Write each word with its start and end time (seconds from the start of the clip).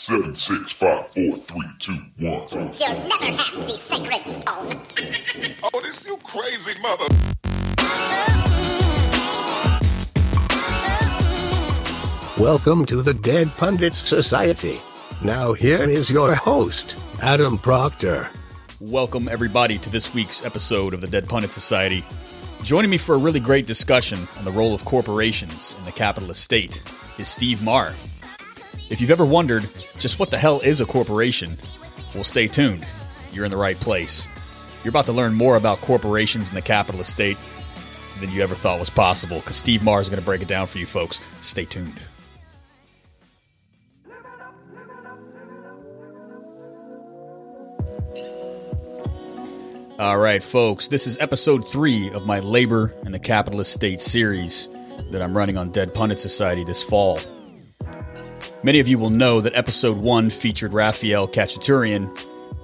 Seven, 0.00 0.36
six, 0.36 0.70
five, 0.70 1.08
four, 1.08 1.32
three, 1.32 1.68
two, 1.80 1.92
one. 2.20 2.46
You'll 2.50 3.08
never 3.08 3.36
have 3.36 3.62
the 3.62 3.68
sacred 3.68 4.24
stone. 4.24 4.80
Oh, 5.74 5.80
this 5.82 6.06
you 6.06 6.16
crazy 6.22 6.78
mother. 6.80 7.04
Welcome 12.40 12.86
to 12.86 13.02
the 13.02 13.12
Dead 13.12 13.50
Pundits 13.56 13.98
Society. 13.98 14.78
Now, 15.24 15.52
here 15.52 15.82
is 15.82 16.08
your 16.08 16.32
host, 16.32 16.96
Adam 17.20 17.58
Proctor. 17.58 18.30
Welcome, 18.80 19.28
everybody, 19.28 19.78
to 19.78 19.90
this 19.90 20.14
week's 20.14 20.44
episode 20.44 20.94
of 20.94 21.00
the 21.00 21.08
Dead 21.08 21.28
Pundit 21.28 21.50
Society. 21.50 22.04
Joining 22.62 22.88
me 22.88 22.98
for 22.98 23.16
a 23.16 23.18
really 23.18 23.40
great 23.40 23.66
discussion 23.66 24.28
on 24.38 24.44
the 24.44 24.52
role 24.52 24.74
of 24.74 24.84
corporations 24.84 25.74
in 25.76 25.84
the 25.84 25.92
capitalist 25.92 26.44
state 26.44 26.84
is 27.18 27.26
Steve 27.26 27.64
Maher. 27.64 27.94
If 28.90 29.02
you've 29.02 29.10
ever 29.10 29.24
wondered 29.24 29.68
just 29.98 30.18
what 30.18 30.30
the 30.30 30.38
hell 30.38 30.60
is 30.60 30.80
a 30.80 30.86
corporation, 30.86 31.56
well, 32.14 32.24
stay 32.24 32.46
tuned. 32.46 32.86
You're 33.32 33.44
in 33.44 33.50
the 33.50 33.56
right 33.56 33.76
place. 33.76 34.28
You're 34.82 34.90
about 34.90 35.06
to 35.06 35.12
learn 35.12 35.34
more 35.34 35.56
about 35.56 35.80
corporations 35.82 36.48
in 36.48 36.54
the 36.54 36.62
capitalist 36.62 37.10
state 37.10 37.36
than 38.20 38.30
you 38.30 38.42
ever 38.42 38.54
thought 38.54 38.80
was 38.80 38.88
possible 38.88 39.40
because 39.40 39.56
Steve 39.56 39.82
Maher 39.82 40.00
is 40.00 40.08
going 40.08 40.18
to 40.18 40.24
break 40.24 40.40
it 40.40 40.48
down 40.48 40.66
for 40.66 40.78
you 40.78 40.86
folks. 40.86 41.20
Stay 41.40 41.66
tuned. 41.66 42.00
All 49.98 50.18
right, 50.18 50.42
folks, 50.42 50.88
this 50.88 51.08
is 51.08 51.18
episode 51.18 51.66
three 51.66 52.08
of 52.12 52.24
my 52.24 52.38
Labor 52.38 52.94
and 53.04 53.12
the 53.12 53.18
Capitalist 53.18 53.72
State 53.72 54.00
series 54.00 54.68
that 55.10 55.20
I'm 55.20 55.36
running 55.36 55.58
on 55.58 55.70
Dead 55.70 55.92
Pundit 55.92 56.20
Society 56.20 56.62
this 56.62 56.82
fall. 56.82 57.18
Many 58.68 58.80
of 58.80 58.88
you 58.88 58.98
will 58.98 59.08
know 59.08 59.40
that 59.40 59.56
episode 59.56 59.96
one 59.96 60.28
featured 60.28 60.74
Rafael 60.74 61.26
Khachaturian. 61.26 62.14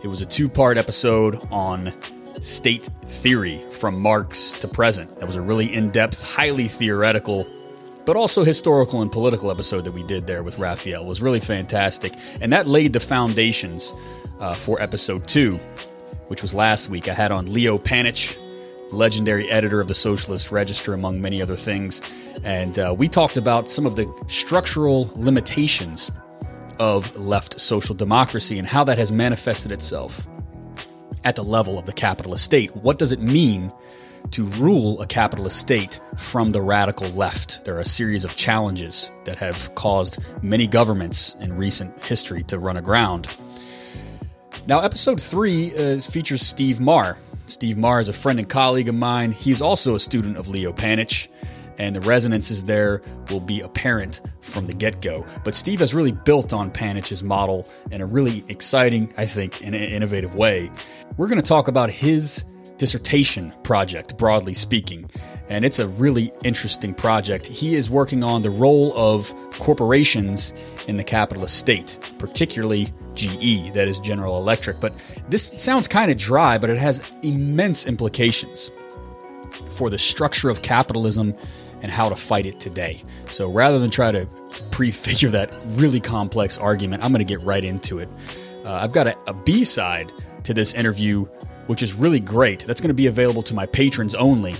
It 0.03 0.09
was 0.09 0.21
a 0.21 0.27
two 0.27 0.51
part 0.51 0.77
episode 0.77 1.43
on 1.51 1.95
state 2.43 2.91
theory 3.07 3.65
from 3.71 4.03
Marx 4.03 4.53
to 4.61 4.69
present. 4.69 5.19
That 5.19 5.25
was 5.25 5.37
a 5.37 5.41
really 5.41 5.73
in 5.73 5.89
depth, 5.89 6.23
highly 6.23 6.69
theoretical, 6.69 7.49
but 8.05 8.17
also 8.19 8.45
historical 8.45 9.01
and 9.01 9.11
political 9.11 9.51
episode 9.51 9.87
that 9.87 9.93
we 9.93 10.03
did 10.03 10.27
there 10.27 10.43
with 10.43 10.59
Rafael. 10.59 11.05
It 11.05 11.09
was 11.09 11.23
really 11.23 11.41
fantastic. 11.41 12.13
And 12.43 12.53
that 12.53 12.67
laid 12.67 12.93
the 12.93 13.01
foundations 13.01 13.95
uh, 14.41 14.53
for 14.53 14.83
episode 14.83 15.27
two 15.27 15.59
which 16.29 16.43
was 16.43 16.55
last 16.55 16.89
week. 16.89 17.09
I 17.09 17.15
had 17.15 17.31
on 17.31 17.53
Leo 17.53 17.79
Panitch, 17.79 18.39
legendary 18.95 19.51
editor 19.51 19.81
of 19.81 19.89
the 19.89 19.95
Socialist 19.95 20.51
Register, 20.51 20.95
among 20.95 21.21
many 21.21 21.43
other 21.43 21.57
things. 21.57 22.01
And 22.43 22.79
uh, 22.79 22.95
we 22.97 23.09
talked 23.09 23.37
about 23.37 23.69
some 23.69 23.87
of 23.87 23.97
the 23.97 24.13
structural 24.29 25.11
limitations 25.17 26.11
of 26.79 27.17
left 27.17 27.61
social 27.61 27.95
democracy 27.95 28.59
and 28.59 28.67
how 28.67 28.85
that 28.85 28.99
has 28.99 29.13
manifested 29.13 29.73
itself 29.73 30.27
at 31.25 31.37
the 31.37 31.45
level 31.45 31.79
of 31.79 31.87
the 31.87 31.93
capitalist 31.93 32.45
state. 32.45 32.75
What 32.77 32.99
does 32.99 33.13
it 33.13 33.21
mean 33.21 33.73
to 34.31 34.45
rule 34.47 35.01
a 35.01 35.07
capitalist 35.07 35.59
state 35.59 36.01
from 36.17 36.51
the 36.51 36.61
radical 36.61 37.09
left? 37.09 37.65
There 37.65 37.77
are 37.77 37.81
a 37.81 37.85
series 37.85 38.25
of 38.25 38.37
challenges 38.37 39.11
that 39.25 39.39
have 39.39 39.75
caused 39.75 40.19
many 40.43 40.67
governments 40.67 41.37
in 41.41 41.57
recent 41.57 42.03
history 42.05 42.43
to 42.45 42.59
run 42.59 42.77
aground. 42.77 43.29
Now, 44.67 44.81
episode 44.81 45.21
three 45.21 45.77
uh, 45.77 45.99
features 45.99 46.41
Steve 46.41 46.81
Maher. 46.81 47.19
Steve 47.47 47.77
Maher 47.77 48.01
is 48.01 48.09
a 48.09 48.13
friend 48.13 48.39
and 48.39 48.49
colleague 48.49 48.89
of 48.89 48.95
mine. 48.95 49.33
He's 49.33 49.61
also 49.61 49.95
a 49.95 50.01
student 50.01 50.37
of 50.37 50.49
Leo 50.49 50.73
Panitch, 50.73 51.29
and 51.79 51.95
the 51.95 52.01
resonances 52.01 52.65
there 52.65 53.03
will 53.31 53.41
be 53.41 53.61
apparent 53.61 54.21
from 54.41 54.67
the 54.67 54.73
get 54.73 55.03
go. 55.03 55.27
But 55.45 55.55
Steve 55.55 55.81
has 55.81 55.93
really 55.93 56.13
built 56.13 56.53
on 56.53 56.71
Panitch's 56.71 57.23
model 57.23 57.69
in 57.91 58.01
a 58.01 58.07
really 58.07 58.45
exciting, 58.49 59.13
I 59.19 59.27
think, 59.27 59.65
and 59.65 59.75
innovative 59.75 60.35
way. 60.35 60.71
We're 61.17 61.29
going 61.29 61.41
to 61.41 61.47
talk 61.47 61.69
about 61.69 61.91
his 61.91 62.45
dissertation 62.77 63.53
project, 63.63 64.17
broadly 64.17 64.55
speaking. 64.55 65.11
And 65.49 65.65
it's 65.65 65.79
a 65.79 65.89
really 65.89 66.33
interesting 66.43 66.95
project. 66.95 67.47
He 67.47 67.75
is 67.75 67.91
working 67.91 68.25
on 68.25 68.41
the 68.41 68.51
role 68.51 68.93
of 68.97 69.35
corporations 69.59 70.55
in 70.89 70.97
the 70.97 71.05
capitalist 71.05 71.59
state, 71.59 71.99
particularly 72.19 72.93
GE, 73.15 73.73
that 73.73 73.89
is 73.89 73.99
General 74.01 74.39
Electric. 74.39 74.81
But 74.81 74.95
this 75.29 75.45
sounds 75.63 75.89
kind 75.89 76.11
of 76.11 76.17
dry, 76.17 76.59
but 76.59 76.71
it 76.71 76.79
has 76.79 77.13
immense 77.23 77.87
implications 77.87 78.71
for 79.71 79.91
the 79.91 79.99
structure 79.99 80.51
of 80.51 80.63
capitalism 80.63 81.35
and 81.83 81.93
how 81.93 82.09
to 82.09 82.17
fight 82.17 82.47
it 82.47 82.59
today. 82.61 83.03
So 83.27 83.51
rather 83.51 83.79
than 83.79 83.91
try 83.91 84.11
to 84.11 84.27
prefigure 84.71 85.29
that 85.31 85.51
really 85.77 86.01
complex 86.01 86.57
argument, 86.59 87.05
I'm 87.05 87.13
going 87.13 87.25
to 87.25 87.31
get 87.31 87.45
right 87.45 87.65
into 87.65 87.99
it. 87.99 88.09
Uh, 88.65 88.73
I've 88.73 88.93
got 88.93 89.07
a, 89.07 89.17
a 89.27 89.35
B 89.35 89.65
side 89.65 90.11
to 90.45 90.55
this 90.55 90.73
interview, 90.75 91.25
which 91.67 91.83
is 91.83 91.93
really 91.93 92.21
great. 92.21 92.65
That's 92.67 92.81
going 92.81 92.89
to 92.89 92.95
be 92.95 93.07
available 93.07 93.43
to 93.43 93.55
my 93.55 93.67
patrons 93.67 94.15
only. 94.15 94.55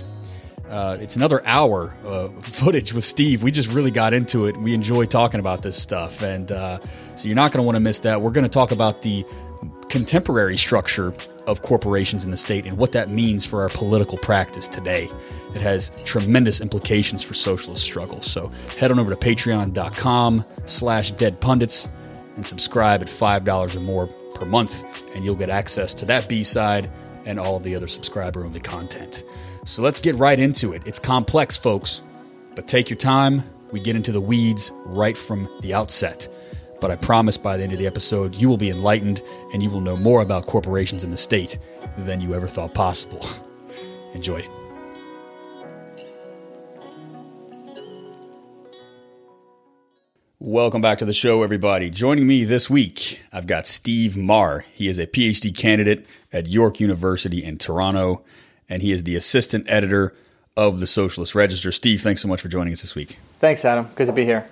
Uh, 0.69 0.97
it's 0.99 1.15
another 1.15 1.41
hour 1.45 1.93
of 2.03 2.43
footage 2.43 2.93
with 2.93 3.03
Steve. 3.03 3.43
We 3.43 3.51
just 3.51 3.71
really 3.71 3.91
got 3.91 4.13
into 4.13 4.45
it. 4.45 4.57
We 4.57 4.73
enjoy 4.73 5.05
talking 5.05 5.39
about 5.39 5.61
this 5.61 5.81
stuff. 5.81 6.21
And 6.21 6.51
uh, 6.51 6.79
so 7.15 7.27
you're 7.27 7.35
not 7.35 7.51
going 7.51 7.61
to 7.61 7.65
want 7.65 7.75
to 7.75 7.81
miss 7.81 7.99
that. 8.01 8.21
We're 8.21 8.31
going 8.31 8.45
to 8.45 8.49
talk 8.49 8.71
about 8.71 9.01
the 9.01 9.25
contemporary 9.89 10.57
structure 10.57 11.13
of 11.47 11.61
corporations 11.61 12.25
in 12.25 12.31
the 12.31 12.37
state 12.37 12.65
and 12.65 12.77
what 12.77 12.91
that 12.93 13.09
means 13.09 13.45
for 13.45 13.61
our 13.61 13.69
political 13.69 14.17
practice 14.17 14.67
today. 14.67 15.09
It 15.53 15.61
has 15.61 15.91
tremendous 16.03 16.59
implications 16.59 17.21
for 17.23 17.33
socialist 17.33 17.83
struggle. 17.83 18.21
So 18.21 18.51
head 18.77 18.91
on 18.91 18.99
over 18.99 19.11
to 19.11 19.17
patreon.com 19.17 20.43
slash 20.65 21.11
dead 21.11 21.39
pundits 21.39 21.87
and 22.35 22.45
subscribe 22.45 23.01
at 23.01 23.07
$5 23.07 23.75
or 23.75 23.79
more 23.79 24.07
per 24.35 24.45
month, 24.45 24.83
and 25.15 25.23
you'll 25.23 25.35
get 25.35 25.49
access 25.49 25.93
to 25.93 26.05
that 26.05 26.27
B-side 26.27 26.91
and 27.25 27.39
all 27.39 27.55
of 27.55 27.63
the 27.63 27.75
other 27.75 27.87
subscriber-only 27.87 28.59
content. 28.59 29.23
So 29.67 29.81
let's 29.81 29.99
get 29.99 30.13
right 30.17 30.37
into 30.37 30.73
it. 30.73 30.87
It's 30.87 30.99
complex, 30.99 31.57
folks, 31.57 32.03
but 32.53 32.67
take 32.67 32.87
your 32.87 32.97
time. 32.97 33.41
We 33.71 33.79
get 33.79 33.95
into 33.95 34.11
the 34.11 34.21
weeds 34.21 34.71
right 34.85 35.17
from 35.17 35.49
the 35.61 35.73
outset. 35.73 36.27
But 36.79 36.91
I 36.91 36.95
promise 36.97 37.35
by 37.35 37.57
the 37.57 37.63
end 37.63 37.73
of 37.73 37.79
the 37.79 37.87
episode, 37.87 38.35
you 38.35 38.47
will 38.47 38.57
be 38.57 38.69
enlightened 38.69 39.23
and 39.53 39.63
you 39.63 39.71
will 39.71 39.81
know 39.81 39.97
more 39.97 40.21
about 40.21 40.45
corporations 40.45 41.03
in 41.03 41.09
the 41.09 41.17
state 41.17 41.57
than 41.97 42.21
you 42.21 42.35
ever 42.35 42.47
thought 42.47 42.75
possible. 42.75 43.25
Enjoy. 44.13 44.47
Welcome 50.37 50.81
back 50.81 50.99
to 50.99 51.05
the 51.05 51.13
show, 51.13 51.41
everybody. 51.41 51.89
Joining 51.89 52.27
me 52.27 52.43
this 52.43 52.69
week, 52.69 53.19
I've 53.33 53.47
got 53.47 53.65
Steve 53.65 54.15
Maher. 54.15 54.63
He 54.75 54.87
is 54.87 54.99
a 54.99 55.07
PhD 55.07 55.57
candidate 55.57 56.05
at 56.31 56.45
York 56.45 56.79
University 56.79 57.43
in 57.43 57.57
Toronto 57.57 58.23
and 58.69 58.81
he 58.81 58.91
is 58.91 59.03
the 59.03 59.15
assistant 59.15 59.65
editor 59.67 60.13
of 60.57 60.79
the 60.79 60.87
Socialist 60.87 61.35
Register. 61.35 61.71
Steve, 61.71 62.01
thanks 62.01 62.21
so 62.21 62.27
much 62.27 62.41
for 62.41 62.47
joining 62.47 62.73
us 62.73 62.81
this 62.81 62.95
week. 62.95 63.17
Thanks, 63.39 63.65
Adam. 63.65 63.89
Good 63.95 64.07
to 64.07 64.13
be 64.13 64.25
here. 64.25 64.47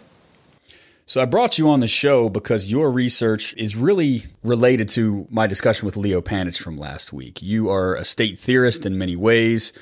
So, 1.05 1.21
I 1.21 1.25
brought 1.25 1.57
you 1.57 1.69
on 1.69 1.81
the 1.81 1.87
show 1.87 2.29
because 2.29 2.71
your 2.71 2.89
research 2.89 3.53
is 3.55 3.75
really 3.75 4.23
related 4.41 4.87
to 4.89 5.27
my 5.29 5.47
discussion 5.47 5.85
with 5.85 5.97
Leo 5.97 6.21
Panitch 6.21 6.61
from 6.61 6.77
last 6.77 7.11
week. 7.11 7.41
You 7.41 7.69
are 7.69 7.95
a 7.95 8.05
state 8.05 8.39
theorist 8.39 8.85
in 8.85 8.97
many 8.97 9.17
ways, 9.17 9.73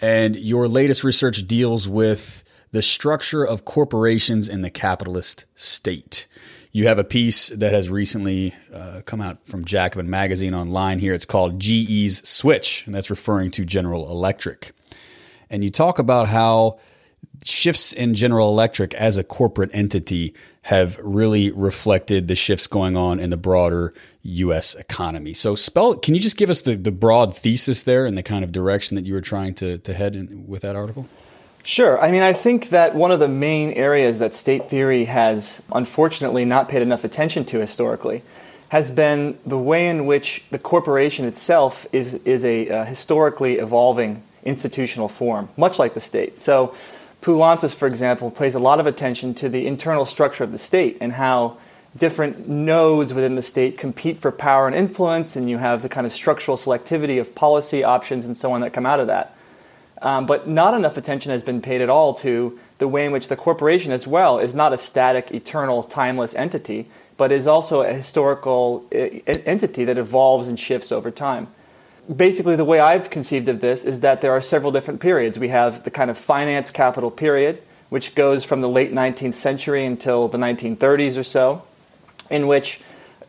and 0.00 0.36
your 0.36 0.66
latest 0.66 1.04
research 1.04 1.46
deals 1.46 1.86
with 1.86 2.44
the 2.72 2.80
structure 2.80 3.44
of 3.44 3.66
corporations 3.66 4.48
in 4.48 4.62
the 4.62 4.70
capitalist 4.70 5.44
state. 5.54 6.26
You 6.70 6.86
have 6.86 6.98
a 6.98 7.04
piece 7.04 7.48
that 7.48 7.72
has 7.72 7.88
recently 7.88 8.54
uh, 8.72 9.00
come 9.06 9.20
out 9.20 9.46
from 9.46 9.64
Jacobin 9.64 10.10
Magazine 10.10 10.54
online 10.54 10.98
here. 10.98 11.14
It's 11.14 11.24
called 11.24 11.58
GE's 11.58 12.26
Switch, 12.28 12.84
and 12.86 12.94
that's 12.94 13.10
referring 13.10 13.50
to 13.52 13.64
General 13.64 14.10
Electric. 14.10 14.72
And 15.50 15.64
you 15.64 15.70
talk 15.70 15.98
about 15.98 16.28
how 16.28 16.78
shifts 17.44 17.92
in 17.92 18.14
General 18.14 18.50
Electric 18.50 18.94
as 18.94 19.16
a 19.16 19.24
corporate 19.24 19.70
entity 19.72 20.34
have 20.62 20.98
really 21.02 21.50
reflected 21.52 22.28
the 22.28 22.34
shifts 22.34 22.66
going 22.66 22.96
on 22.96 23.18
in 23.18 23.30
the 23.30 23.36
broader 23.36 23.94
U.S. 24.22 24.74
economy. 24.74 25.32
So, 25.32 25.54
spell. 25.54 25.94
Can 25.96 26.14
you 26.14 26.20
just 26.20 26.36
give 26.36 26.50
us 26.50 26.62
the, 26.62 26.76
the 26.76 26.92
broad 26.92 27.34
thesis 27.34 27.84
there 27.84 28.04
and 28.04 28.18
the 28.18 28.22
kind 28.22 28.44
of 28.44 28.52
direction 28.52 28.94
that 28.96 29.06
you 29.06 29.14
were 29.14 29.22
trying 29.22 29.54
to, 29.54 29.78
to 29.78 29.94
head 29.94 30.14
in, 30.14 30.46
with 30.46 30.62
that 30.62 30.76
article? 30.76 31.08
Sure. 31.68 32.00
I 32.00 32.10
mean, 32.10 32.22
I 32.22 32.32
think 32.32 32.70
that 32.70 32.94
one 32.94 33.10
of 33.10 33.20
the 33.20 33.28
main 33.28 33.72
areas 33.72 34.20
that 34.20 34.34
state 34.34 34.70
theory 34.70 35.04
has 35.04 35.62
unfortunately 35.70 36.46
not 36.46 36.66
paid 36.66 36.80
enough 36.80 37.04
attention 37.04 37.44
to 37.44 37.58
historically 37.58 38.22
has 38.70 38.90
been 38.90 39.38
the 39.44 39.58
way 39.58 39.86
in 39.86 40.06
which 40.06 40.42
the 40.50 40.58
corporation 40.58 41.26
itself 41.26 41.86
is, 41.92 42.14
is 42.24 42.42
a 42.42 42.70
uh, 42.70 42.84
historically 42.86 43.58
evolving 43.58 44.22
institutional 44.44 45.08
form, 45.08 45.50
much 45.58 45.78
like 45.78 45.92
the 45.92 46.00
state. 46.00 46.38
So, 46.38 46.74
Poulantzas, 47.20 47.74
for 47.74 47.86
example, 47.86 48.30
pays 48.30 48.54
a 48.54 48.58
lot 48.58 48.80
of 48.80 48.86
attention 48.86 49.34
to 49.34 49.50
the 49.50 49.66
internal 49.66 50.06
structure 50.06 50.44
of 50.44 50.52
the 50.52 50.58
state 50.58 50.96
and 51.02 51.12
how 51.12 51.58
different 51.94 52.48
nodes 52.48 53.12
within 53.12 53.34
the 53.34 53.42
state 53.42 53.76
compete 53.76 54.18
for 54.18 54.32
power 54.32 54.66
and 54.66 54.74
influence, 54.74 55.36
and 55.36 55.50
you 55.50 55.58
have 55.58 55.82
the 55.82 55.90
kind 55.90 56.06
of 56.06 56.14
structural 56.14 56.56
selectivity 56.56 57.20
of 57.20 57.34
policy 57.34 57.84
options 57.84 58.24
and 58.24 58.38
so 58.38 58.52
on 58.52 58.62
that 58.62 58.72
come 58.72 58.86
out 58.86 59.00
of 59.00 59.06
that. 59.08 59.34
Um, 60.00 60.26
but 60.26 60.46
not 60.46 60.74
enough 60.74 60.96
attention 60.96 61.32
has 61.32 61.42
been 61.42 61.60
paid 61.60 61.80
at 61.80 61.90
all 61.90 62.14
to 62.14 62.58
the 62.78 62.86
way 62.86 63.04
in 63.04 63.12
which 63.12 63.28
the 63.28 63.36
corporation, 63.36 63.90
as 63.90 64.06
well, 64.06 64.38
is 64.38 64.54
not 64.54 64.72
a 64.72 64.78
static, 64.78 65.32
eternal, 65.32 65.82
timeless 65.82 66.34
entity, 66.34 66.86
but 67.16 67.32
is 67.32 67.46
also 67.46 67.82
a 67.82 67.92
historical 67.92 68.86
e- 68.92 69.22
entity 69.26 69.84
that 69.84 69.98
evolves 69.98 70.46
and 70.46 70.58
shifts 70.58 70.92
over 70.92 71.10
time. 71.10 71.48
Basically, 72.14 72.56
the 72.56 72.64
way 72.64 72.78
I've 72.78 73.10
conceived 73.10 73.48
of 73.48 73.60
this 73.60 73.84
is 73.84 74.00
that 74.00 74.20
there 74.20 74.32
are 74.32 74.40
several 74.40 74.72
different 74.72 75.00
periods. 75.00 75.38
We 75.38 75.48
have 75.48 75.82
the 75.82 75.90
kind 75.90 76.10
of 76.10 76.16
finance 76.16 76.70
capital 76.70 77.10
period, 77.10 77.60
which 77.88 78.14
goes 78.14 78.44
from 78.44 78.60
the 78.60 78.68
late 78.68 78.94
19th 78.94 79.34
century 79.34 79.84
until 79.84 80.28
the 80.28 80.38
1930s 80.38 81.18
or 81.18 81.24
so, 81.24 81.64
in 82.30 82.46
which 82.46 82.80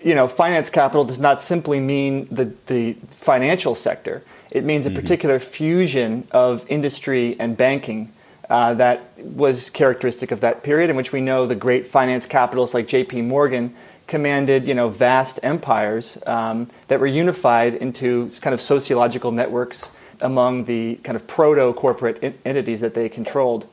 you 0.04 0.16
know, 0.16 0.28
finance 0.28 0.70
capital 0.70 1.04
does 1.04 1.20
not 1.20 1.42
simply 1.42 1.80
mean 1.80 2.28
the, 2.32 2.54
the 2.68 2.94
financial 3.10 3.76
sector. 3.76 4.24
It 4.52 4.64
means 4.64 4.86
a 4.86 4.92
particular 4.92 5.38
fusion 5.40 6.28
of 6.32 6.66
industry 6.68 7.40
and 7.40 7.56
banking 7.56 8.12
uh, 8.50 8.74
that 8.76 9.14
was 9.18 9.70
characteristic 9.70 10.32
of 10.32 10.42
that 10.42 10.64
period, 10.64 10.90
in 10.90 10.96
which 10.96 11.12
we 11.12 11.22
know 11.22 11.46
the 11.46 11.56
great 11.56 11.86
finance 11.86 12.26
capitals 12.26 12.74
like 12.74 12.88
J.P. 12.88 13.22
Morgan 13.22 13.76
commanded, 14.08 14.68
you 14.68 14.74
know, 14.74 14.90
vast 14.90 15.40
empires 15.44 16.18
um, 16.26 16.68
that 16.88 17.00
were 17.00 17.06
unified 17.06 17.76
into 17.76 18.30
kind 18.42 18.56
of 18.56 18.60
sociological 18.60 19.32
networks 19.32 19.96
among 20.20 20.66
the 20.66 20.96
kind 21.04 21.16
of 21.16 21.28
proto-corporate 21.28 22.40
entities 22.44 22.82
that 22.82 22.96
they 22.96 23.08
controlled. 23.08 23.68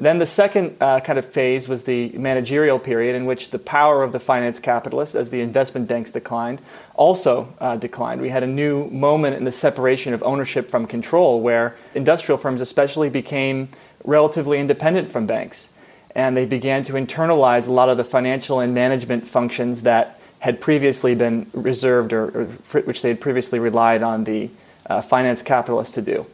Then 0.00 0.16
the 0.16 0.26
second 0.26 0.76
uh, 0.80 1.00
kind 1.00 1.18
of 1.18 1.26
phase 1.26 1.68
was 1.68 1.84
the 1.84 2.08
managerial 2.12 2.78
period, 2.78 3.14
in 3.14 3.26
which 3.26 3.50
the 3.50 3.58
power 3.58 4.02
of 4.02 4.12
the 4.12 4.20
finance 4.20 4.58
capitalists, 4.58 5.14
as 5.14 5.28
the 5.28 5.42
investment 5.42 5.88
banks 5.88 6.10
declined, 6.10 6.62
also 6.94 7.54
uh, 7.60 7.76
declined. 7.76 8.22
We 8.22 8.30
had 8.30 8.42
a 8.42 8.46
new 8.46 8.88
moment 8.88 9.36
in 9.36 9.44
the 9.44 9.52
separation 9.52 10.14
of 10.14 10.22
ownership 10.22 10.70
from 10.70 10.86
control, 10.86 11.42
where 11.42 11.76
industrial 11.94 12.38
firms, 12.38 12.62
especially, 12.62 13.10
became 13.10 13.68
relatively 14.02 14.58
independent 14.58 15.10
from 15.10 15.26
banks. 15.26 15.70
And 16.14 16.34
they 16.34 16.46
began 16.46 16.82
to 16.84 16.94
internalize 16.94 17.68
a 17.68 17.72
lot 17.72 17.90
of 17.90 17.98
the 17.98 18.04
financial 18.04 18.58
and 18.58 18.74
management 18.74 19.28
functions 19.28 19.82
that 19.82 20.18
had 20.38 20.62
previously 20.62 21.14
been 21.14 21.46
reserved 21.52 22.14
or, 22.14 22.24
or 22.30 22.44
which 22.80 23.02
they 23.02 23.08
had 23.08 23.20
previously 23.20 23.58
relied 23.58 24.02
on 24.02 24.24
the 24.24 24.48
uh, 24.86 25.02
finance 25.02 25.42
capitalists 25.42 25.94
to 25.94 26.02
do. 26.02 26.26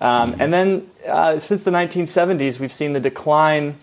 Um, 0.00 0.36
and 0.38 0.52
then 0.52 0.90
uh, 1.06 1.38
since 1.38 1.62
the 1.62 1.70
1970s, 1.70 2.58
we've 2.58 2.72
seen 2.72 2.92
the 2.92 3.00
decline 3.00 3.76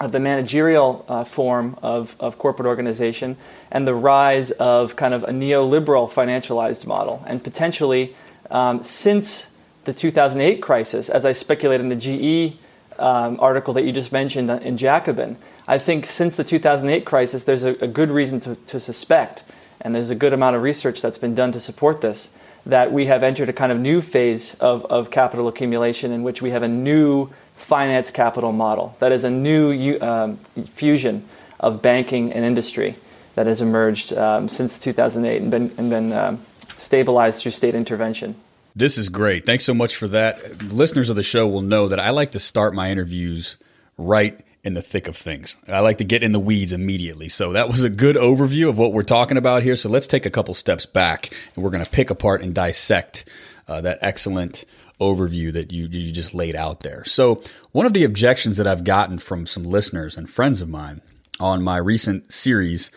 of 0.00 0.12
the 0.12 0.20
managerial 0.20 1.04
uh, 1.08 1.24
form 1.24 1.76
of, 1.82 2.14
of 2.20 2.38
corporate 2.38 2.66
organization 2.66 3.36
and 3.70 3.86
the 3.86 3.94
rise 3.94 4.52
of 4.52 4.94
kind 4.94 5.12
of 5.12 5.24
a 5.24 5.30
neoliberal 5.30 6.08
financialized 6.08 6.86
model. 6.86 7.24
And 7.26 7.42
potentially, 7.42 8.14
um, 8.50 8.82
since 8.82 9.52
the 9.84 9.92
2008 9.92 10.60
crisis, 10.60 11.08
as 11.08 11.26
I 11.26 11.32
speculated 11.32 11.82
in 11.82 11.88
the 11.88 11.96
GE 11.96 12.56
um, 12.98 13.38
article 13.40 13.74
that 13.74 13.84
you 13.84 13.92
just 13.92 14.12
mentioned 14.12 14.50
in 14.50 14.76
Jacobin, 14.76 15.36
I 15.66 15.78
think 15.78 16.06
since 16.06 16.36
the 16.36 16.44
2008 16.44 17.04
crisis, 17.04 17.44
there's 17.44 17.64
a, 17.64 17.70
a 17.80 17.88
good 17.88 18.10
reason 18.10 18.38
to, 18.40 18.54
to 18.54 18.78
suspect, 18.78 19.42
and 19.80 19.94
there's 19.94 20.10
a 20.10 20.14
good 20.14 20.32
amount 20.32 20.56
of 20.56 20.62
research 20.62 21.02
that's 21.02 21.18
been 21.18 21.34
done 21.34 21.52
to 21.52 21.60
support 21.60 22.00
this, 22.00 22.34
that 22.68 22.92
we 22.92 23.06
have 23.06 23.22
entered 23.22 23.48
a 23.48 23.52
kind 23.52 23.72
of 23.72 23.80
new 23.80 24.00
phase 24.00 24.54
of, 24.56 24.84
of 24.86 25.10
capital 25.10 25.48
accumulation 25.48 26.12
in 26.12 26.22
which 26.22 26.42
we 26.42 26.50
have 26.50 26.62
a 26.62 26.68
new 26.68 27.30
finance 27.54 28.10
capital 28.10 28.52
model. 28.52 28.94
That 29.00 29.10
is 29.10 29.24
a 29.24 29.30
new 29.30 29.98
um, 30.00 30.36
fusion 30.66 31.24
of 31.58 31.80
banking 31.80 32.30
and 32.32 32.44
industry 32.44 32.96
that 33.34 33.46
has 33.46 33.62
emerged 33.62 34.12
um, 34.12 34.48
since 34.48 34.78
2008 34.78 35.42
and 35.42 35.50
been, 35.50 35.72
and 35.78 35.90
been 35.90 36.12
um, 36.12 36.42
stabilized 36.76 37.42
through 37.42 37.52
state 37.52 37.74
intervention. 37.74 38.36
This 38.76 38.98
is 38.98 39.08
great. 39.08 39.46
Thanks 39.46 39.64
so 39.64 39.74
much 39.74 39.96
for 39.96 40.06
that. 40.08 40.62
Listeners 40.62 41.08
of 41.08 41.16
the 41.16 41.22
show 41.22 41.48
will 41.48 41.62
know 41.62 41.88
that 41.88 41.98
I 41.98 42.10
like 42.10 42.30
to 42.30 42.38
start 42.38 42.74
my 42.74 42.90
interviews 42.90 43.56
right 43.96 44.38
in 44.64 44.72
the 44.72 44.82
thick 44.82 45.08
of 45.08 45.16
things. 45.16 45.56
I 45.68 45.80
like 45.80 45.98
to 45.98 46.04
get 46.04 46.22
in 46.22 46.32
the 46.32 46.40
weeds 46.40 46.72
immediately. 46.72 47.28
So 47.28 47.52
that 47.52 47.68
was 47.68 47.82
a 47.84 47.90
good 47.90 48.16
overview 48.16 48.68
of 48.68 48.76
what 48.76 48.92
we're 48.92 49.02
talking 49.02 49.36
about 49.36 49.62
here. 49.62 49.76
So 49.76 49.88
let's 49.88 50.06
take 50.06 50.26
a 50.26 50.30
couple 50.30 50.54
steps 50.54 50.84
back 50.84 51.30
and 51.54 51.64
we're 51.64 51.70
going 51.70 51.84
to 51.84 51.90
pick 51.90 52.10
apart 52.10 52.42
and 52.42 52.54
dissect 52.54 53.28
uh, 53.68 53.80
that 53.82 53.98
excellent 54.00 54.64
overview 55.00 55.52
that 55.52 55.72
you, 55.72 55.86
you 55.86 56.12
just 56.12 56.34
laid 56.34 56.56
out 56.56 56.80
there. 56.80 57.04
So, 57.04 57.42
one 57.72 57.86
of 57.86 57.92
the 57.92 58.04
objections 58.04 58.56
that 58.56 58.66
I've 58.66 58.84
gotten 58.84 59.18
from 59.18 59.46
some 59.46 59.64
listeners 59.64 60.16
and 60.16 60.28
friends 60.28 60.60
of 60.60 60.68
mine 60.68 61.02
on 61.38 61.62
my 61.62 61.76
recent 61.76 62.32
series 62.32 62.90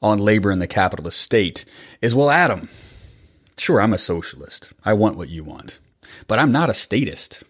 on 0.00 0.18
labor 0.18 0.52
in 0.52 0.60
the 0.60 0.66
capitalist 0.66 1.20
state 1.20 1.64
is 2.00 2.14
well, 2.14 2.30
Adam, 2.30 2.68
sure, 3.56 3.80
I'm 3.80 3.92
a 3.92 3.98
socialist. 3.98 4.72
I 4.84 4.92
want 4.92 5.16
what 5.16 5.28
you 5.28 5.42
want, 5.42 5.80
but 6.28 6.38
I'm 6.38 6.52
not 6.52 6.70
a 6.70 6.74
statist. 6.74 7.42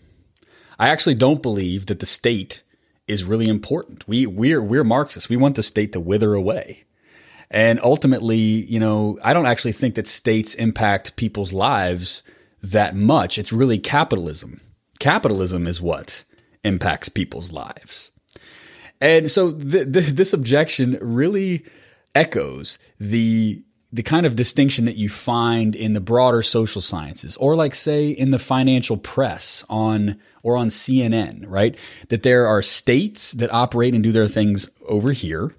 I 0.78 0.88
actually 0.88 1.16
don't 1.16 1.42
believe 1.42 1.86
that 1.86 2.00
the 2.00 2.06
state 2.06 2.62
is 3.08 3.24
really 3.24 3.48
important. 3.48 4.06
We 4.06 4.26
we're 4.26 4.62
we're 4.62 4.84
Marxists. 4.84 5.28
We 5.28 5.36
want 5.36 5.56
the 5.56 5.62
state 5.62 5.92
to 5.92 6.00
wither 6.00 6.34
away. 6.34 6.84
And 7.50 7.80
ultimately, 7.82 8.36
you 8.36 8.78
know, 8.78 9.18
I 9.24 9.32
don't 9.32 9.46
actually 9.46 9.72
think 9.72 9.94
that 9.94 10.06
states 10.06 10.54
impact 10.54 11.16
people's 11.16 11.52
lives 11.52 12.22
that 12.62 12.94
much. 12.94 13.38
It's 13.38 13.52
really 13.52 13.78
capitalism. 13.78 14.60
Capitalism 14.98 15.66
is 15.66 15.80
what 15.80 16.24
impacts 16.62 17.08
people's 17.08 17.52
lives. 17.52 18.10
And 19.00 19.30
so 19.30 19.52
th- 19.52 19.92
th- 19.92 20.06
this 20.08 20.32
objection 20.32 20.98
really 21.00 21.64
echoes 22.14 22.78
the 22.98 23.62
the 23.90 24.02
kind 24.02 24.26
of 24.26 24.36
distinction 24.36 24.84
that 24.84 24.96
you 24.96 25.08
find 25.08 25.74
in 25.74 25.94
the 25.94 26.00
broader 26.00 26.42
social 26.42 26.82
sciences 26.82 27.36
or 27.38 27.56
like 27.56 27.74
say 27.74 28.10
in 28.10 28.30
the 28.30 28.38
financial 28.38 28.98
press 28.98 29.64
on 29.70 30.18
or 30.42 30.56
on 30.56 30.68
CNN, 30.68 31.44
right? 31.46 31.76
That 32.08 32.22
there 32.22 32.46
are 32.46 32.60
states 32.62 33.32
that 33.32 33.52
operate 33.52 33.94
and 33.94 34.02
do 34.02 34.12
their 34.12 34.28
things 34.28 34.68
over 34.86 35.12
here 35.12 35.54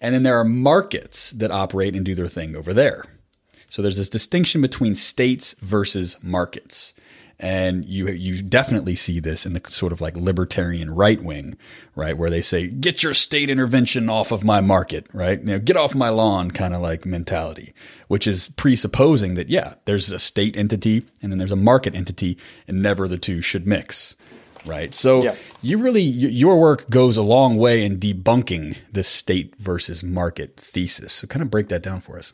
and 0.00 0.14
then 0.14 0.22
there 0.22 0.38
are 0.38 0.44
markets 0.44 1.30
that 1.30 1.50
operate 1.50 1.94
and 1.94 2.04
do 2.04 2.14
their 2.14 2.26
thing 2.26 2.54
over 2.54 2.72
there. 2.72 3.04
So 3.68 3.82
there's 3.82 3.96
this 3.96 4.10
distinction 4.10 4.60
between 4.60 4.94
states 4.94 5.54
versus 5.60 6.16
markets. 6.22 6.94
And 7.40 7.84
you 7.84 8.08
you 8.08 8.42
definitely 8.42 8.94
see 8.94 9.18
this 9.20 9.44
in 9.44 9.54
the 9.54 9.60
sort 9.68 9.92
of 9.92 10.00
like 10.00 10.16
libertarian 10.16 10.94
right 10.94 11.22
wing, 11.22 11.56
right, 11.96 12.16
where 12.16 12.30
they 12.30 12.40
say, 12.40 12.68
"Get 12.68 13.02
your 13.02 13.12
state 13.12 13.50
intervention 13.50 14.08
off 14.08 14.30
of 14.30 14.44
my 14.44 14.60
market," 14.60 15.06
right? 15.12 15.40
You 15.40 15.46
know, 15.46 15.58
get 15.58 15.76
off 15.76 15.94
my 15.96 16.10
lawn, 16.10 16.52
kind 16.52 16.74
of 16.74 16.80
like 16.80 17.04
mentality, 17.04 17.74
which 18.08 18.26
is 18.28 18.48
presupposing 18.50 19.34
that 19.34 19.50
yeah, 19.50 19.74
there's 19.84 20.12
a 20.12 20.18
state 20.20 20.56
entity 20.56 21.02
and 21.22 21.32
then 21.32 21.38
there's 21.38 21.50
a 21.50 21.56
market 21.56 21.94
entity, 21.96 22.38
and 22.68 22.80
never 22.80 23.08
the 23.08 23.18
two 23.18 23.42
should 23.42 23.66
mix, 23.66 24.14
right? 24.64 24.94
So 24.94 25.22
Yeah. 25.24 25.34
you 25.60 25.78
really 25.78 26.02
your 26.02 26.58
work 26.60 26.88
goes 26.88 27.16
a 27.16 27.22
long 27.22 27.56
way 27.56 27.84
in 27.84 27.98
debunking 27.98 28.76
this 28.92 29.08
state 29.08 29.54
versus 29.58 30.04
market 30.04 30.56
thesis. 30.56 31.12
So 31.14 31.26
kind 31.26 31.42
of 31.42 31.50
break 31.50 31.68
that 31.68 31.82
down 31.82 31.98
for 32.00 32.16
us. 32.16 32.32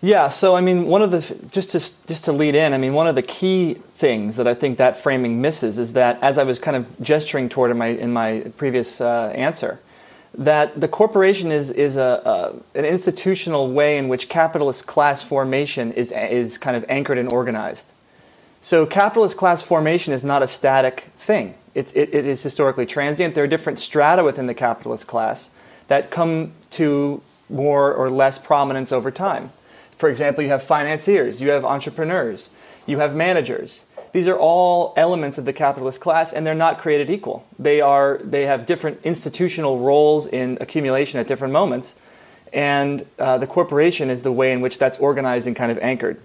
Yeah, 0.00 0.28
so 0.28 0.54
I 0.54 0.60
mean, 0.60 0.86
one 0.86 1.02
of 1.02 1.10
the 1.10 1.20
just 1.50 1.72
to 1.72 1.78
just 2.06 2.24
to 2.24 2.32
lead 2.32 2.54
in, 2.54 2.72
I 2.72 2.78
mean, 2.78 2.94
one 2.94 3.08
of 3.08 3.16
the 3.16 3.22
key 3.22 3.74
things 3.90 4.36
that 4.36 4.46
I 4.46 4.54
think 4.54 4.78
that 4.78 4.96
framing 4.96 5.40
misses 5.40 5.78
is 5.78 5.94
that, 5.94 6.22
as 6.22 6.38
I 6.38 6.44
was 6.44 6.60
kind 6.60 6.76
of 6.76 6.86
gesturing 7.00 7.48
toward 7.48 7.72
in 7.72 7.78
my 7.78 7.88
in 7.88 8.12
my 8.12 8.52
previous 8.56 9.00
uh, 9.00 9.32
answer, 9.34 9.80
that 10.34 10.80
the 10.80 10.86
corporation 10.86 11.50
is 11.50 11.72
is 11.72 11.96
a, 11.96 12.22
a 12.74 12.78
an 12.78 12.84
institutional 12.84 13.72
way 13.72 13.98
in 13.98 14.06
which 14.06 14.28
capitalist 14.28 14.86
class 14.86 15.22
formation 15.22 15.90
is 15.92 16.12
is 16.12 16.58
kind 16.58 16.76
of 16.76 16.84
anchored 16.88 17.18
and 17.18 17.32
organized. 17.32 17.92
So 18.60 18.86
capitalist 18.86 19.36
class 19.36 19.62
formation 19.62 20.12
is 20.12 20.22
not 20.22 20.42
a 20.42 20.48
static 20.48 21.10
thing. 21.16 21.54
It's, 21.74 21.92
it, 21.92 22.12
it 22.12 22.26
is 22.26 22.42
historically 22.42 22.86
transient. 22.86 23.34
There 23.34 23.44
are 23.44 23.48
different 23.48 23.78
strata 23.78 24.24
within 24.24 24.46
the 24.46 24.54
capitalist 24.54 25.06
class 25.06 25.50
that 25.86 26.10
come 26.10 26.52
to 26.70 27.22
more 27.48 27.92
or 27.92 28.10
less 28.10 28.38
prominence 28.38 28.90
over 28.90 29.12
time. 29.12 29.50
For 29.98 30.08
example, 30.08 30.44
you 30.44 30.50
have 30.50 30.62
financiers, 30.62 31.40
you 31.40 31.50
have 31.50 31.64
entrepreneurs, 31.64 32.54
you 32.86 32.98
have 32.98 33.14
managers. 33.14 33.84
These 34.12 34.28
are 34.28 34.38
all 34.38 34.94
elements 34.96 35.38
of 35.38 35.44
the 35.44 35.52
capitalist 35.52 36.00
class, 36.00 36.32
and 36.32 36.46
they're 36.46 36.54
not 36.54 36.78
created 36.78 37.10
equal. 37.10 37.46
They 37.58 37.80
are 37.80 38.18
they 38.24 38.46
have 38.46 38.64
different 38.64 39.00
institutional 39.04 39.80
roles 39.80 40.26
in 40.26 40.56
accumulation 40.60 41.20
at 41.20 41.26
different 41.26 41.52
moments, 41.52 41.94
and 42.52 43.04
uh, 43.18 43.38
the 43.38 43.46
corporation 43.46 44.08
is 44.08 44.22
the 44.22 44.32
way 44.32 44.52
in 44.52 44.60
which 44.60 44.78
that's 44.78 44.98
organized 44.98 45.46
and 45.46 45.54
kind 45.54 45.70
of 45.70 45.78
anchored. 45.78 46.20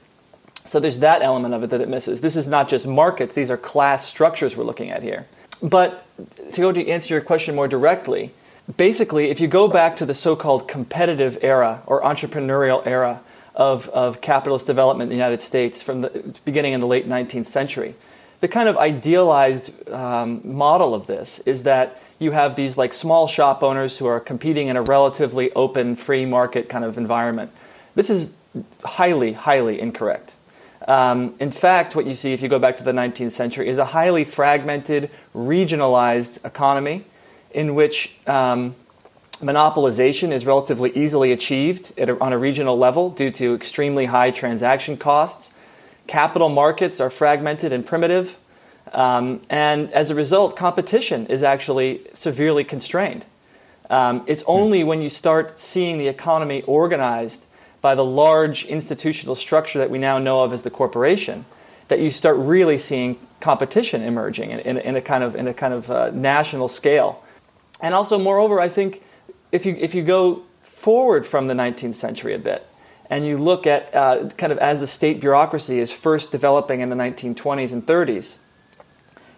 So 0.66 0.80
there's 0.80 1.00
that 1.00 1.22
element 1.22 1.54
of 1.54 1.64
it 1.64 1.72
that 1.72 1.82
it 1.82 1.90
misses. 1.90 2.22
This 2.22 2.38
is 2.38 2.48
not 2.48 2.70
just 2.70 2.88
markets; 2.88 3.36
these 3.36 3.52
are 3.52 3.58
class 3.58 4.08
structures 4.08 4.56
we're 4.56 4.64
looking 4.64 4.92
at 4.92 5.04
here. 5.04 5.26
But 5.62 6.06
to 6.54 6.62
go 6.62 6.72
to 6.72 6.88
answer 6.88 7.14
your 7.14 7.22
question 7.22 7.56
more 7.56 7.68
directly, 7.68 8.32
basically, 8.78 9.30
if 9.30 9.42
you 9.42 9.48
go 9.48 9.68
back 9.68 9.98
to 9.98 10.06
the 10.06 10.14
so-called 10.14 10.68
competitive 10.68 11.38
era 11.42 11.82
or 11.86 12.02
entrepreneurial 12.02 12.86
era 12.88 13.22
of, 13.56 13.90
of 13.90 14.22
capitalist 14.22 14.68
development 14.68 15.12
in 15.12 15.18
the 15.18 15.24
United 15.24 15.42
States 15.42 15.82
from 15.82 16.02
the 16.02 16.40
beginning 16.46 16.74
in 16.74 16.80
the 16.80 16.88
late 16.88 17.08
19th 17.08 17.46
century, 17.46 17.96
the 18.40 18.48
kind 18.48 18.68
of 18.68 18.78
idealized 18.78 19.90
um, 19.90 20.42
model 20.44 20.94
of 20.94 21.08
this 21.08 21.40
is 21.40 21.64
that 21.64 22.02
you 22.20 22.32
have 22.32 22.56
these 22.56 22.78
like 22.78 22.94
small 22.94 23.28
shop 23.28 23.64
owners 23.64 23.98
who 23.98 24.06
are 24.06 24.20
competing 24.20 24.68
in 24.68 24.76
a 24.76 24.82
relatively 24.82 25.52
open, 25.54 25.96
free 25.96 26.26
market 26.26 26.68
kind 26.68 26.84
of 26.84 26.98
environment. 26.98 27.52
This 27.96 28.10
is 28.10 28.36
highly, 28.84 29.34
highly 29.34 29.80
incorrect. 29.80 30.34
Um, 30.88 31.36
in 31.40 31.52
fact, 31.52 31.96
what 31.96 32.06
you 32.06 32.16
see 32.16 32.34
if 32.34 32.42
you 32.42 32.50
go 32.50 32.60
back 32.60 32.78
to 32.78 32.84
the 32.84 32.92
19th 32.92 33.32
century 33.32 33.70
is 33.70 33.78
a 33.78 33.86
highly 33.86 34.26
fragmented, 34.26 35.10
regionalized 35.34 36.44
economy 36.46 37.06
in 37.52 37.76
which 37.76 38.16
um, 38.28 38.76
Monopolization 39.44 40.32
is 40.32 40.46
relatively 40.46 40.92
easily 40.96 41.32
achieved 41.32 41.98
a, 42.00 42.20
on 42.20 42.34
a 42.34 42.38
regional 42.38 42.78
level 42.78 43.10
due 43.10 43.32
to 43.32 43.54
extremely 43.54 44.06
high 44.06 44.32
transaction 44.32 44.98
costs. 44.98 45.54
Capital 46.08 46.50
markets 46.50 47.00
are 47.00 47.10
fragmented 47.10 47.72
and 47.74 47.86
primitive. 47.86 48.40
Um, 48.94 49.42
and 49.50 49.92
as 49.94 50.10
a 50.10 50.16
result, 50.16 50.56
competition 50.56 51.28
is 51.28 51.44
actually 51.44 52.02
severely 52.14 52.64
constrained. 52.64 53.26
Um, 53.90 54.24
it's 54.28 54.44
only 54.48 54.84
when 54.84 55.02
you 55.02 55.10
start 55.10 55.60
seeing 55.60 55.98
the 55.98 56.08
economy 56.08 56.62
organized 56.64 57.46
by 57.82 57.96
the 57.96 58.04
large 58.04 58.66
institutional 58.66 59.36
structure 59.36 59.80
that 59.80 59.90
we 59.90 60.00
now 60.00 60.18
know 60.18 60.44
of 60.44 60.54
as 60.54 60.64
the 60.64 60.70
corporation 60.70 61.46
that 61.90 62.00
you 62.00 62.10
start 62.10 62.38
really 62.38 62.78
seeing 62.78 63.20
competition 63.40 64.02
emerging 64.02 64.52
in, 64.52 64.60
in, 64.60 64.78
in 64.78 64.96
a 64.96 65.02
kind 65.02 65.24
of 65.24 65.36
in 65.36 65.48
a 65.48 65.54
kind 65.54 65.74
of 65.74 65.92
uh, 65.92 66.10
national 66.12 66.68
scale. 66.68 67.24
And 67.82 67.94
also, 67.94 68.18
moreover, 68.18 68.62
I 68.62 68.70
think 68.70 69.04
if 69.54 69.66
you 69.66 69.78
if 69.80 69.96
you 69.96 70.04
go 70.04 70.42
forward 70.62 71.26
from 71.26 71.48
the 71.48 71.54
19th 71.54 71.96
century 71.96 72.34
a 72.34 72.40
bit, 72.40 72.68
and 73.10 73.26
you 73.26 73.38
look 73.38 73.68
at 73.68 73.94
uh, 73.94 74.30
kind 74.38 74.52
of 74.52 74.58
as 74.58 74.80
the 74.80 74.88
state 74.88 75.22
bureaucracy 75.22 75.80
is 75.80 75.92
first 75.92 76.32
developing 76.32 76.82
in 76.82 76.90
the 76.90 76.96
1920s 76.96 77.72
and 77.72 77.86
30s, 77.86 78.38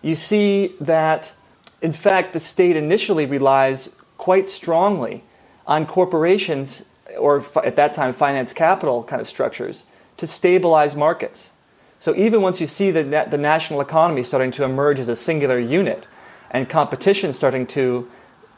you 0.01 0.15
see 0.15 0.73
that, 0.79 1.33
in 1.81 1.91
fact, 1.91 2.33
the 2.33 2.39
state 2.39 2.75
initially 2.75 3.25
relies 3.25 3.95
quite 4.17 4.49
strongly 4.49 5.23
on 5.67 5.85
corporations 5.85 6.89
or 7.19 7.43
at 7.63 7.75
that 7.75 7.93
time 7.93 8.13
finance 8.13 8.53
capital 8.53 9.03
kind 9.03 9.21
of 9.21 9.27
structures 9.27 9.85
to 10.17 10.25
stabilize 10.25 10.95
markets. 10.95 11.51
So 11.99 12.15
even 12.15 12.41
once 12.41 12.61
you 12.61 12.67
see 12.67 12.91
the, 12.91 13.27
the 13.29 13.37
national 13.37 13.81
economy 13.81 14.23
starting 14.23 14.51
to 14.51 14.63
emerge 14.63 14.99
as 14.99 15.09
a 15.09 15.15
singular 15.15 15.59
unit 15.59 16.07
and 16.51 16.69
competition 16.69 17.33
starting 17.33 17.67
to 17.67 18.09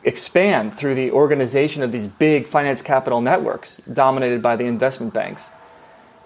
expand 0.08 0.74
through 0.74 0.96
the 0.96 1.12
organization 1.12 1.84
of 1.84 1.92
these 1.92 2.08
big 2.08 2.48
finance 2.48 2.82
capital 2.82 3.20
networks 3.20 3.78
dominated 3.92 4.42
by 4.42 4.56
the 4.56 4.66
investment 4.66 5.14
banks, 5.14 5.50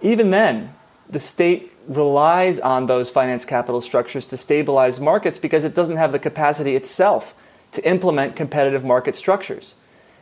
even 0.02 0.30
then, 0.30 0.74
the 1.10 1.20
state 1.20 1.74
relies 1.88 2.60
on 2.60 2.86
those 2.86 3.10
finance 3.10 3.44
capital 3.44 3.82
structures 3.82 4.28
to 4.28 4.38
stabilize 4.38 5.00
markets 5.00 5.40
because 5.40 5.64
it 5.64 5.74
doesn't 5.74 5.98
have 5.98 6.12
the 6.12 6.20
capacity 6.20 6.76
itself 6.76 7.34
to 7.72 7.84
implement 7.90 8.36
competitive 8.36 8.86
market 8.86 9.16
structures. 9.16 9.76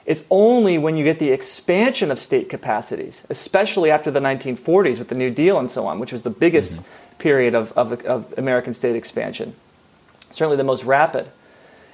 It's 0.06 0.24
only 0.32 0.78
when 0.78 0.96
you 0.96 1.04
get 1.04 1.20
the 1.20 1.32
expansion 1.32 2.12
of 2.12 2.18
state 2.18 2.50
capacities, 2.50 3.28
especially 3.30 3.92
after 3.92 4.10
the 4.10 4.22
1940s 4.22 5.00
with 5.00 5.10
the 5.10 5.16
New 5.16 5.30
Deal 5.30 5.60
and 5.60 5.70
so 5.70 5.86
on, 5.86 6.00
which 6.00 6.13
was 6.13 6.24
the 6.24 6.30
biggest 6.30 6.82
mm-hmm. 6.82 7.18
period 7.18 7.54
of, 7.54 7.74
of, 7.74 7.92
of 8.06 8.34
American 8.38 8.74
state 8.74 8.96
expansion, 8.96 9.54
certainly 10.32 10.58
the 10.58 10.63
most 10.63 10.86
rapid. 10.86 11.30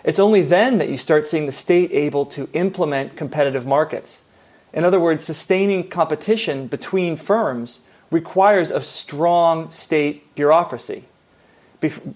It's 0.05 0.19
only 0.19 0.43
then 0.43 0.77
that 0.77 0.87
you 0.87 0.97
start 0.97 1.25
seeing 1.25 1.47
the 1.47 1.51
state 1.51 1.91
able 1.91 2.27
to 2.27 2.47
implement 2.53 3.17
competitive 3.17 3.65
markets. 3.65 4.23
In 4.71 4.85
other 4.85 4.99
words, 4.99 5.23
sustaining 5.23 5.89
competition 5.89 6.67
between 6.67 7.15
firms 7.15 7.87
requires 8.11 8.69
a 8.69 8.81
strong 8.81 9.71
state 9.71 10.35
bureaucracy. 10.35 11.05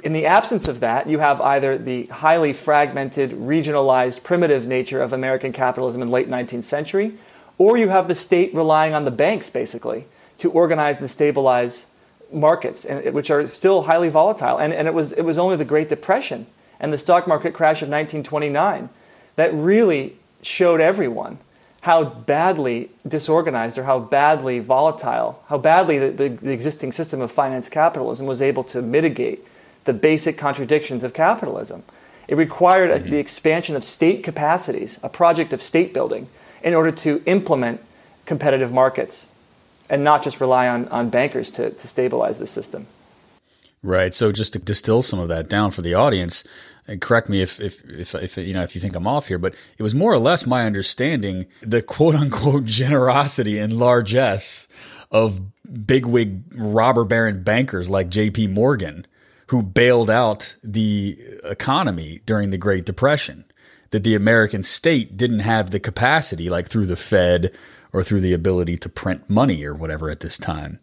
In 0.03 0.13
the 0.13 0.27
absence 0.27 0.67
of 0.67 0.81
that, 0.81 1.09
you 1.09 1.17
have 1.17 1.41
either 1.41 1.79
the 1.79 2.05
highly 2.05 2.53
fragmented, 2.53 3.31
regionalized, 3.31 4.21
primitive 4.23 4.67
nature 4.67 5.01
of 5.01 5.11
American 5.11 5.51
capitalism 5.51 6.03
in 6.03 6.09
the 6.09 6.13
late 6.13 6.29
19th 6.29 6.65
century, 6.65 7.13
or 7.57 7.75
you 7.75 7.89
have 7.89 8.07
the 8.07 8.15
state 8.15 8.53
relying 8.53 8.93
on 8.93 9.03
the 9.03 9.11
banks, 9.11 9.49
basically, 9.49 10.05
to 10.37 10.51
organize 10.51 10.99
and 10.99 11.09
stabilize 11.09 11.87
markets, 12.31 12.85
which 13.11 13.31
are 13.31 13.47
still 13.47 13.83
highly 13.83 14.09
volatile. 14.09 14.57
And, 14.57 14.73
and 14.73 14.87
it, 14.87 14.93
was, 14.93 15.11
it 15.11 15.23
was 15.23 15.39
only 15.39 15.55
the 15.55 15.65
Great 15.65 15.89
Depression 15.89 16.45
and 16.79 16.93
the 16.93 16.97
stock 16.97 17.27
market 17.27 17.53
crash 17.53 17.81
of 17.81 17.89
1929 17.89 18.89
that 19.35 19.53
really 19.53 20.15
showed 20.41 20.81
everyone 20.81 21.37
how 21.81 22.03
badly 22.03 22.89
disorganized 23.07 23.77
or 23.77 23.83
how 23.83 23.99
badly 23.99 24.59
volatile, 24.59 25.43
how 25.47 25.57
badly 25.57 25.97
the, 25.97 26.09
the, 26.09 26.29
the, 26.29 26.51
existing 26.51 26.91
system 26.91 27.21
of 27.21 27.31
finance 27.31 27.69
capitalism 27.69 28.25
was 28.25 28.41
able 28.41 28.63
to 28.63 28.81
mitigate 28.81 29.45
the 29.85 29.93
basic 29.93 30.37
contradictions 30.37 31.05
of 31.05 31.13
capitalism. 31.13 31.83
It 32.27 32.35
required 32.35 32.91
mm-hmm. 32.91 33.07
a, 33.07 33.11
the 33.11 33.17
expansion 33.17 33.75
of 33.75 33.83
state 33.83 34.23
capacities, 34.23 34.99
a 35.03 35.09
project 35.09 35.53
of 35.53 35.61
state 35.61 35.93
building, 35.93 36.27
in 36.61 36.73
order 36.73 36.91
to 36.91 37.23
implement 37.25 37.81
competitive 38.25 38.73
markets 38.73 39.31
and 39.89 40.03
not 40.03 40.21
just 40.21 40.39
rely 40.41 40.67
on, 40.67 40.87
on 40.89 41.09
bankers 41.09 41.49
to, 41.51 41.71
to 41.71 41.87
stabilize 41.87 42.39
the 42.39 42.47
system. 42.47 42.87
Right. 43.81 44.13
So 44.13 44.31
just 44.31 44.53
to 44.53 44.59
distill 44.59 45.01
some 45.01 45.19
of 45.19 45.29
that 45.29 45.47
down 45.47 45.71
for 45.71 45.81
the 45.81 45.93
audience, 45.93 46.43
and 46.87 46.99
correct 46.99 47.29
me 47.29 47.41
if, 47.41 47.61
if, 47.61 47.81
if, 47.85 48.15
if, 48.15 48.37
you 48.37 48.53
know, 48.53 48.63
if 48.63 48.75
you 48.75 48.81
think 48.81 48.95
I'm 48.95 49.07
off 49.07 49.27
here, 49.27 49.37
but 49.37 49.55
it 49.77 49.83
was 49.83 49.95
more 49.95 50.11
or 50.11 50.17
less 50.17 50.45
my 50.45 50.65
understanding 50.65 51.45
the 51.61 51.81
quote 51.81 52.15
unquote 52.15 52.65
generosity 52.65 53.57
and 53.57 53.77
largesse 53.77 54.67
of 55.11 55.39
bigwig 55.85 56.41
robber 56.57 57.05
baron 57.05 57.43
bankers 57.43 57.89
like 57.89 58.09
JP 58.09 58.51
Morgan 58.51 59.05
who 59.49 59.63
bailed 59.63 60.09
out 60.09 60.55
the 60.63 61.17
economy 61.43 62.21
during 62.25 62.51
the 62.51 62.57
Great 62.57 62.85
Depression. 62.85 63.45
That 63.91 64.03
the 64.03 64.13
American 64.13 64.61
state 64.61 65.17
didn't 65.17 65.39
have 65.39 65.71
the 65.71 65.79
capacity, 65.79 66.47
like 66.47 66.67
through 66.67 66.85
the 66.85 66.95
Fed 66.95 67.51
or 67.91 68.03
through 68.03 68.21
the 68.21 68.33
ability 68.33 68.77
to 68.77 68.89
print 68.89 69.27
money 69.27 69.63
or 69.65 69.73
whatever 69.73 70.11
at 70.11 70.19
this 70.19 70.37
time, 70.37 70.79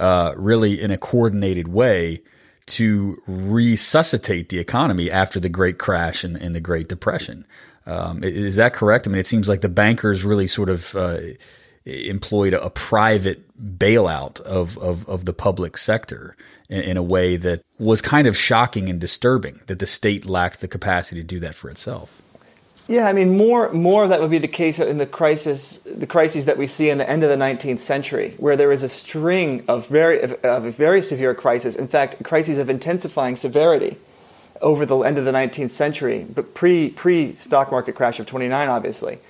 uh, 0.00 0.34
really 0.36 0.80
in 0.80 0.90
a 0.90 0.98
coordinated 0.98 1.68
way 1.68 2.22
to 2.66 3.20
resuscitate 3.26 4.48
the 4.48 4.58
economy 4.58 5.10
after 5.10 5.38
the 5.38 5.48
Great 5.48 5.78
Crash 5.78 6.24
and, 6.24 6.36
and 6.36 6.54
the 6.54 6.60
Great 6.60 6.88
Depression. 6.88 7.44
Um, 7.86 8.22
is 8.24 8.56
that 8.56 8.72
correct? 8.72 9.06
I 9.06 9.10
mean, 9.10 9.18
it 9.18 9.26
seems 9.26 9.48
like 9.48 9.60
the 9.60 9.68
bankers 9.68 10.24
really 10.24 10.46
sort 10.46 10.70
of 10.70 10.94
uh, 10.94 11.18
employed 11.84 12.54
a, 12.54 12.70
private 12.70 13.42
bailout 13.78 14.40
of, 14.42 14.78
of, 14.78 15.08
of 15.08 15.24
the 15.24 15.32
public 15.32 15.76
sector 15.76 16.36
in, 16.68 16.80
in, 16.82 16.96
a 16.96 17.02
way 17.02 17.36
that 17.36 17.62
was 17.78 18.00
kind 18.00 18.26
of 18.26 18.36
shocking 18.36 18.88
and 18.88 19.00
disturbing 19.00 19.60
that 19.66 19.80
the 19.80 19.86
state 19.86 20.24
lacked 20.24 20.60
the 20.60 20.68
capacity 20.68 21.20
to 21.20 21.26
do 21.26 21.40
that 21.40 21.54
for 21.54 21.68
itself. 21.70 22.22
Yeah, 22.90 23.06
I 23.06 23.12
mean, 23.12 23.36
more 23.36 23.72
more 23.72 24.02
of 24.02 24.08
that 24.08 24.20
would 24.20 24.32
be 24.32 24.38
the 24.38 24.48
case 24.48 24.80
in 24.80 24.98
the 24.98 25.06
crisis, 25.06 25.78
the 25.82 26.08
crises 26.08 26.46
that 26.46 26.58
we 26.58 26.66
see 26.66 26.90
in 26.90 26.98
the 26.98 27.08
end 27.08 27.22
of 27.22 27.30
the 27.30 27.36
19th 27.36 27.78
century, 27.78 28.34
where 28.38 28.56
there 28.56 28.72
is 28.72 28.82
a 28.82 28.88
string 28.88 29.62
of 29.68 29.86
very 29.86 30.20
of, 30.20 30.32
of 30.44 30.74
very 30.74 31.00
severe 31.00 31.32
crises. 31.32 31.76
In 31.76 31.86
fact, 31.86 32.20
crises 32.24 32.58
of 32.58 32.68
intensifying 32.68 33.36
severity 33.36 33.96
over 34.60 34.84
the 34.84 34.98
end 35.02 35.18
of 35.18 35.24
the 35.24 35.30
19th 35.30 35.70
century, 35.70 36.26
but 36.34 36.52
pre 36.52 36.90
pre 36.90 37.32
stock 37.34 37.70
market 37.70 37.94
crash 37.94 38.18
of 38.18 38.26
29, 38.26 38.68
obviously. 38.68 39.20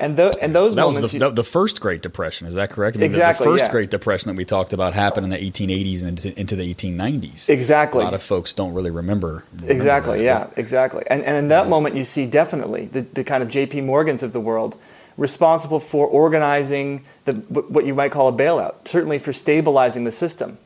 And, 0.00 0.16
the, 0.16 0.36
and 0.40 0.54
those 0.54 0.76
that 0.76 0.82
moments. 0.82 1.02
was 1.02 1.12
the, 1.12 1.18
you, 1.18 1.32
the, 1.32 1.42
first 1.42 1.80
Great 1.80 2.02
Depression, 2.02 2.46
is 2.46 2.54
that 2.54 2.70
correct? 2.70 2.96
I 2.96 3.00
mean, 3.00 3.10
exactly. 3.10 3.44
The, 3.44 3.50
the 3.50 3.56
first 3.56 3.64
yeah. 3.66 3.72
Great 3.72 3.90
Depression 3.90 4.28
that 4.28 4.36
we 4.36 4.44
talked 4.44 4.72
about 4.72 4.94
happened 4.94 5.24
in 5.24 5.30
the 5.30 5.38
1880s 5.38 6.00
and 6.02 6.08
into, 6.10 6.38
into 6.38 6.54
the 6.54 6.72
1890s. 6.72 7.48
Exactly. 7.48 8.02
A 8.02 8.04
lot 8.04 8.14
of 8.14 8.22
folks 8.22 8.52
don't 8.52 8.74
really 8.74 8.92
remember. 8.92 9.42
remember 9.54 9.72
exactly, 9.72 10.18
that. 10.18 10.24
yeah, 10.24 10.50
exactly. 10.56 11.02
And, 11.08 11.24
and 11.24 11.36
in 11.36 11.48
that 11.48 11.64
yeah. 11.64 11.70
moment, 11.70 11.96
you 11.96 12.04
see 12.04 12.26
definitely 12.26 12.86
the, 12.86 13.00
the 13.00 13.24
kind 13.24 13.42
of 13.42 13.48
J.P. 13.48 13.80
Morgans 13.80 14.22
of 14.22 14.32
the 14.32 14.40
world 14.40 14.76
responsible 15.16 15.80
for 15.80 16.06
organizing 16.06 17.04
the, 17.24 17.32
what 17.32 17.84
you 17.84 17.92
might 17.92 18.12
call 18.12 18.28
a 18.28 18.32
bailout, 18.32 18.86
certainly 18.86 19.18
for 19.18 19.32
stabilizing 19.32 20.04
the 20.04 20.12
system. 20.12 20.58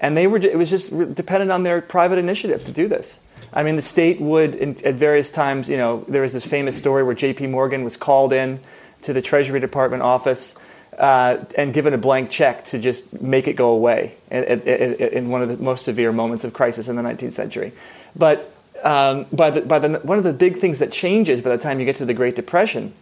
And 0.00 0.16
they 0.16 0.26
were, 0.26 0.38
it 0.38 0.58
was 0.58 0.68
just 0.68 0.90
dependent 1.14 1.52
on 1.52 1.62
their 1.62 1.80
private 1.80 2.18
initiative 2.18 2.64
to 2.64 2.72
do 2.72 2.88
this. 2.88 3.20
I 3.52 3.62
mean, 3.62 3.76
the 3.76 3.82
state 3.82 4.20
would, 4.20 4.56
in, 4.56 4.84
at 4.84 4.94
various 4.94 5.30
times, 5.30 5.68
you 5.68 5.76
know, 5.76 6.04
there 6.08 6.22
was 6.22 6.32
this 6.32 6.44
famous 6.44 6.76
story 6.76 7.04
where 7.04 7.14
J.P. 7.14 7.46
Morgan 7.46 7.84
was 7.84 7.96
called 7.96 8.32
in 8.32 8.58
to 9.02 9.12
the 9.12 9.22
Treasury 9.22 9.60
Department 9.60 10.02
office 10.02 10.58
uh, 10.98 11.44
and 11.56 11.72
given 11.72 11.94
a 11.94 11.98
blank 11.98 12.30
check 12.30 12.64
to 12.64 12.78
just 12.78 13.20
make 13.22 13.48
it 13.48 13.54
go 13.54 13.70
away 13.70 14.14
in, 14.30 14.44
in, 14.44 14.94
in, 14.94 15.30
one 15.30 15.40
of 15.40 15.48
the 15.48 15.56
most 15.56 15.84
severe 15.86 16.12
moments 16.12 16.44
of 16.44 16.52
crisis 16.52 16.88
in 16.88 16.96
the 16.96 17.02
19th 17.02 17.32
century. 17.32 17.72
But 18.14 18.52
um, 18.82 19.26
by 19.32 19.50
the, 19.50 19.62
by 19.62 19.78
the, 19.78 19.98
one 20.00 20.18
of 20.18 20.24
the 20.24 20.32
big 20.32 20.58
things 20.58 20.78
that 20.80 20.92
changes 20.92 21.40
by 21.40 21.50
the 21.50 21.62
time 21.62 21.78
you 21.80 21.86
get 21.86 21.96
to 21.96 22.04
the 22.04 22.14
Great 22.14 22.36
Depression 22.36 22.92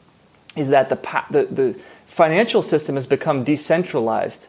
is 0.57 0.71
that 0.71 0.89
the, 0.89 1.25
the, 1.31 1.45
the 1.45 1.73
financial 2.07 2.63
system 2.63 2.95
has 2.95 3.07
become 3.07 3.45
decentralized 3.45 4.49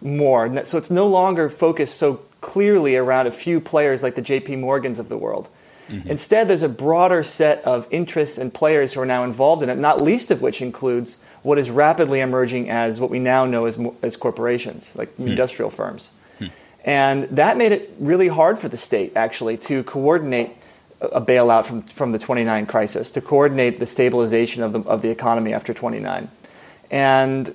more. 0.00 0.64
So 0.64 0.78
it's 0.78 0.90
no 0.90 1.06
longer 1.06 1.48
focused 1.48 1.96
so 1.96 2.20
clearly 2.40 2.96
around 2.96 3.26
a 3.26 3.32
few 3.32 3.60
players 3.60 4.02
like 4.02 4.14
the 4.14 4.22
JP 4.22 4.60
Morgans 4.60 4.98
of 4.98 5.08
the 5.08 5.18
world. 5.18 5.48
Mm-hmm. 5.88 6.10
Instead, 6.10 6.48
there's 6.48 6.62
a 6.62 6.68
broader 6.68 7.22
set 7.22 7.62
of 7.64 7.86
interests 7.90 8.38
and 8.38 8.52
players 8.52 8.92
who 8.92 9.00
are 9.00 9.06
now 9.06 9.24
involved 9.24 9.62
in 9.62 9.68
it, 9.68 9.78
not 9.78 10.02
least 10.02 10.30
of 10.30 10.42
which 10.42 10.60
includes 10.60 11.18
what 11.42 11.58
is 11.58 11.70
rapidly 11.70 12.20
emerging 12.20 12.68
as 12.70 13.00
what 13.00 13.10
we 13.10 13.18
now 13.18 13.44
know 13.44 13.66
as, 13.66 13.78
as 14.02 14.16
corporations, 14.16 14.94
like 14.96 15.14
hmm. 15.14 15.28
industrial 15.28 15.70
firms. 15.70 16.10
Hmm. 16.38 16.46
And 16.84 17.24
that 17.30 17.56
made 17.56 17.72
it 17.72 17.94
really 18.00 18.28
hard 18.28 18.58
for 18.58 18.68
the 18.68 18.76
state, 18.76 19.12
actually, 19.14 19.56
to 19.58 19.84
coordinate 19.84 20.50
a 21.00 21.20
bailout 21.20 21.64
from, 21.64 21.82
from 21.82 22.12
the 22.12 22.18
29 22.18 22.66
crisis, 22.66 23.12
to 23.12 23.20
coordinate 23.20 23.78
the 23.78 23.86
stabilization 23.86 24.62
of 24.62 24.72
the, 24.72 24.80
of 24.80 25.02
the 25.02 25.10
economy 25.10 25.52
after 25.52 25.72
29. 25.72 26.28
And 26.90 27.54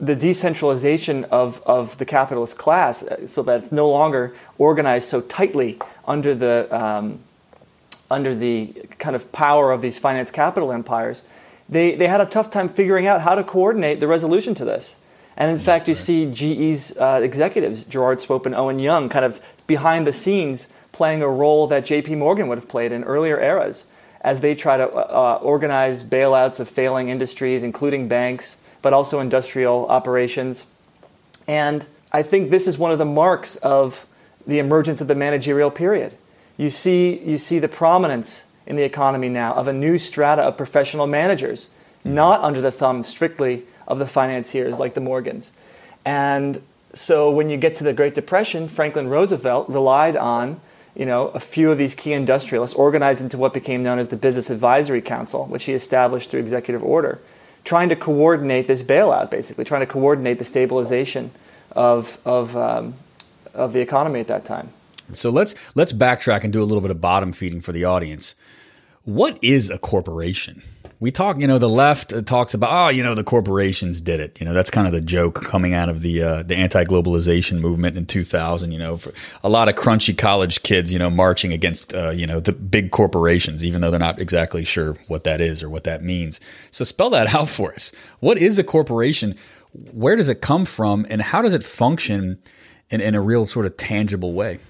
the 0.00 0.14
decentralization 0.14 1.24
of, 1.24 1.62
of 1.64 1.96
the 1.98 2.04
capitalist 2.04 2.58
class 2.58 3.02
uh, 3.02 3.26
so 3.26 3.42
that 3.42 3.62
it's 3.62 3.72
no 3.72 3.88
longer 3.88 4.34
organized 4.58 5.08
so 5.08 5.20
tightly 5.22 5.78
under 6.06 6.34
the, 6.34 6.68
um, 6.70 7.18
under 8.10 8.34
the 8.34 8.66
kind 8.98 9.16
of 9.16 9.32
power 9.32 9.72
of 9.72 9.82
these 9.82 9.98
finance 9.98 10.30
capital 10.30 10.72
empires 10.72 11.24
they, 11.68 11.94
they 11.94 12.06
had 12.06 12.20
a 12.20 12.26
tough 12.26 12.50
time 12.50 12.68
figuring 12.68 13.06
out 13.06 13.22
how 13.22 13.34
to 13.34 13.44
coordinate 13.44 14.00
the 14.00 14.06
resolution 14.06 14.54
to 14.56 14.64
this. 14.64 14.96
And 15.36 15.50
in 15.50 15.58
fact, 15.58 15.88
you 15.88 15.94
see 15.94 16.30
GE's 16.30 16.96
uh, 16.96 17.20
executives, 17.22 17.84
Gerard 17.84 18.20
Swope 18.20 18.46
and 18.46 18.54
Owen 18.54 18.78
Young, 18.78 19.08
kind 19.08 19.24
of 19.24 19.40
behind 19.66 20.06
the 20.06 20.12
scenes 20.12 20.72
playing 20.92 21.22
a 21.22 21.28
role 21.28 21.66
that 21.66 21.84
JP 21.84 22.18
Morgan 22.18 22.48
would 22.48 22.56
have 22.56 22.68
played 22.68 22.92
in 22.92 23.04
earlier 23.04 23.38
eras 23.38 23.86
as 24.22 24.40
they 24.40 24.54
try 24.54 24.76
to 24.76 24.90
uh, 24.90 25.38
organize 25.42 26.02
bailouts 26.02 26.58
of 26.58 26.68
failing 26.68 27.10
industries, 27.10 27.62
including 27.62 28.08
banks, 28.08 28.60
but 28.80 28.92
also 28.92 29.20
industrial 29.20 29.86
operations. 29.88 30.66
And 31.46 31.84
I 32.12 32.22
think 32.22 32.50
this 32.50 32.66
is 32.66 32.78
one 32.78 32.92
of 32.92 32.98
the 32.98 33.04
marks 33.04 33.56
of 33.56 34.06
the 34.46 34.58
emergence 34.58 35.00
of 35.00 35.08
the 35.08 35.14
managerial 35.14 35.70
period. 35.70 36.16
You 36.56 36.70
see, 36.70 37.18
you 37.18 37.38
see 37.38 37.58
the 37.58 37.68
prominence 37.68 38.46
in 38.66 38.76
the 38.76 38.82
economy 38.82 39.28
now 39.28 39.54
of 39.54 39.68
a 39.68 39.72
new 39.72 39.98
strata 39.98 40.42
of 40.42 40.56
professional 40.56 41.06
managers, 41.06 41.74
not 42.04 42.40
under 42.42 42.60
the 42.60 42.72
thumb 42.72 43.02
strictly 43.02 43.64
of 43.86 43.98
the 43.98 44.06
financiers 44.06 44.78
like 44.78 44.94
the 44.94 45.00
Morgans. 45.00 45.52
And 46.04 46.60
so 46.92 47.30
when 47.30 47.50
you 47.50 47.56
get 47.56 47.76
to 47.76 47.84
the 47.84 47.92
Great 47.92 48.14
Depression, 48.14 48.68
Franklin 48.68 49.08
Roosevelt 49.08 49.68
relied 49.68 50.16
on 50.16 50.60
you 50.96 51.04
know, 51.04 51.28
a 51.28 51.40
few 51.40 51.70
of 51.70 51.76
these 51.76 51.94
key 51.94 52.14
industrialists 52.14 52.74
organized 52.74 53.20
into 53.20 53.36
what 53.36 53.52
became 53.52 53.82
known 53.82 53.98
as 53.98 54.08
the 54.08 54.16
Business 54.16 54.48
Advisory 54.48 55.02
Council, 55.02 55.44
which 55.44 55.64
he 55.64 55.74
established 55.74 56.30
through 56.30 56.40
executive 56.40 56.82
order, 56.82 57.20
trying 57.64 57.90
to 57.90 57.96
coordinate 57.96 58.66
this 58.66 58.82
bailout, 58.82 59.30
basically, 59.30 59.64
trying 59.64 59.82
to 59.82 59.86
coordinate 59.86 60.38
the 60.38 60.44
stabilization 60.44 61.30
of, 61.72 62.18
of, 62.24 62.56
um, 62.56 62.94
of 63.52 63.74
the 63.74 63.80
economy 63.80 64.20
at 64.20 64.28
that 64.28 64.46
time. 64.46 64.70
So 65.12 65.30
let's 65.30 65.54
let's 65.74 65.92
backtrack 65.92 66.44
and 66.44 66.52
do 66.52 66.62
a 66.62 66.64
little 66.64 66.80
bit 66.80 66.90
of 66.90 67.00
bottom 67.00 67.32
feeding 67.32 67.60
for 67.60 67.72
the 67.72 67.84
audience. 67.84 68.34
What 69.04 69.38
is 69.42 69.70
a 69.70 69.78
corporation? 69.78 70.62
we 70.98 71.10
talk, 71.10 71.38
you 71.38 71.46
know, 71.46 71.58
the 71.58 71.68
left 71.68 72.26
talks 72.26 72.54
about, 72.54 72.70
oh, 72.72 72.88
you 72.88 73.02
know, 73.02 73.14
the 73.14 73.24
corporations 73.24 74.00
did 74.00 74.18
it. 74.18 74.40
You 74.40 74.46
know, 74.46 74.54
that's 74.54 74.70
kind 74.70 74.86
of 74.86 74.94
the 74.94 75.00
joke 75.00 75.42
coming 75.44 75.74
out 75.74 75.88
of 75.88 76.00
the 76.00 76.22
uh, 76.22 76.42
the 76.42 76.56
anti 76.56 76.84
globalization 76.84 77.60
movement 77.60 77.98
in 77.98 78.06
2000. 78.06 78.72
You 78.72 78.78
know, 78.78 78.98
a 79.42 79.48
lot 79.48 79.68
of 79.68 79.74
crunchy 79.74 80.16
college 80.16 80.62
kids, 80.62 80.92
you 80.92 80.98
know, 80.98 81.10
marching 81.10 81.52
against, 81.52 81.94
uh, 81.94 82.10
you 82.10 82.26
know, 82.26 82.40
the 82.40 82.52
big 82.52 82.92
corporations, 82.92 83.64
even 83.64 83.82
though 83.82 83.90
they're 83.90 84.00
not 84.00 84.20
exactly 84.20 84.64
sure 84.64 84.94
what 85.08 85.24
that 85.24 85.40
is 85.40 85.62
or 85.62 85.68
what 85.68 85.84
that 85.84 86.02
means. 86.02 86.40
So 86.70 86.82
spell 86.82 87.10
that 87.10 87.34
out 87.34 87.48
for 87.48 87.72
us. 87.72 87.92
What 88.20 88.38
is 88.38 88.58
a 88.58 88.64
corporation? 88.64 89.34
Where 89.92 90.16
does 90.16 90.30
it 90.30 90.40
come 90.40 90.64
from, 90.64 91.06
and 91.10 91.20
how 91.20 91.42
does 91.42 91.52
it 91.52 91.62
function 91.62 92.38
in, 92.88 93.02
in 93.02 93.14
a 93.14 93.20
real 93.20 93.44
sort 93.44 93.66
of 93.66 93.76
tangible 93.76 94.32
way? 94.32 94.60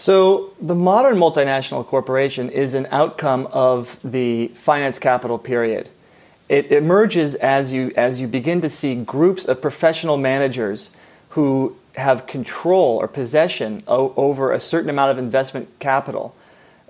So, 0.00 0.54
the 0.58 0.74
modern 0.74 1.18
multinational 1.18 1.86
corporation 1.86 2.48
is 2.48 2.74
an 2.74 2.88
outcome 2.90 3.46
of 3.52 4.00
the 4.02 4.48
finance 4.48 4.98
capital 4.98 5.36
period. 5.36 5.90
It 6.48 6.72
emerges 6.72 7.34
as 7.34 7.74
you, 7.74 7.92
as 7.94 8.18
you 8.18 8.26
begin 8.26 8.62
to 8.62 8.70
see 8.70 8.94
groups 8.94 9.44
of 9.44 9.60
professional 9.60 10.16
managers 10.16 10.96
who 11.36 11.76
have 11.96 12.26
control 12.26 12.96
or 12.96 13.08
possession 13.08 13.82
o- 13.86 14.14
over 14.16 14.52
a 14.52 14.58
certain 14.58 14.88
amount 14.88 15.10
of 15.10 15.18
investment 15.18 15.68
capital, 15.80 16.34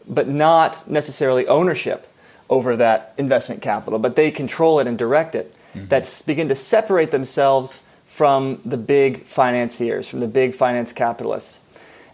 but 0.07 0.29
not 0.29 0.89
necessarily 0.89 1.49
ownership 1.49 2.07
over 2.49 2.77
that 2.77 3.13
investment 3.19 3.61
capital, 3.61 3.99
but 3.99 4.15
they 4.15 4.31
control 4.31 4.79
it 4.79 4.87
and 4.87 4.97
direct 4.97 5.35
it. 5.35 5.53
Mm-hmm. 5.75 5.89
That 5.89 6.23
begin 6.29 6.49
to 6.49 6.55
separate 6.55 7.11
themselves 7.11 7.89
from 8.07 8.61
the 8.65 8.77
big 8.77 9.25
financiers, 9.25 10.07
from 10.07 10.21
the 10.21 10.29
big 10.29 10.55
finance 10.55 10.93
capitalists. 10.93 11.59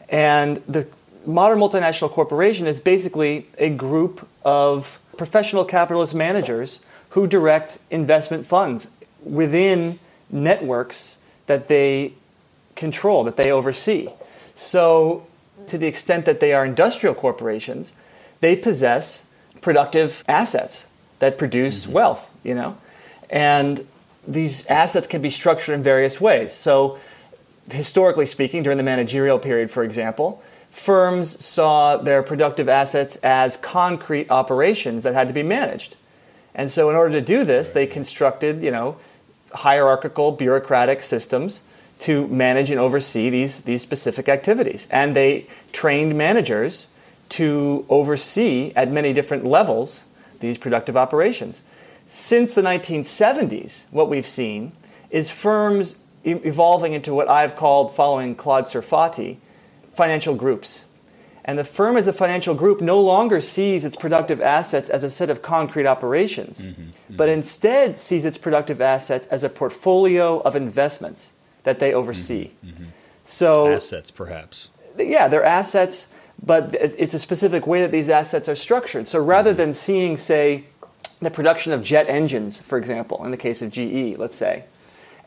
And 0.08 0.58
the 0.68 0.86
modern 1.24 1.58
multinational 1.58 2.10
corporation 2.10 2.66
is 2.66 2.80
basically 2.80 3.48
a 3.58 3.70
group 3.70 4.26
of 4.44 5.00
professional 5.16 5.64
capitalist 5.64 6.14
managers 6.14 6.84
who 7.10 7.26
direct 7.26 7.78
investment 7.90 8.46
funds 8.46 8.90
within 9.22 9.98
networks 10.30 11.18
that 11.46 11.68
they 11.68 12.12
control, 12.74 13.24
that 13.24 13.36
they 13.36 13.50
oversee. 13.50 14.08
So, 14.54 15.26
to 15.66 15.78
the 15.78 15.86
extent 15.86 16.26
that 16.26 16.40
they 16.40 16.52
are 16.52 16.64
industrial 16.64 17.14
corporations, 17.14 17.92
they 18.40 18.54
possess 18.54 19.28
productive 19.60 20.22
assets 20.28 20.86
that 21.18 21.38
produce 21.38 21.84
mm-hmm. 21.84 21.92
wealth, 21.92 22.30
you 22.44 22.54
know? 22.54 22.76
And 23.30 23.86
these 24.28 24.66
assets 24.66 25.06
can 25.06 25.22
be 25.22 25.30
structured 25.30 25.74
in 25.74 25.82
various 25.82 26.20
ways. 26.20 26.52
So, 26.52 26.98
historically 27.70 28.26
speaking, 28.26 28.62
during 28.62 28.78
the 28.78 28.84
managerial 28.84 29.38
period, 29.38 29.70
for 29.70 29.82
example, 29.82 30.42
firms 30.70 31.44
saw 31.44 31.96
their 31.96 32.22
productive 32.22 32.68
assets 32.68 33.16
as 33.16 33.56
concrete 33.56 34.30
operations 34.30 35.02
that 35.04 35.14
had 35.14 35.28
to 35.28 35.34
be 35.34 35.42
managed. 35.42 35.96
And 36.54 36.70
so, 36.70 36.88
in 36.90 36.96
order 36.96 37.12
to 37.12 37.20
do 37.20 37.44
this, 37.44 37.70
they 37.70 37.86
constructed, 37.86 38.62
you 38.62 38.70
know, 38.70 38.96
hierarchical 39.52 40.32
bureaucratic 40.32 41.02
systems 41.02 41.62
to 41.98 42.26
manage 42.28 42.70
and 42.70 42.78
oversee 42.78 43.30
these, 43.30 43.62
these 43.62 43.82
specific 43.82 44.28
activities. 44.28 44.86
And 44.90 45.16
they 45.16 45.46
trained 45.72 46.16
managers 46.16 46.88
to 47.30 47.84
oversee 47.88 48.72
at 48.76 48.90
many 48.90 49.12
different 49.12 49.44
levels 49.44 50.04
these 50.40 50.58
productive 50.58 50.96
operations. 50.96 51.62
Since 52.06 52.54
the 52.54 52.62
1970s, 52.62 53.90
what 53.92 54.08
we've 54.08 54.26
seen 54.26 54.72
is 55.10 55.30
firms 55.30 56.00
evolving 56.26 56.92
into 56.92 57.14
what 57.14 57.28
I've 57.28 57.56
called, 57.56 57.94
following 57.94 58.34
Claude 58.34 58.64
Serfati, 58.64 59.38
financial 59.90 60.34
groups. 60.34 60.86
And 61.44 61.56
the 61.56 61.64
firm 61.64 61.96
as 61.96 62.08
a 62.08 62.12
financial 62.12 62.54
group 62.56 62.80
no 62.80 63.00
longer 63.00 63.40
sees 63.40 63.84
its 63.84 63.96
productive 63.96 64.40
assets 64.40 64.90
as 64.90 65.04
a 65.04 65.10
set 65.10 65.30
of 65.30 65.42
concrete 65.42 65.86
operations, 65.86 66.60
mm-hmm, 66.60 66.82
mm-hmm. 66.82 67.16
but 67.16 67.28
instead 67.28 68.00
sees 68.00 68.24
its 68.24 68.36
productive 68.36 68.80
assets 68.80 69.28
as 69.28 69.44
a 69.44 69.48
portfolio 69.48 70.40
of 70.40 70.56
investments 70.56 71.34
that 71.62 71.78
they 71.78 71.94
oversee. 71.94 72.50
Mm-hmm, 72.64 72.68
mm-hmm. 72.68 72.84
so 73.24 73.72
assets, 73.72 74.10
perhaps. 74.10 74.70
Yeah, 74.98 75.28
they're 75.28 75.44
assets, 75.44 76.12
but 76.42 76.74
it's, 76.74 76.96
it's, 76.96 77.14
a 77.14 77.18
specific 77.18 77.66
way 77.66 77.80
that 77.80 77.92
these 77.92 78.10
assets 78.10 78.48
are 78.48 78.56
structured. 78.56 79.06
So 79.06 79.22
rather 79.22 79.50
mm-hmm. 79.50 79.58
than 79.58 79.72
seeing, 79.72 80.16
say, 80.16 80.64
the 81.20 81.30
production 81.30 81.72
of 81.72 81.82
jet 81.82 82.08
engines, 82.08 82.58
for 82.60 82.76
example, 82.76 83.24
in 83.24 83.30
the 83.30 83.36
case 83.36 83.62
of 83.62 83.70
GE, 83.70 84.18
let's 84.18 84.36
say, 84.36 84.64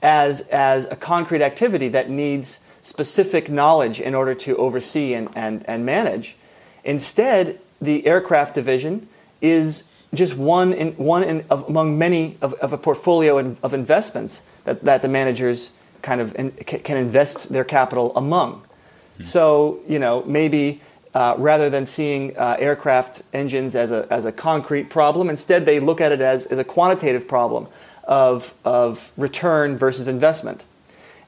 as, 0.02 0.42
as 0.50 0.86
a 0.86 0.96
concrete 0.96 1.42
activity 1.42 1.90
that 1.90 2.10
needs 2.10 2.66
specific 2.82 3.50
knowledge 3.50 4.00
in 4.00 4.16
order 4.16 4.34
to 4.34 4.56
oversee 4.58 5.14
and, 5.14 5.30
and, 5.36 5.68
and 5.68 5.86
manage. 5.86 6.36
Instead, 6.84 7.60
the 7.82 8.06
aircraft 8.06 8.56
division 8.56 9.08
is 9.42 9.94
just 10.14 10.36
one, 10.36 10.74
in, 10.74 10.94
one 10.94 11.24
in, 11.24 11.46
of, 11.50 11.68
among 11.70 11.98
many 11.98 12.38
of, 12.42 12.54
of 12.56 12.74
a 12.74 12.78
portfolio 12.78 13.38
in, 13.38 13.58
of 13.62 13.74
investments 13.74 14.48
that, 14.64 14.84
that 14.84 15.02
the 15.02 15.08
managers 15.08 15.78
kind 16.02 16.22
of 16.22 16.36
in, 16.36 16.52
can 16.52 16.98
invest 16.98 17.50
their 17.50 17.64
capital 17.64 18.16
among. 18.16 18.54
Mm-hmm. 18.54 19.24
So, 19.24 19.80
you 19.88 20.00
know, 20.00 20.24
maybe 20.24 20.82
uh, 21.14 21.36
rather 21.38 21.70
than 21.70 21.86
seeing 21.86 22.38
uh, 22.38 22.56
aircraft 22.60 23.24
engines 23.34 23.76
as 23.76 23.92
a, 23.92 24.08
as 24.10 24.26
a 24.26 24.32
concrete 24.32 24.90
problem, 24.90 25.30
instead 25.30 25.66
they 25.66 25.80
look 25.80 26.02
at 26.02 26.12
it 26.12 26.22
as, 26.22 26.46
as 26.48 26.58
a 26.58 26.64
quantitative 26.64 27.28
problem 27.28 27.68
of, 28.10 28.56
of 28.66 29.12
return 29.16 29.78
versus 29.78 30.08
investment. 30.08 30.66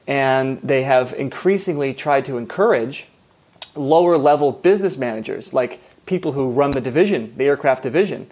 And 0.06 0.60
they 0.62 0.82
have 0.82 1.14
increasingly 1.14 1.94
tried 1.94 2.24
to 2.26 2.36
encourage 2.36 3.06
lower 3.76 4.18
level 4.18 4.50
business 4.50 4.98
managers, 4.98 5.54
like 5.54 5.80
people 6.04 6.32
who 6.32 6.50
run 6.50 6.72
the 6.72 6.80
division, 6.80 7.32
the 7.36 7.44
aircraft 7.44 7.84
division, 7.84 8.28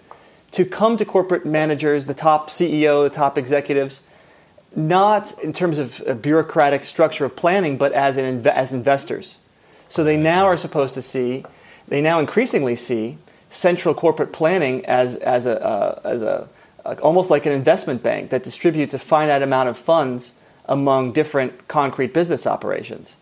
to 0.51 0.65
come 0.65 0.97
to 0.97 1.05
corporate 1.05 1.45
managers, 1.45 2.07
the 2.07 2.13
top 2.13 2.49
CEO, 2.49 3.03
the 3.03 3.15
top 3.15 3.37
executives, 3.37 4.05
not 4.75 5.39
in 5.39 5.53
terms 5.53 5.77
of 5.77 6.03
a 6.05 6.13
bureaucratic 6.13 6.83
structure 6.83 7.23
of 7.23 7.37
planning, 7.37 7.77
but 7.77 7.93
as, 7.93 8.17
an, 8.17 8.45
as 8.47 8.73
investors. 8.73 9.39
So 9.87 10.03
they 10.03 10.17
now 10.17 10.45
are 10.45 10.57
supposed 10.57 10.93
to 10.95 11.01
see, 11.01 11.45
they 11.87 12.01
now 12.01 12.19
increasingly 12.19 12.75
see 12.75 13.17
central 13.49 13.95
corporate 13.95 14.33
planning 14.33 14.85
as, 14.85 15.15
as, 15.15 15.45
a, 15.45 15.61
uh, 15.63 16.01
as 16.03 16.21
a, 16.21 16.49
almost 16.85 17.29
like 17.29 17.45
an 17.45 17.51
investment 17.51 18.03
bank 18.03 18.29
that 18.29 18.43
distributes 18.43 18.93
a 18.93 18.99
finite 18.99 19.41
amount 19.41 19.69
of 19.69 19.77
funds 19.77 20.39
among 20.65 21.11
different 21.13 21.67
concrete 21.67 22.13
business 22.13 22.47
operations. 22.47 23.15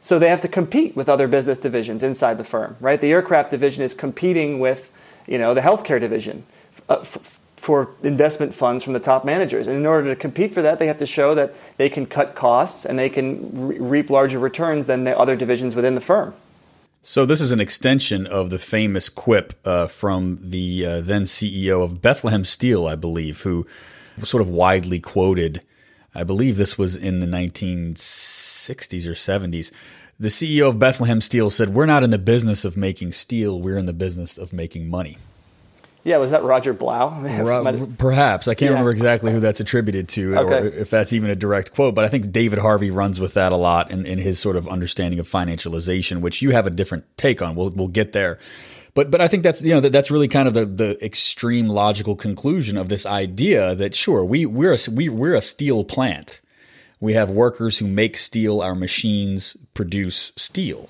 So 0.00 0.18
they 0.18 0.28
have 0.28 0.40
to 0.42 0.48
compete 0.48 0.94
with 0.94 1.08
other 1.08 1.26
business 1.26 1.58
divisions 1.58 2.02
inside 2.02 2.38
the 2.38 2.44
firm, 2.44 2.76
right? 2.80 3.00
The 3.00 3.10
aircraft 3.10 3.50
division 3.50 3.84
is 3.84 3.94
competing 3.94 4.60
with, 4.60 4.92
you 5.26 5.38
know, 5.38 5.52
the 5.52 5.60
healthcare 5.60 5.98
division 5.98 6.44
uh, 6.88 6.98
f- 7.00 7.40
for 7.56 7.90
investment 8.02 8.54
funds 8.54 8.84
from 8.84 8.92
the 8.92 9.00
top 9.00 9.24
managers. 9.24 9.66
And 9.66 9.76
in 9.76 9.86
order 9.86 10.14
to 10.14 10.16
compete 10.16 10.54
for 10.54 10.62
that, 10.62 10.78
they 10.78 10.86
have 10.86 10.98
to 10.98 11.06
show 11.06 11.34
that 11.34 11.54
they 11.76 11.88
can 11.88 12.06
cut 12.06 12.36
costs 12.36 12.84
and 12.84 12.98
they 12.98 13.08
can 13.08 13.66
re- 13.66 13.78
reap 13.78 14.10
larger 14.10 14.38
returns 14.38 14.86
than 14.86 15.04
the 15.04 15.18
other 15.18 15.34
divisions 15.34 15.74
within 15.74 15.96
the 15.96 16.00
firm. 16.00 16.34
So 17.08 17.24
this 17.24 17.40
is 17.40 17.52
an 17.52 17.60
extension 17.60 18.26
of 18.26 18.50
the 18.50 18.58
famous 18.58 19.08
quip 19.08 19.54
uh, 19.64 19.86
from 19.86 20.40
the 20.42 20.84
uh, 20.84 21.00
then 21.02 21.22
CEO 21.22 21.80
of 21.80 22.02
Bethlehem 22.02 22.42
Steel, 22.42 22.84
I 22.88 22.96
believe, 22.96 23.42
who 23.42 23.64
was 24.18 24.28
sort 24.28 24.40
of 24.40 24.48
widely 24.48 24.98
quoted 24.98 25.62
I 26.16 26.24
believe 26.24 26.56
this 26.56 26.76
was 26.76 26.96
in 26.96 27.20
the 27.20 27.26
1960s 27.26 29.06
or 29.06 29.12
70s. 29.12 29.70
The 30.18 30.28
CEO 30.28 30.66
of 30.66 30.78
Bethlehem 30.78 31.20
Steel 31.20 31.48
said, 31.48 31.74
We're 31.74 31.86
not 31.86 32.02
in 32.02 32.10
the 32.10 32.18
business 32.18 32.64
of 32.64 32.76
making 32.76 33.12
steel, 33.12 33.60
we're 33.60 33.76
in 33.76 33.86
the 33.86 33.92
business 33.92 34.36
of 34.36 34.52
making 34.52 34.88
money. 34.88 35.18
Yeah, 36.06 36.18
was 36.18 36.30
that 36.30 36.44
Roger 36.44 36.72
Blough? 36.72 37.20
Ro- 37.42 37.88
Perhaps 37.98 38.46
I 38.46 38.54
can't 38.54 38.62
Yeah. 38.62 38.68
remember 38.70 38.92
exactly 38.92 39.32
who 39.32 39.40
that's 39.40 39.58
attributed 39.58 40.08
to, 40.10 40.36
or 40.38 40.64
if 40.66 40.88
that's 40.88 41.12
even 41.12 41.30
a 41.30 41.34
direct 41.34 41.74
quote. 41.74 41.96
But 41.96 42.04
I 42.04 42.08
think 42.08 42.30
David 42.30 42.60
Harvey 42.60 42.92
runs 42.92 43.18
with 43.18 43.34
that 43.34 43.50
a 43.50 43.56
lot 43.56 43.90
in, 43.90 44.06
in 44.06 44.18
his 44.18 44.38
sort 44.38 44.54
of 44.54 44.68
understanding 44.68 45.18
of 45.18 45.26
financialization, 45.26 46.20
which 46.20 46.42
you 46.42 46.50
have 46.52 46.66
a 46.66 46.70
different 46.70 47.04
take 47.16 47.42
on. 47.42 47.56
We'll 47.56 47.70
we'll 47.70 47.88
get 47.88 48.12
there. 48.12 48.38
But 48.94 49.10
but 49.10 49.20
I 49.20 49.26
think 49.28 49.42
that's 49.42 49.62
you 49.62 49.74
know 49.74 49.80
that, 49.80 49.92
that's 49.92 50.10
really 50.10 50.28
kind 50.28 50.46
of 50.46 50.54
the, 50.54 50.64
the 50.64 51.04
extreme 51.04 51.66
logical 51.68 52.14
conclusion 52.14 52.76
of 52.76 52.88
this 52.88 53.04
idea 53.04 53.74
that 53.74 53.94
sure 53.94 54.24
we 54.24 54.46
we're 54.46 54.74
a, 54.74 54.78
we 54.92 55.08
we're 55.08 55.34
a 55.34 55.40
steel 55.40 55.82
plant. 55.84 56.40
We 57.00 57.14
have 57.14 57.28
workers 57.30 57.78
who 57.78 57.86
make 57.88 58.16
steel. 58.16 58.62
Our 58.62 58.74
machines 58.76 59.56
produce 59.74 60.32
steel. 60.36 60.88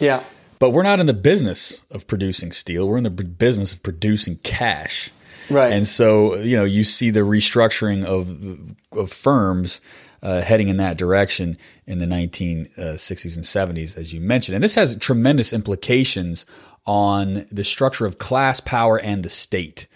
yeah, 0.00 0.22
But 0.58 0.70
we're 0.70 0.82
not 0.82 1.00
in 1.00 1.06
the 1.06 1.14
business 1.14 1.80
of 1.90 2.06
producing 2.06 2.52
steel. 2.52 2.88
We're 2.88 2.98
in 2.98 3.04
the 3.04 3.10
business 3.10 3.72
of 3.72 3.82
producing 3.82 4.36
cash. 4.38 5.10
Right. 5.50 5.72
And 5.72 5.86
so, 5.86 6.36
you 6.36 6.56
know, 6.56 6.64
you 6.64 6.84
see 6.84 7.10
the 7.10 7.20
restructuring 7.20 8.04
of 8.04 8.76
of 8.92 9.12
firms 9.12 9.80
uh, 10.22 10.40
heading 10.40 10.68
in 10.68 10.78
that 10.78 10.96
direction 10.96 11.58
in 11.86 11.98
the 11.98 12.06
1960s 12.06 13.36
and 13.36 13.44
70s, 13.44 13.96
as 13.96 14.12
you 14.12 14.20
mentioned. 14.20 14.54
And 14.54 14.64
this 14.64 14.74
has 14.74 14.96
tremendous 14.96 15.52
implications 15.52 16.46
on 16.86 17.46
the 17.50 17.64
structure 17.64 18.06
of 18.06 18.18
class 18.18 18.60
power 18.60 18.98
and 18.98 19.22
the 19.22 19.28
state. 19.28 19.86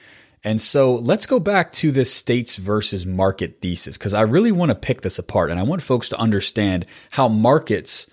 And 0.44 0.60
so 0.60 0.94
let's 0.94 1.26
go 1.26 1.40
back 1.40 1.72
to 1.72 1.90
this 1.90 2.12
states 2.12 2.56
versus 2.56 3.06
market 3.06 3.60
thesis, 3.60 3.98
because 3.98 4.14
I 4.14 4.20
really 4.22 4.52
want 4.52 4.70
to 4.70 4.74
pick 4.74 5.00
this 5.00 5.18
apart. 5.18 5.50
And 5.50 5.58
I 5.58 5.62
want 5.62 5.82
folks 5.82 6.08
to 6.10 6.18
understand 6.18 6.86
how 7.10 7.28
markets 7.28 8.06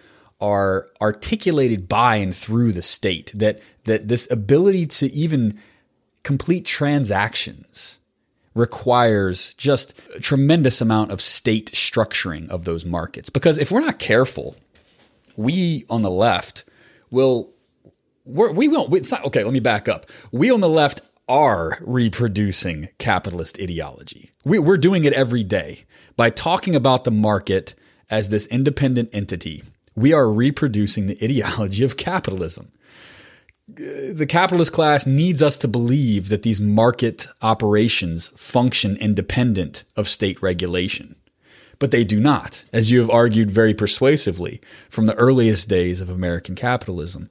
are 0.46 0.88
articulated 1.02 1.90
by 1.90 2.18
and 2.18 2.36
through 2.36 2.72
the 2.72 2.84
state, 2.84 3.32
that, 3.34 3.60
that 3.86 4.08
this 4.08 4.30
ability 4.30 4.86
to 4.86 5.12
even 5.12 5.60
complete 6.22 6.66
transactions 6.66 7.98
requires 8.54 9.56
just 9.56 10.00
a 10.16 10.20
tremendous 10.20 10.82
amount 10.82 11.10
of 11.12 11.20
state 11.20 11.72
structuring 11.72 12.48
of 12.50 12.64
those 12.64 12.86
markets. 12.86 13.32
Because 13.32 13.58
if 13.58 13.72
we're 13.72 13.82
not 13.82 13.98
careful, 13.98 14.56
we 15.36 15.84
on 15.90 16.04
the 16.04 16.12
left 16.12 16.64
will 17.10 17.50
we're, 18.24 18.52
we 18.52 18.68
won't. 18.68 18.94
It's 18.94 19.12
not 19.12 19.26
okay. 19.26 19.44
Let 19.44 19.54
me 19.54 19.60
back 19.60 19.90
up. 19.90 20.06
We 20.32 20.52
on 20.52 20.60
the 20.60 20.70
left 20.70 21.02
are 21.28 21.80
reproducing 21.82 22.90
capitalist 23.00 23.60
ideology. 23.60 24.32
We, 24.46 24.60
we're 24.60 24.78
doing 24.78 25.06
it 25.06 25.14
every 25.14 25.44
day 25.44 25.86
by 26.16 26.30
talking 26.30 26.76
about 26.76 27.04
the 27.04 27.12
market 27.12 27.74
as 28.10 28.30
this 28.30 28.46
independent 28.48 29.10
entity. 29.12 29.64
We 29.96 30.14
are 30.14 30.30
reproducing 30.30 31.08
the 31.08 31.18
ideology 31.24 31.84
of 31.84 31.98
capitalism 31.98 32.72
the 33.68 34.28
capitalist 34.28 34.74
class 34.74 35.08
needs 35.08 35.42
us 35.42 35.58
to 35.58 35.68
believe 35.68 36.30
that 36.30 36.44
these 36.44 36.62
market 36.62 37.28
operations 37.42 38.30
function 38.30 38.96
independent 38.98 39.84
of 39.96 40.08
state 40.08 40.42
regulation. 40.42 41.16
But 41.80 41.92
they 41.92 42.04
do 42.04 42.20
not, 42.20 42.64
as 42.72 42.92
you 42.92 43.00
have 43.00 43.10
argued 43.10 43.52
very 43.52 43.74
persuasively 43.74 44.62
from 44.90 45.08
the 45.08 45.16
earliest 45.16 45.68
days 45.68 46.00
of 46.00 46.10
American 46.10 46.56
capitalism. 46.56 47.30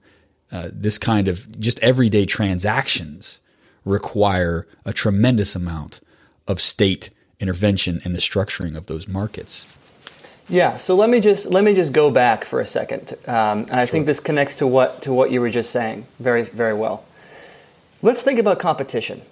Uh, 0.53 0.71
this 0.73 0.99
kind 0.99 1.29
of 1.29 1.59
just 1.59 1.79
everyday 1.81 2.27
transactions 2.27 3.41
require 3.85 4.67
a 4.85 4.93
tremendous 4.93 5.55
amount 5.55 6.01
of 6.47 6.61
state 6.61 7.11
intervention 7.41 8.03
in 8.05 8.13
the 8.13 8.19
structuring 8.19 8.77
of 8.77 8.87
those 8.87 9.09
markets. 9.09 9.67
Yeah, 10.49 10.77
so 10.77 10.95
let 10.95 11.09
me 11.09 11.21
just 11.21 11.47
let 11.47 11.65
me 11.65 11.75
just 11.75 11.93
go 11.93 12.11
back 12.11 12.45
for 12.45 12.61
a 12.61 12.67
second, 12.67 13.15
um, 13.27 13.61
and 13.61 13.77
I 13.77 13.87
think 13.87 14.05
this 14.05 14.21
connects 14.21 14.57
to 14.57 14.67
what 14.67 15.01
to 15.03 15.13
what 15.13 15.31
you 15.31 15.41
were 15.41 15.51
just 15.51 15.71
saying 15.71 16.07
very 16.19 16.43
very 16.43 16.75
well. 16.75 17.05
Let's 18.03 18.23
think 18.23 18.39
about 18.39 18.59
competition. 18.59 19.23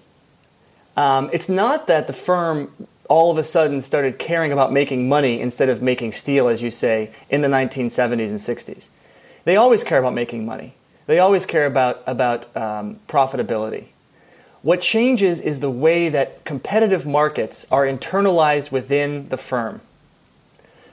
Um, 0.96 1.29
it's 1.33 1.48
not 1.48 1.87
that 1.87 2.07
the 2.07 2.14
firm 2.14 2.72
all 3.09 3.31
of 3.31 3.37
a 3.37 3.44
sudden 3.44 3.83
started 3.83 4.18
caring 4.18 4.53
about 4.53 4.72
making 4.72 5.07
money 5.07 5.38
instead 5.38 5.68
of 5.68 5.83
making 5.83 6.12
steel, 6.12 6.48
as 6.48 6.62
you 6.62 6.70
say, 6.70 7.11
in 7.29 7.42
the 7.42 7.48
1970s 7.48 8.31
and 8.31 8.38
60s. 8.38 8.88
They 9.44 9.57
always 9.57 9.85
care 9.85 9.98
about 9.98 10.14
making 10.14 10.46
money. 10.46 10.72
They 11.07 11.18
always 11.18 11.44
care 11.44 11.66
about 11.66 12.03
about 12.07 12.57
um, 12.57 13.01
profitability. 13.07 13.87
What 14.62 14.81
changes 14.81 15.42
is 15.42 15.61
the 15.61 15.70
way 15.70 16.09
that 16.09 16.44
competitive 16.46 17.05
markets 17.05 17.66
are 17.70 17.85
internalized 17.85 18.72
within 18.72 19.27
the 19.27 19.37
firm. 19.37 19.83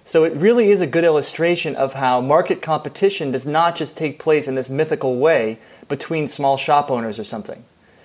So 0.06 0.24
it 0.24 0.34
really 0.34 0.72
is 0.72 0.82
a 0.82 0.88
good 0.88 1.04
illustration 1.04 1.76
of 1.76 1.94
how 1.94 2.20
market 2.22 2.62
competition 2.62 3.32
does 3.32 3.46
not 3.46 3.76
just 3.76 3.96
take 3.96 4.20
place 4.20 4.48
in 4.48 4.56
this 4.56 4.70
mythical 4.70 5.18
way 5.18 5.60
between 5.88 6.28
small 6.28 6.58
shop 6.58 6.90
owners 6.90 7.20
or 7.20 7.24
something. 7.24 7.64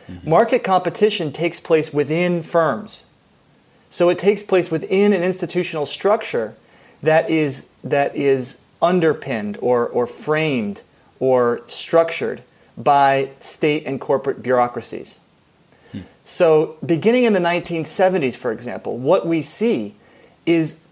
Mm-hmm. 0.08 0.28
Market 0.28 0.64
competition 0.64 1.32
takes 1.32 1.60
place 1.60 1.92
within 1.92 2.42
firms. 2.42 3.06
So 3.88 4.08
it 4.08 4.18
takes 4.18 4.42
place 4.42 4.70
within 4.70 5.12
an 5.12 5.22
institutional 5.22 5.86
structure 5.86 6.56
that 7.02 7.30
is 7.30 7.68
that 7.82 8.16
is 8.16 8.60
underpinned 8.82 9.58
or, 9.60 9.86
or 9.86 10.06
framed 10.06 10.82
or 11.20 11.62
structured 11.66 12.42
by 12.76 13.30
state 13.38 13.84
and 13.86 14.00
corporate 14.00 14.42
bureaucracies. 14.42 15.20
Hmm. 15.92 16.00
So 16.24 16.76
beginning 16.84 17.24
in 17.24 17.32
the 17.32 17.40
1970s, 17.40 18.36
for 18.36 18.52
example, 18.52 18.98
what 18.98 19.26
we 19.26 19.42
see 19.42 19.94
is 20.44 20.83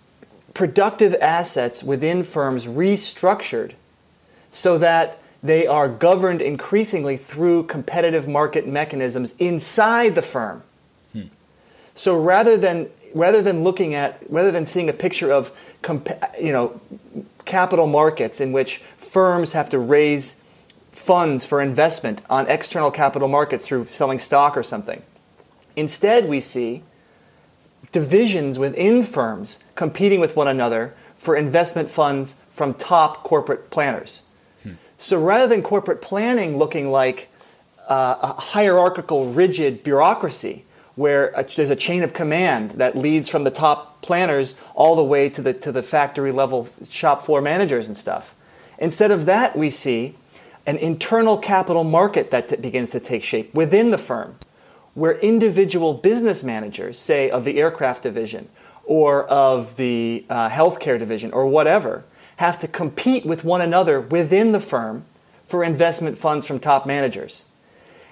productive 0.54 1.14
assets 1.14 1.82
within 1.82 2.22
firms 2.22 2.66
restructured 2.66 3.72
so 4.52 4.78
that 4.78 5.18
they 5.42 5.66
are 5.66 5.88
governed 5.88 6.40
increasingly 6.40 7.16
through 7.16 7.64
competitive 7.64 8.28
market 8.28 8.66
mechanisms 8.66 9.34
inside 9.38 10.14
the 10.14 10.22
firm. 10.22 10.62
Hmm. 11.12 11.22
So 11.94 12.20
rather 12.20 12.56
than 12.56 12.90
rather 13.14 13.42
than 13.42 13.62
looking 13.62 13.94
at 13.94 14.22
rather 14.30 14.50
than 14.50 14.64
seeing 14.66 14.88
a 14.88 14.92
picture 14.92 15.32
of 15.32 15.52
compa- 15.82 16.40
you 16.40 16.52
know 16.52 16.80
capital 17.44 17.86
markets 17.86 18.40
in 18.40 18.52
which 18.52 18.78
firms 18.96 19.52
have 19.52 19.68
to 19.70 19.78
raise 19.78 20.44
funds 20.92 21.44
for 21.44 21.60
investment 21.60 22.22
on 22.30 22.46
external 22.46 22.90
capital 22.90 23.28
markets 23.28 23.66
through 23.66 23.86
selling 23.86 24.18
stock 24.18 24.56
or 24.56 24.62
something. 24.62 25.02
Instead, 25.74 26.28
we 26.28 26.38
see 26.38 26.82
divisions 27.92 28.59
within 28.59 29.02
firms 29.05 29.62
competing 29.74 30.18
with 30.18 30.35
one 30.35 30.48
another 30.48 30.94
for 31.16 31.37
investment 31.37 31.90
funds 31.90 32.40
from 32.50 32.74
top 32.74 33.22
corporate 33.22 33.70
planners. 33.70 34.22
So 34.98 35.20
rather 35.20 35.48
than 35.48 35.62
corporate 35.62 36.00
planning 36.00 36.59
looking 36.59 36.92
like 36.92 37.28
uh, 37.88 38.16
a 38.22 38.40
hierarchical, 38.40 39.33
rigid 39.33 39.83
bureaucracy 39.83 40.64
where 40.94 41.33
a, 41.35 41.42
there's 41.42 41.70
a 41.70 41.76
chain 41.76 42.05
of 42.05 42.14
command 42.14 42.72
that 42.72 42.96
leads 42.96 43.28
from 43.28 43.42
the 43.42 43.50
top 43.50 44.00
planners 44.00 44.61
all 44.74 44.94
the 44.94 45.02
way 45.02 45.28
to 45.28 45.42
the, 45.42 45.52
to 45.55 45.72
the 45.72 45.83
factory 45.83 46.31
level 46.31 46.68
shop 46.88 47.24
floor 47.24 47.40
managers 47.40 47.88
and 47.88 47.96
stuff. 47.96 48.35
Instead 48.78 49.11
of 49.11 49.26
that, 49.26 49.57
we 49.57 49.70
see 49.70 50.14
an 50.66 50.76
internal 50.76 51.37
capital 51.37 51.83
market 51.83 52.31
that 52.31 52.48
t- 52.48 52.57
begins 52.57 52.90
to 52.90 53.00
take 53.00 53.24
shape 53.24 53.52
within 53.55 53.90
the 53.90 53.98
firm 53.98 54.37
where 54.94 55.18
individual 55.18 55.94
business 55.94 56.42
managers, 56.42 56.98
say 56.98 57.31
of 57.31 57.44
the 57.44 57.59
aircraft 57.59 58.02
division 58.02 58.48
or 58.85 59.24
of 59.24 59.76
the 59.76 60.24
uh, 60.28 60.50
healthcare 60.50 60.98
division 60.98 61.33
or 61.33 61.46
whatever, 61.46 62.05
have 62.37 62.59
to 62.59 62.68
compete 62.68 63.24
with 63.24 63.44
one 63.44 63.61
another 63.61 64.00
within 64.00 64.52
the 64.52 64.61
firm 64.61 65.05
for 65.46 65.62
investment 65.62 66.18
funds 66.18 66.44
from 66.44 66.59
top 66.59 66.87
managers. 66.87 67.44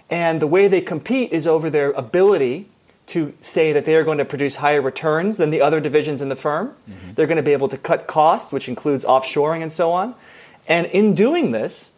And 0.08 0.40
the 0.40 0.46
way 0.46 0.68
they 0.68 0.80
compete 0.80 1.32
is 1.32 1.46
over 1.46 1.70
their 1.70 1.90
ability 1.92 2.68
to 3.06 3.34
say 3.40 3.72
that 3.72 3.84
they 3.86 3.96
are 3.96 4.04
going 4.04 4.18
to 4.18 4.24
produce 4.24 4.56
higher 4.56 4.80
returns 4.80 5.36
than 5.36 5.50
the 5.50 5.60
other 5.60 5.80
divisions 5.80 6.22
in 6.22 6.28
the 6.28 6.36
firm. 6.36 6.74
They're 7.14 7.26
going 7.26 7.36
to 7.36 7.42
be 7.42 7.52
able 7.52 7.68
to 7.68 7.78
cut 7.78 8.06
costs, 8.06 8.52
which 8.52 8.68
includes 8.68 9.04
offshoring 9.04 9.62
and 9.62 9.72
so 9.72 9.90
on. 9.90 10.14
And 10.68 10.86
in 10.86 11.14
doing 11.14 11.50
this, 11.50 11.90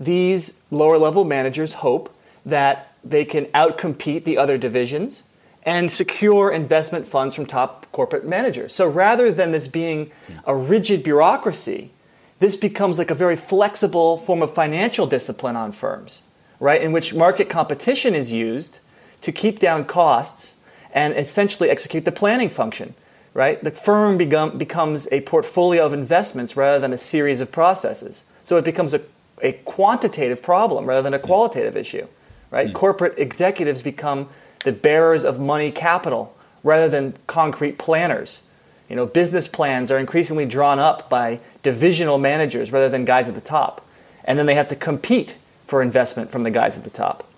these 0.00 0.62
lower 0.70 0.96
level 0.98 1.24
managers 1.24 1.74
hope 1.74 2.14
that 2.46 2.93
they 3.04 3.24
can 3.24 3.46
outcompete 3.46 4.24
the 4.24 4.38
other 4.38 4.56
divisions 4.58 5.24
and 5.64 5.90
secure 5.90 6.50
investment 6.50 7.06
funds 7.06 7.34
from 7.34 7.46
top 7.46 7.86
corporate 7.92 8.26
managers. 8.26 8.74
So 8.74 8.86
rather 8.86 9.30
than 9.32 9.52
this 9.52 9.66
being 9.66 10.10
a 10.46 10.54
rigid 10.54 11.02
bureaucracy, 11.02 11.90
this 12.38 12.56
becomes 12.56 12.98
like 12.98 13.10
a 13.10 13.14
very 13.14 13.36
flexible 13.36 14.18
form 14.18 14.42
of 14.42 14.52
financial 14.52 15.06
discipline 15.06 15.56
on 15.56 15.72
firms, 15.72 16.22
right? 16.60 16.82
In 16.82 16.92
which 16.92 17.14
market 17.14 17.48
competition 17.48 18.14
is 18.14 18.32
used 18.32 18.80
to 19.22 19.32
keep 19.32 19.58
down 19.58 19.84
costs 19.86 20.56
and 20.92 21.16
essentially 21.16 21.70
execute 21.70 22.04
the 22.04 22.12
planning 22.12 22.50
function, 22.50 22.94
right? 23.32 23.62
The 23.62 23.70
firm 23.70 24.18
become, 24.18 24.58
becomes 24.58 25.08
a 25.10 25.22
portfolio 25.22 25.86
of 25.86 25.92
investments 25.92 26.56
rather 26.56 26.78
than 26.78 26.92
a 26.92 26.98
series 26.98 27.40
of 27.40 27.50
processes. 27.50 28.24
So 28.44 28.58
it 28.58 28.64
becomes 28.64 28.92
a, 28.92 29.00
a 29.40 29.52
quantitative 29.64 30.42
problem 30.42 30.86
rather 30.86 31.02
than 31.02 31.14
a 31.14 31.18
qualitative 31.18 31.76
issue, 31.76 32.06
right? 32.50 32.68
Hmm. 32.68 32.74
Corporate 32.74 33.18
executives 33.18 33.82
become 33.82 34.28
the 34.64 34.72
bearers 34.72 35.24
of 35.24 35.38
money 35.38 35.70
capital 35.70 36.36
rather 36.62 36.88
than 36.88 37.14
concrete 37.26 37.78
planners. 37.78 38.44
You 38.88 38.96
know, 38.96 39.06
business 39.06 39.48
plans 39.48 39.90
are 39.90 39.98
increasingly 39.98 40.46
drawn 40.46 40.78
up 40.78 41.08
by 41.08 41.40
divisional 41.62 42.18
managers 42.18 42.72
rather 42.72 42.88
than 42.88 43.04
guys 43.04 43.28
at 43.28 43.34
the 43.34 43.40
top. 43.40 43.86
And 44.24 44.38
then 44.38 44.46
they 44.46 44.54
have 44.54 44.68
to 44.68 44.76
compete 44.76 45.36
for 45.66 45.82
investment 45.82 46.30
from 46.30 46.42
the 46.42 46.50
guys 46.50 46.76
at 46.76 46.84
the 46.84 46.90
top. 46.90 47.28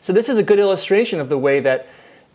So 0.00 0.12
this 0.12 0.28
is 0.28 0.38
a 0.38 0.42
good 0.42 0.58
illustration 0.58 1.20
of 1.20 1.28
the 1.28 1.38
way 1.38 1.60
that 1.60 1.86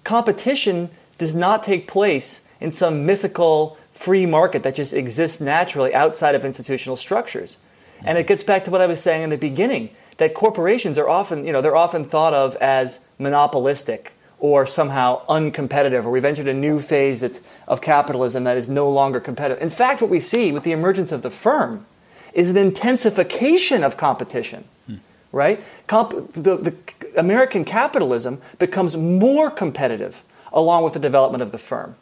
competition 0.04 0.90
does 1.18 1.34
not 1.34 1.64
take 1.64 1.88
place 1.88 2.48
in 2.60 2.72
some 2.72 3.06
mythical 3.06 3.78
free 3.92 4.26
market 4.26 4.64
that 4.64 4.76
just 4.76 4.94
exists 4.94 5.42
naturally 5.42 5.94
outside 5.94 6.36
of 6.36 6.46
institutional 6.46 6.96
structures. 6.96 7.58
And 8.04 8.18
it 8.18 8.28
gets 8.28 8.44
back 8.44 8.66
to 8.66 8.72
what 8.72 8.82
I 8.82 8.88
was 8.88 9.02
saying 9.02 9.24
in 9.24 9.30
the 9.30 9.38
beginning 9.38 9.90
that 10.18 10.34
corporations 10.34 10.98
are 10.98 11.10
often, 11.10 11.46
you 11.46 11.52
know, 11.52 11.62
they're 11.62 11.76
often 11.76 12.06
thought 12.06 12.34
of 12.34 12.56
as 12.58 13.06
monopolistic 13.20 14.14
or 14.40 14.66
somehow 14.66 15.26
uncompetitive, 15.28 16.06
or 16.06 16.12
we've 16.12 16.26
entered 16.26 16.48
a 16.48 16.54
new 16.54 16.80
phase 16.80 17.24
of 17.68 17.82
capitalism 17.82 18.44
that 18.44 18.58
is 18.58 18.70
no 18.70 18.90
longer 18.90 19.20
competitive. 19.20 19.62
In 19.62 19.70
fact, 19.70 20.02
what 20.02 20.10
we 20.10 20.20
see 20.20 20.52
with 20.52 20.64
the 20.64 20.72
emergence 20.72 21.12
of 21.12 21.22
the 21.22 21.30
firm 21.30 21.86
is 22.34 22.50
an 22.50 22.58
intensification 22.58 23.84
of 23.84 23.98
competition, 23.98 24.66
hmm. 24.88 24.96
right? 25.32 25.64
Comp- 25.88 26.34
the, 26.34 26.58
the 26.58 26.76
American 27.18 27.64
capitalism 27.64 28.42
becomes 28.60 28.98
more 28.98 29.50
competitive 29.50 30.24
along 30.52 30.84
with 30.84 30.94
the 30.94 31.00
development 31.00 31.42
of 31.42 31.52
the 31.52 31.58
firm. 31.58 31.96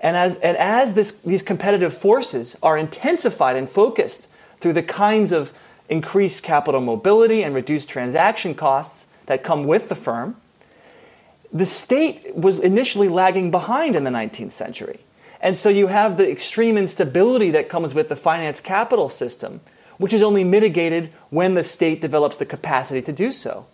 And 0.00 0.16
as, 0.16 0.36
and 0.38 0.56
as 0.56 0.94
this, 0.94 1.22
these 1.22 1.42
competitive 1.42 1.94
forces 1.94 2.58
are 2.62 2.76
intensified 2.76 3.56
and 3.56 3.68
focused 3.68 4.28
through 4.60 4.74
the 4.74 4.82
kinds 4.82 5.32
of 5.32 5.52
increased 5.88 6.42
capital 6.42 6.80
mobility 6.80 7.42
and 7.42 7.54
reduce 7.54 7.86
transaction 7.86 8.54
costs 8.54 9.12
that 9.26 9.44
come 9.44 9.64
with 9.64 9.88
the 9.88 9.94
firm, 9.94 10.36
the 11.52 11.66
state 11.66 12.34
was 12.34 12.58
initially 12.58 13.08
lagging 13.08 13.50
behind 13.50 13.94
in 13.94 14.04
the 14.04 14.10
19th 14.10 14.50
century. 14.50 15.00
And 15.40 15.56
so 15.56 15.68
you 15.68 15.88
have 15.88 16.16
the 16.16 16.30
extreme 16.30 16.76
instability 16.76 17.50
that 17.50 17.68
comes 17.68 17.94
with 17.94 18.08
the 18.08 18.16
finance 18.16 18.60
capital 18.60 19.08
system, 19.08 19.60
which 19.98 20.12
is 20.12 20.22
only 20.22 20.42
mitigated 20.42 21.12
when 21.30 21.54
the 21.54 21.62
state 21.62 22.00
develops 22.00 22.38
the 22.38 22.46
capacity 22.46 23.02
to 23.02 23.12
do 23.12 23.30
so. 23.30 23.66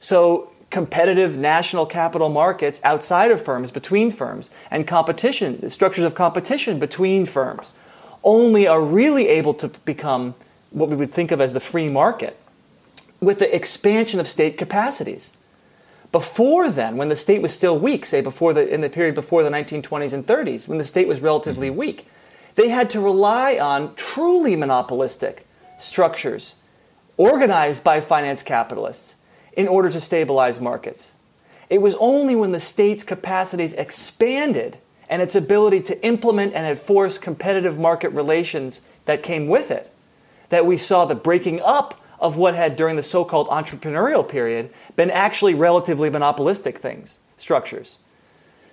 So 0.00 0.52
competitive 0.70 1.38
national 1.38 1.86
capital 1.86 2.28
markets 2.28 2.80
outside 2.84 3.30
of 3.30 3.42
firms, 3.42 3.70
between 3.70 4.10
firms, 4.10 4.50
and 4.70 4.86
competition, 4.86 5.68
structures 5.70 6.04
of 6.04 6.14
competition 6.14 6.78
between 6.78 7.24
firms, 7.24 7.72
only 8.22 8.66
are 8.66 8.82
really 8.82 9.28
able 9.28 9.54
to 9.54 9.68
become 9.68 10.34
what 10.70 10.88
we 10.88 10.96
would 10.96 11.12
think 11.12 11.30
of 11.30 11.40
as 11.40 11.52
the 11.52 11.60
free 11.60 11.88
market 11.88 12.38
with 13.20 13.38
the 13.38 13.54
expansion 13.54 14.20
of 14.20 14.28
state 14.28 14.56
capacities. 14.56 15.32
Before 16.12 16.70
then, 16.70 16.96
when 16.96 17.08
the 17.08 17.16
state 17.16 17.42
was 17.42 17.52
still 17.52 17.78
weak, 17.78 18.06
say 18.06 18.20
before 18.20 18.54
the, 18.54 18.66
in 18.66 18.80
the 18.80 18.88
period 18.88 19.14
before 19.14 19.42
the 19.42 19.50
1920s 19.50 20.12
and 20.12 20.26
30s, 20.26 20.68
when 20.68 20.78
the 20.78 20.84
state 20.84 21.08
was 21.08 21.20
relatively 21.20 21.68
mm-hmm. 21.68 21.78
weak, 21.78 22.08
they 22.54 22.68
had 22.68 22.90
to 22.90 23.00
rely 23.00 23.58
on 23.58 23.94
truly 23.94 24.56
monopolistic 24.56 25.46
structures 25.78 26.56
organized 27.16 27.84
by 27.84 28.00
finance 28.00 28.42
capitalists 28.42 29.16
in 29.52 29.68
order 29.68 29.90
to 29.90 30.00
stabilize 30.00 30.60
markets. 30.60 31.12
It 31.68 31.82
was 31.82 31.94
only 31.96 32.34
when 32.34 32.52
the 32.52 32.60
state's 32.60 33.04
capacities 33.04 33.74
expanded 33.74 34.78
and 35.10 35.20
its 35.20 35.34
ability 35.34 35.82
to 35.82 36.04
implement 36.04 36.54
and 36.54 36.66
enforce 36.66 37.18
competitive 37.18 37.78
market 37.78 38.10
relations 38.10 38.82
that 39.04 39.22
came 39.22 39.48
with 39.48 39.70
it 39.70 39.90
that 40.50 40.66
we 40.66 40.76
saw 40.76 41.04
the 41.04 41.14
breaking 41.14 41.60
up 41.62 42.00
of 42.20 42.36
what 42.36 42.54
had 42.54 42.76
during 42.76 42.96
the 42.96 43.02
so-called 43.02 43.48
entrepreneurial 43.48 44.28
period 44.28 44.70
been 44.96 45.10
actually 45.10 45.54
relatively 45.54 46.10
monopolistic 46.10 46.78
things, 46.78 47.18
structures. 47.36 47.98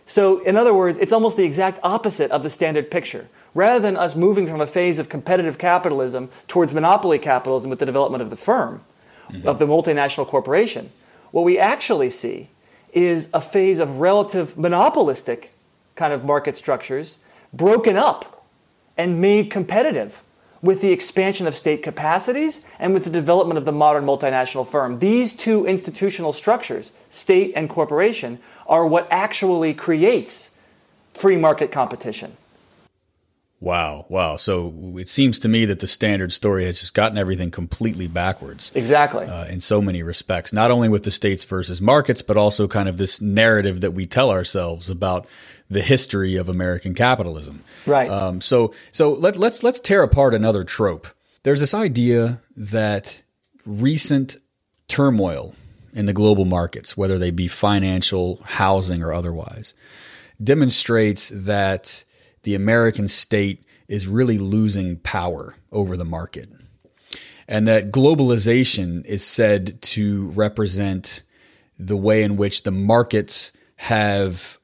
So, 0.05 0.39
in 0.43 0.55
other 0.55 0.73
words, 0.73 0.97
it's 0.97 1.13
almost 1.13 1.37
the 1.37 1.45
exact 1.45 1.79
opposite 1.83 2.31
of 2.31 2.43
the 2.43 2.49
standard 2.49 2.91
picture. 2.91 3.27
Rather 3.53 3.79
than 3.79 3.97
us 3.97 4.15
moving 4.15 4.47
from 4.47 4.61
a 4.61 4.67
phase 4.67 4.99
of 4.99 5.09
competitive 5.09 5.57
capitalism 5.57 6.29
towards 6.47 6.73
monopoly 6.73 7.17
capitalism 7.17 7.69
with 7.69 7.79
the 7.79 7.85
development 7.85 8.21
of 8.21 8.29
the 8.29 8.35
firm, 8.35 8.83
mm-hmm. 9.29 9.47
of 9.47 9.59
the 9.59 9.65
multinational 9.65 10.27
corporation, 10.27 10.91
what 11.31 11.43
we 11.43 11.57
actually 11.57 12.09
see 12.09 12.49
is 12.93 13.29
a 13.33 13.41
phase 13.41 13.79
of 13.79 13.99
relative 13.99 14.57
monopolistic 14.57 15.51
kind 15.95 16.13
of 16.13 16.23
market 16.23 16.55
structures 16.55 17.19
broken 17.53 17.97
up 17.97 18.45
and 18.97 19.19
made 19.19 19.49
competitive 19.49 20.21
with 20.65 20.81
the 20.81 20.91
expansion 20.91 21.47
of 21.47 21.55
state 21.55 21.83
capacities 21.83 22.65
and 22.79 22.93
with 22.93 23.03
the 23.03 23.09
development 23.09 23.57
of 23.57 23.65
the 23.65 23.71
modern 23.71 24.03
multinational 24.03 24.67
firm. 24.67 24.99
These 24.99 25.33
two 25.33 25.65
institutional 25.65 26.33
structures, 26.33 26.91
state 27.09 27.53
and 27.55 27.69
corporation, 27.69 28.39
are 28.67 28.85
what 28.85 29.07
actually 29.11 29.73
creates 29.73 30.57
free 31.13 31.37
market 31.37 31.71
competition. 31.71 32.35
Wow, 33.61 34.05
wow. 34.09 34.35
So 34.35 34.73
it 34.97 35.07
seems 35.07 35.39
to 35.39 35.47
me 35.47 35.65
that 35.65 35.79
the 35.79 35.87
standard 35.87 36.33
story 36.33 36.65
has 36.65 36.79
just 36.79 36.93
gotten 36.93 37.17
everything 37.17 37.51
completely 37.51 38.07
backwards. 38.07 38.71
Exactly. 38.75 39.25
Uh, 39.25 39.45
in 39.45 39.59
so 39.59 39.81
many 39.81 40.03
respects, 40.03 40.51
not 40.51 40.71
only 40.71 40.89
with 40.89 41.03
the 41.03 41.11
states 41.11 41.43
versus 41.45 41.81
markets, 41.81 42.21
but 42.21 42.37
also 42.37 42.67
kind 42.67 42.89
of 42.89 42.97
this 42.97 43.21
narrative 43.21 43.81
that 43.81 43.91
we 43.91 44.05
tell 44.05 44.29
ourselves 44.29 44.89
about 44.89 45.25
the 45.69 45.81
history 45.81 46.35
of 46.35 46.49
American 46.49 46.93
capitalism. 46.93 47.63
Right. 47.85 48.09
Um, 48.09 48.41
so 48.41 48.73
so 48.91 49.13
let, 49.13 49.37
let's 49.37 49.63
let's 49.63 49.79
tear 49.79 50.03
apart 50.03 50.33
another 50.33 50.63
trope. 50.63 51.07
There's 51.43 51.59
this 51.59 51.73
idea 51.73 52.41
that 52.55 53.23
recent 53.65 54.37
turmoil 54.87 55.55
in 55.93 56.05
the 56.05 56.13
global 56.13 56.45
markets, 56.45 56.97
whether 56.97 57.17
they 57.17 57.31
be 57.31 57.47
financial, 57.47 58.41
housing, 58.43 59.01
or 59.01 59.13
otherwise, 59.13 59.73
demonstrates 60.43 61.29
that 61.33 62.03
the 62.43 62.55
American 62.55 63.07
state 63.07 63.63
is 63.87 64.07
really 64.07 64.37
losing 64.37 64.97
power 64.97 65.55
over 65.71 65.95
the 65.95 66.05
market. 66.05 66.49
And 67.47 67.67
that 67.67 67.91
globalization 67.91 69.05
is 69.05 69.23
said 69.23 69.81
to 69.83 70.29
represent 70.29 71.21
the 71.77 71.97
way 71.97 72.23
in 72.23 72.37
which 72.37 72.63
the 72.63 72.71
markets 72.71 73.51
have 73.77 74.57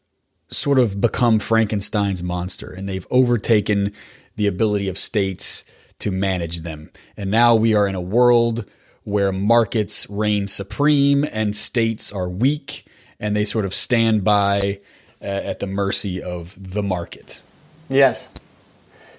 sort 0.51 0.79
of 0.79 0.99
become 0.99 1.39
Frankenstein's 1.39 2.21
monster 2.21 2.71
and 2.71 2.87
they've 2.87 3.07
overtaken 3.09 3.93
the 4.35 4.47
ability 4.47 4.87
of 4.89 4.97
states 4.97 5.63
to 5.99 6.11
manage 6.11 6.59
them. 6.59 6.91
And 7.15 7.31
now 7.31 7.55
we 7.55 7.73
are 7.73 7.87
in 7.87 7.95
a 7.95 8.01
world 8.01 8.65
where 9.03 9.31
markets 9.31 10.07
reign 10.09 10.47
supreme 10.47 11.25
and 11.31 11.55
states 11.55 12.11
are 12.11 12.29
weak 12.29 12.85
and 13.19 13.35
they 13.35 13.45
sort 13.45 13.65
of 13.65 13.73
stand 13.73 14.23
by 14.23 14.79
uh, 15.21 15.25
at 15.25 15.59
the 15.59 15.67
mercy 15.67 16.21
of 16.21 16.55
the 16.59 16.83
market. 16.83 17.41
Yes. 17.89 18.31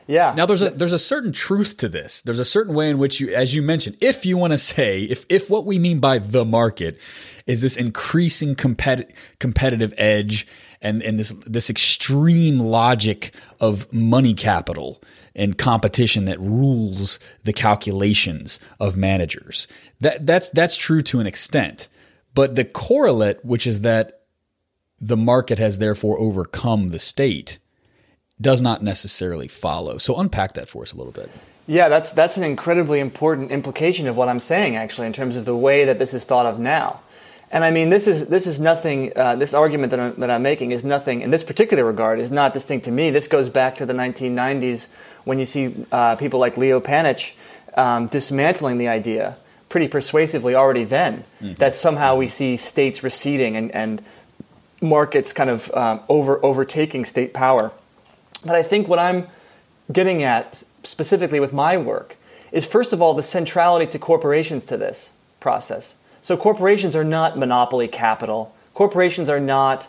Yeah. 0.06 0.34
Now 0.36 0.46
there's 0.46 0.62
a 0.62 0.70
there's 0.70 0.92
a 0.92 0.98
certain 0.98 1.32
truth 1.32 1.76
to 1.78 1.88
this. 1.88 2.22
There's 2.22 2.40
a 2.40 2.44
certain 2.44 2.74
way 2.74 2.90
in 2.90 2.98
which 2.98 3.20
you 3.20 3.32
as 3.32 3.54
you 3.54 3.62
mentioned, 3.62 3.96
if 4.00 4.26
you 4.26 4.36
want 4.36 4.52
to 4.52 4.58
say 4.58 5.04
if 5.04 5.24
if 5.28 5.48
what 5.48 5.64
we 5.64 5.78
mean 5.78 6.00
by 6.00 6.18
the 6.18 6.44
market 6.44 6.98
is 7.46 7.60
this 7.60 7.76
increasing 7.76 8.54
competi- 8.54 9.10
competitive 9.38 9.94
edge 9.96 10.46
and, 10.82 11.02
and 11.02 11.18
this 11.18 11.30
this 11.46 11.70
extreme 11.70 12.58
logic 12.58 13.34
of 13.60 13.92
money 13.92 14.34
capital 14.34 15.02
and 15.34 15.56
competition 15.56 16.24
that 16.26 16.40
rules 16.40 17.18
the 17.44 17.52
calculations 17.52 18.58
of 18.78 18.96
managers. 18.96 19.66
That 20.00 20.26
that's 20.26 20.50
that's 20.50 20.76
true 20.76 21.02
to 21.02 21.20
an 21.20 21.26
extent. 21.26 21.88
But 22.34 22.54
the 22.54 22.64
correlate, 22.64 23.44
which 23.44 23.66
is 23.66 23.82
that 23.82 24.22
the 25.00 25.16
market 25.16 25.58
has 25.58 25.78
therefore 25.78 26.18
overcome 26.18 26.88
the 26.88 26.98
state, 26.98 27.58
does 28.40 28.62
not 28.62 28.82
necessarily 28.82 29.48
follow. 29.48 29.98
So 29.98 30.16
unpack 30.16 30.54
that 30.54 30.68
for 30.68 30.82
us 30.82 30.92
a 30.92 30.96
little 30.96 31.12
bit. 31.12 31.30
Yeah, 31.66 31.88
that's 31.88 32.12
that's 32.12 32.36
an 32.36 32.42
incredibly 32.42 33.00
important 33.00 33.50
implication 33.50 34.08
of 34.08 34.16
what 34.16 34.28
I'm 34.28 34.40
saying 34.40 34.76
actually 34.76 35.06
in 35.06 35.12
terms 35.12 35.36
of 35.36 35.44
the 35.44 35.56
way 35.56 35.84
that 35.84 35.98
this 35.98 36.12
is 36.12 36.24
thought 36.24 36.46
of 36.46 36.58
now. 36.58 37.00
And 37.52 37.64
I 37.64 37.70
mean, 37.70 37.90
this 37.90 38.08
is 38.08 38.28
this 38.28 38.46
is 38.46 38.58
nothing. 38.58 39.12
Uh, 39.14 39.36
this 39.36 39.52
argument 39.52 39.90
that 39.90 40.00
I'm, 40.00 40.14
that 40.20 40.30
I'm 40.30 40.42
making 40.42 40.72
is 40.72 40.84
nothing 40.84 41.20
in 41.20 41.30
this 41.30 41.44
particular 41.44 41.84
regard 41.84 42.18
is 42.18 42.32
not 42.32 42.54
distinct 42.54 42.86
to 42.86 42.90
me. 42.90 43.10
This 43.10 43.28
goes 43.28 43.50
back 43.50 43.74
to 43.76 43.86
the 43.86 43.92
1990s 43.92 44.88
when 45.24 45.38
you 45.38 45.44
see 45.44 45.74
uh, 45.92 46.16
people 46.16 46.40
like 46.40 46.56
Leo 46.56 46.80
Panitch 46.80 47.34
um, 47.76 48.06
dismantling 48.06 48.78
the 48.78 48.88
idea 48.88 49.36
pretty 49.68 49.88
persuasively 49.88 50.54
already 50.54 50.84
then 50.84 51.24
mm-hmm. 51.40 51.54
that 51.54 51.74
somehow 51.74 52.14
we 52.14 52.28
see 52.28 52.56
states 52.58 53.02
receding 53.02 53.56
and, 53.56 53.70
and 53.70 54.02
markets 54.82 55.32
kind 55.32 55.48
of 55.48 55.70
um, 55.72 56.00
over 56.08 56.44
overtaking 56.44 57.04
state 57.04 57.32
power. 57.32 57.70
But 58.44 58.54
I 58.54 58.62
think 58.62 58.88
what 58.88 58.98
I'm 58.98 59.28
getting 59.90 60.22
at 60.22 60.62
specifically 60.84 61.40
with 61.40 61.52
my 61.52 61.76
work 61.76 62.16
is 62.50 62.66
first 62.66 62.92
of 62.92 63.00
all 63.00 63.14
the 63.14 63.22
centrality 63.22 63.86
to 63.92 63.98
corporations 63.98 64.66
to 64.66 64.76
this 64.76 65.14
process. 65.40 65.98
So 66.22 66.36
corporations 66.36 66.94
are 66.96 67.04
not 67.04 67.36
monopoly 67.36 67.88
capital. 67.88 68.54
Corporations 68.74 69.28
are 69.28 69.40
not 69.40 69.88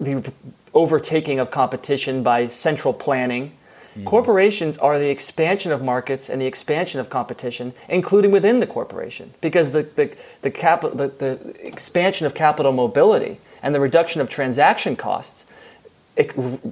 the 0.00 0.32
overtaking 0.74 1.38
of 1.38 1.50
competition 1.50 2.22
by 2.22 2.46
central 2.46 2.94
planning. 2.94 3.52
Mm-hmm. 3.90 4.04
Corporations 4.04 4.78
are 4.78 4.98
the 4.98 5.10
expansion 5.10 5.70
of 5.70 5.82
markets 5.82 6.30
and 6.30 6.40
the 6.40 6.46
expansion 6.46 7.00
of 7.00 7.10
competition, 7.10 7.74
including 7.88 8.30
within 8.30 8.60
the 8.60 8.66
corporation, 8.66 9.34
because 9.42 9.72
the, 9.72 9.82
the, 9.82 10.16
the, 10.40 10.50
capital, 10.50 10.96
the, 10.96 11.08
the 11.08 11.66
expansion 11.66 12.26
of 12.26 12.34
capital 12.34 12.72
mobility 12.72 13.38
and 13.62 13.74
the 13.74 13.80
reduction 13.80 14.22
of 14.22 14.30
transaction 14.30 14.96
costs 14.96 15.44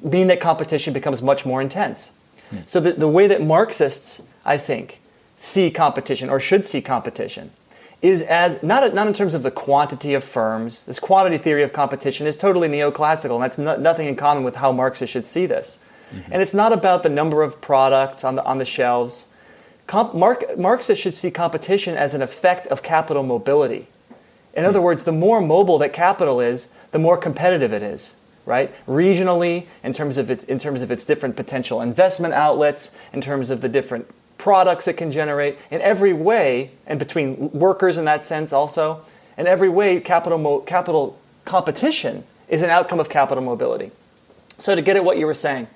mean 0.03 0.27
that 0.29 0.41
competition 0.41 0.95
becomes 0.95 1.23
much 1.23 1.45
more 1.45 1.61
intense. 1.61 2.13
Mm. 2.51 2.67
So 2.67 2.81
the, 2.81 2.93
the 2.93 3.09
way 3.09 3.27
that 3.27 3.43
Marxists, 3.43 4.27
I 4.45 4.57
think, 4.57 5.01
see 5.37 5.71
competition 5.71 6.31
or 6.31 6.41
should 6.41 6.65
see 6.65 6.81
competition 6.81 7.51
is 8.03 8.23
as 8.23 8.63
not 8.63 8.95
not 8.95 9.07
in 9.07 9.15
terms 9.15 9.35
of 9.35 9.43
the 9.43 9.51
quantity 9.51 10.15
of 10.15 10.23
firms. 10.23 10.83
This 10.85 10.99
quantity 10.99 11.39
theory 11.39 11.63
of 11.63 11.73
competition 11.73 12.27
is 12.27 12.37
totally 12.37 12.69
neoclassical, 12.69 13.35
and 13.35 13.45
that's 13.45 13.59
no, 13.59 13.77
nothing 13.77 14.07
in 14.07 14.17
common 14.17 14.45
with 14.45 14.57
how 14.57 14.73
Marxists 14.73 15.13
should 15.13 15.27
see 15.27 15.47
this. 15.47 15.79
Mm-hmm. 16.15 16.33
And 16.33 16.43
it's 16.43 16.55
not 16.55 16.73
about 16.73 17.03
the 17.03 17.09
number 17.09 17.43
of 17.43 17.61
products 17.61 18.23
on 18.25 18.37
the 18.37 18.45
on 18.45 18.59
the 18.59 18.65
shelves. 18.65 19.29
Comp, 19.87 20.15
Mark, 20.15 20.59
Marxists 20.59 21.03
should 21.03 21.15
see 21.15 21.31
competition 21.31 21.97
as 21.97 22.13
an 22.15 22.21
effect 22.21 22.67
of 22.69 22.83
capital 22.83 23.23
mobility. 23.23 23.87
In 24.53 24.65
other 24.65 24.81
words, 24.81 25.05
the 25.05 25.13
more 25.13 25.41
mobile 25.41 25.79
that 25.79 25.93
capital 25.93 26.41
is, 26.41 26.73
the 26.91 26.99
more 26.99 27.17
competitive 27.17 27.73
it 27.73 27.83
is, 27.83 28.17
right? 28.47 28.73
Regionally, 28.87 29.67
in 29.85 29.93
terms 29.93 30.19
of 30.19 30.31
its 30.31 30.45
in 30.45 30.59
terms 30.59 30.83
of 30.83 30.91
its 30.91 31.05
different 31.05 31.37
potential 31.37 31.81
investment 31.81 32.35
outlets, 32.35 32.97
in 33.13 33.21
terms 33.21 33.51
of 33.51 33.61
the 33.61 33.69
different 33.69 34.09
products 34.39 34.87
it 34.89 34.95
can 34.95 35.13
generate, 35.13 35.57
in 35.71 35.81
every 35.81 36.13
way, 36.13 36.71
and 36.87 36.99
between 36.99 37.51
workers 37.53 37.99
in 37.99 38.05
that 38.05 38.23
sense 38.25 38.53
also, 38.53 39.03
in 39.37 39.47
every 39.47 39.69
way, 39.69 40.01
capital 40.01 40.39
mo- 40.39 40.61
capital 40.61 41.19
competition 41.45 42.25
is 42.49 42.63
an 42.63 42.71
outcome 42.71 43.01
of 43.01 43.09
capital 43.09 43.43
mobility. 43.43 43.91
So 44.59 44.75
to 44.75 44.83
get 44.83 44.97
at 44.97 45.05
what 45.05 45.19
you 45.19 45.27
were 45.27 45.35
saying, 45.35 45.69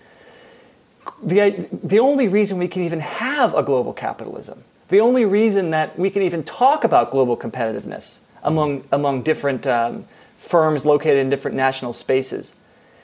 the 1.23 1.69
the 1.83 1.99
only 1.99 2.29
reason 2.29 2.59
we 2.59 2.69
can 2.69 2.83
even 2.83 3.01
have 3.01 3.55
a 3.55 3.63
global 3.63 3.93
capitalism, 3.93 4.65
the 4.89 5.01
only 5.01 5.25
reason 5.25 5.71
that 5.71 5.99
we 5.99 6.11
can 6.11 6.23
even 6.23 6.43
talk 6.43 6.85
about 6.85 7.11
global 7.11 7.37
competitiveness 7.37 8.21
among, 8.43 8.85
among 8.91 9.23
different 9.23 9.67
um, 9.67 10.05
firms 10.39 10.87
located 10.87 11.19
in 11.19 11.31
different 11.31 11.57
national 11.57 11.93
spaces 11.93 12.55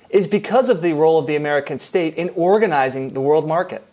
is 0.08 0.28
because 0.28 0.70
of 0.70 0.82
the 0.82 0.92
role 0.92 1.18
of 1.18 1.26
the 1.26 1.36
American 1.36 1.78
state 1.78 2.14
in 2.14 2.28
organizing 2.30 3.12
the 3.12 3.20
world 3.20 3.46
market. 3.46 3.84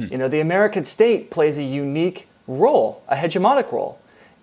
Hmm. 0.00 0.12
You 0.12 0.18
know, 0.18 0.28
the 0.28 0.40
American 0.40 0.84
state 0.84 1.30
plays 1.30 1.58
a 1.58 1.62
unique 1.62 2.26
role, 2.46 3.02
a 3.08 3.16
hegemonic 3.16 3.70
role 3.70 3.98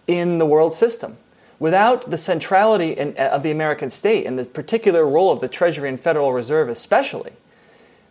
in 0.05 0.37
the 0.37 0.45
world 0.45 0.73
system. 0.73 1.17
Without 1.59 2.11
the 2.11 2.17
centrality 2.17 2.91
in, 2.91 3.15
uh, 3.17 3.29
of 3.29 3.41
the 3.41 3.49
American 3.49 3.89
state 3.89 4.27
and 4.27 4.37
the 4.37 4.45
particular 4.45 5.07
role 5.07 5.31
of 5.31 5.41
the 5.41 5.47
Treasury 5.47 5.89
and 5.89 5.99
Federal 5.99 6.31
Reserve, 6.31 6.69
especially, 6.69 7.33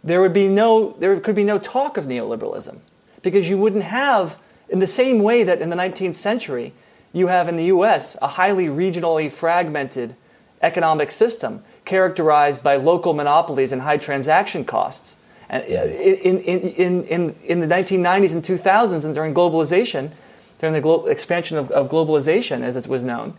there 0.02 0.20
would 0.20 0.32
be 0.32 0.48
no, 0.48 0.96
there 0.98 1.18
could 1.20 1.36
be 1.36 1.44
no 1.44 1.58
talk 1.58 1.96
of 1.96 2.06
neoliberalism 2.06 2.78
because 3.22 3.48
you 3.48 3.56
wouldn't 3.58 3.84
have, 3.84 4.38
in 4.68 4.80
the 4.80 4.86
same 4.88 5.22
way 5.22 5.44
that 5.44 5.60
in 5.60 5.70
the 5.70 5.76
19th 5.76 6.14
century, 6.14 6.72
you 7.12 7.28
have 7.28 7.48
in 7.48 7.56
the 7.56 7.66
US 7.66 8.16
a 8.20 8.26
highly 8.26 8.66
regionally 8.66 9.30
fragmented 9.30 10.16
economic 10.60 11.12
system 11.12 11.62
characterized 11.84 12.64
by 12.64 12.74
local 12.76 13.12
monopolies 13.12 13.70
and 13.70 13.82
high 13.82 13.96
transaction 13.96 14.64
costs. 14.64 15.15
And 15.48 15.62
uh, 15.62 15.66
in, 15.66 16.40
in, 16.40 17.04
in, 17.04 17.36
in, 17.44 17.60
the 17.60 17.66
1990s 17.66 18.34
and 18.34 18.42
2000s, 18.42 19.04
and 19.04 19.14
during 19.14 19.32
globalization, 19.32 20.10
during 20.58 20.72
the 20.72 20.80
glo- 20.80 21.06
expansion 21.06 21.56
of, 21.56 21.70
of 21.70 21.88
globalization, 21.88 22.62
as 22.62 22.74
it 22.76 22.86
was 22.88 23.04
known, 23.04 23.34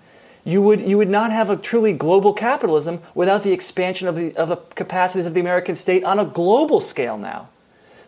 you 0.46 0.62
would, 0.62 0.80
you 0.80 0.98
would 0.98 1.10
not 1.10 1.32
have 1.32 1.50
a 1.50 1.58
truly 1.58 1.92
global 1.92 2.34
capitalism 2.34 3.02
without 3.14 3.44
the 3.44 3.52
expansion 3.52 4.08
of 4.08 4.16
the, 4.16 4.36
of 4.38 4.48
the 4.48 4.56
capacities 4.76 5.26
of 5.26 5.34
the 5.34 5.42
American 5.42 5.76
state 5.76 6.06
on 6.06 6.20
a 6.20 6.26
global 6.26 6.80
scale 6.80 7.18
now. 7.18 7.50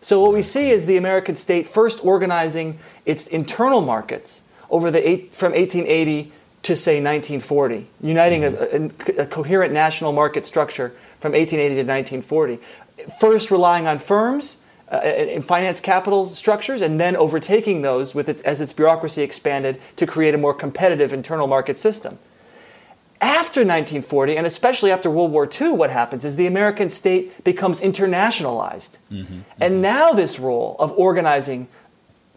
So, 0.00 0.22
what 0.22 0.32
we 0.32 0.40
see 0.40 0.70
is 0.70 0.86
the 0.86 0.96
American 0.96 1.36
state 1.36 1.68
first 1.68 2.02
organizing 2.02 2.78
its 3.04 3.26
internal 3.26 3.82
markets 3.82 4.42
over 4.70 4.90
the 4.90 5.06
eight, 5.06 5.34
from 5.34 5.52
1880 5.52 6.32
to 6.62 6.76
say 6.76 7.02
1940, 7.02 7.86
uniting 8.00 8.44
a, 8.44 8.50
a, 8.50 9.22
a, 9.22 9.26
coherent 9.26 9.72
national 9.72 10.12
market 10.12 10.46
structure 10.46 10.90
from 11.20 11.32
1880 11.32 11.74
to 11.74 11.80
1940. 11.82 12.58
First, 13.18 13.50
relying 13.50 13.86
on 13.86 13.98
firms 13.98 14.58
uh, 14.90 14.96
and 14.96 15.44
finance 15.44 15.80
capital 15.80 16.26
structures, 16.26 16.82
and 16.82 17.00
then 17.00 17.16
overtaking 17.16 17.82
those 17.82 18.14
with 18.14 18.28
its, 18.28 18.42
as 18.42 18.60
its 18.60 18.72
bureaucracy 18.72 19.22
expanded 19.22 19.80
to 19.96 20.06
create 20.06 20.34
a 20.34 20.38
more 20.38 20.54
competitive 20.54 21.12
internal 21.12 21.46
market 21.46 21.78
system. 21.78 22.18
After 23.20 23.60
1940, 23.60 24.36
and 24.36 24.46
especially 24.46 24.90
after 24.90 25.10
World 25.10 25.30
War 25.30 25.48
II, 25.48 25.72
what 25.72 25.90
happens 25.90 26.24
is 26.24 26.36
the 26.36 26.46
American 26.46 26.88
state 26.88 27.44
becomes 27.44 27.82
internationalized. 27.82 28.98
Mm-hmm. 29.12 29.20
Mm-hmm. 29.20 29.40
And 29.60 29.82
now, 29.82 30.12
this 30.12 30.40
role 30.40 30.74
of 30.78 30.92
organizing 30.92 31.68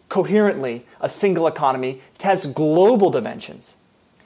coherently 0.10 0.86
a 1.02 1.10
single 1.10 1.48
economy 1.48 2.02
has 2.22 2.46
global 2.46 3.10
dimensions. 3.10 3.76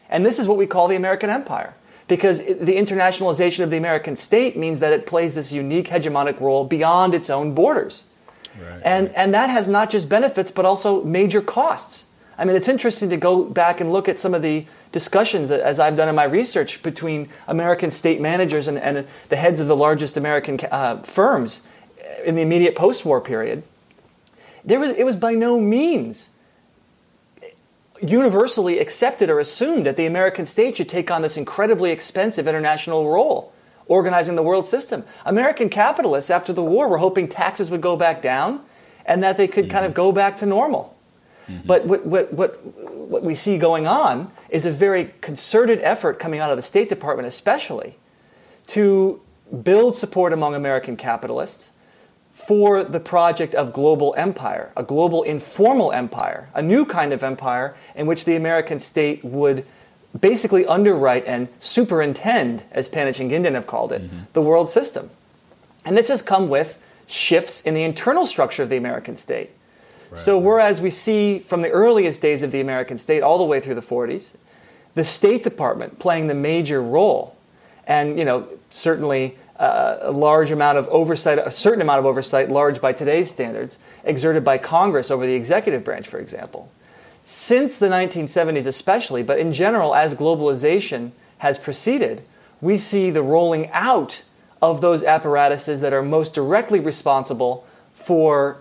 And 0.10 0.26
this 0.26 0.40
is 0.40 0.48
what 0.48 0.58
we 0.58 0.68
call 0.68 0.88
the 0.88 0.96
American 0.96 1.30
empire. 1.30 1.76
Because 2.08 2.40
the 2.46 2.76
internationalization 2.76 3.64
of 3.64 3.70
the 3.70 3.78
American 3.78 4.16
state 4.16 4.56
means 4.56 4.80
that 4.80 4.94
it 4.94 5.06
plays 5.06 5.36
this 5.36 5.52
unique 5.52 5.90
hegemonic 5.90 6.40
role 6.40 6.64
beyond 6.64 7.14
its 7.14 7.30
own 7.30 7.54
borders. 7.54 8.08
Right, 8.60 8.82
and, 8.84 9.08
right. 9.08 9.16
and 9.16 9.34
that 9.34 9.50
has 9.50 9.68
not 9.68 9.90
just 9.90 10.08
benefits, 10.08 10.52
but 10.52 10.66
also 10.66 11.04
major 11.04 11.42
costs. 11.42 12.14
I 12.38 12.46
mean, 12.46 12.56
it's 12.56 12.70
interesting 12.70 13.10
to 13.10 13.18
go 13.18 13.44
back 13.44 13.82
and 13.82 13.92
look 13.92 14.08
at 14.08 14.20
some 14.20 14.34
of 14.34 14.42
the 14.42 14.66
discussions, 14.92 15.52
as 15.52 15.80
I've 15.80 15.98
done 15.98 16.08
in 16.08 16.16
my 16.16 16.24
research, 16.24 16.82
between 16.82 17.30
American 17.48 17.92
state 17.92 18.22
managers 18.22 18.68
and, 18.68 18.78
and 18.78 19.06
the 19.30 19.36
heads 19.36 19.60
of 19.60 19.68
the 19.68 19.76
largest 19.76 20.16
American 20.18 20.60
uh, 20.72 21.02
firms 21.02 21.62
in 22.24 22.36
the 22.36 22.42
immediate 22.42 22.76
post 22.76 23.06
war 23.06 23.20
period 23.20 23.64
there 24.68 24.82
was, 24.82 24.92
it 24.92 25.06
was 25.06 25.16
by 25.16 25.34
no 25.34 25.60
means 25.60 26.30
universally 28.02 28.80
accepted 28.80 29.30
or 29.30 29.40
assumed 29.40 29.86
that 29.86 29.98
the 29.98 30.06
American 30.06 30.46
state 30.46 30.78
should 30.78 30.90
take 30.90 31.10
on 31.10 31.22
this 31.22 31.38
incredibly 31.38 31.92
expensive 31.92 32.48
international 32.48 33.10
role 33.10 33.54
organizing 33.88 34.36
the 34.36 34.44
world 34.44 34.66
system. 34.66 35.04
American 35.26 35.70
capitalists 35.70 36.30
after 36.30 36.54
the 36.54 36.64
war 36.64 36.88
were 36.88 36.98
hoping 36.98 37.28
taxes 37.28 37.72
would 37.72 37.82
go 37.82 37.96
back 37.96 38.22
down 38.22 38.62
and 39.06 39.24
that 39.24 39.38
they 39.38 39.48
could 39.48 39.66
mm-hmm. 39.66 39.72
kind 39.72 39.86
of 39.86 39.94
go 39.94 40.12
back 40.12 40.38
to 40.38 40.46
normal. 40.46 40.96
Mm-hmm. 41.48 41.66
But 41.66 41.86
what, 41.86 42.06
what, 42.06 42.34
what, 42.34 42.66
what 42.66 43.24
we 43.24 43.34
see 43.34 43.58
going 43.58 43.88
on 43.88 44.32
is 44.50 44.66
a 44.66 44.72
very 44.72 45.14
concerted 45.22 45.80
effort 45.82 46.20
coming 46.20 46.40
out 46.40 46.52
of 46.52 46.58
the 46.58 46.62
State 46.62 46.90
Department, 46.90 47.28
especially, 47.28 47.98
to 48.68 49.22
build 49.64 49.96
support 49.96 50.34
among 50.34 50.56
American 50.56 50.98
capitalists 50.98 51.72
for 52.38 52.84
the 52.84 53.00
project 53.00 53.56
of 53.56 53.74
global 53.74 54.14
empire, 54.16 54.72
a 54.78 54.84
global 54.84 55.24
informal 55.24 55.92
empire, 55.92 56.48
a 56.54 56.62
new 56.62 56.86
kind 56.86 57.12
of 57.12 57.24
empire 57.24 57.76
in 57.96 58.06
which 58.06 58.26
the 58.26 58.36
American 58.36 58.80
state 58.80 59.26
would 59.26 59.66
basically 60.18 60.64
underwrite 60.68 61.26
and 61.26 61.48
superintend, 61.60 62.64
as 62.72 62.88
Panitch 62.90 63.20
and 63.20 63.32
Gindin 63.32 63.54
have 63.54 63.66
called 63.66 63.92
it, 63.92 64.04
mm-hmm. 64.04 64.20
the 64.34 64.42
world 64.42 64.70
system. 64.70 65.10
And 65.84 65.98
this 65.98 66.10
has 66.10 66.22
come 66.22 66.48
with 66.48 66.82
shifts 67.08 67.62
in 67.62 67.74
the 67.74 67.84
internal 67.84 68.26
structure 68.26 68.62
of 68.62 68.70
the 68.70 68.78
American 68.78 69.18
state. 69.18 69.50
Right. 70.12 70.20
So, 70.20 70.38
whereas 70.38 70.80
we 70.80 70.92
see 70.92 71.40
from 71.40 71.64
the 71.64 71.72
earliest 71.72 72.22
days 72.22 72.44
of 72.44 72.52
the 72.52 72.62
American 72.62 73.00
state 73.00 73.24
all 73.24 73.40
the 73.40 73.46
way 73.46 73.60
through 73.60 73.76
the 73.76 73.82
40s, 73.82 74.38
the 74.94 75.04
State 75.04 75.44
Department 75.44 75.98
playing 75.98 76.28
the 76.28 76.36
major 76.36 76.82
role, 76.84 77.36
and 77.88 78.18
you 78.18 78.24
know 78.24 78.48
certainly 78.70 79.38
uh, 79.60 79.98
a 80.02 80.12
large 80.12 80.52
amount 80.52 80.78
of 80.78 80.88
oversight, 80.90 81.40
a 81.40 81.52
certain 81.52 81.82
amount 81.82 82.00
of 82.00 82.06
oversight, 82.06 82.50
large 82.50 82.80
by 82.80 82.94
today's 82.94 83.32
standards, 83.32 83.80
exerted 84.04 84.44
by 84.44 84.58
Congress 84.58 85.10
over 85.10 85.26
the 85.26 85.34
executive 85.34 85.84
branch, 85.84 86.08
for 86.08 86.20
example. 86.20 86.72
Since 87.26 87.80
the 87.80 87.88
1970s, 87.88 88.68
especially, 88.68 89.24
but 89.24 89.40
in 89.40 89.52
general, 89.52 89.96
as 89.96 90.16
globalization 90.16 91.12
has 91.40 91.60
proceeded, 91.60 92.24
we 92.62 92.78
see 92.78 93.12
the 93.12 93.22
rolling 93.22 93.70
out 93.72 94.24
of 94.62 94.82
those 94.82 95.04
apparatuses 95.04 95.82
that 95.82 95.94
are 95.94 96.02
most 96.02 96.34
directly 96.34 96.80
responsible 96.80 97.66
for 97.94 98.60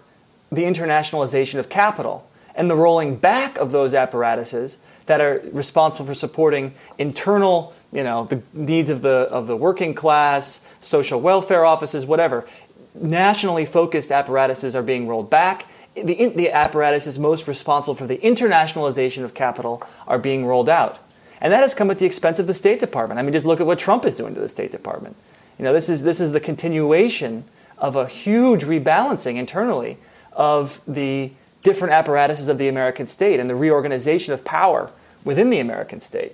the 0.51 0.63
internationalization 0.63 1.59
of 1.59 1.69
capital 1.69 2.29
and 2.55 2.71
the 2.71 2.77
rolling 2.77 3.17
back 3.17 3.57
of 3.59 3.73
those 3.73 3.95
apparatuses 3.95 4.79
that 5.07 5.21
are 5.21 5.41
responsible 5.53 6.07
for 6.07 6.15
supporting 6.15 6.75
internal 6.99 7.73
you 7.93 8.03
know 8.03 8.25
the 8.25 8.43
needs 8.53 8.91
of 8.91 9.03
the 9.03 9.29
of 9.31 9.47
the 9.47 9.57
working 9.57 9.95
class 9.95 10.67
social 10.87 11.21
welfare 11.21 11.65
offices, 11.65 12.07
whatever. 12.07 12.47
Nationally 12.95 13.67
focused 13.67 14.11
apparatuses 14.11 14.75
are 14.75 14.83
being 14.83 15.07
rolled 15.07 15.29
back. 15.29 15.67
The, 15.95 16.29
the 16.29 16.51
apparatuses 16.51 17.19
most 17.19 17.49
responsible 17.49 17.95
for 17.95 18.07
the 18.07 18.19
internationalization 18.19 19.25
of 19.25 19.35
capital 19.35 19.83
are 20.07 20.19
being 20.19 20.47
rolled 20.47 20.69
out. 20.69 20.99
And 21.41 21.53
that 21.53 21.61
has 21.61 21.75
come 21.75 21.91
at 21.91 21.99
the 21.99 22.07
expense 22.07 22.39
of 22.39 22.47
the 22.47 22.55
State 22.55 22.81
Department. 22.81 23.19
I 23.19 23.23
mean, 23.23 23.33
just 23.33 23.47
look 23.47 23.61
at 23.61 23.67
what 23.67 23.79
Trump 23.79 24.05
is 24.05 24.17
doing 24.17 24.35
to 24.35 24.41
the 24.41 24.49
State 24.49 24.73
Department. 24.73 25.17
You 25.59 25.65
know, 25.65 25.73
this 25.73 25.89
is, 25.89 26.03
this 26.03 26.21
is 26.21 26.33
the 26.33 26.41
continuation 26.41 27.45
of 27.79 27.97
a 27.97 28.07
huge 28.07 28.65
rebalancing 28.65 29.37
internally 29.37 29.99
of 30.33 30.81
the 30.87 31.31
different 31.63 31.93
apparatuses 31.93 32.49
of 32.49 32.59
the 32.59 32.69
American 32.69 33.07
state 33.07 33.41
and 33.41 33.51
the 33.51 33.55
reorganization 33.55 34.33
of 34.33 34.45
power 34.45 34.91
within 35.25 35.51
the 35.51 35.59
American 35.59 36.01
state 36.01 36.33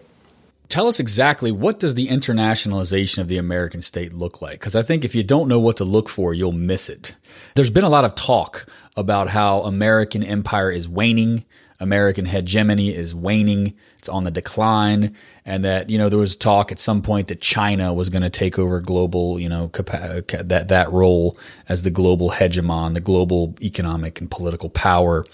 tell 0.73 0.87
us 0.89 0.99
exactly 0.99 1.53
what 1.53 1.79
does 1.79 1.95
the 1.95 2.09
internationalization 2.09 3.19
of 3.19 3.29
the 3.29 3.37
American 3.37 3.83
state 3.83 4.15
look 4.15 4.41
like? 4.41 4.55
Because 4.59 4.75
I 4.75 4.81
think 4.81 5.05
if 5.05 5.15
you 5.15 5.23
don't 5.23 5.47
know 5.47 5.61
what 5.61 5.77
to 5.77 5.85
look 5.85 6.09
for, 6.09 6.33
you'll 6.33 6.51
miss 6.53 6.89
it. 6.89 7.15
There's 7.55 7.69
been 7.69 7.85
a 7.85 7.91
lot 7.91 8.07
of 8.07 8.15
talk 8.15 8.67
about 8.97 9.29
how 9.29 9.61
American 9.61 10.25
empire 10.25 10.71
is 10.71 10.89
waning. 10.89 11.45
American 11.83 12.25
hegemony 12.27 12.95
is 12.95 13.13
waning, 13.13 13.75
it's 13.99 14.09
on 14.09 14.23
the 14.23 14.31
decline, 14.31 15.17
and 15.45 15.65
that 15.65 15.91
you 15.91 15.99
know 15.99 16.09
there 16.09 16.19
was 16.19 16.37
talk 16.37 16.71
at 16.71 16.79
some 16.79 17.03
point 17.03 17.27
that 17.27 17.41
China 17.41 17.93
was 17.93 18.09
going 18.09 18.23
to 18.23 18.31
take 18.31 18.57
over 18.57 18.81
global, 18.81 19.41
you 19.41 19.49
know, 19.49 19.69
capa- 19.69 20.23
that 20.45 20.69
that 20.69 20.93
role 20.93 21.37
as 21.69 21.83
the 21.83 21.91
global 21.91 22.31
hegemon, 22.31 22.95
the 22.95 23.01
global 23.01 23.57
economic 23.61 24.21
and 24.21 24.31
political 24.31 24.71
power. 24.71 25.27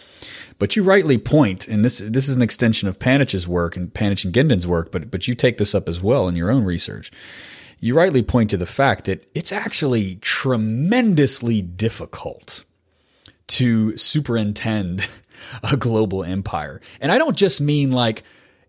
But 0.59 0.75
you 0.75 0.83
rightly 0.83 1.19
point, 1.19 1.69
and 1.69 1.85
this 1.85 1.99
this 1.99 2.31
is 2.31 2.35
an 2.35 2.43
extension 2.43 2.89
of 2.89 2.99
Panitch's 2.99 3.47
work 3.47 3.77
and 3.77 3.93
Panitch 3.93 4.25
and 4.25 4.33
Gindin's 4.33 4.67
work, 4.67 4.91
but 4.91 5.11
but 5.11 5.29
you 5.29 5.35
take 5.35 5.59
this 5.59 5.75
up 5.75 5.87
as 5.87 6.01
well 6.01 6.29
in 6.29 6.35
your 6.35 6.51
own 6.51 6.65
research. 6.65 7.13
You 7.79 7.95
rightly 7.95 8.23
point 8.23 8.49
to 8.51 8.57
the 8.57 8.67
fact 8.67 9.05
that 9.05 9.31
it's 9.35 9.53
actually 9.53 10.17
tremendously 10.17 11.61
difficult 11.61 12.65
to 13.49 13.97
superintend 13.97 15.09
a 15.63 15.77
global 15.77 16.25
empire. 16.25 16.81
And 17.01 17.11
I 17.13 17.19
don't 17.19 17.37
just 17.37 17.61
mean 17.61 17.93
like, 17.93 18.23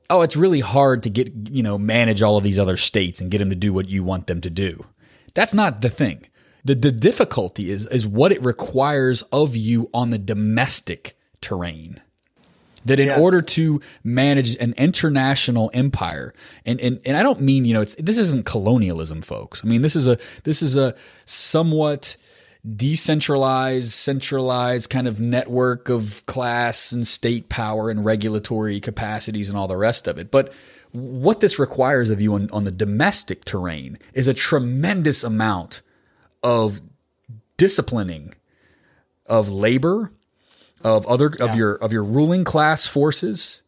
oh, 0.10 0.22
it's 0.22 0.36
really 0.36 0.60
hard 0.62 1.04
to 1.04 1.10
get, 1.10 1.32
you 1.52 1.62
know, 1.64 1.78
manage 1.78 2.22
all 2.22 2.38
of 2.38 2.44
these 2.44 2.58
other 2.60 2.78
states 2.78 3.22
and 3.22 3.30
get 3.30 3.38
them 3.40 3.50
to 3.50 3.56
do 3.56 3.72
what 3.74 3.90
you 3.90 4.04
want 4.04 4.28
them 4.28 4.42
to 4.42 4.50
do. 4.50 4.86
That's 5.34 5.54
not 5.54 5.82
the 5.82 5.90
thing. 5.90 6.26
The, 6.66 6.76
the 6.76 6.92
difficulty 6.92 7.70
is, 7.70 7.86
is 7.88 8.06
what 8.06 8.32
it 8.32 8.44
requires 8.44 9.22
of 9.32 9.56
you 9.56 9.90
on 9.94 10.10
the 10.10 10.18
domestic 10.18 11.18
terrain. 11.42 12.02
That 12.86 13.00
in 13.00 13.08
Yes. 13.08 13.20
order 13.20 13.42
to 13.42 13.82
manage 14.06 14.56
an 14.56 14.74
international 14.78 15.70
empire, 15.74 16.34
and, 16.66 16.80
and 16.80 17.02
and 17.06 17.18
I 17.18 17.24
don't 17.24 17.42
mean 17.42 17.66
you 17.66 17.74
know 17.74 17.82
it's 17.82 17.94
this 17.96 18.18
isn't 18.18 18.46
colonialism, 18.46 19.22
folks. 19.22 19.62
I 19.66 19.68
mean 19.68 19.82
this 19.82 19.98
is 19.98 20.08
a 20.08 20.18
this 20.46 20.62
is 20.62 20.78
a 20.78 20.96
somewhat 21.26 22.16
decentralized, 22.76 23.92
centralized 23.92 24.90
kind 24.90 25.08
of 25.08 25.20
network 25.20 25.90
of 25.90 26.26
class 26.26 26.92
and 26.92 27.08
state 27.08 27.50
power 27.50 27.90
and 27.90 28.04
regulatory 28.04 28.80
capacities 28.80 29.50
and 29.50 29.58
all 29.58 29.68
the 29.68 29.78
rest 29.78 30.08
of 30.08 30.18
it. 30.18 30.30
But 30.30 30.54
what 30.92 31.40
this 31.40 31.60
requires 31.60 32.10
of 32.10 32.20
you 32.20 32.34
on, 32.34 32.50
on 32.52 32.64
the 32.64 32.72
domestic 32.72 33.46
terrain 33.46 33.98
is 34.14 34.28
a 34.28 34.34
tremendous 34.34 35.24
amount 35.24 35.82
of 36.44 36.82
disciplining 37.58 38.34
of 39.26 39.50
labor, 39.50 40.12
of 40.84 41.06
other 41.06 41.32
of 41.40 41.56
your 41.56 41.76
of 41.76 41.94
your 41.94 42.04
ruling 42.04 42.44
class 42.44 42.88
forces. 42.88 43.62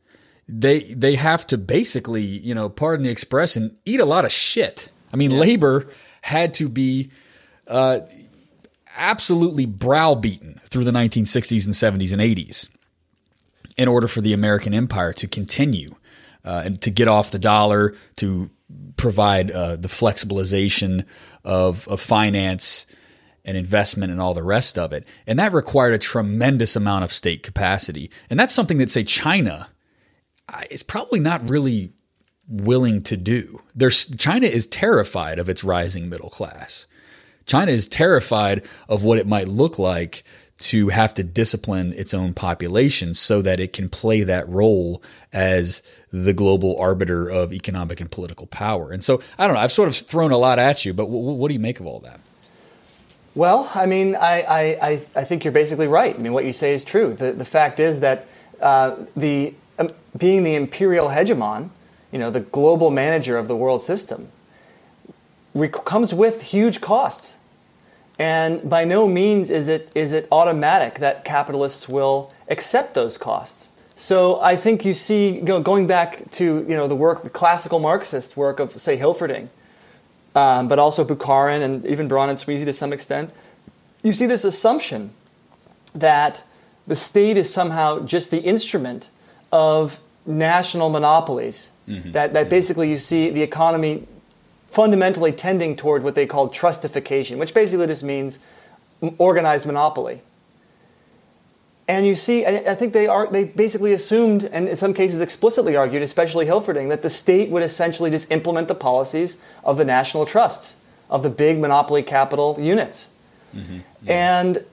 They 0.48 0.80
they 0.80 1.16
have 1.16 1.46
to 1.48 1.58
basically, 1.58 2.24
you 2.24 2.56
know, 2.56 2.68
pardon 2.68 3.04
the 3.04 3.12
expression, 3.12 3.78
eat 3.86 4.00
a 4.00 4.06
lot 4.06 4.26
of 4.26 4.32
shit. 4.32 4.90
I 5.14 5.18
mean, 5.18 5.38
labor 5.38 5.88
had 6.22 6.54
to 6.56 6.68
be 6.68 7.12
uh, 7.68 8.00
absolutely 8.98 9.66
browbeaten 9.66 10.60
through 10.66 10.84
the 10.84 10.92
1960s 10.92 11.66
and 11.66 11.74
70s 11.74 12.12
and 12.12 12.22
80s 12.22 12.70
in 13.78 13.88
order 13.88 14.08
for 14.08 14.22
the 14.22 14.34
American 14.34 14.74
empire 14.74 15.14
to 15.14 15.28
continue 15.28 15.96
uh, 16.44 16.64
and 16.66 16.82
to 16.82 16.90
get 16.90 17.08
off 17.08 17.32
the 17.32 17.40
dollar, 17.40 17.96
to 18.18 18.50
provide 18.98 19.52
uh, 19.52 19.76
the 19.76 19.88
flexibilization 19.88 21.06
of, 21.44 21.88
of 21.88 22.00
finance 22.00 22.86
and 23.44 23.58
investment 23.58 24.12
and 24.12 24.22
all 24.22 24.34
the 24.34 24.44
rest 24.44 24.78
of 24.78 24.94
it. 24.94 25.06
And 25.26 25.40
that 25.40 25.54
required 25.54 25.94
a 25.94 26.00
tremendous 26.00 26.76
amount 26.76 27.04
of 27.04 27.12
state 27.12 27.44
capacity. 27.44 28.12
And 28.30 28.40
that's 28.40 28.54
something 28.54 28.78
that, 28.78 28.90
say, 28.90 29.04
China 29.04 29.70
uh, 30.50 30.62
is 30.70 30.84
probably 30.84 31.20
not 31.20 31.50
really 31.50 31.94
willing 32.48 33.02
to 33.04 33.18
do. 33.18 33.62
There's, 33.74 34.06
China 34.18 34.48
is 34.48 34.68
terrified 34.68 35.40
of 35.40 35.50
its 35.50 35.64
rising 35.64 36.10
middle 36.10 36.30
class. 36.30 36.86
China 37.46 37.72
is 37.72 37.88
terrified 37.88 38.64
of 38.88 39.04
what 39.04 39.18
it 39.18 39.28
might 39.28 39.48
look 39.48 39.80
like 39.80 40.24
to 40.62 40.90
have 40.90 41.14
to 41.16 41.24
discipline 41.24 41.94
its 41.94 42.14
own 42.14 42.34
population 42.34 43.14
so 43.14 43.42
that 43.42 43.60
it 43.60 43.74
can 43.74 43.90
play 43.90 44.22
that 44.24 44.48
role 44.48 45.02
as 45.34 45.82
the 46.12 46.34
global 46.34 46.78
arbiter 46.80 47.28
of 47.28 47.52
economic 47.52 48.00
and 48.00 48.12
political 48.12 48.46
power. 48.48 48.92
And 48.92 49.04
so, 49.04 49.22
I 49.38 49.48
don't 49.48 49.56
know, 49.56 49.62
I've 49.62 49.72
sort 49.72 49.90
of 49.90 49.96
thrown 49.96 50.32
a 50.32 50.38
lot 50.38 50.60
at 50.60 50.86
you, 50.86 50.94
but 50.94 51.06
w- 51.06 51.34
what 51.34 51.48
do 51.48 51.54
you 51.54 51.60
make 51.60 51.80
of 51.80 51.88
all 51.88 52.00
that? 52.02 52.20
Well, 53.34 53.72
I 53.74 53.86
mean, 53.86 54.16
I, 54.16 54.42
I, 54.82 55.02
I, 55.16 55.24
think 55.24 55.46
you're 55.46 55.54
basically 55.54 55.88
right. 55.88 56.14
I 56.14 56.18
mean, 56.18 56.34
what 56.34 56.46
you 56.46 56.54
say 56.54 56.74
is 56.74 56.84
true. 56.84 57.14
The, 57.14 57.32
the 57.32 57.46
fact 57.46 57.80
is 57.80 58.02
that 58.02 58.28
uh, 58.60 58.98
the, 59.16 59.54
um, 59.80 59.90
being 60.18 60.44
the 60.44 60.54
imperial 60.54 61.08
hegemon, 61.08 61.70
you 62.12 62.20
know, 62.20 62.30
the 62.30 62.42
global 62.42 62.92
manager 62.92 63.38
of 63.38 63.48
the 63.48 63.56
world 63.56 63.82
system, 63.82 64.28
comes 65.86 66.14
with 66.14 66.42
huge 66.42 66.82
costs. 66.82 67.38
And 68.20 68.70
by 68.70 68.84
no 68.84 69.08
means 69.08 69.50
is 69.50 69.68
it, 69.68 69.92
is 69.96 70.14
it 70.14 70.28
automatic 70.32 71.00
that 71.00 71.26
capitalists 71.26 71.90
will 71.90 72.32
accept 72.50 72.94
those 72.94 73.18
costs. 73.18 73.70
So 73.96 74.40
I 74.42 74.56
think 74.56 74.86
you 74.86 74.94
see, 74.94 75.36
you 75.36 75.42
know, 75.44 75.62
going 75.62 75.88
back 75.88 76.30
to 76.32 76.44
you 76.44 76.76
know, 76.76 76.88
the 76.88 76.96
work, 76.96 77.24
the 77.24 77.30
classical 77.30 77.80
Marxist 77.80 78.36
work 78.36 78.60
of, 78.60 78.72
say, 78.80 78.98
Hilferding, 78.98 79.50
um, 80.36 80.68
but 80.68 80.80
also 80.80 81.04
Bukharin 81.04 81.62
and 81.62 81.86
even 81.86 82.08
Baran 82.08 82.30
and 82.30 82.38
Sweezy 82.38 82.66
to 82.66 82.74
some 82.74 82.94
extent, 82.94 83.32
you 84.04 84.14
see 84.14 84.26
this 84.26 84.44
assumption 84.44 85.12
that 85.94 86.44
the 86.88 86.96
state 86.96 87.38
is 87.38 87.54
somehow 87.54 88.00
just 88.00 88.32
the 88.32 88.40
instrument 88.40 89.10
of 89.52 90.00
national 90.26 90.90
monopolies. 90.90 91.72
That, 92.12 92.34
that 92.34 92.50
basically 92.50 92.90
you 92.90 92.98
see 92.98 93.30
the 93.30 93.42
economy 93.42 94.08
fundamentally 94.72 95.32
tending 95.32 95.76
toward 95.76 96.04
what 96.04 96.16
they 96.16 96.26
call 96.26 96.50
trustification, 96.50 97.38
which 97.38 97.54
basically 97.54 97.88
just 97.88 98.04
means 98.04 98.40
organized 99.18 99.66
monopoly. 99.66 100.22
And 101.88 102.08
you 102.08 102.16
see, 102.16 102.46
I 102.46 102.74
think 102.76 102.94
they 102.94 103.06
are 103.06 103.28
they 103.28 103.44
basically 103.44 103.92
assumed, 103.92 104.46
and 104.46 104.70
in 104.70 104.78
some 104.78 104.94
cases 104.94 105.20
explicitly 105.20 105.76
argued, 105.76 106.02
especially 106.02 106.46
Hilferding, 106.46 106.88
that 106.88 107.02
the 107.02 107.10
state 107.10 107.50
would 107.50 107.64
essentially 107.64 108.10
just 108.10 108.32
implement 108.32 108.70
the 108.70 108.76
policies 108.76 109.38
of 109.66 109.78
the 109.78 109.84
national 109.84 110.26
trusts, 110.26 110.82
of 111.10 111.22
the 111.22 111.30
big 111.30 111.60
monopoly 111.60 112.02
capital 112.02 112.56
units. 112.58 113.14
Mm-hmm. 113.54 113.74
Mm-hmm. 113.74 114.10
And 114.10 114.66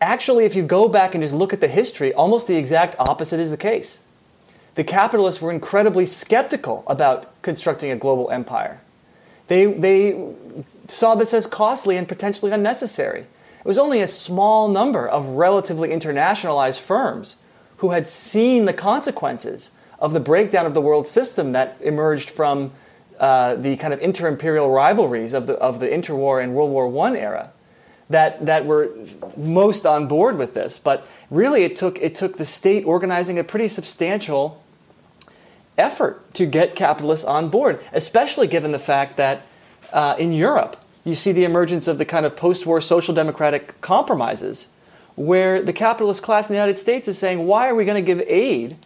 actually, 0.00 0.46
if 0.46 0.56
you 0.56 0.64
go 0.64 0.88
back 0.88 1.14
and 1.14 1.22
just 1.22 1.34
look 1.34 1.52
at 1.52 1.60
the 1.60 1.68
history, 1.68 2.12
almost 2.12 2.48
the 2.48 2.56
exact 2.56 2.96
opposite 2.98 3.38
is 3.38 3.50
the 3.50 3.56
case. 3.56 4.04
The 4.74 4.82
capitalists 4.82 5.40
were 5.40 5.52
incredibly 5.52 6.06
skeptical 6.06 6.82
about 6.88 7.40
constructing 7.42 7.92
a 7.92 7.96
global 7.96 8.28
empire. 8.30 8.80
They, 9.48 9.66
they 9.66 10.32
saw 10.88 11.14
this 11.14 11.34
as 11.34 11.46
costly 11.46 11.96
and 11.96 12.08
potentially 12.08 12.52
unnecessary. 12.52 13.20
It 13.20 13.68
was 13.68 13.78
only 13.78 14.00
a 14.00 14.08
small 14.08 14.68
number 14.68 15.08
of 15.08 15.28
relatively 15.28 15.88
internationalized 15.88 16.80
firms 16.80 17.40
who 17.78 17.90
had 17.90 18.08
seen 18.08 18.64
the 18.64 18.72
consequences 18.72 19.70
of 19.98 20.12
the 20.12 20.20
breakdown 20.20 20.66
of 20.66 20.74
the 20.74 20.80
world 20.80 21.06
system 21.08 21.52
that 21.52 21.76
emerged 21.80 22.30
from 22.30 22.72
uh, 23.18 23.54
the 23.54 23.76
kind 23.76 23.94
of 23.94 24.00
inter-imperial 24.00 24.70
rivalries 24.70 25.32
of 25.32 25.46
the, 25.46 25.54
of 25.54 25.80
the 25.80 25.88
interwar 25.88 26.42
and 26.42 26.54
World 26.54 26.70
War 26.70 27.06
I 27.06 27.16
era 27.16 27.50
that, 28.10 28.44
that 28.44 28.66
were 28.66 28.90
most 29.36 29.86
on 29.86 30.08
board 30.08 30.36
with 30.36 30.54
this. 30.54 30.78
But 30.78 31.06
really, 31.30 31.64
it 31.64 31.76
took, 31.76 32.00
it 32.00 32.14
took 32.14 32.36
the 32.36 32.44
state 32.44 32.84
organizing 32.84 33.38
a 33.38 33.44
pretty 33.44 33.68
substantial 33.68 34.62
effort 35.76 36.32
to 36.34 36.46
get 36.46 36.76
capitalists 36.76 37.26
on 37.26 37.48
board, 37.48 37.80
especially 37.92 38.46
given 38.46 38.72
the 38.72 38.78
fact 38.78 39.16
that 39.16 39.42
uh, 39.92 40.16
in 40.18 40.32
Europe, 40.32 40.76
you 41.04 41.14
see 41.14 41.32
the 41.32 41.44
emergence 41.44 41.86
of 41.86 41.98
the 41.98 42.04
kind 42.04 42.24
of 42.24 42.36
post 42.36 42.66
war 42.66 42.80
social 42.80 43.14
democratic 43.14 43.80
compromises, 43.80 44.68
where 45.16 45.62
the 45.62 45.72
capitalist 45.72 46.22
class 46.22 46.48
in 46.48 46.54
the 46.54 46.60
United 46.60 46.78
States 46.78 47.06
is 47.06 47.18
saying, 47.18 47.46
why 47.46 47.68
are 47.68 47.74
we 47.74 47.84
going 47.84 48.02
to 48.02 48.06
give 48.06 48.20
aid 48.26 48.76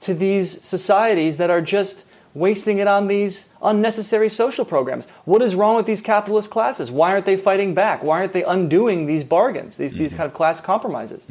to 0.00 0.14
these 0.14 0.62
societies 0.62 1.36
that 1.36 1.50
are 1.50 1.60
just 1.60 2.06
wasting 2.32 2.78
it 2.78 2.88
on 2.88 3.06
these 3.08 3.52
unnecessary 3.62 4.28
social 4.28 4.64
programs? 4.64 5.06
What 5.24 5.42
is 5.42 5.54
wrong 5.54 5.76
with 5.76 5.86
these 5.86 6.00
capitalist 6.00 6.50
classes? 6.50 6.90
Why 6.90 7.12
aren't 7.12 7.26
they 7.26 7.36
fighting 7.36 7.74
back? 7.74 8.02
Why 8.02 8.20
aren't 8.20 8.32
they 8.32 8.44
undoing 8.44 9.06
these 9.06 9.24
bargains, 9.24 9.76
these, 9.76 9.94
these 9.94 10.14
kind 10.14 10.26
of 10.26 10.34
class 10.34 10.60
compromises? 10.60 11.26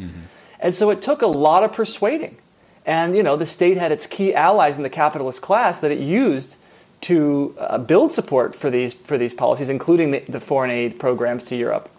And 0.60 0.74
so 0.74 0.92
it 0.92 1.02
took 1.02 1.22
a 1.22 1.28
lot 1.28 1.64
of 1.64 1.74
persuading. 1.74 2.38
And 2.86 3.16
you 3.16 3.24
know, 3.24 3.36
the 3.36 3.46
state 3.46 3.78
had 3.78 3.92
its 3.92 4.08
key 4.08 4.34
allies 4.34 4.78
in 4.78 4.84
the 4.84 4.90
capitalist 4.90 5.42
class 5.42 5.80
that 5.80 5.92
it 5.92 6.00
used 6.00 6.58
to 7.02 7.56
uh, 7.58 7.78
build 7.78 8.12
support 8.12 8.56
for 8.56 8.70
these 8.70 8.94
for 8.94 9.18
these 9.18 9.34
policies, 9.34 9.70
including 9.70 10.12
the, 10.12 10.20
the 10.28 10.40
foreign 10.40 10.72
aid 10.72 11.00
programs 11.00 11.46
to 11.46 11.56
Europe. 11.56 11.90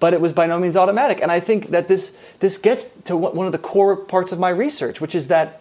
But 0.00 0.14
it 0.14 0.20
was 0.20 0.32
by 0.32 0.46
no 0.46 0.58
means 0.58 0.76
automatic. 0.76 1.20
And 1.20 1.32
I 1.32 1.40
think 1.40 1.68
that 1.68 1.88
this 1.88 2.16
this 2.40 2.58
gets 2.58 2.84
to 3.04 3.16
one 3.16 3.46
of 3.46 3.52
the 3.52 3.58
core 3.58 3.96
parts 3.96 4.32
of 4.32 4.38
my 4.38 4.50
research, 4.50 5.00
which 5.00 5.14
is 5.14 5.28
that 5.28 5.60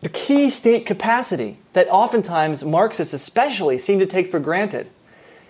the 0.00 0.08
key 0.10 0.50
state 0.50 0.86
capacity 0.86 1.58
that 1.72 1.88
oftentimes 1.88 2.64
Marxists, 2.64 3.14
especially, 3.14 3.78
seem 3.78 3.98
to 3.98 4.06
take 4.06 4.30
for 4.30 4.38
granted, 4.38 4.88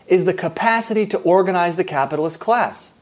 is 0.07 0.25
the 0.25 0.33
capacity 0.33 1.05
to 1.07 1.19
organize 1.19 1.77
the 1.77 1.85
capitalist 1.85 2.41
class. 2.41 2.95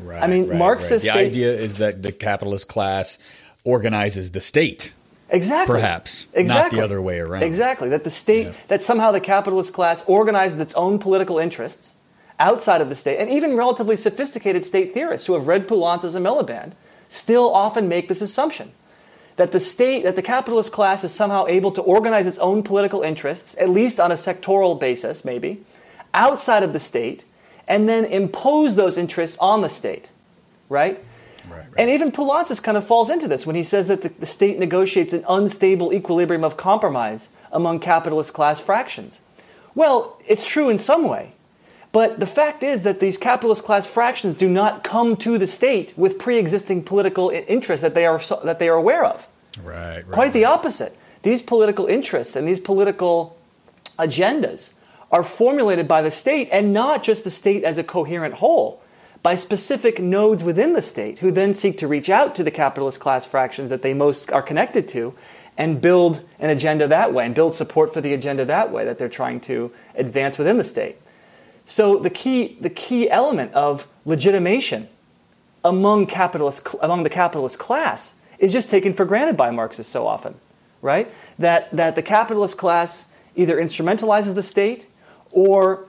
Right. 0.00 0.22
I 0.22 0.26
mean, 0.26 0.56
Marxist 0.56 1.04
The 1.04 1.10
state- 1.10 1.26
idea 1.26 1.52
is 1.52 1.76
that 1.76 2.02
the 2.02 2.12
capitalist 2.12 2.68
class 2.68 3.18
organizes 3.64 4.32
the 4.32 4.40
state. 4.40 4.92
Exactly. 5.30 5.74
Perhaps, 5.76 6.26
not 6.36 6.70
the 6.70 6.80
other 6.82 7.00
way 7.00 7.18
around. 7.18 7.42
Exactly. 7.42 7.88
That 7.88 8.04
the 8.04 8.10
state, 8.10 8.48
Yeah. 8.48 8.52
that 8.68 8.82
somehow 8.82 9.12
the 9.12 9.20
capitalist 9.20 9.72
class 9.72 10.04
organizes 10.06 10.60
its 10.60 10.74
own 10.74 10.98
political 10.98 11.38
interests 11.38 11.94
outside 12.38 12.80
of 12.80 12.88
the 12.90 12.94
state, 12.94 13.18
and 13.18 13.30
even 13.30 13.56
relatively 13.56 13.96
sophisticated 13.96 14.66
state 14.66 14.92
theorists 14.92 15.26
who 15.26 15.32
have 15.34 15.48
read 15.48 15.66
Poulantzas 15.68 16.14
and 16.14 16.26
Miliband 16.26 16.72
still 17.08 17.52
often 17.54 17.88
make 17.88 18.08
this 18.08 18.20
assumption. 18.20 18.72
that 19.36 19.50
the 19.52 19.58
state, 19.60 20.02
that 20.04 20.14
the 20.14 20.22
capitalist 20.22 20.70
class 20.72 21.04
is 21.04 21.10
somehow 21.10 21.46
able 21.46 21.72
to 21.72 21.80
organize 21.80 22.26
its 22.26 22.36
own 22.36 22.62
political 22.62 23.00
interests, 23.00 23.56
at 23.58 23.70
least 23.70 23.98
on 23.98 24.12
a 24.12 24.14
sectoral 24.14 24.78
basis, 24.78 25.24
maybe, 25.24 25.62
outside 26.12 26.62
of 26.62 26.74
the 26.74 26.78
state, 26.78 27.24
and 27.66 27.88
then 27.88 28.04
impose 28.04 28.74
those 28.74 28.98
interests 28.98 29.38
on 29.38 29.62
the 29.62 29.70
state, 29.70 30.10
right? 30.68 31.02
Right. 31.72 31.82
And 31.82 31.90
even 31.90 32.12
Poulantzas 32.12 32.62
kind 32.62 32.76
of 32.76 32.86
falls 32.86 33.08
into 33.08 33.26
this 33.26 33.46
when 33.46 33.56
he 33.56 33.62
says 33.62 33.88
that 33.88 34.02
the, 34.02 34.10
the 34.10 34.26
state 34.26 34.58
negotiates 34.58 35.12
an 35.12 35.24
unstable 35.28 35.92
equilibrium 35.92 36.44
of 36.44 36.56
compromise 36.56 37.30
among 37.50 37.80
capitalist 37.80 38.34
class 38.34 38.60
fractions. 38.60 39.22
Well, 39.74 40.20
it's 40.26 40.44
true 40.44 40.68
in 40.68 40.78
some 40.78 41.08
way. 41.08 41.32
But 41.92 42.20
the 42.20 42.26
fact 42.26 42.62
is 42.62 42.82
that 42.84 43.00
these 43.00 43.18
capitalist 43.18 43.64
class 43.64 43.86
fractions 43.86 44.34
do 44.34 44.48
not 44.48 44.82
come 44.82 45.16
to 45.18 45.38
the 45.38 45.46
state 45.46 45.96
with 45.96 46.18
pre-existing 46.18 46.84
political 46.84 47.30
interests 47.30 47.82
that 47.82 47.94
they 47.94 48.06
are 48.06 48.18
that 48.44 48.58
they 48.58 48.68
are 48.68 48.76
aware 48.76 49.04
of. 49.04 49.28
Right, 49.62 49.96
right. 49.96 50.06
Quite 50.10 50.32
the 50.32 50.46
opposite. 50.46 50.96
These 51.22 51.42
political 51.42 51.86
interests 51.86 52.34
and 52.34 52.48
these 52.48 52.60
political 52.60 53.38
agendas 53.98 54.78
are 55.10 55.22
formulated 55.22 55.86
by 55.86 56.00
the 56.00 56.10
state 56.10 56.48
and 56.50 56.72
not 56.72 57.02
just 57.02 57.24
the 57.24 57.30
state 57.30 57.62
as 57.62 57.76
a 57.76 57.84
coherent 57.84 58.34
whole, 58.34 58.81
by 59.22 59.36
specific 59.36 60.00
nodes 60.00 60.42
within 60.42 60.72
the 60.72 60.82
state 60.82 61.20
who 61.20 61.30
then 61.30 61.54
seek 61.54 61.78
to 61.78 61.86
reach 61.86 62.10
out 62.10 62.34
to 62.34 62.44
the 62.44 62.50
capitalist 62.50 63.00
class 63.00 63.24
fractions 63.24 63.70
that 63.70 63.82
they 63.82 63.94
most 63.94 64.32
are 64.32 64.42
connected 64.42 64.88
to 64.88 65.14
and 65.56 65.80
build 65.80 66.22
an 66.38 66.50
agenda 66.50 66.88
that 66.88 67.12
way 67.12 67.24
and 67.24 67.34
build 67.34 67.54
support 67.54 67.92
for 67.92 68.00
the 68.00 68.14
agenda 68.14 68.44
that 68.44 68.72
way 68.72 68.84
that 68.84 68.98
they're 68.98 69.08
trying 69.08 69.40
to 69.40 69.70
advance 69.94 70.38
within 70.38 70.58
the 70.58 70.64
state. 70.64 70.96
So 71.66 71.96
the 71.96 72.10
key, 72.10 72.56
the 72.60 72.70
key 72.70 73.08
element 73.10 73.52
of 73.54 73.86
legitimation 74.04 74.88
among 75.64 76.06
capitalist 76.06 76.66
among 76.80 77.04
the 77.04 77.10
capitalist 77.10 77.58
class 77.58 78.16
is 78.38 78.52
just 78.52 78.68
taken 78.68 78.92
for 78.92 79.04
granted 79.04 79.36
by 79.36 79.50
Marxists 79.50 79.92
so 79.92 80.06
often, 80.06 80.34
right? 80.80 81.08
That 81.38 81.70
that 81.76 81.94
the 81.94 82.02
capitalist 82.02 82.58
class 82.58 83.10
either 83.36 83.56
instrumentalizes 83.56 84.34
the 84.34 84.42
state 84.42 84.86
or 85.30 85.86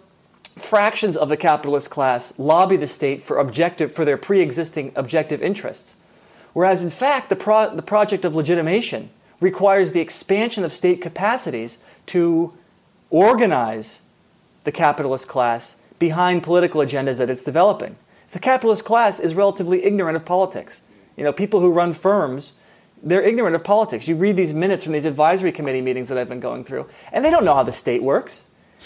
fractions 0.58 1.18
of 1.18 1.30
the 1.30 1.38
capitalist 1.38 1.89
class 1.89 2.38
lobby 2.38 2.78
the 2.78 2.88
state 2.88 3.24
for 3.24 3.38
objective 3.38 3.93
for 3.93 4.06
their 4.06 4.18
pre-existing 4.18 4.91
objective 4.95 5.41
interests. 5.41 5.95
Whereas 6.54 6.84
in 6.84 6.89
fact 6.89 7.30
the 7.30 7.36
pro- 7.36 7.76
the 7.76 7.82
project 7.82 8.24
of 8.26 8.36
legitimation 8.36 9.10
requires 9.39 9.91
the 9.91 9.99
expansion 9.99 10.64
of 10.64 10.72
state 10.72 11.01
capacities 11.01 11.84
to 12.08 12.56
organize 13.10 14.01
the 14.64 14.72
capitalist 14.72 15.28
class 15.28 15.78
behind 15.99 16.43
political 16.43 16.82
agendas 16.82 17.18
that 17.18 17.30
it's 17.30 17.43
developing. 17.43 17.95
The 18.32 18.39
capitalist 18.39 18.86
class 18.86 19.20
is 19.20 19.36
relatively 19.36 19.84
ignorant 19.84 20.16
of 20.16 20.26
politics. 20.26 20.82
You 21.16 21.24
know, 21.24 21.34
people 21.34 21.60
who 21.60 21.72
run 21.72 21.93
firms, 21.93 22.60
they're 23.01 23.22
ignorant 23.22 23.56
of 23.56 23.64
politics. 23.64 24.08
You 24.08 24.16
read 24.16 24.36
these 24.36 24.54
minutes 24.54 24.84
from 24.84 24.93
these 24.93 25.06
advisory 25.06 25.51
committee 25.51 25.82
meetings 25.82 26.10
that 26.10 26.18
I've 26.18 26.30
been 26.30 26.39
going 26.39 26.64
through, 26.64 26.89
and 27.12 27.24
they 27.24 27.30
don't 27.30 27.45
know 27.45 27.54
how 27.54 27.64
the 27.64 27.72
state 27.72 28.01
works. 28.01 28.45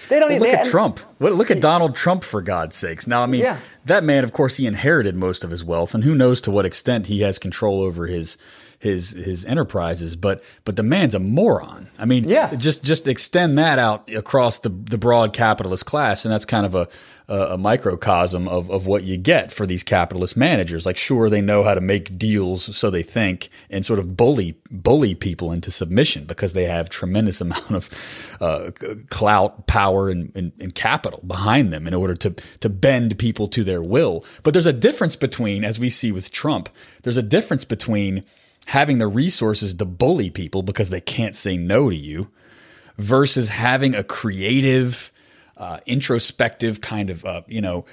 They 0.10 0.20
don't 0.20 0.30
Well, 0.30 0.36
even 0.38 0.48
look 0.48 0.52
they- 0.52 0.62
at 0.62 0.66
Trump. 0.68 1.00
What, 1.18 1.34
look 1.34 1.52
at 1.52 1.60
Donald 1.62 1.96
Trump, 1.96 2.24
for 2.24 2.42
God's 2.42 2.76
sakes. 2.76 3.08
Now, 3.08 3.24
I 3.24 3.26
mean, 3.26 3.42
Yeah. 3.42 3.58
that 3.86 4.04
man, 4.04 4.24
of 4.24 4.32
course, 4.34 4.58
he 4.58 4.66
inherited 4.68 5.16
most 5.16 5.44
of 5.44 5.52
his 5.52 5.64
wealth, 5.64 5.94
and 5.94 6.04
who 6.04 6.14
knows 6.16 6.42
to 6.42 6.52
what 6.52 6.66
extent 6.66 7.08
he 7.08 7.22
has 7.22 7.40
control 7.40 7.82
over 7.82 8.08
his 8.08 8.38
his 8.80 9.12
his 9.12 9.44
enterprises. 9.48 10.16
But 10.16 10.44
but 10.64 10.76
the 10.76 10.84
man's 10.84 11.16
a 11.16 11.20
moron. 11.20 11.88
I 11.98 12.06
mean, 12.06 12.30
Yeah. 12.30 12.54
just 12.54 12.84
just 12.84 13.08
extend 13.08 13.58
that 13.58 13.80
out 13.80 14.08
across 14.14 14.60
the 14.60 14.70
the 14.70 15.00
broad 15.00 15.34
capitalist 15.34 15.86
class, 15.88 16.26
and 16.26 16.32
that's 16.34 16.46
kind 16.46 16.64
of 16.66 16.76
a 16.76 16.88
a, 17.30 17.58
microcosm 17.58 18.48
of 18.48 18.70
of 18.72 18.86
what 18.88 19.04
you 19.04 19.18
get 19.18 19.52
for 19.52 19.66
these 19.66 19.84
capitalist 19.84 20.38
managers. 20.38 20.86
Like, 20.86 20.98
sure, 20.98 21.30
they 21.30 21.42
know 21.42 21.64
how 21.64 21.74
to 21.74 21.82
make 21.82 22.18
deals, 22.18 22.76
so 22.76 22.90
they 22.90 23.04
think, 23.04 23.50
and 23.70 23.86
sort 23.86 24.00
of 24.00 24.16
bully 24.16 24.58
bully 24.72 25.16
people 25.16 25.52
into 25.52 25.72
submission 25.72 26.26
because 26.26 26.54
they 26.54 26.66
have 26.66 26.90
tremendous 26.90 27.42
amount 27.48 27.72
of 27.72 28.38
uh, 28.40 28.72
clout, 29.10 29.68
power, 29.68 30.10
and, 30.10 30.34
and, 30.36 30.52
and 30.60 30.74
capital 30.76 31.22
behind 31.28 31.74
them 31.74 31.88
in 31.88 31.94
order 31.94 32.16
to 32.16 32.32
to 32.32 32.70
bend 32.70 33.18
people 33.20 33.48
to 33.50 33.64
their 33.64 33.84
will. 33.84 34.24
But 34.44 34.54
there's 34.54 34.66
a 34.66 34.74
difference 34.74 35.16
between, 35.16 35.64
as 35.64 35.80
we 35.80 35.90
see 35.90 36.12
with 36.12 36.32
Trump, 36.32 36.70
there's 37.04 37.18
a 37.18 37.24
difference 37.24 37.66
between 37.66 38.24
having 38.68 38.98
the 38.98 39.08
resources 39.08 39.74
to 39.76 39.86
bully 39.86 40.30
people 40.30 40.62
because 40.62 40.90
they 40.90 41.02
can't 41.02 41.36
say 41.36 41.56
no 41.56 41.90
to 41.90 41.96
you 41.96 42.30
versus 42.98 43.50
having 43.50 43.96
a 43.96 44.04
creative, 44.04 45.12
uh, 45.58 45.80
introspective 45.86 46.82
kind 46.82 47.10
of, 47.10 47.26
uh, 47.26 47.42
you 47.48 47.62
know, 47.62 47.86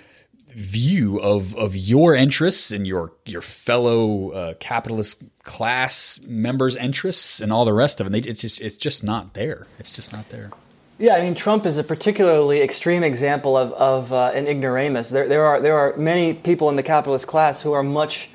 view 0.49 1.19
of 1.21 1.55
of 1.57 1.75
your 1.75 2.15
interests 2.15 2.71
and 2.71 2.87
your 2.87 3.13
your 3.27 3.43
fellow 3.43 4.31
uh, 4.31 4.55
capitalist 4.61 5.23
class 5.43 6.21
members' 6.27 6.77
interests 6.77 7.41
and 7.41 7.53
all 7.53 7.65
the 7.65 7.73
rest 7.73 8.01
of 8.01 8.07
it. 8.07 8.11
They, 8.11 8.21
it's 8.21 8.41
just 8.41 8.61
it's 8.61 8.77
just 8.77 9.03
not 9.03 9.35
there. 9.35 9.67
It's 9.79 9.91
just 9.91 10.13
not 10.13 10.29
there. 10.29 10.51
Yeah, 10.97 11.17
I 11.17 11.23
mean, 11.23 11.35
Trump 11.35 11.67
is 11.67 11.77
a 11.77 11.83
particularly 11.83 12.63
extreme 12.63 13.03
example 13.03 13.57
of, 13.57 13.73
of 13.73 14.13
uh, 14.13 14.31
an 14.33 14.47
ignoramus. 14.47 15.11
There, 15.11 15.27
there, 15.27 15.45
are, 15.45 15.61
there 15.61 15.77
are 15.77 15.97
many 15.97 16.35
people 16.35 16.71
in 16.71 16.77
the 16.77 16.85
capitalist 16.85 17.27
class 17.27 17.61
who 17.63 17.73
are 17.73 17.83
much 17.83 18.31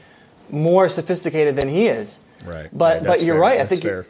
more 0.49 0.89
sophisticated 0.89 1.55
than 1.55 1.69
he 1.69 1.87
is. 1.87 2.19
Right, 2.45 2.69
But, 2.73 2.97
right, 2.97 3.07
but 3.07 3.23
you're 3.23 3.35
fair, 3.35 3.41
right. 3.41 3.61
I 3.61 3.65
think 3.65 3.81
fair. 3.81 4.05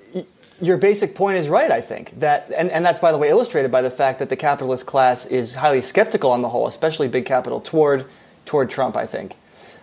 Your 0.62 0.78
basic 0.78 1.16
point 1.16 1.38
is 1.38 1.48
right, 1.48 1.72
I 1.72 1.82
think. 1.82 2.20
That, 2.20 2.52
and, 2.56 2.72
and 2.72 2.86
that's, 2.86 3.00
by 3.00 3.12
the 3.12 3.18
way, 3.18 3.30
illustrated 3.30 3.72
by 3.72 3.82
the 3.82 3.92
fact 3.92 4.20
that 4.20 4.30
the 4.30 4.36
capitalist 4.36 4.86
class 4.86 5.26
is 5.26 5.56
highly 5.56 5.82
skeptical 5.82 6.32
on 6.32 6.42
the 6.42 6.50
whole, 6.50 6.68
especially 6.68 7.08
big 7.08 7.26
capital, 7.26 7.62
toward, 7.62 8.06
toward 8.46 8.70
Trump, 8.70 8.96
I 8.98 9.06
think. 9.06 9.36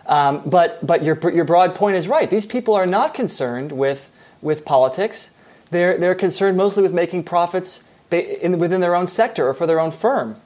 Um, 0.05 0.41
but 0.45 0.85
but 0.85 1.03
your, 1.03 1.19
your 1.31 1.43
broad 1.43 1.75
point 1.75 1.97
is 1.97 2.07
right. 2.07 2.29
These 2.29 2.45
people 2.45 2.73
are 2.75 2.87
not 2.87 3.13
concerned 3.13 3.71
with, 3.73 4.09
with 4.41 4.63
politics. 4.63 5.35
They're, 5.69 5.97
they're 5.97 6.15
concerned 6.15 6.57
mostly 6.57 6.83
with 6.83 6.93
making 6.93 7.23
profits 7.23 7.89
in, 8.11 8.57
within 8.57 8.79
their 8.79 8.95
own 8.95 9.07
sector 9.07 9.47
or 9.47 9.53
for 9.53 9.67
their 9.67 9.79
own 9.79 9.91
firm. 9.91 10.37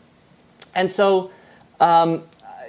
And 0.73 0.91
so, 0.91 1.31
um, 1.79 2.23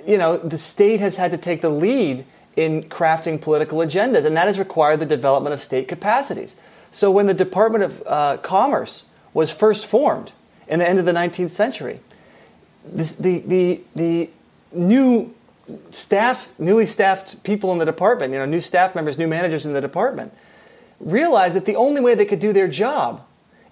you 0.07 0.19
know, 0.19 0.37
the 0.37 0.59
state 0.59 1.01
has 1.01 1.17
had 1.17 1.31
to 1.31 1.39
take 1.39 1.63
the 1.63 1.71
lead 1.71 2.27
in 2.57 2.83
crafting 2.83 3.41
political 3.41 3.79
agendas, 3.79 4.27
and 4.27 4.37
that 4.37 4.47
has 4.47 4.59
required 4.59 5.01
the 5.01 5.07
development 5.07 5.55
of 5.55 5.61
state 5.61 5.89
capacities. 5.89 6.57
So 6.93 7.11
when 7.11 7.27
the 7.27 7.35
Department 7.35 7.85
of 7.85 8.03
uh, 8.07 8.37
Commerce 8.37 9.07
was 9.35 9.51
first 9.51 9.87
formed 9.87 10.33
in 10.69 10.79
the 10.79 10.89
end 10.89 10.99
of 10.99 11.07
the 11.07 11.13
19th 11.13 11.51
century, 11.51 12.01
this, 12.85 13.15
the, 13.15 13.39
the, 13.41 13.81
the 13.97 14.31
new 14.73 15.35
staff, 15.91 16.53
newly 16.59 16.87
staffed 16.87 17.43
people 17.43 17.73
in 17.73 17.79
the 17.79 17.85
department, 17.85 18.33
you 18.33 18.39
know, 18.39 18.45
new 18.45 18.61
staff 18.61 18.95
members, 18.95 19.19
new 19.19 19.27
managers 19.27 19.65
in 19.65 19.73
the 19.73 19.81
department, 19.81 20.33
realized 21.01 21.57
that 21.57 21.65
the 21.65 21.77
only 21.77 22.01
way 22.01 22.15
they 22.15 22.27
could 22.27 22.41
do 22.41 22.53
their 22.53 22.69
job 22.69 23.25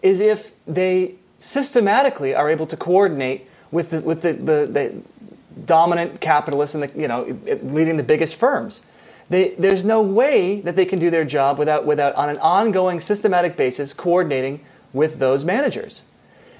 is 0.02 0.20
if 0.20 0.52
they 0.66 1.14
systematically 1.38 2.34
are 2.34 2.50
able 2.50 2.66
to 2.66 2.76
coordinate 2.76 3.46
with 3.70 3.90
the, 3.90 4.00
with 4.00 4.22
the, 4.22 4.32
the, 4.32 4.66
the 4.66 4.94
dominant 5.66 6.20
capitalists 6.20 6.74
and 6.74 6.84
the, 6.84 7.00
you 7.00 7.06
know, 7.06 7.38
leading 7.62 7.96
the 7.96 8.02
biggest 8.02 8.36
firms. 8.36 8.82
They, 9.30 9.50
there's 9.50 9.84
no 9.84 10.02
way 10.02 10.60
that 10.60 10.76
they 10.76 10.84
can 10.84 10.98
do 10.98 11.08
their 11.08 11.24
job 11.24 11.58
without, 11.58 11.86
without, 11.86 12.14
on 12.16 12.28
an 12.28 12.38
ongoing, 12.38 13.00
systematic 13.00 13.56
basis, 13.56 13.92
coordinating 13.92 14.60
with 14.92 15.18
those 15.20 15.44
managers. 15.44 16.02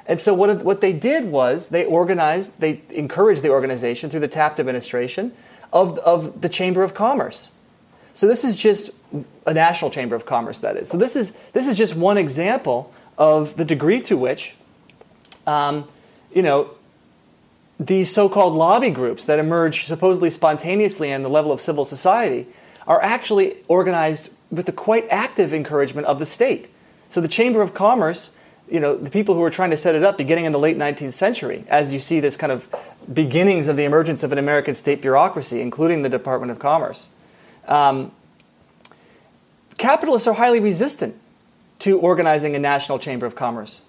And 0.06 0.20
so 0.20 0.32
what, 0.32 0.64
what 0.64 0.80
they 0.80 0.92
did 0.92 1.24
was 1.26 1.68
they 1.68 1.84
organized, 1.84 2.60
they 2.60 2.80
encouraged 2.90 3.42
the 3.42 3.50
organization 3.50 4.08
through 4.08 4.20
the 4.20 4.28
Taft 4.28 4.60
administration 4.60 5.32
of, 5.72 5.98
of 5.98 6.40
the 6.40 6.48
Chamber 6.48 6.82
of 6.82 6.94
Commerce. 6.94 7.52
So 8.14 8.26
this 8.26 8.44
is 8.44 8.56
just 8.56 8.90
a 9.46 9.54
national 9.54 9.90
chamber 9.90 10.14
of 10.14 10.26
commerce, 10.26 10.60
that 10.60 10.76
is. 10.76 10.88
So 10.88 10.98
this 10.98 11.16
is 11.16 11.38
this 11.52 11.68
is 11.68 11.76
just 11.76 11.96
one 11.96 12.18
example 12.18 12.92
of 13.16 13.56
the 13.56 13.64
degree 13.64 14.00
to 14.02 14.16
which, 14.16 14.54
um, 15.46 15.86
you 16.34 16.42
know, 16.42 16.70
these 17.78 18.12
so-called 18.12 18.52
lobby 18.52 18.90
groups 18.90 19.26
that 19.26 19.38
emerge 19.38 19.84
supposedly 19.84 20.28
spontaneously 20.28 21.12
on 21.12 21.22
the 21.22 21.30
level 21.30 21.50
of 21.50 21.60
civil 21.60 21.84
society 21.84 22.46
are 22.86 23.02
actually 23.02 23.56
organized 23.68 24.30
with 24.50 24.66
the 24.66 24.72
quite 24.72 25.06
active 25.10 25.54
encouragement 25.54 26.06
of 26.06 26.18
the 26.18 26.26
state. 26.26 26.68
So 27.08 27.20
the 27.20 27.28
Chamber 27.28 27.62
of 27.62 27.74
Commerce, 27.74 28.36
you 28.70 28.80
know, 28.80 28.96
the 28.96 29.10
people 29.10 29.34
who 29.34 29.40
were 29.40 29.50
trying 29.50 29.70
to 29.70 29.76
set 29.76 29.94
it 29.94 30.04
up 30.04 30.16
beginning 30.16 30.44
in 30.44 30.52
the 30.52 30.58
late 30.58 30.76
19th 30.76 31.14
century, 31.14 31.64
as 31.68 31.92
you 31.92 32.00
see 32.00 32.20
this 32.20 32.36
kind 32.36 32.52
of 32.52 32.68
beginnings 33.12 33.68
of 33.68 33.76
the 33.76 33.84
emergence 33.84 34.22
of 34.22 34.32
an 34.32 34.38
American 34.38 34.74
state 34.74 35.02
bureaucracy, 35.02 35.60
including 35.60 36.02
the 36.02 36.08
Department 36.08 36.52
of 36.52 36.58
Commerce. 36.58 37.08
Um, 37.66 38.12
capitalists 39.78 40.28
are 40.28 40.34
highly 40.34 40.60
resistant 40.60 41.16
to 41.80 41.98
organizing 41.98 42.54
a 42.54 42.58
national 42.58 42.98
chamber 42.98 43.26
of 43.26 43.34
commerce. 43.34 43.82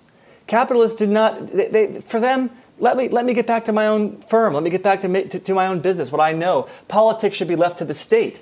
Capitalists 0.47 0.97
did 0.97 1.09
not, 1.09 1.47
they, 1.47 1.67
they, 1.67 2.01
for 2.01 2.19
them, 2.19 2.49
let 2.79 2.97
me, 2.97 3.09
let 3.09 3.25
me 3.25 3.33
get 3.33 3.45
back 3.45 3.65
to 3.65 3.71
my 3.71 3.87
own 3.87 4.17
firm. 4.21 4.53
Let 4.53 4.63
me 4.63 4.69
get 4.69 4.81
back 4.81 5.01
to, 5.01 5.27
to, 5.27 5.39
to 5.39 5.53
my 5.53 5.67
own 5.67 5.81
business, 5.81 6.11
what 6.11 6.21
I 6.21 6.33
know. 6.33 6.67
Politics 6.87 7.37
should 7.37 7.47
be 7.47 7.55
left 7.55 7.77
to 7.77 7.85
the 7.85 7.93
state. 7.93 8.41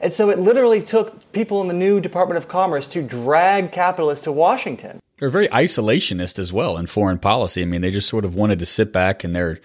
And 0.00 0.12
so 0.12 0.30
it 0.30 0.38
literally 0.38 0.80
took 0.82 1.32
people 1.32 1.60
in 1.62 1.68
the 1.68 1.74
new 1.74 2.00
Department 2.00 2.38
of 2.38 2.48
Commerce 2.48 2.86
to 2.88 3.02
drag 3.02 3.72
capitalists 3.72 4.24
to 4.24 4.32
Washington. 4.32 5.00
They're 5.18 5.30
very 5.30 5.48
isolationist 5.48 6.38
as 6.38 6.52
well 6.52 6.76
in 6.76 6.86
foreign 6.86 7.18
policy. 7.18 7.62
I 7.62 7.64
mean, 7.64 7.80
they 7.80 7.90
just 7.90 8.08
sort 8.08 8.24
of 8.24 8.34
wanted 8.34 8.58
to 8.58 8.66
sit 8.66 8.92
back 8.92 9.24
in 9.24 9.32
their 9.32 9.58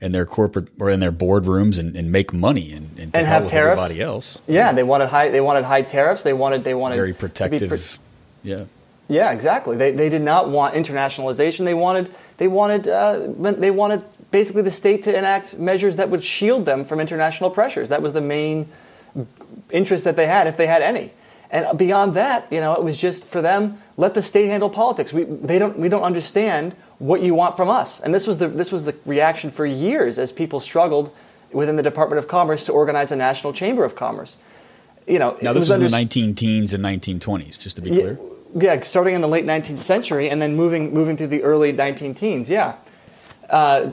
in 0.00 0.12
their 0.12 0.26
corporate 0.26 0.68
or 0.78 0.90
in 0.90 1.00
their 1.00 1.12
boardrooms 1.12 1.78
and, 1.78 1.94
and 1.96 2.10
make 2.10 2.32
money 2.32 2.72
and, 2.72 2.90
and, 2.98 3.14
And 3.16 3.26
have 3.26 3.46
tariffs. 3.48 3.80
everybody 3.80 4.02
else. 4.02 4.40
Yeah, 4.46 4.72
they 4.72 4.82
wanted 4.82 5.08
high. 5.08 5.30
They 5.30 5.40
wanted 5.40 5.64
high 5.64 5.82
tariffs. 5.82 6.22
They 6.22 6.32
wanted. 6.32 6.64
They 6.64 6.74
wanted 6.74 6.96
Very 6.96 7.14
protective. 7.14 7.70
pr- 7.70 8.00
yeah. 8.42 8.60
Yeah, 9.08 9.32
exactly. 9.32 9.76
They, 9.76 9.92
they 9.92 10.08
did 10.08 10.22
not 10.22 10.48
want 10.48 10.74
internationalization. 10.74 11.64
They 11.66 11.74
wanted 11.74 12.12
they 12.38 12.48
wanted 12.48 12.88
uh, 12.88 13.28
they 13.52 13.70
wanted 13.70 14.02
basically 14.30 14.62
the 14.62 14.70
state 14.70 15.04
to 15.04 15.16
enact 15.16 15.58
measures 15.58 15.96
that 15.96 16.08
would 16.10 16.24
shield 16.24 16.64
them 16.64 16.84
from 16.84 17.00
international 17.00 17.50
pressures. 17.50 17.90
That 17.90 18.00
was 18.02 18.14
the 18.14 18.20
main 18.22 18.66
interest 19.70 20.04
that 20.04 20.16
they 20.16 20.26
had, 20.26 20.46
if 20.46 20.56
they 20.56 20.66
had 20.66 20.82
any. 20.82 21.12
And 21.50 21.78
beyond 21.78 22.14
that, 22.14 22.50
you 22.50 22.60
know, 22.60 22.74
it 22.74 22.82
was 22.82 22.96
just 22.96 23.24
for 23.26 23.40
them 23.40 23.78
let 23.96 24.14
the 24.14 24.22
state 24.22 24.48
handle 24.48 24.70
politics. 24.70 25.12
We 25.12 25.24
they 25.24 25.58
don't 25.58 25.78
we 25.78 25.88
don't 25.88 26.02
understand 26.02 26.74
what 26.98 27.22
you 27.22 27.34
want 27.34 27.56
from 27.56 27.68
us. 27.68 28.00
And 28.00 28.14
this 28.14 28.26
was 28.26 28.38
the 28.38 28.48
this 28.48 28.72
was 28.72 28.84
the 28.86 28.94
reaction 29.04 29.50
for 29.50 29.64
years 29.64 30.18
as 30.18 30.32
people 30.32 30.58
struggled 30.58 31.14
within 31.52 31.76
the 31.76 31.82
Department 31.82 32.18
of 32.18 32.26
Commerce 32.26 32.64
to 32.64 32.72
organize 32.72 33.12
a 33.12 33.16
national 33.16 33.52
chamber 33.52 33.84
of 33.84 33.94
commerce. 33.94 34.36
You 35.06 35.18
know, 35.18 35.36
Now 35.42 35.52
this 35.52 35.68
was 35.68 35.78
in 35.78 35.84
the 35.84 35.90
19 35.90 36.34
teens 36.34 36.72
and 36.72 36.82
1920s, 36.82 37.60
just 37.60 37.76
to 37.76 37.82
be 37.82 37.90
clear. 37.90 38.18
yeah, 38.54 38.80
starting 38.82 39.14
in 39.14 39.20
the 39.20 39.28
late 39.28 39.44
19th 39.44 39.78
century 39.78 40.28
and 40.30 40.40
then 40.42 40.56
moving 40.56 40.92
moving 40.92 41.16
through 41.16 41.28
the 41.28 41.42
early 41.44 41.70
19 41.70 42.14
teens. 42.14 42.50
Yeah, 42.50 42.74
uh, 43.50 43.92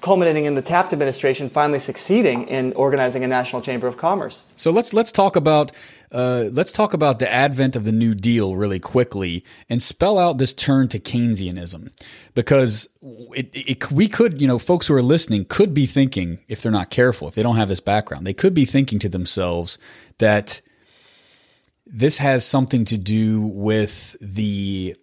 culminating 0.00 0.44
in 0.44 0.54
the 0.54 0.62
Taft 0.62 0.92
administration 0.92 1.48
finally 1.48 1.80
succeeding 1.80 2.48
in 2.48 2.72
organizing 2.74 3.24
a 3.24 3.28
national 3.28 3.62
chamber 3.62 3.86
of 3.86 3.96
commerce. 3.96 4.44
So 4.56 4.70
let's 4.70 4.92
let's 4.92 5.12
talk 5.12 5.36
about 5.36 5.72
uh, 6.12 6.44
let's 6.52 6.70
talk 6.70 6.94
about 6.94 7.18
the 7.18 7.30
advent 7.30 7.74
of 7.74 7.84
the 7.84 7.92
New 7.92 8.14
Deal 8.14 8.56
really 8.56 8.78
quickly 8.78 9.44
and 9.68 9.82
spell 9.82 10.18
out 10.18 10.38
this 10.38 10.52
turn 10.52 10.88
to 10.88 11.00
Keynesianism 11.00 11.90
because 12.34 12.88
it, 13.34 13.50
it, 13.52 13.90
we 13.90 14.06
could 14.06 14.40
you 14.40 14.46
know 14.46 14.58
folks 14.58 14.86
who 14.86 14.94
are 14.94 15.02
listening 15.02 15.44
could 15.44 15.74
be 15.74 15.86
thinking 15.86 16.38
if 16.48 16.62
they're 16.62 16.72
not 16.72 16.90
careful 16.90 17.26
if 17.26 17.34
they 17.34 17.42
don't 17.42 17.56
have 17.56 17.68
this 17.68 17.80
background 17.80 18.26
they 18.26 18.34
could 18.34 18.54
be 18.54 18.64
thinking 18.64 18.98
to 19.00 19.08
themselves 19.08 19.78
that 20.18 20.60
this 21.86 22.18
has 22.18 22.46
something 22.46 22.84
to 22.84 22.96
do 22.96 23.40
with 23.40 24.16
the 24.20 24.96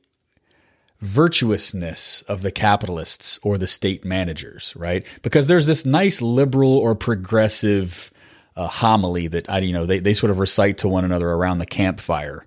virtuousness 1.01 2.21
of 2.23 2.43
the 2.43 2.51
capitalists 2.51 3.39
or 3.43 3.57
the 3.57 3.67
state 3.67 4.05
managers, 4.05 4.73
right? 4.77 5.05
Because 5.23 5.47
there's 5.47 5.67
this 5.67 5.85
nice 5.85 6.21
liberal 6.21 6.77
or 6.77 6.95
progressive 6.95 8.11
uh, 8.55 8.67
homily 8.67 9.27
that 9.27 9.49
I, 9.49 9.59
you 9.59 9.73
know, 9.73 9.85
they, 9.85 9.99
they 9.99 10.13
sort 10.13 10.29
of 10.29 10.39
recite 10.39 10.77
to 10.79 10.87
one 10.87 11.03
another 11.03 11.29
around 11.29 11.57
the 11.57 11.65
campfire. 11.65 12.45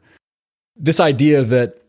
This 0.77 1.01
idea 1.01 1.43
that 1.43 1.84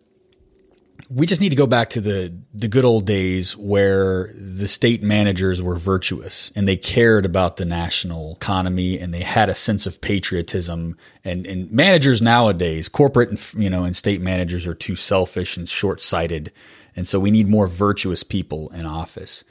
we 1.10 1.26
just 1.26 1.42
need 1.42 1.50
to 1.50 1.56
go 1.56 1.68
back 1.68 1.90
to 1.90 2.02
the 2.02 2.34
the 2.54 2.68
good 2.68 2.86
old 2.86 3.06
days 3.06 3.56
where 3.58 4.32
the 4.34 4.68
state 4.68 5.04
managers 5.04 5.62
were 5.62 5.76
virtuous 5.76 6.52
and 6.56 6.68
they 6.68 6.78
cared 6.78 7.26
about 7.26 7.58
the 7.58 7.66
national 7.66 8.36
economy 8.36 9.00
and 9.00 9.14
they 9.14 9.22
had 9.22 9.50
a 9.50 9.56
sense 9.56 9.86
of 9.86 10.02
patriotism. 10.02 10.98
And 11.24 11.46
and 11.46 11.72
managers 11.72 12.22
nowadays 12.22 12.90
corporate 12.90 13.30
and 13.30 13.64
you 13.64 13.70
know 13.70 13.84
and 13.84 13.96
state 13.96 14.22
managers 14.22 14.66
are 14.66 14.74
too 14.74 14.96
selfish 14.96 15.58
and 15.58 15.70
short-sighted. 15.70 16.52
And 16.96 17.06
so 17.06 17.20
we 17.20 17.32
need 17.32 17.48
more 17.48 17.68
virtuous 17.68 18.24
people 18.24 18.70
in 18.70 18.86
office. 18.86 19.44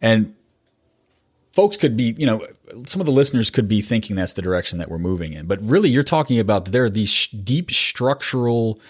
And 0.00 0.34
folks 1.52 1.76
could 1.76 1.96
be, 1.96 2.14
you 2.16 2.26
know, 2.26 2.46
some 2.84 3.00
of 3.00 3.06
the 3.06 3.12
listeners 3.12 3.50
could 3.50 3.66
be 3.66 3.80
thinking 3.80 4.14
that's 4.14 4.34
the 4.34 4.42
direction 4.42 4.78
that 4.78 4.90
we're 4.90 4.98
moving 4.98 5.32
in. 5.32 5.46
But 5.46 5.60
really, 5.62 5.88
you're 5.88 6.02
talking 6.02 6.38
about 6.38 6.66
there 6.66 6.84
are 6.84 6.90
these 6.90 7.10
sh- 7.10 7.28
deep 7.28 7.70
structural 7.70 8.80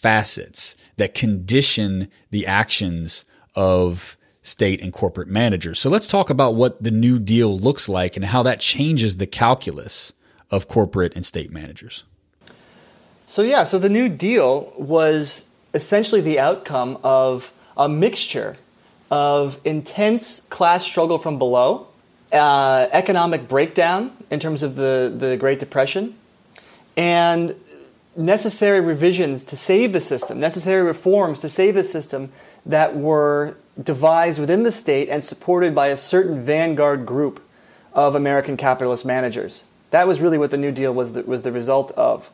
facets 0.00 0.76
that 0.96 1.14
condition 1.14 2.08
the 2.30 2.46
actions 2.46 3.24
of 3.54 4.16
state 4.42 4.80
and 4.80 4.92
corporate 4.92 5.28
managers. 5.28 5.78
So 5.78 5.90
let's 5.90 6.08
talk 6.08 6.30
about 6.30 6.54
what 6.54 6.82
the 6.82 6.90
New 6.90 7.18
Deal 7.18 7.58
looks 7.58 7.88
like 7.88 8.16
and 8.16 8.24
how 8.24 8.42
that 8.44 8.60
changes 8.60 9.16
the 9.16 9.26
calculus 9.26 10.12
of 10.50 10.68
corporate 10.68 11.14
and 11.14 11.26
state 11.26 11.50
managers. 11.50 12.04
So 13.26 13.42
yeah, 13.42 13.64
so 13.64 13.78
the 13.78 13.90
New 13.90 14.08
Deal 14.08 14.72
was 14.76 15.44
essentially 15.74 16.20
the 16.20 16.38
outcome 16.38 16.98
of 17.02 17.52
a 17.76 17.88
mixture 17.88 18.56
of 19.10 19.60
intense 19.64 20.40
class 20.48 20.84
struggle 20.84 21.18
from 21.18 21.38
below, 21.38 21.88
uh, 22.32 22.88
economic 22.92 23.48
breakdown 23.48 24.12
in 24.30 24.40
terms 24.40 24.62
of 24.62 24.76
the, 24.76 25.12
the 25.14 25.36
Great 25.36 25.58
Depression, 25.58 26.14
and 26.96 27.54
necessary 28.18 28.80
revisions 28.80 29.44
to 29.44 29.56
save 29.56 29.92
the 29.92 30.00
system, 30.00 30.40
necessary 30.40 30.82
reforms 30.82 31.40
to 31.40 31.48
save 31.48 31.74
the 31.74 31.84
system 31.84 32.30
that 32.66 32.96
were 32.96 33.56
devised 33.82 34.40
within 34.40 34.64
the 34.64 34.72
state 34.72 35.08
and 35.08 35.22
supported 35.22 35.74
by 35.74 35.86
a 35.86 35.96
certain 35.96 36.42
vanguard 36.42 37.06
group 37.06 37.40
of 37.92 38.14
American 38.14 38.56
capitalist 38.56 39.06
managers. 39.06 39.64
That 39.90 40.06
was 40.06 40.20
really 40.20 40.36
what 40.36 40.50
the 40.50 40.58
New 40.58 40.72
Deal 40.72 40.92
was 40.92 41.12
the, 41.12 41.22
was 41.22 41.42
the 41.42 41.52
result 41.52 41.92
of. 41.92 42.30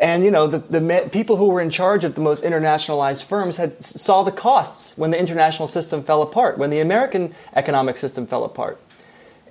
And 0.00 0.24
you 0.24 0.30
know, 0.30 0.46
the, 0.46 0.58
the 0.58 1.10
people 1.12 1.36
who 1.36 1.48
were 1.48 1.60
in 1.60 1.70
charge 1.70 2.04
of 2.04 2.14
the 2.14 2.20
most 2.20 2.44
internationalized 2.44 3.24
firms 3.24 3.56
had 3.56 3.82
saw 3.82 4.22
the 4.22 4.30
costs 4.30 4.96
when 4.96 5.10
the 5.10 5.18
international 5.18 5.66
system 5.66 6.04
fell 6.04 6.22
apart, 6.22 6.56
when 6.56 6.70
the 6.70 6.78
American 6.78 7.34
economic 7.54 7.98
system 7.98 8.26
fell 8.26 8.44
apart. 8.44 8.80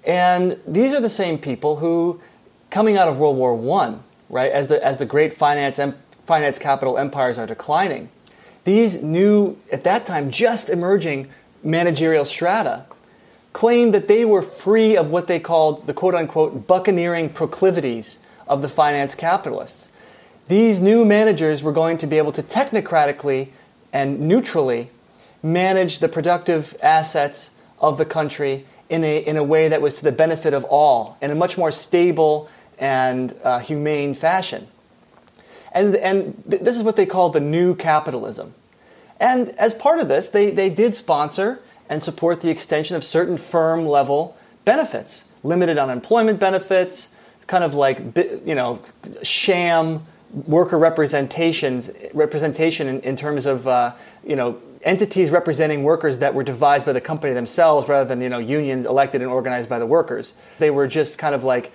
And 0.05 0.57
these 0.65 0.93
are 0.93 1.01
the 1.01 1.09
same 1.09 1.37
people 1.37 1.77
who, 1.77 2.21
coming 2.69 2.95
out 2.95 3.09
of 3.09 3.19
World 3.19 3.35
War 3.35 3.53
One, 3.53 4.03
right, 4.29 4.51
as 4.51 4.67
the 4.67 4.83
as 4.83 4.97
the 4.97 5.05
great 5.05 5.33
finance 5.33 5.79
em- 5.79 5.95
finance 6.25 6.59
capital 6.59 6.97
empires 6.97 7.37
are 7.37 7.47
declining, 7.47 8.09
these 8.63 9.01
new 9.01 9.57
at 9.71 9.83
that 9.83 10.05
time 10.05 10.31
just 10.31 10.69
emerging 10.69 11.29
managerial 11.63 12.25
strata 12.25 12.85
claimed 13.53 13.93
that 13.93 14.07
they 14.07 14.23
were 14.23 14.41
free 14.41 14.95
of 14.95 15.09
what 15.09 15.27
they 15.27 15.39
called 15.39 15.87
the 15.87 15.93
quote 15.93 16.13
unquote 16.13 16.67
buccaneering 16.67 17.29
proclivities 17.29 18.19
of 18.47 18.61
the 18.61 18.69
finance 18.69 19.15
capitalists. 19.15 19.89
These 20.47 20.81
new 20.81 21.03
managers 21.03 21.61
were 21.61 21.71
going 21.71 21.97
to 21.97 22.07
be 22.07 22.17
able 22.17 22.31
to 22.33 22.43
technocratically 22.43 23.49
and 23.91 24.19
neutrally 24.19 24.91
manage 25.43 25.99
the 25.99 26.07
productive 26.07 26.77
assets 26.81 27.57
of 27.79 27.97
the 27.97 28.05
country 28.05 28.65
in 28.89 29.03
a, 29.03 29.17
in 29.17 29.35
a 29.37 29.43
way 29.43 29.67
that 29.67 29.81
was 29.81 29.97
to 29.97 30.03
the 30.03 30.11
benefit 30.11 30.53
of 30.53 30.63
all, 30.65 31.17
in 31.21 31.31
a 31.31 31.35
much 31.35 31.57
more 31.57 31.71
stable 31.71 32.49
and 32.77 33.35
uh, 33.43 33.59
humane 33.59 34.13
fashion. 34.13 34.67
And, 35.71 35.95
and 35.95 36.43
th- 36.49 36.61
this 36.61 36.75
is 36.75 36.83
what 36.83 36.95
they 36.95 37.05
call 37.05 37.29
the 37.29 37.39
new 37.39 37.75
capitalism. 37.75 38.53
And 39.19 39.49
as 39.49 39.73
part 39.73 39.99
of 39.99 40.07
this, 40.07 40.29
they, 40.29 40.51
they 40.51 40.69
did 40.69 40.93
sponsor 40.93 41.61
and 41.89 42.03
support 42.03 42.41
the 42.41 42.49
extension 42.49 42.95
of 42.95 43.03
certain 43.03 43.37
firm 43.37 43.87
level 43.87 44.37
benefits, 44.65 45.29
limited 45.43 45.77
unemployment 45.77 46.39
benefits, 46.39 47.15
kind 47.47 47.63
of 47.63 47.73
like 47.73 47.99
you 48.45 48.53
know 48.53 48.79
sham 49.23 50.05
worker 50.45 50.77
representations 50.77 51.89
representation 52.13 52.87
in, 52.87 52.99
in 53.01 53.15
terms 53.15 53.45
of 53.45 53.65
uh, 53.67 53.93
you 54.25 54.35
know 54.35 54.59
entities 54.83 55.29
representing 55.29 55.83
workers 55.83 56.19
that 56.19 56.33
were 56.33 56.43
devised 56.43 56.85
by 56.85 56.93
the 56.93 57.01
company 57.01 57.33
themselves 57.33 57.87
rather 57.87 58.07
than 58.07 58.21
you 58.21 58.29
know 58.29 58.39
unions 58.39 58.85
elected 58.85 59.21
and 59.21 59.31
organized 59.31 59.69
by 59.69 59.79
the 59.79 59.85
workers. 59.85 60.35
They 60.59 60.69
were 60.69 60.87
just 60.87 61.17
kind 61.17 61.33
of 61.33 61.43
like 61.43 61.71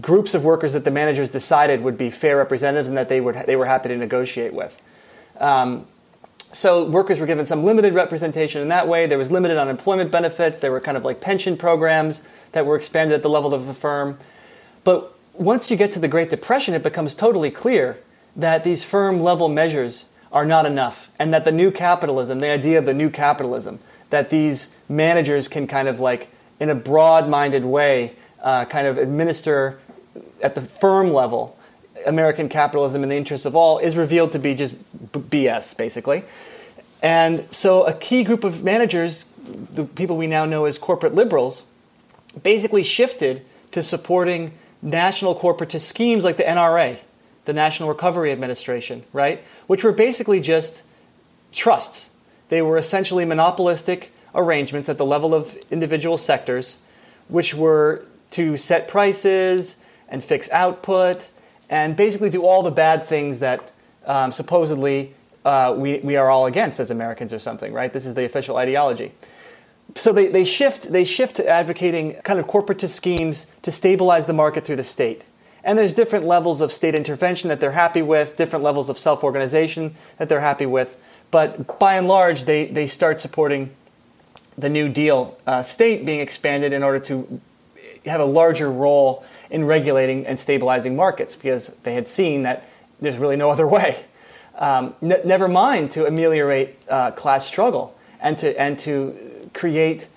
groups 0.00 0.34
of 0.34 0.44
workers 0.44 0.72
that 0.72 0.84
the 0.84 0.90
managers 0.90 1.28
decided 1.28 1.82
would 1.82 1.98
be 1.98 2.10
fair 2.10 2.36
representatives 2.36 2.88
and 2.88 2.96
that 2.96 3.08
they 3.08 3.20
would 3.20 3.34
they 3.46 3.56
were 3.56 3.66
happy 3.66 3.88
to 3.88 3.96
negotiate 3.96 4.52
with. 4.52 4.80
Um, 5.38 5.86
so 6.52 6.84
workers 6.84 7.20
were 7.20 7.26
given 7.26 7.46
some 7.46 7.64
limited 7.64 7.94
representation 7.94 8.60
in 8.60 8.68
that 8.68 8.88
way. 8.88 9.06
There 9.06 9.18
was 9.18 9.30
limited 9.30 9.56
unemployment 9.56 10.10
benefits. 10.10 10.58
There 10.58 10.72
were 10.72 10.80
kind 10.80 10.96
of 10.96 11.04
like 11.04 11.20
pension 11.20 11.56
programs 11.56 12.28
that 12.52 12.66
were 12.66 12.76
expanded 12.76 13.14
at 13.14 13.22
the 13.22 13.30
level 13.30 13.54
of 13.54 13.66
the 13.66 13.74
firm. 13.74 14.18
But 14.82 15.16
once 15.34 15.70
you 15.70 15.76
get 15.76 15.92
to 15.92 16.00
the 16.00 16.08
Great 16.08 16.30
Depression, 16.30 16.74
it 16.74 16.82
becomes 16.82 17.14
totally 17.14 17.50
clear 17.50 17.98
that 18.34 18.64
these 18.64 18.84
firm 18.84 19.20
level 19.20 19.48
measures 19.48 20.06
are 20.32 20.44
not 20.44 20.64
enough, 20.64 21.10
and 21.18 21.34
that 21.34 21.44
the 21.44 21.50
new 21.50 21.72
capitalism, 21.72 22.38
the 22.38 22.50
idea 22.50 22.78
of 22.78 22.84
the 22.84 22.94
new 22.94 23.10
capitalism, 23.10 23.80
that 24.10 24.30
these 24.30 24.76
managers 24.88 25.48
can 25.48 25.66
kind 25.66 25.88
of 25.88 25.98
like, 25.98 26.28
in 26.60 26.70
a 26.70 26.74
broad 26.74 27.28
minded 27.28 27.64
way, 27.64 28.12
uh, 28.42 28.64
kind 28.64 28.86
of 28.86 28.96
administer 28.96 29.79
at 30.42 30.54
the 30.54 30.62
firm 30.62 31.12
level 31.12 31.56
American 32.06 32.48
capitalism 32.48 33.02
in 33.02 33.08
the 33.08 33.16
interests 33.16 33.46
of 33.46 33.54
all 33.54 33.78
is 33.78 33.96
revealed 33.96 34.32
to 34.32 34.38
be 34.38 34.54
just 34.54 34.74
BS, 35.12 35.76
basically. 35.76 36.24
And 37.02 37.46
so, 37.50 37.84
a 37.84 37.94
key 37.94 38.24
group 38.24 38.44
of 38.44 38.62
managers, 38.62 39.24
the 39.72 39.84
people 39.84 40.16
we 40.16 40.26
now 40.26 40.44
know 40.44 40.66
as 40.66 40.78
corporate 40.78 41.14
liberals, 41.14 41.70
basically 42.42 42.82
shifted 42.82 43.42
to 43.72 43.82
supporting 43.82 44.52
national 44.82 45.34
corporatist 45.34 45.82
schemes 45.82 46.24
like 46.24 46.36
the 46.36 46.42
NRA, 46.42 46.98
the 47.44 47.52
National 47.52 47.88
Recovery 47.88 48.32
Administration, 48.32 49.04
right? 49.12 49.42
Which 49.66 49.82
were 49.82 49.92
basically 49.92 50.40
just 50.40 50.84
trusts. 51.52 52.14
They 52.48 52.62
were 52.62 52.76
essentially 52.76 53.24
monopolistic 53.24 54.12
arrangements 54.34 54.88
at 54.88 54.98
the 54.98 55.06
level 55.06 55.34
of 55.34 55.56
individual 55.70 56.18
sectors, 56.18 56.82
which 57.28 57.54
were 57.54 58.04
to 58.32 58.56
set 58.56 58.88
prices 58.88 59.82
and 60.10 60.22
fix 60.22 60.50
output 60.50 61.30
and 61.68 61.96
basically 61.96 62.30
do 62.30 62.44
all 62.44 62.62
the 62.62 62.70
bad 62.70 63.06
things 63.06 63.38
that 63.38 63.72
um, 64.06 64.32
supposedly 64.32 65.14
uh, 65.44 65.74
we, 65.76 65.98
we 66.00 66.16
are 66.16 66.28
all 66.28 66.46
against 66.46 66.80
as 66.80 66.90
Americans 66.90 67.32
or 67.32 67.38
something, 67.38 67.72
right? 67.72 67.92
This 67.92 68.04
is 68.04 68.14
the 68.14 68.24
official 68.24 68.56
ideology. 68.56 69.12
so 69.94 70.12
they, 70.12 70.26
they 70.28 70.44
shift 70.44 70.92
they 70.92 71.04
shift 71.04 71.36
to 71.36 71.48
advocating 71.48 72.14
kind 72.22 72.38
of 72.38 72.46
corporatist 72.46 72.90
schemes 72.90 73.46
to 73.62 73.70
stabilize 73.70 74.26
the 74.26 74.32
market 74.32 74.64
through 74.64 74.76
the 74.76 74.84
state. 74.84 75.24
And 75.62 75.78
there's 75.78 75.94
different 75.94 76.24
levels 76.24 76.60
of 76.60 76.72
state 76.72 76.94
intervention 76.94 77.48
that 77.48 77.60
they're 77.60 77.72
happy 77.72 78.02
with, 78.02 78.36
different 78.36 78.64
levels 78.64 78.88
of 78.88 78.98
self-organization 78.98 79.94
that 80.16 80.28
they're 80.28 80.40
happy 80.40 80.66
with. 80.66 80.96
But 81.30 81.78
by 81.78 81.94
and 81.94 82.08
large, 82.08 82.44
they, 82.44 82.66
they 82.66 82.86
start 82.86 83.20
supporting 83.20 83.70
the 84.56 84.68
New 84.68 84.88
Deal 84.88 85.38
uh, 85.46 85.62
state 85.62 86.04
being 86.04 86.20
expanded 86.20 86.72
in 86.72 86.82
order 86.82 86.98
to 87.00 87.40
have 88.06 88.20
a 88.20 88.24
larger 88.24 88.70
role 88.70 89.24
in 89.50 89.64
regulating 89.64 90.26
and 90.26 90.38
stabilizing 90.38 90.96
markets 90.96 91.36
because 91.36 91.68
they 91.82 91.94
had 91.94 92.08
seen 92.08 92.44
that 92.44 92.68
there's 93.00 93.18
really 93.18 93.36
no 93.36 93.50
other 93.54 93.66
way. 93.66 94.04
Um, 94.56 94.94
n- 95.02 95.20
never 95.24 95.48
mind 95.48 95.90
to 95.92 96.06
ameliorate 96.06 96.76
uh, 96.88 97.12
class 97.12 97.46
struggle 97.46 97.96
and 98.20 98.36
to 98.38 98.58
and 98.60 98.78
to 98.80 99.48
create 99.54 100.08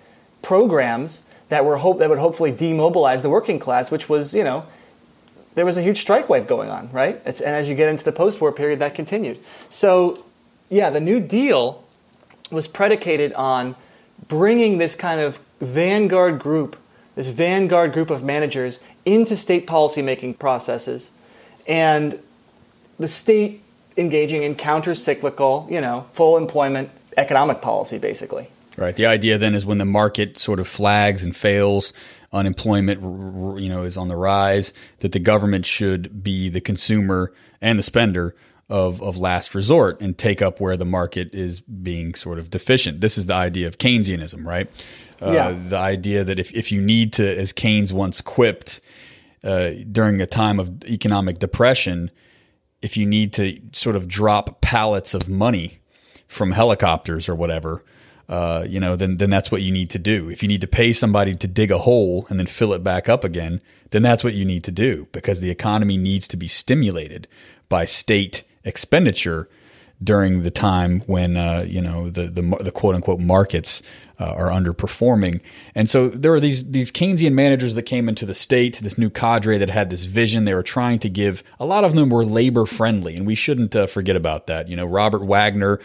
programs 0.42 1.24
that 1.50 1.66
were 1.66 1.78
hope 1.78 2.00
that 2.00 2.10
would 2.10 2.20
hopefully 2.20 2.52
demobilize 2.52 3.22
the 3.22 3.30
working 3.30 3.60
class, 3.60 3.90
which 3.92 4.10
was 4.10 4.34
you 4.34 4.44
know 4.44 4.66
there 5.56 5.66
was 5.66 5.78
a 5.78 5.82
huge 5.82 6.02
strike 6.02 6.30
wave 6.30 6.48
going 6.48 6.70
on, 6.70 6.92
right? 6.92 7.22
It's, 7.26 7.40
and 7.40 7.56
as 7.56 7.70
you 7.70 7.76
get 7.76 7.90
into 7.90 8.04
the 8.04 8.12
post-war 8.12 8.52
period, 8.52 8.80
that 8.80 8.96
continued. 8.96 9.40
So 9.70 10.26
yeah, 10.70 10.90
the 10.90 11.00
New 11.00 11.20
Deal 11.20 11.84
was 12.52 12.68
predicated 12.68 13.34
on 13.34 13.76
bringing 14.28 14.78
this 14.78 14.96
kind 14.96 15.20
of 15.20 15.40
vanguard 15.60 16.40
group, 16.40 16.78
this 17.16 17.28
vanguard 17.28 17.94
group 17.94 18.10
of 18.10 18.24
managers 18.24 18.80
into 19.06 19.36
state 19.36 19.68
policymaking 19.68 20.40
processes, 20.40 21.12
and 21.68 22.20
the 23.00 23.08
state 23.08 23.62
engaging 23.98 24.44
in 24.44 24.56
counter-cyclical, 24.56 25.68
you 25.70 25.80
know, 25.80 26.06
full 26.14 26.38
employment 26.38 26.90
economic 27.18 27.62
policy, 27.62 27.98
basically. 27.98 28.48
Right. 28.76 28.96
The 28.96 29.06
idea 29.06 29.38
then 29.38 29.54
is 29.54 29.66
when 29.66 29.78
the 29.78 29.86
market 29.86 30.40
sort 30.40 30.60
of 30.60 30.68
flags 30.68 31.24
and 31.24 31.36
fails, 31.36 31.94
unemployment, 32.32 33.02
you 33.62 33.70
know, 33.70 33.84
is 33.84 33.98
on 33.98 34.08
the 34.08 34.16
rise, 34.16 34.74
that 35.00 35.12
the 35.12 35.20
government 35.20 35.68
should 35.68 36.24
be 36.24 36.50
the 36.50 36.62
consumer 36.62 37.32
and 37.62 37.78
the 37.78 37.84
spender 37.84 38.36
of, 38.70 39.02
of 39.02 39.18
last 39.18 39.54
resort 39.54 40.00
and 40.02 40.18
take 40.18 40.42
up 40.42 40.60
where 40.60 40.78
the 40.78 40.86
market 40.86 41.34
is 41.34 41.60
being 41.60 42.16
sort 42.16 42.40
of 42.40 42.50
deficient. 42.50 43.02
This 43.02 43.18
is 43.18 43.26
the 43.26 43.34
idea 43.34 43.68
of 43.68 43.78
Keynesianism, 43.78 44.46
right? 44.46 44.68
Uh, 45.22 45.32
yeah. 45.32 45.52
The 45.52 45.78
idea 45.78 46.24
that 46.24 46.40
if, 46.40 46.52
if 46.54 46.72
you 46.72 46.82
need 46.82 47.14
to, 47.14 47.38
as 47.38 47.54
Keynes 47.54 47.94
once 47.94 48.22
quipped 48.22 48.82
uh, 49.44 49.72
during 49.92 50.22
a 50.22 50.26
time 50.26 50.60
of 50.60 50.84
economic 50.86 51.40
depression, 51.40 52.10
if 52.82 52.98
you 52.98 53.06
need 53.06 53.34
to 53.34 53.60
sort 53.72 53.96
of 53.96 54.08
drop 54.08 54.62
pallets 54.62 55.14
of 55.14 55.30
money 55.30 55.80
from 56.28 56.52
helicopters 56.52 57.30
or 57.30 57.36
whatever, 57.36 57.84
uh, 58.30 58.66
you 58.68 58.80
know, 58.80 58.96
then 58.96 59.18
then 59.18 59.30
that's 59.30 59.52
what 59.52 59.62
you 59.62 59.72
need 59.72 59.90
to 59.90 60.00
do. 60.00 60.30
If 60.30 60.42
you 60.42 60.48
need 60.48 60.62
to 60.62 60.68
pay 60.68 60.94
somebody 60.94 61.36
to 61.36 61.48
dig 61.48 61.72
a 61.72 61.78
hole 61.80 62.26
and 62.30 62.40
then 62.40 62.48
fill 62.48 62.74
it 62.74 62.84
back 62.84 63.10
up 63.10 63.24
again, 63.24 63.62
then 63.92 64.02
that's 64.02 64.24
what 64.24 64.34
you 64.34 64.46
need 64.46 64.64
to 64.64 64.72
do 64.72 65.08
because 65.12 65.42
the 65.42 65.52
economy 65.52 65.98
needs 65.98 66.28
to 66.30 66.38
be 66.38 66.48
stimulated 66.48 67.28
by 67.70 67.86
state 67.86 68.44
expenditure 68.64 69.48
during 70.04 70.44
the 70.44 70.52
time 70.52 71.02
when 71.02 71.38
uh, 71.38 71.66
you 71.68 71.82
know 71.82 72.10
the, 72.10 72.24
the, 72.24 72.42
the 72.62 72.72
quote 72.72 72.96
unquote 72.96 73.20
markets 73.20 73.82
uh, 74.20 74.34
are 74.34 74.50
underperforming. 74.50 75.42
And 75.76 75.90
so 75.90 76.10
there 76.10 76.34
are 76.34 76.40
these 76.40 76.72
these 76.72 76.92
Keynesian 76.92 77.34
managers 77.34 77.76
that 77.76 77.84
came 77.84 78.10
into 78.10 78.26
the 78.26 78.34
state, 78.34 78.80
this 78.80 78.98
new 78.98 79.10
cadre 79.10 79.58
that 79.58 79.70
had 79.70 79.90
this 79.90 80.06
vision. 80.06 80.46
They 80.46 80.54
were 80.54 80.64
trying 80.64 81.00
to 81.00 81.10
give 81.10 81.44
a 81.60 81.66
lot 81.66 81.84
of 81.84 81.96
them 81.96 82.10
were 82.10 82.24
labor 82.24 82.66
friendly, 82.66 83.16
and 83.16 83.26
we 83.26 83.36
shouldn't 83.36 83.76
uh, 83.76 83.88
forget 83.88 84.16
about 84.16 84.48
that. 84.48 84.68
You 84.68 84.76
know, 84.76 84.86
Robert 84.86 85.24
Wagner 85.24 85.80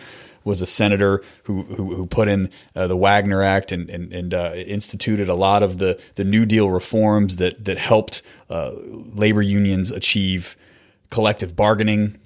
was 0.45 0.63
a 0.63 0.67
senator 0.67 1.23
who 1.45 1.63
who, 1.63 1.95
who 1.95 2.07
put 2.07 2.29
in 2.29 2.51
uh, 2.75 2.87
the 2.87 2.97
Wagner 2.97 3.43
Act 3.43 3.73
and 3.73 3.89
and, 3.91 4.13
and 4.13 4.35
uh, 4.35 4.53
instituted 4.55 5.29
a 5.29 5.35
lot 5.35 5.63
of 5.63 5.79
the 5.79 6.01
the 6.17 6.25
New 6.25 6.47
Deal 6.47 6.71
reforms 6.71 7.37
that 7.37 7.65
that 7.65 7.79
helped 7.79 8.23
uh, 8.51 8.73
labor 8.75 9.43
unions 9.43 9.91
achieve 9.91 10.57
collective 11.11 11.57
bargaining 11.57 12.19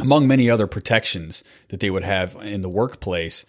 among 0.00 0.26
many 0.26 0.50
other 0.50 0.66
protections 0.66 1.44
that 1.68 1.80
they 1.80 1.90
would 1.90 2.04
have 2.04 2.36
in 2.42 2.62
the 2.62 2.68
workplace. 2.68 3.44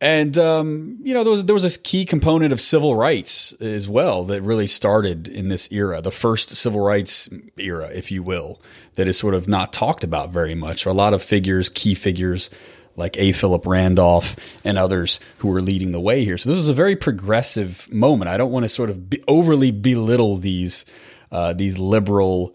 And 0.00 0.36
um, 0.36 0.98
you 1.02 1.14
know, 1.14 1.24
there 1.24 1.30
was 1.30 1.44
there 1.46 1.54
was 1.54 1.62
this 1.62 1.78
key 1.78 2.04
component 2.04 2.52
of 2.52 2.60
civil 2.60 2.94
rights 2.94 3.54
as 3.54 3.88
well 3.88 4.24
that 4.24 4.42
really 4.42 4.66
started 4.66 5.26
in 5.26 5.48
this 5.48 5.72
era, 5.72 6.02
the 6.02 6.10
first 6.10 6.50
civil 6.50 6.80
rights 6.80 7.30
era, 7.56 7.88
if 7.94 8.12
you 8.12 8.22
will, 8.22 8.60
that 8.94 9.08
is 9.08 9.16
sort 9.16 9.32
of 9.32 9.48
not 9.48 9.72
talked 9.72 10.04
about 10.04 10.30
very 10.30 10.54
much. 10.54 10.84
A 10.84 10.92
lot 10.92 11.14
of 11.14 11.22
figures, 11.22 11.70
key 11.70 11.94
figures 11.94 12.50
like 12.96 13.16
A. 13.18 13.32
Philip 13.32 13.66
Randolph 13.66 14.36
and 14.64 14.76
others 14.76 15.20
who 15.38 15.48
were 15.48 15.60
leading 15.60 15.92
the 15.92 16.00
way 16.00 16.24
here. 16.24 16.38
So 16.38 16.48
this 16.48 16.58
is 16.58 16.68
a 16.68 16.74
very 16.74 16.96
progressive 16.96 17.90
moment. 17.92 18.28
I 18.28 18.36
don't 18.36 18.50
want 18.50 18.64
to 18.64 18.68
sort 18.68 18.90
of 18.90 19.08
be 19.08 19.22
overly 19.28 19.70
belittle 19.70 20.36
these 20.36 20.84
uh, 21.32 21.52
these 21.54 21.78
liberal 21.78 22.54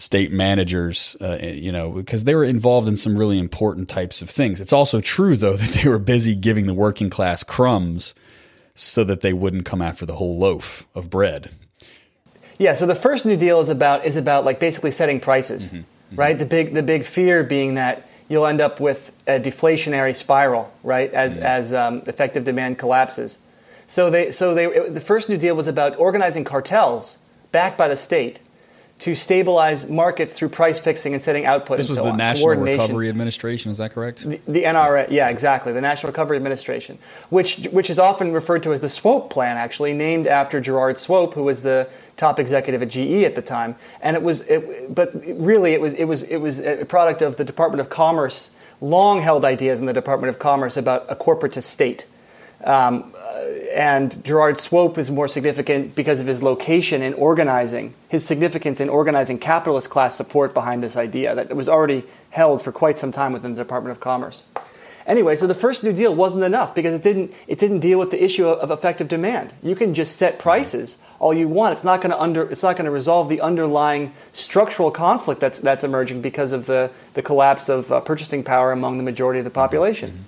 state 0.00 0.32
managers, 0.32 1.14
uh, 1.20 1.38
you 1.42 1.70
know, 1.70 1.90
because 1.90 2.24
they 2.24 2.34
were 2.34 2.42
involved 2.42 2.88
in 2.88 2.96
some 2.96 3.18
really 3.18 3.38
important 3.38 3.86
types 3.86 4.22
of 4.22 4.30
things. 4.30 4.58
It's 4.58 4.72
also 4.72 4.98
true, 5.02 5.36
though, 5.36 5.56
that 5.56 5.80
they 5.82 5.88
were 5.90 5.98
busy 5.98 6.34
giving 6.34 6.64
the 6.64 6.72
working 6.72 7.10
class 7.10 7.44
crumbs 7.44 8.14
so 8.74 9.04
that 9.04 9.20
they 9.20 9.34
wouldn't 9.34 9.66
come 9.66 9.82
after 9.82 10.06
the 10.06 10.14
whole 10.14 10.38
loaf 10.38 10.86
of 10.94 11.10
bread. 11.10 11.50
Yeah. 12.56 12.72
So 12.72 12.86
the 12.86 12.94
first 12.94 13.26
New 13.26 13.36
Deal 13.36 13.60
is 13.60 13.68
about 13.68 14.06
is 14.06 14.16
about 14.16 14.46
like 14.46 14.58
basically 14.58 14.90
setting 14.90 15.20
prices, 15.20 15.68
mm-hmm. 15.68 15.76
Mm-hmm. 15.76 16.16
right? 16.16 16.38
The 16.38 16.46
big 16.46 16.72
the 16.72 16.82
big 16.82 17.04
fear 17.04 17.44
being 17.44 17.74
that 17.74 18.08
you'll 18.30 18.46
end 18.46 18.62
up 18.62 18.80
with 18.80 19.12
a 19.26 19.38
deflationary 19.38 20.16
spiral, 20.16 20.72
right? 20.82 21.12
As 21.12 21.36
mm-hmm. 21.36 21.44
as 21.44 21.74
um, 21.74 22.02
effective 22.06 22.44
demand 22.44 22.78
collapses. 22.78 23.36
So 23.86 24.08
they 24.08 24.30
so 24.30 24.54
they 24.54 24.66
it, 24.66 24.94
the 24.94 25.00
first 25.00 25.28
New 25.28 25.36
Deal 25.36 25.54
was 25.54 25.68
about 25.68 25.98
organizing 25.98 26.44
cartels 26.44 27.22
backed 27.52 27.76
by 27.76 27.88
the 27.88 27.96
state 27.96 28.40
to 29.00 29.14
stabilize 29.14 29.88
markets 29.88 30.34
through 30.34 30.50
price 30.50 30.78
fixing 30.78 31.14
and 31.14 31.22
setting 31.22 31.46
output. 31.46 31.78
This 31.78 31.88
was 31.88 31.96
so 31.96 32.04
the 32.04 32.10
on. 32.10 32.16
National 32.16 32.50
Recovery 32.50 33.08
Administration, 33.08 33.70
is 33.70 33.78
that 33.78 33.92
correct? 33.92 34.28
The, 34.28 34.40
the, 34.46 34.64
NRA, 34.64 35.10
yeah, 35.10 35.30
exactly, 35.30 35.72
the 35.72 35.80
National 35.80 36.12
Recovery 36.12 36.36
Administration, 36.36 36.98
which 37.30 37.66
which 37.72 37.88
is 37.88 37.98
often 37.98 38.32
referred 38.32 38.62
to 38.64 38.72
as 38.72 38.82
the 38.82 38.90
Swope 38.90 39.30
Plan, 39.30 39.56
actually 39.56 39.94
named 39.94 40.26
after 40.26 40.60
Gerard 40.60 40.98
Swope, 40.98 41.34
who 41.34 41.44
was 41.44 41.62
the 41.62 41.88
top 42.18 42.38
executive 42.38 42.82
at 42.82 42.88
GE 42.88 43.24
at 43.24 43.34
the 43.34 43.42
time. 43.42 43.74
And 44.02 44.16
it 44.16 44.22
was, 44.22 44.42
it, 44.42 44.94
but 44.94 45.14
really, 45.26 45.72
it 45.72 45.80
was 45.80 45.94
it 45.94 46.04
was 46.04 46.22
it 46.24 46.36
was 46.36 46.60
a 46.60 46.84
product 46.84 47.22
of 47.22 47.36
the 47.36 47.44
Department 47.44 47.80
of 47.80 47.88
Commerce 47.88 48.54
long 48.82 49.22
held 49.22 49.44
ideas 49.44 49.80
in 49.80 49.86
the 49.86 49.92
Department 49.92 50.28
of 50.28 50.38
Commerce 50.38 50.76
about 50.76 51.06
a 51.08 51.16
corporatist 51.16 51.64
state. 51.64 52.06
Um, 52.64 53.14
and 53.74 54.22
Gerard 54.24 54.58
Swope 54.58 54.98
is 54.98 55.10
more 55.10 55.28
significant 55.28 55.94
because 55.94 56.20
of 56.20 56.26
his 56.26 56.42
location 56.42 57.02
in 57.02 57.14
organizing, 57.14 57.94
his 58.08 58.24
significance 58.24 58.80
in 58.80 58.88
organizing 58.88 59.38
capitalist 59.38 59.90
class 59.90 60.16
support 60.16 60.54
behind 60.54 60.82
this 60.82 60.96
idea 60.96 61.34
that 61.34 61.54
was 61.54 61.68
already 61.68 62.04
held 62.30 62.62
for 62.62 62.72
quite 62.72 62.98
some 62.98 63.12
time 63.12 63.32
within 63.32 63.54
the 63.54 63.62
Department 63.62 63.92
of 63.92 64.00
Commerce. 64.00 64.44
Anyway, 65.06 65.34
so 65.34 65.46
the 65.46 65.54
first 65.54 65.82
New 65.82 65.92
Deal 65.92 66.14
wasn't 66.14 66.44
enough 66.44 66.74
because 66.74 66.94
it 66.94 67.02
didn't, 67.02 67.32
it 67.46 67.58
didn't 67.58 67.80
deal 67.80 67.98
with 67.98 68.10
the 68.10 68.22
issue 68.22 68.46
of, 68.46 68.58
of 68.58 68.70
effective 68.70 69.08
demand. 69.08 69.52
You 69.62 69.74
can 69.74 69.94
just 69.94 70.16
set 70.16 70.38
prices 70.38 70.98
all 71.18 71.34
you 71.34 71.48
want. 71.48 71.72
It's 71.72 71.84
not 71.84 72.00
going 72.00 72.10
to 72.10 72.20
under, 72.20 72.48
it's 72.50 72.62
not 72.62 72.76
going 72.76 72.84
to 72.84 72.90
resolve 72.90 73.28
the 73.28 73.40
underlying 73.40 74.12
structural 74.32 74.90
conflict 74.90 75.40
that's, 75.40 75.58
that's 75.58 75.84
emerging 75.84 76.22
because 76.22 76.52
of 76.52 76.66
the, 76.66 76.90
the 77.14 77.22
collapse 77.22 77.68
of 77.68 77.90
uh, 77.90 78.00
purchasing 78.00 78.44
power 78.44 78.72
among 78.72 78.98
the 78.98 79.04
majority 79.04 79.40
of 79.40 79.44
the 79.44 79.50
population. 79.50 80.10
Mm-hmm. 80.10 80.22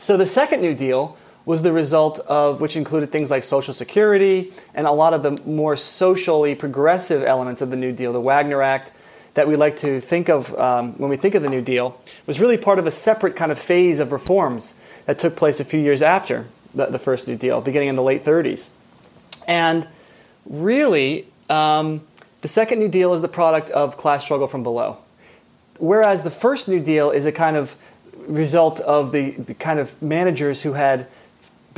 So 0.00 0.16
the 0.16 0.26
second 0.26 0.60
New 0.60 0.74
Deal 0.74 1.16
was 1.48 1.62
the 1.62 1.72
result 1.72 2.18
of 2.26 2.60
which 2.60 2.76
included 2.76 3.10
things 3.10 3.30
like 3.30 3.42
Social 3.42 3.72
Security 3.72 4.52
and 4.74 4.86
a 4.86 4.92
lot 4.92 5.14
of 5.14 5.22
the 5.22 5.30
more 5.50 5.78
socially 5.78 6.54
progressive 6.54 7.22
elements 7.22 7.62
of 7.62 7.70
the 7.70 7.76
New 7.76 7.90
Deal, 7.90 8.12
the 8.12 8.20
Wagner 8.20 8.60
Act, 8.60 8.92
that 9.32 9.48
we 9.48 9.56
like 9.56 9.78
to 9.78 9.98
think 9.98 10.28
of 10.28 10.54
um, 10.58 10.92
when 10.98 11.08
we 11.08 11.16
think 11.16 11.34
of 11.34 11.40
the 11.40 11.48
New 11.48 11.62
Deal, 11.62 11.98
was 12.26 12.38
really 12.38 12.58
part 12.58 12.78
of 12.78 12.86
a 12.86 12.90
separate 12.90 13.34
kind 13.34 13.50
of 13.50 13.58
phase 13.58 13.98
of 13.98 14.12
reforms 14.12 14.74
that 15.06 15.18
took 15.18 15.36
place 15.36 15.58
a 15.58 15.64
few 15.64 15.80
years 15.80 16.02
after 16.02 16.44
the, 16.74 16.84
the 16.84 16.98
first 16.98 17.26
New 17.26 17.34
Deal, 17.36 17.62
beginning 17.62 17.88
in 17.88 17.94
the 17.94 18.02
late 18.02 18.26
30s. 18.26 18.68
And 19.46 19.88
really, 20.44 21.28
um, 21.48 22.02
the 22.42 22.48
second 22.48 22.78
New 22.78 22.90
Deal 22.90 23.14
is 23.14 23.22
the 23.22 23.26
product 23.26 23.70
of 23.70 23.96
class 23.96 24.22
struggle 24.22 24.48
from 24.48 24.62
below. 24.62 24.98
Whereas 25.78 26.24
the 26.24 26.30
first 26.30 26.68
New 26.68 26.80
Deal 26.84 27.10
is 27.10 27.24
a 27.24 27.32
kind 27.32 27.56
of 27.56 27.74
result 28.26 28.80
of 28.80 29.12
the, 29.12 29.30
the 29.30 29.54
kind 29.54 29.80
of 29.80 30.02
managers 30.02 30.60
who 30.60 30.74
had 30.74 31.06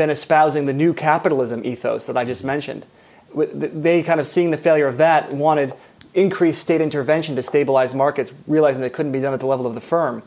been 0.01 0.09
espousing 0.09 0.65
the 0.65 0.73
new 0.73 0.95
capitalism 0.95 1.63
ethos 1.63 2.07
that 2.07 2.17
I 2.17 2.25
just 2.25 2.43
mentioned. 2.43 2.87
They 3.35 4.03
kind 4.03 4.19
of 4.19 4.27
seeing 4.27 4.51
the 4.51 4.57
failure 4.57 4.87
of 4.87 4.97
that 4.97 5.31
wanted 5.31 5.75
increased 6.15 6.63
state 6.63 6.81
intervention 6.81 7.37
to 7.37 7.43
stabilize 7.43 7.95
markets, 7.95 8.33
realizing 8.47 8.81
that 8.81 8.95
couldn't 8.95 9.13
be 9.13 9.21
done 9.21 9.35
at 9.35 9.41
the 9.41 9.47
level 9.47 9.67
of 9.67 9.75
the 9.75 9.81
firm. 9.83 10.23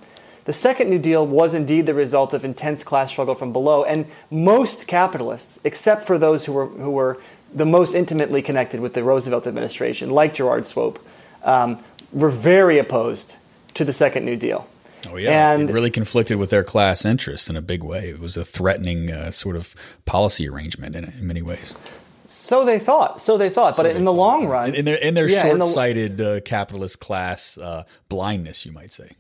The 0.46 0.54
second 0.54 0.92
New 0.92 1.00
Deal 1.00 1.26
was 1.26 1.56
indeed 1.56 1.88
the 1.88 1.96
result 1.96 2.36
of 2.36 2.46
intense 2.46 2.84
class 2.84 3.10
struggle 3.10 3.34
from 3.34 3.52
below, 3.52 3.84
and 3.84 4.06
most 4.30 4.86
capitalists, 4.86 5.60
except 5.64 6.06
for 6.06 6.20
those 6.20 6.46
who 6.46 6.54
were, 6.54 6.68
who 6.68 6.92
were 6.92 7.18
the 7.52 7.66
most 7.66 7.96
intimately 7.96 8.44
connected 8.44 8.80
with 8.80 8.94
the 8.94 9.04
Roosevelt 9.04 9.48
administration, 9.48 10.12
like 10.12 10.36
Gerard 10.36 10.68
Swope, 10.68 11.04
um, 11.44 11.84
were 12.12 12.30
very 12.30 12.78
opposed 12.78 13.38
to 13.74 13.84
the 13.84 13.94
second 13.94 14.24
New 14.24 14.36
Deal. 14.36 14.68
Oh 15.10 15.18
yeah, 15.18 15.52
and 15.52 15.70
it 15.70 15.74
really 15.74 15.92
conflicted 15.92 16.38
with 16.38 16.50
their 16.50 16.64
class 16.64 17.06
interests 17.06 17.50
in 17.50 17.56
a 17.56 17.62
big 17.62 17.84
way. 17.84 18.10
It 18.10 18.20
was 18.20 18.38
a 18.38 18.46
threatening 18.46 19.12
uh, 19.12 19.32
sort 19.32 19.56
of 19.56 19.76
policy 20.06 20.48
arrangement 20.48 20.96
in, 20.96 21.06
in, 21.06 21.28
many 21.28 21.42
ways. 21.42 21.76
So 22.26 22.64
they 22.64 22.80
thought. 22.80 23.22
So 23.22 23.38
they 23.38 23.50
thought. 23.50 23.76
So 23.76 23.84
but 23.84 23.90
they 23.90 23.98
in 23.98 24.06
the 24.06 24.12
thought. 24.12 24.18
long 24.18 24.48
run, 24.48 24.70
in, 24.70 24.76
in 24.76 24.86
their 24.86 24.96
in 24.96 25.14
their 25.14 25.30
Yeah, 25.30 25.48
in 25.48 25.60
the- 25.60 25.66
short-sighted 25.66 26.22
uh, 26.22 26.40
capitalist 26.42 27.00
class 27.00 27.58
uh, 27.58 27.84
blindness, 28.10 28.66
you 28.66 28.72
might 28.72 28.92
say. 28.92 29.12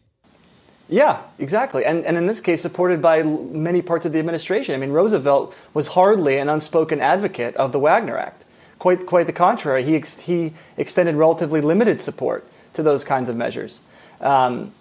Yeah, 0.89 1.21
exactly. 1.39 1.86
And, 1.86 2.05
and 2.05 2.17
in 2.17 2.27
this 2.27 2.41
case, 2.41 2.61
supported 2.61 3.01
by 3.01 3.23
many 3.23 3.81
parts 3.81 4.05
of 4.05 4.11
the 4.11 4.19
administration. 4.19 4.75
I 4.75 4.77
mean, 4.77 4.91
Roosevelt 4.91 5.55
was 5.73 5.88
hardly 5.88 6.38
an 6.38 6.49
unspoken 6.49 6.99
advocate 6.99 7.55
of 7.55 7.71
the 7.71 7.79
Wagner 7.79 8.17
Act. 8.17 8.45
Quite, 8.79 9.05
quite 9.05 9.25
the 9.25 9.34
contrary. 9.34 9.84
He, 9.84 9.95
ex- 9.95 10.21
he 10.21 10.53
extended 10.75 11.15
relatively 11.15 11.61
limited 11.61 12.01
support 12.01 12.45
to 12.73 12.84
those 12.84 13.05
kinds 13.05 13.29
of 13.29 13.38
measures. 13.38 13.79
Um, 14.19 14.73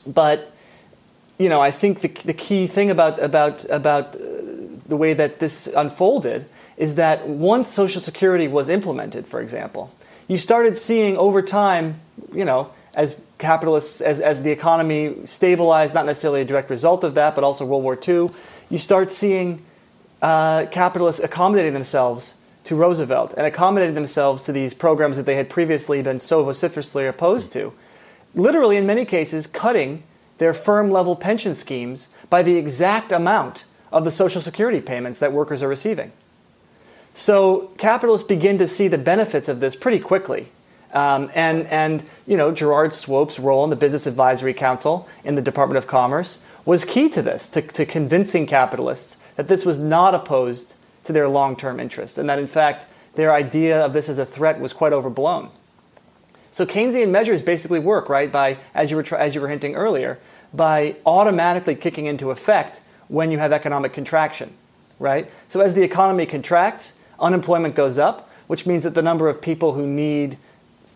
but, 0.00 0.54
you 1.38 1.48
know, 1.48 1.60
I 1.60 1.70
think 1.70 2.00
the, 2.00 2.08
the 2.08 2.34
key 2.34 2.66
thing 2.66 2.90
about, 2.90 3.20
about, 3.22 3.64
about 3.70 4.16
uh, 4.16 4.20
the 4.86 4.96
way 4.96 5.14
that 5.14 5.38
this 5.38 5.66
unfolded 5.66 6.46
is 6.76 6.94
that 6.96 7.28
once 7.28 7.68
Social 7.68 8.00
Security 8.00 8.48
was 8.48 8.68
implemented, 8.68 9.28
for 9.28 9.40
example, 9.40 9.92
you 10.28 10.38
started 10.38 10.78
seeing 10.78 11.16
over 11.16 11.42
time, 11.42 12.00
you 12.32 12.44
know, 12.44 12.72
as 12.94 13.20
capitalists, 13.38 14.00
as, 14.00 14.20
as 14.20 14.42
the 14.42 14.50
economy 14.50 15.14
stabilized, 15.24 15.94
not 15.94 16.06
necessarily 16.06 16.42
a 16.42 16.44
direct 16.44 16.70
result 16.70 17.04
of 17.04 17.14
that, 17.14 17.34
but 17.34 17.44
also 17.44 17.64
World 17.64 17.82
War 17.82 17.98
II, 18.06 18.30
you 18.68 18.78
start 18.78 19.12
seeing 19.12 19.62
uh, 20.22 20.66
capitalists 20.66 21.22
accommodating 21.22 21.72
themselves 21.72 22.36
to 22.64 22.76
Roosevelt 22.76 23.34
and 23.36 23.46
accommodating 23.46 23.94
themselves 23.94 24.44
to 24.44 24.52
these 24.52 24.74
programs 24.74 25.16
that 25.16 25.26
they 25.26 25.36
had 25.36 25.48
previously 25.48 26.02
been 26.02 26.18
so 26.18 26.44
vociferously 26.44 27.06
opposed 27.06 27.52
to. 27.52 27.72
Literally, 28.34 28.76
in 28.76 28.86
many 28.86 29.04
cases, 29.04 29.46
cutting 29.46 30.02
their 30.38 30.54
firm 30.54 30.90
level 30.90 31.16
pension 31.16 31.54
schemes 31.54 32.08
by 32.28 32.42
the 32.42 32.56
exact 32.56 33.12
amount 33.12 33.64
of 33.92 34.04
the 34.04 34.10
Social 34.10 34.40
Security 34.40 34.80
payments 34.80 35.18
that 35.18 35.32
workers 35.32 35.62
are 35.62 35.68
receiving. 35.68 36.12
So 37.12 37.72
capitalists 37.76 38.26
begin 38.26 38.58
to 38.58 38.68
see 38.68 38.88
the 38.88 38.98
benefits 38.98 39.48
of 39.48 39.60
this 39.60 39.74
pretty 39.74 39.98
quickly. 39.98 40.48
Um, 40.92 41.30
and, 41.34 41.66
and, 41.66 42.04
you 42.26 42.36
know, 42.36 42.52
Gerard 42.52 42.92
Swope's 42.92 43.38
role 43.38 43.62
in 43.64 43.70
the 43.70 43.76
Business 43.76 44.06
Advisory 44.06 44.54
Council 44.54 45.08
in 45.24 45.34
the 45.34 45.42
Department 45.42 45.78
of 45.78 45.86
Commerce 45.86 46.42
was 46.64 46.84
key 46.84 47.08
to 47.10 47.22
this, 47.22 47.48
to, 47.50 47.62
to 47.62 47.86
convincing 47.86 48.46
capitalists 48.46 49.22
that 49.36 49.48
this 49.48 49.64
was 49.64 49.78
not 49.78 50.14
opposed 50.14 50.76
to 51.04 51.12
their 51.12 51.28
long 51.28 51.56
term 51.56 51.80
interests, 51.80 52.18
and 52.18 52.28
that 52.28 52.38
in 52.38 52.46
fact 52.46 52.86
their 53.14 53.32
idea 53.32 53.84
of 53.84 53.92
this 53.92 54.08
as 54.08 54.18
a 54.18 54.26
threat 54.26 54.60
was 54.60 54.72
quite 54.72 54.92
overblown. 54.92 55.50
So 56.50 56.66
Keynesian 56.66 57.10
measures 57.10 57.42
basically 57.42 57.78
work, 57.78 58.08
right, 58.08 58.30
by, 58.30 58.58
as 58.74 58.90
you 58.90 58.96
were, 58.96 59.14
as 59.14 59.34
you 59.34 59.40
were 59.40 59.48
hinting 59.48 59.76
earlier, 59.76 60.18
by 60.52 60.96
automatically 61.06 61.74
kicking 61.74 62.06
into 62.06 62.30
effect 62.30 62.80
when 63.08 63.30
you 63.30 63.38
have 63.38 63.52
economic 63.52 63.92
contraction, 63.92 64.52
right? 64.98 65.30
So 65.48 65.60
as 65.60 65.74
the 65.74 65.82
economy 65.82 66.26
contracts, 66.26 66.98
unemployment 67.18 67.74
goes 67.74 67.98
up, 67.98 68.30
which 68.46 68.66
means 68.66 68.82
that 68.82 68.94
the 68.94 69.02
number 69.02 69.28
of 69.28 69.40
people 69.40 69.74
who 69.74 69.86
need 69.86 70.38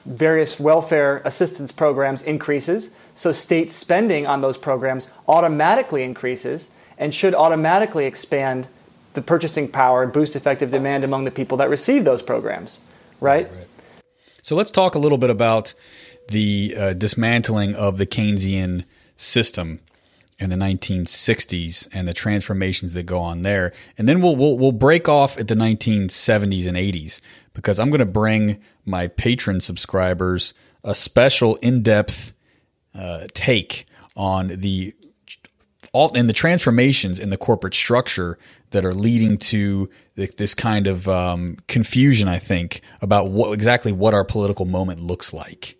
various 0.05 0.61
welfare 0.61 1.23
assistance 1.25 1.73
programs 1.73 2.23
increases. 2.23 2.95
So 3.15 3.33
state 3.33 3.73
spending 3.73 4.27
on 4.27 4.41
those 4.41 4.59
programs 4.59 5.11
automatically 5.29 6.03
increases 6.03 6.71
and 6.99 7.15
should 7.15 7.35
automatically 7.35 8.07
expand 8.07 8.69
the 9.15 9.23
purchasing 9.23 9.69
power 9.69 10.03
and 10.03 10.13
boost 10.13 10.37
effective 10.37 10.71
demand 10.71 11.05
among 11.05 11.25
the 11.25 11.31
people 11.31 11.57
that 11.59 11.71
receive 11.71 12.05
those 12.05 12.23
programs, 12.23 12.81
right? 13.21 13.49
So 14.45 14.55
let's 14.55 14.71
talk 14.71 14.95
a 14.95 14.99
little 14.99 15.17
bit 15.17 15.31
about 15.31 15.73
the 16.29 16.75
uh, 16.77 16.93
dismantling 16.93 17.75
of 17.75 17.97
the 17.97 18.07
Keynesian 18.07 18.85
system 19.17 19.81
in 20.39 20.51
the 20.51 20.57
1960s 20.57 21.89
and 21.95 22.07
the 22.07 22.13
transformations 22.13 22.93
that 22.93 23.05
go 23.05 23.21
on 23.21 23.41
there, 23.41 23.73
and 23.97 24.07
then 24.07 24.21
we'll 24.21 24.37
we'll, 24.37 24.59
we'll 24.59 24.71
break 24.71 25.09
off 25.09 25.39
at 25.39 25.49
the 25.49 25.55
1970s 25.55 26.67
and 26.67 26.77
80s 26.77 27.23
because 27.55 27.81
I'm 27.81 27.89
going 27.89 28.01
to 28.01 28.05
bring 28.05 28.61
my 28.85 29.09
Patreon 29.09 29.63
subscribers 29.63 30.53
a 30.83 30.95
special 30.95 31.57
in-depth 31.57 32.35
uh, 32.95 33.27
take 33.33 33.87
on 34.15 34.49
the 34.49 34.95
all 35.95 36.13
and 36.15 36.29
the 36.29 36.35
transformations 36.35 37.19
in 37.19 37.31
the 37.31 37.39
corporate 37.39 37.73
structure 37.73 38.37
that 38.71 38.85
are 38.85 38.93
leading 38.93 39.39
to 39.39 39.89
th- 40.17 40.37
this 40.37 40.55
kind 40.55 40.87
of 40.87 41.09
um, 41.09 41.57
confusion. 41.69 42.29
I 42.29 42.39
think 42.39 42.83
about 43.01 43.31
what 43.31 43.55
exactly 43.55 43.93
what 43.93 44.13
our 44.13 44.25
political 44.25 44.67
moment 44.67 45.01
looks 45.01 45.33
like, 45.33 45.79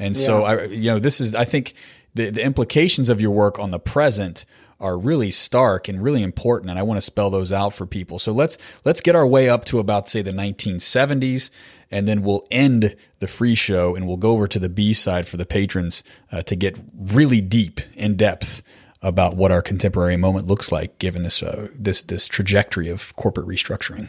and 0.00 0.16
so 0.16 0.44
I, 0.44 0.64
you 0.64 0.90
know, 0.90 0.98
this 0.98 1.20
is 1.20 1.34
I 1.34 1.44
think 1.44 1.74
the 2.14 2.30
the 2.30 2.42
implications 2.42 3.10
of 3.10 3.20
your 3.20 3.30
work 3.30 3.58
on 3.60 3.68
the 3.68 3.78
present 3.78 4.46
are 4.80 4.96
really 4.96 5.30
stark 5.30 5.88
and 5.88 6.02
really 6.02 6.22
important 6.22 6.70
and 6.70 6.78
I 6.78 6.82
want 6.82 6.96
to 6.96 7.02
spell 7.02 7.28
those 7.28 7.52
out 7.52 7.74
for 7.74 7.84
people. 7.84 8.18
So 8.18 8.32
let's 8.32 8.56
let's 8.86 9.02
get 9.02 9.14
our 9.14 9.26
way 9.26 9.46
up 9.46 9.66
to 9.66 9.78
about 9.78 10.08
say 10.08 10.22
the 10.22 10.30
1970s 10.30 11.50
and 11.90 12.08
then 12.08 12.22
we'll 12.22 12.46
end 12.50 12.96
the 13.18 13.26
free 13.26 13.54
show 13.54 13.94
and 13.94 14.08
we'll 14.08 14.16
go 14.16 14.30
over 14.30 14.48
to 14.48 14.58
the 14.58 14.70
B 14.70 14.94
side 14.94 15.28
for 15.28 15.36
the 15.36 15.44
patrons 15.44 16.02
uh, 16.32 16.40
to 16.44 16.56
get 16.56 16.78
really 16.96 17.42
deep 17.42 17.80
in 17.94 18.16
depth 18.16 18.62
about 19.02 19.34
what 19.34 19.50
our 19.50 19.62
contemporary 19.62 20.16
moment 20.16 20.46
looks 20.46 20.70
like 20.70 20.98
given 20.98 21.22
this 21.22 21.42
uh, 21.42 21.68
this 21.74 22.02
this 22.02 22.28
trajectory 22.28 22.88
of 22.88 23.14
corporate 23.16 23.46
restructuring. 23.46 24.08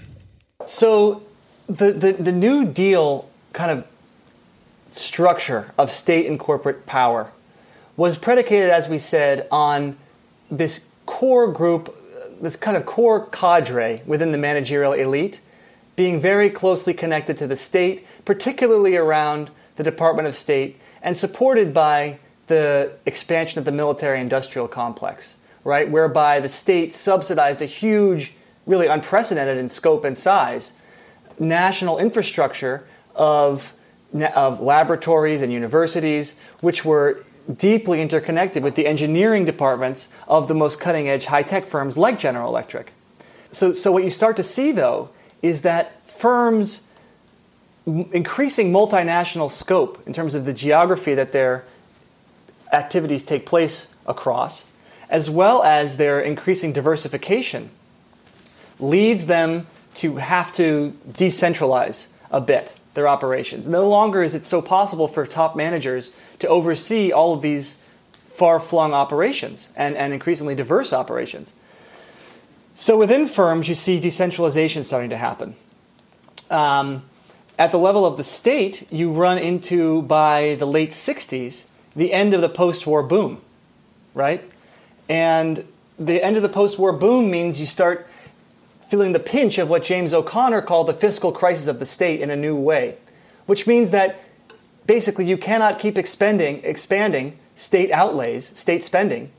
So 0.67 1.23
the, 1.67 1.91
the, 1.91 2.13
the 2.13 2.31
New 2.31 2.65
Deal 2.65 3.29
kind 3.53 3.71
of 3.71 3.87
structure 4.89 5.73
of 5.77 5.89
state 5.89 6.25
and 6.25 6.39
corporate 6.39 6.85
power 6.85 7.31
was 7.97 8.17
predicated, 8.17 8.69
as 8.69 8.89
we 8.89 8.97
said, 8.97 9.47
on 9.51 9.97
this 10.49 10.89
core 11.05 11.51
group, 11.51 11.95
this 12.41 12.55
kind 12.55 12.75
of 12.75 12.85
core 12.85 13.25
cadre 13.27 13.99
within 14.05 14.31
the 14.31 14.37
managerial 14.37 14.93
elite 14.93 15.39
being 15.95 16.19
very 16.19 16.49
closely 16.49 16.93
connected 16.93 17.37
to 17.37 17.47
the 17.47 17.55
state, 17.55 18.05
particularly 18.25 18.95
around 18.95 19.49
the 19.75 19.83
Department 19.83 20.27
of 20.27 20.35
State, 20.35 20.79
and 21.01 21.15
supported 21.15 21.73
by 21.73 22.17
the 22.51 22.91
expansion 23.05 23.59
of 23.59 23.65
the 23.65 23.71
military 23.71 24.19
industrial 24.19 24.67
complex, 24.67 25.37
right? 25.63 25.89
Whereby 25.89 26.41
the 26.41 26.49
state 26.49 26.93
subsidized 26.93 27.61
a 27.61 27.65
huge, 27.65 28.33
really 28.65 28.87
unprecedented 28.87 29.57
in 29.57 29.69
scope 29.69 30.03
and 30.03 30.17
size, 30.17 30.73
national 31.39 31.97
infrastructure 31.97 32.85
of, 33.15 33.73
of 34.35 34.59
laboratories 34.59 35.41
and 35.41 35.53
universities, 35.53 36.37
which 36.59 36.83
were 36.83 37.23
deeply 37.57 38.01
interconnected 38.01 38.63
with 38.63 38.75
the 38.75 38.85
engineering 38.85 39.45
departments 39.45 40.13
of 40.27 40.49
the 40.49 40.53
most 40.53 40.81
cutting 40.81 41.07
edge 41.07 41.27
high 41.27 41.43
tech 41.43 41.65
firms 41.65 41.97
like 41.97 42.19
General 42.19 42.49
Electric. 42.49 42.91
So, 43.53 43.71
so, 43.71 43.93
what 43.93 44.03
you 44.03 44.09
start 44.09 44.35
to 44.37 44.43
see, 44.43 44.73
though, 44.73 45.09
is 45.41 45.61
that 45.61 46.05
firms 46.05 46.89
increasing 47.85 48.73
multinational 48.73 49.49
scope 49.49 50.05
in 50.05 50.11
terms 50.11 50.35
of 50.35 50.43
the 50.43 50.53
geography 50.53 51.15
that 51.15 51.31
their 51.31 51.63
activities 52.71 53.23
take 53.23 53.45
place 53.45 53.93
across, 54.05 54.71
as 55.09 55.29
well 55.29 55.63
as 55.63 55.97
their 55.97 56.19
increasing 56.21 56.73
diversification, 56.73 57.69
leads 58.79 59.25
them 59.25 59.67
to 59.95 60.15
have 60.15 60.53
to 60.53 60.93
decentralize 61.09 62.13
a 62.31 62.41
bit 62.41 62.73
their 62.93 63.07
operations. 63.07 63.67
No 63.69 63.87
longer 63.87 64.23
is 64.23 64.35
it 64.35 64.45
so 64.45 64.61
possible 64.61 65.07
for 65.07 65.25
top 65.25 65.55
managers 65.55 66.15
to 66.39 66.47
oversee 66.47 67.11
all 67.11 67.33
of 67.33 67.41
these 67.41 67.85
far 68.27 68.59
flung 68.59 68.93
operations 68.93 69.69
and, 69.75 69.95
and 69.95 70.13
increasingly 70.13 70.55
diverse 70.55 70.91
operations. 70.91 71.53
So 72.75 72.97
within 72.97 73.27
firms, 73.27 73.69
you 73.69 73.75
see 73.75 73.99
decentralization 73.99 74.83
starting 74.83 75.09
to 75.11 75.17
happen. 75.17 75.55
Um, 76.49 77.03
at 77.59 77.71
the 77.71 77.77
level 77.77 78.05
of 78.05 78.17
the 78.17 78.23
state, 78.23 78.91
you 78.91 79.11
run 79.11 79.37
into, 79.37 80.01
by 80.03 80.55
the 80.55 80.65
late 80.65 80.89
60s, 80.89 81.67
the 81.95 82.13
end 82.13 82.33
of 82.33 82.41
the 82.41 82.49
post 82.49 82.87
war 82.87 83.03
boom, 83.03 83.39
right? 84.13 84.43
And 85.09 85.65
the 85.99 86.23
end 86.23 86.37
of 86.37 86.41
the 86.41 86.49
post 86.49 86.79
war 86.79 86.93
boom 86.93 87.29
means 87.29 87.59
you 87.59 87.65
start 87.65 88.07
feeling 88.89 89.13
the 89.13 89.19
pinch 89.19 89.57
of 89.57 89.69
what 89.69 89.83
James 89.83 90.13
O'Connor 90.13 90.61
called 90.63 90.87
the 90.87 90.93
fiscal 90.93 91.31
crisis 91.31 91.67
of 91.67 91.79
the 91.79 91.85
state 91.85 92.21
in 92.21 92.29
a 92.29 92.35
new 92.35 92.55
way, 92.55 92.97
which 93.45 93.65
means 93.65 93.91
that 93.91 94.19
basically 94.85 95.25
you 95.25 95.37
cannot 95.37 95.79
keep 95.79 95.97
expending, 95.97 96.61
expanding 96.63 97.37
state 97.55 97.91
outlays, 97.91 98.57
state 98.59 98.83
spending, 98.83 99.31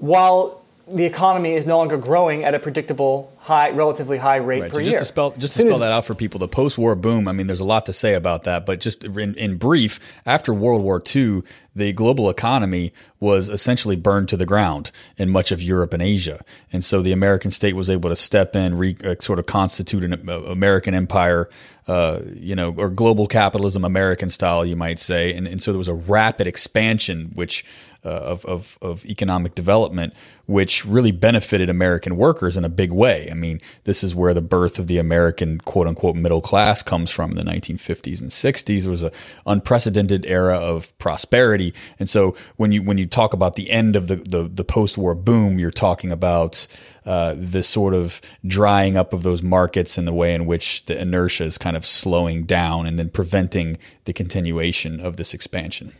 while 0.00 0.62
the 0.90 1.04
economy 1.04 1.54
is 1.54 1.66
no 1.66 1.78
longer 1.78 1.96
growing 1.96 2.44
at 2.44 2.54
a 2.54 2.58
predictable 2.58 3.32
high, 3.38 3.70
relatively 3.70 4.18
high 4.18 4.36
rate 4.36 4.60
Right. 4.62 4.70
per 4.70 4.74
So 4.76 4.80
year. 4.80 4.90
just 4.90 4.98
to 4.98 5.04
spell 5.04 5.30
just 5.38 5.56
to 5.56 5.62
spell 5.62 5.78
that 5.78 5.92
out 5.92 6.04
for 6.04 6.14
people, 6.14 6.38
the 6.38 6.48
post-war 6.48 6.94
boom. 6.94 7.28
I 7.28 7.32
mean, 7.32 7.46
there's 7.46 7.60
a 7.60 7.64
lot 7.64 7.86
to 7.86 7.92
say 7.92 8.14
about 8.14 8.44
that, 8.44 8.66
but 8.66 8.80
just 8.80 9.04
in, 9.04 9.34
in 9.34 9.56
brief, 9.56 10.00
after 10.26 10.52
World 10.52 10.82
War 10.82 11.02
II, 11.14 11.42
the 11.74 11.92
global 11.92 12.28
economy 12.28 12.92
was 13.20 13.48
essentially 13.48 13.96
burned 13.96 14.28
to 14.30 14.36
the 14.36 14.46
ground 14.46 14.90
in 15.16 15.30
much 15.30 15.52
of 15.52 15.62
Europe 15.62 15.92
and 15.94 16.02
Asia, 16.02 16.40
and 16.72 16.82
so 16.84 17.00
the 17.02 17.12
American 17.12 17.50
state 17.50 17.74
was 17.74 17.88
able 17.88 18.10
to 18.10 18.16
step 18.16 18.54
in, 18.56 18.76
re, 18.76 18.96
uh, 19.04 19.14
sort 19.20 19.38
of 19.38 19.46
constitute 19.46 20.04
an 20.04 20.28
uh, 20.28 20.40
American 20.42 20.94
empire 20.94 21.48
uh, 21.88 22.20
you 22.34 22.54
know, 22.54 22.74
or 22.76 22.90
global 22.90 23.26
capitalism, 23.26 23.82
American 23.82 24.28
style, 24.28 24.62
you 24.66 24.76
might 24.76 24.98
say. 24.98 25.32
And, 25.32 25.46
and 25.48 25.60
so 25.62 25.72
there 25.72 25.78
was 25.78 25.88
a 25.88 25.94
rapid 25.94 26.46
expansion, 26.46 27.30
which 27.34 27.64
uh, 28.04 28.10
of, 28.10 28.44
of, 28.44 28.78
of 28.82 29.06
economic 29.06 29.54
development, 29.54 30.12
which 30.48 30.86
really 30.86 31.12
benefited 31.12 31.68
American 31.68 32.16
workers 32.16 32.56
in 32.56 32.64
a 32.64 32.70
big 32.70 32.90
way. 32.90 33.28
I 33.30 33.34
mean, 33.34 33.60
this 33.84 34.02
is 34.02 34.14
where 34.14 34.32
the 34.32 34.40
birth 34.40 34.78
of 34.78 34.86
the 34.86 34.96
American 34.96 35.58
quote 35.58 35.86
unquote 35.86 36.16
middle 36.16 36.40
class 36.40 36.82
comes 36.82 37.10
from 37.10 37.32
in 37.32 37.36
the 37.36 37.52
1950s 37.52 38.22
and 38.22 38.30
60s. 38.30 38.86
It 38.86 38.88
was 38.88 39.02
an 39.02 39.10
unprecedented 39.44 40.24
era 40.24 40.56
of 40.56 40.96
prosperity. 40.96 41.74
And 41.98 42.08
so 42.08 42.34
when 42.56 42.72
you 42.72 42.82
when 42.82 42.96
you 42.96 43.04
talk 43.04 43.34
about 43.34 43.56
the 43.56 43.70
end 43.70 43.94
of 43.94 44.08
the, 44.08 44.16
the, 44.16 44.48
the 44.48 44.64
post 44.64 44.96
war 44.96 45.14
boom, 45.14 45.58
you're 45.58 45.70
talking 45.70 46.10
about 46.10 46.66
uh, 47.04 47.34
the 47.36 47.62
sort 47.62 47.92
of 47.92 48.22
drying 48.46 48.96
up 48.96 49.12
of 49.12 49.24
those 49.24 49.42
markets 49.42 49.98
and 49.98 50.08
the 50.08 50.14
way 50.14 50.32
in 50.32 50.46
which 50.46 50.86
the 50.86 50.98
inertia 50.98 51.44
is 51.44 51.58
kind 51.58 51.76
of 51.76 51.84
slowing 51.84 52.44
down 52.44 52.86
and 52.86 52.98
then 52.98 53.10
preventing 53.10 53.76
the 54.06 54.14
continuation 54.14 54.98
of 54.98 55.18
this 55.18 55.34
expansion. 55.34 55.92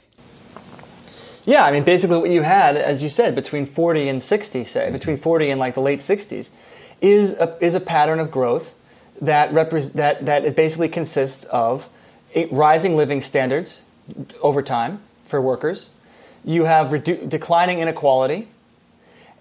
Yeah, 1.48 1.64
I 1.64 1.72
mean, 1.72 1.82
basically 1.82 2.18
what 2.18 2.28
you 2.28 2.42
had, 2.42 2.76
as 2.76 3.02
you 3.02 3.08
said, 3.08 3.34
between 3.34 3.64
40 3.64 4.06
and 4.10 4.22
60, 4.22 4.64
say, 4.64 4.90
between 4.90 5.16
40 5.16 5.48
and 5.48 5.58
like 5.58 5.72
the 5.72 5.80
late 5.80 6.00
60s, 6.00 6.50
is 7.00 7.40
a, 7.40 7.56
is 7.64 7.74
a 7.74 7.80
pattern 7.80 8.20
of 8.20 8.30
growth 8.30 8.74
that, 9.22 9.50
repre- 9.50 9.94
that, 9.94 10.26
that 10.26 10.44
it 10.44 10.54
basically 10.54 10.90
consists 10.90 11.44
of 11.44 11.88
rising 12.50 12.98
living 12.98 13.22
standards 13.22 13.84
over 14.42 14.60
time 14.60 15.00
for 15.24 15.40
workers. 15.40 15.88
You 16.44 16.64
have 16.64 16.88
redu- 16.88 17.26
declining 17.26 17.80
inequality 17.80 18.48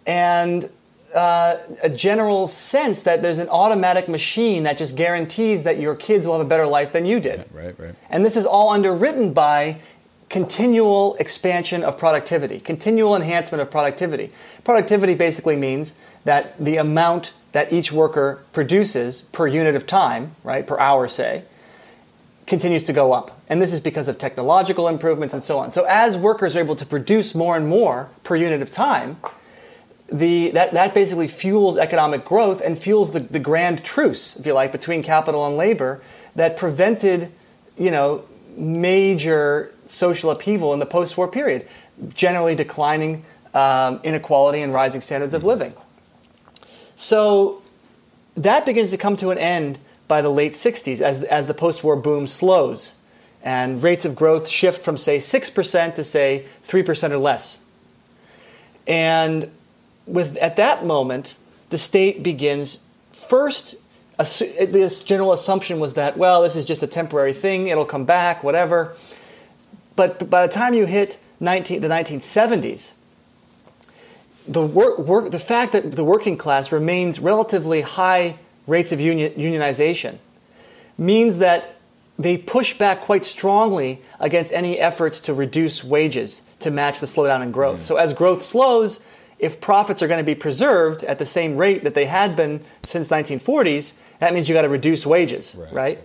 and 0.06 0.70
uh, 1.14 1.58
a 1.84 1.90
general 1.90 2.48
sense 2.48 3.02
that 3.02 3.22
there's 3.22 3.40
an 3.40 3.50
automatic 3.50 4.08
machine 4.08 4.64
that 4.64 4.78
just 4.78 4.96
guarantees 4.96 5.64
that 5.64 5.78
your 5.78 5.94
kids 5.94 6.26
will 6.26 6.38
have 6.38 6.46
a 6.46 6.50
better 6.50 6.68
life 6.68 6.94
than 6.94 7.06
you 7.06 7.20
did. 7.20 7.40
Yeah, 7.40 7.60
right, 7.62 7.78
right. 7.78 7.96
And 8.10 8.24
this 8.24 8.38
is 8.38 8.46
all 8.46 8.70
underwritten 8.70 9.34
by 9.34 9.82
continual 10.30 11.16
expansion 11.20 11.84
of 11.84 11.98
productivity, 11.98 12.60
continual 12.60 13.16
enhancement 13.16 13.62
of 13.62 13.72
productivity. 13.72 14.32
Productivity 14.64 15.16
basically 15.16 15.56
means 15.56 15.98
that 16.26 16.58
the 16.64 16.78
amount 16.78 17.34
that 17.54 17.72
each 17.72 17.92
worker 17.92 18.44
produces 18.52 19.22
per 19.22 19.48
unit 19.48 19.76
of 19.76 19.88
time, 19.88 20.36
right, 20.44 20.68
per 20.68 20.78
hour, 20.80 21.08
say, 21.08 21.44
continues 22.46 22.86
to 22.86 22.94
go 22.94 23.14
up. 23.14 23.40
And 23.50 23.62
this 23.62 23.74
is 23.74 23.82
because 23.82 24.08
of 24.08 24.18
technological 24.18 24.88
improvements 24.88 25.34
and 25.34 25.42
so 25.42 25.60
on. 25.60 25.72
So 25.72 25.86
as 25.86 26.18
workers 26.18 26.56
are 26.56 26.60
able 26.60 26.76
to 26.76 26.86
produce 26.86 27.34
more 27.34 27.56
and 27.56 27.68
more 27.68 28.10
per 28.24 28.36
unit 28.36 28.62
of 28.62 28.72
time, 28.72 29.18
the, 30.12 30.52
that, 30.52 30.74
that 30.74 30.94
basically 30.94 31.28
fuels 31.28 31.78
economic 31.78 32.26
growth 32.26 32.62
and 32.62 32.78
fuels 32.78 33.12
the, 33.12 33.20
the 33.20 33.40
grand 33.40 33.84
truce, 33.84 34.38
if 34.38 34.46
you 34.46 34.54
like, 34.54 34.72
between 34.72 35.04
capital 35.04 35.46
and 35.46 35.58
labor 35.58 36.02
that 36.36 36.56
prevented, 36.56 37.32
you 37.78 37.92
know, 37.92 38.24
major 38.56 39.74
social 39.90 40.32
upheaval 40.32 40.74
in 40.74 40.80
the 40.80 40.86
post-war 40.86 41.28
period, 41.28 41.68
generally 42.14 42.56
declining 42.56 43.24
um, 43.54 44.00
inequality 44.04 44.62
and 44.62 44.74
rising 44.74 45.02
standards 45.02 45.34
of 45.34 45.44
living. 45.44 45.74
So 46.96 47.62
that 48.36 48.66
begins 48.66 48.92
to 48.92 48.98
come 48.98 49.18
to 49.18 49.30
an 49.30 49.38
end 49.38 49.80
by 50.08 50.22
the 50.22 50.30
late 50.30 50.54
60s 50.54 51.02
as, 51.02 51.24
as 51.24 51.48
the 51.48 51.54
post-war 51.54 51.96
boom 51.96 52.28
slows 52.28 52.96
and 53.44 53.82
rates 53.82 54.06
of 54.06 54.16
growth 54.16 54.48
shift 54.48 54.82
from 54.82 54.98
say 54.98 55.18
6% 55.18 55.96
to 55.96 56.04
say 56.04 56.46
3% 56.68 57.12
or 57.12 57.18
less. 57.18 57.66
And 58.88 59.52
with 60.06 60.38
at 60.38 60.56
that 60.56 60.86
moment, 60.86 61.36
the 61.70 61.78
state 61.78 62.24
begins 62.24 62.88
first 63.12 63.76
this 64.18 65.04
general 65.04 65.32
assumption 65.32 65.80
was 65.80 65.94
that 65.94 66.18
well 66.18 66.42
this 66.42 66.56
is 66.56 66.66
just 66.66 66.82
a 66.82 66.88
temporary 66.88 67.34
thing 67.34 67.68
it'll 67.68 67.86
come 67.86 68.04
back 68.04 68.44
whatever 68.44 68.96
but 69.98 70.30
by 70.30 70.48
the 70.48 70.54
time 70.54 70.74
you 70.74 70.86
hit 70.86 71.20
19, 71.42 71.82
the 71.82 71.90
1970s 71.90 72.94
the 74.48 74.66
work, 74.66 74.98
work, 74.98 75.32
the 75.32 75.40
fact 75.40 75.74
that 75.74 75.92
the 75.96 76.04
working 76.04 76.38
class 76.38 76.72
remains 76.72 77.20
relatively 77.20 77.82
high 77.82 78.38
rates 78.66 78.92
of 78.92 79.00
union, 79.00 79.34
unionization 79.34 80.18
means 80.98 81.40
that 81.40 81.76
they 82.18 82.38
push 82.38 82.78
back 82.78 83.02
quite 83.02 83.26
strongly 83.26 84.02
against 84.20 84.52
any 84.54 84.80
efforts 84.80 85.20
to 85.22 85.34
reduce 85.34 85.84
wages 85.84 86.50
to 86.60 86.72
match 86.72 87.00
the 87.00 87.06
slowdown 87.06 87.44
in 87.44 87.52
growth. 87.52 87.82
Mm. 87.82 87.84
So 87.84 87.98
as 87.98 88.14
growth 88.14 88.42
slows, 88.42 89.06
if 89.38 89.62
profits 89.62 90.02
are 90.02 90.08
going 90.08 90.20
to 90.20 90.24
be 90.24 90.34
preserved 90.34 91.04
at 91.04 91.20
the 91.20 91.26
same 91.26 91.58
rate 91.58 91.84
that 91.84 91.94
they 91.94 92.06
had 92.06 92.36
been 92.36 92.62
since 92.84 93.10
1940s, 93.10 94.00
that 94.20 94.34
means 94.34 94.50
you 94.50 94.56
got 94.56 94.64
to 94.64 94.70
reduce 94.70 95.06
wages, 95.06 95.56
right. 95.56 95.74
right? 95.74 96.00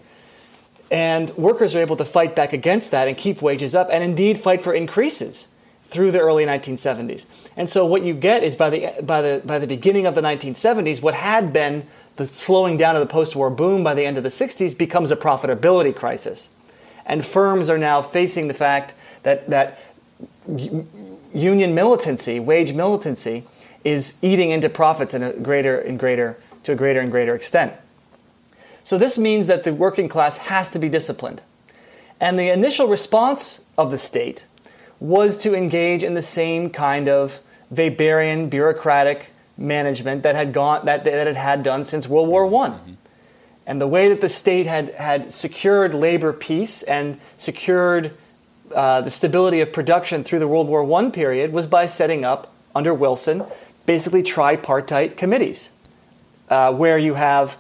And 0.93 1.30
workers 1.30 1.74
are 1.74 1.80
able 1.80 1.97
to 1.97 2.05
fight 2.05 2.36
back 2.36 2.53
against 2.53 2.90
that 2.90 3.09
and 3.09 3.16
keep 3.16 3.40
wages 3.40 3.74
up 3.74 3.88
and 3.90 4.05
indeed 4.05 4.36
fight 4.36 4.61
for 4.61 4.74
increases 4.74 5.51
through 5.84 6.11
the 6.11 6.20
early 6.20 6.45
1970s. 6.45 7.24
And 7.57 7.68
so 7.68 7.86
what 7.86 8.03
you 8.03 8.12
get 8.12 8.43
is 8.45 8.57
by 8.57 8.68
the 8.68 9.03
by 9.03 9.22
the 9.22 9.43
by 9.43 9.59
the 9.59 9.66
beginning 9.66 10.05
of 10.05 10.14
the 10.14 10.20
1970s 10.20 11.01
what 11.01 11.14
had 11.14 11.51
been 11.51 11.86
the 12.16 12.26
slowing 12.26 12.76
down 12.76 12.95
of 12.95 13.01
the 13.01 13.11
post-war 13.11 13.49
boom 13.49 13.82
by 13.82 13.95
the 13.95 14.05
end 14.05 14.18
of 14.18 14.22
the 14.22 14.28
60s 14.28 14.76
becomes 14.76 15.11
a 15.11 15.16
profitability 15.16 15.97
crisis. 15.97 16.51
And 17.07 17.24
firms 17.24 17.70
are 17.70 17.78
now 17.78 18.03
facing 18.03 18.49
the 18.49 18.55
fact 18.55 18.93
that 19.22 19.49
that 19.49 19.78
union 20.47 21.74
militancy, 21.74 22.38
wage 22.38 22.74
militancy, 22.74 23.45
is 23.82 24.18
eating 24.20 24.51
into 24.51 24.68
profits 24.68 25.14
in 25.14 25.22
a 25.22 25.32
greater 25.32 25.78
and 25.78 25.99
greater 25.99 26.36
to 26.64 26.72
a 26.72 26.74
greater 26.74 27.01
and 27.01 27.11
greater 27.11 27.34
extent. 27.34 27.72
So 28.85 28.99
this 28.99 29.18
means 29.18 29.47
that 29.47 29.64
the 29.64 29.72
working 29.72 30.09
class 30.09 30.37
has 30.39 30.70
to 30.70 30.78
be 30.78 30.89
disciplined. 30.89 31.43
And 32.20 32.39
the 32.39 32.51
initial 32.51 32.87
response 32.87 33.66
of 33.76 33.91
the 33.91 33.99
state 33.99 34.45
was 35.01 35.37
to 35.39 35.55
engage 35.55 36.03
in 36.03 36.14
the 36.14 36.22
same 36.22 36.70
kind 36.70 37.09
of 37.09 37.41
Weberian 37.72 38.49
bureaucratic 38.49 39.26
management 39.57 40.22
that 40.22 40.35
had 40.35 40.53
gone 40.53 40.87
that, 40.87 41.05
that 41.05 41.26
it 41.26 41.37
had 41.37 41.62
done 41.62 41.85
since 41.85 42.09
World 42.09 42.28
War 42.28 42.47
I. 42.47 42.68
Mm-hmm. 42.70 42.93
And 43.66 43.80
the 43.80 43.87
way 43.87 44.09
that 44.09 44.20
the 44.20 44.28
state 44.28 44.66
had, 44.66 44.95
had 44.95 45.33
secured 45.33 45.95
labor 45.95 46.33
peace 46.33 46.83
and 46.83 47.20
secured 47.37 48.16
uh, 48.74 49.01
the 49.03 49.11
stability 49.11 49.61
of 49.61 49.72
production 49.72 50.24
through 50.24 50.41
the 50.41 50.49
World 50.49 50.68
War 50.68 50.91
I 51.01 51.11
period 51.11 51.53
was 51.53 51.66
by 51.66 51.87
setting 51.87 52.24
up, 52.24 52.53
under 52.74 52.95
Wilson, 52.95 53.45
basically 53.87 54.22
tripartite 54.22 55.16
committees, 55.16 55.70
uh, 56.49 56.72
where 56.72 56.99
you 56.99 57.14
have 57.14 57.57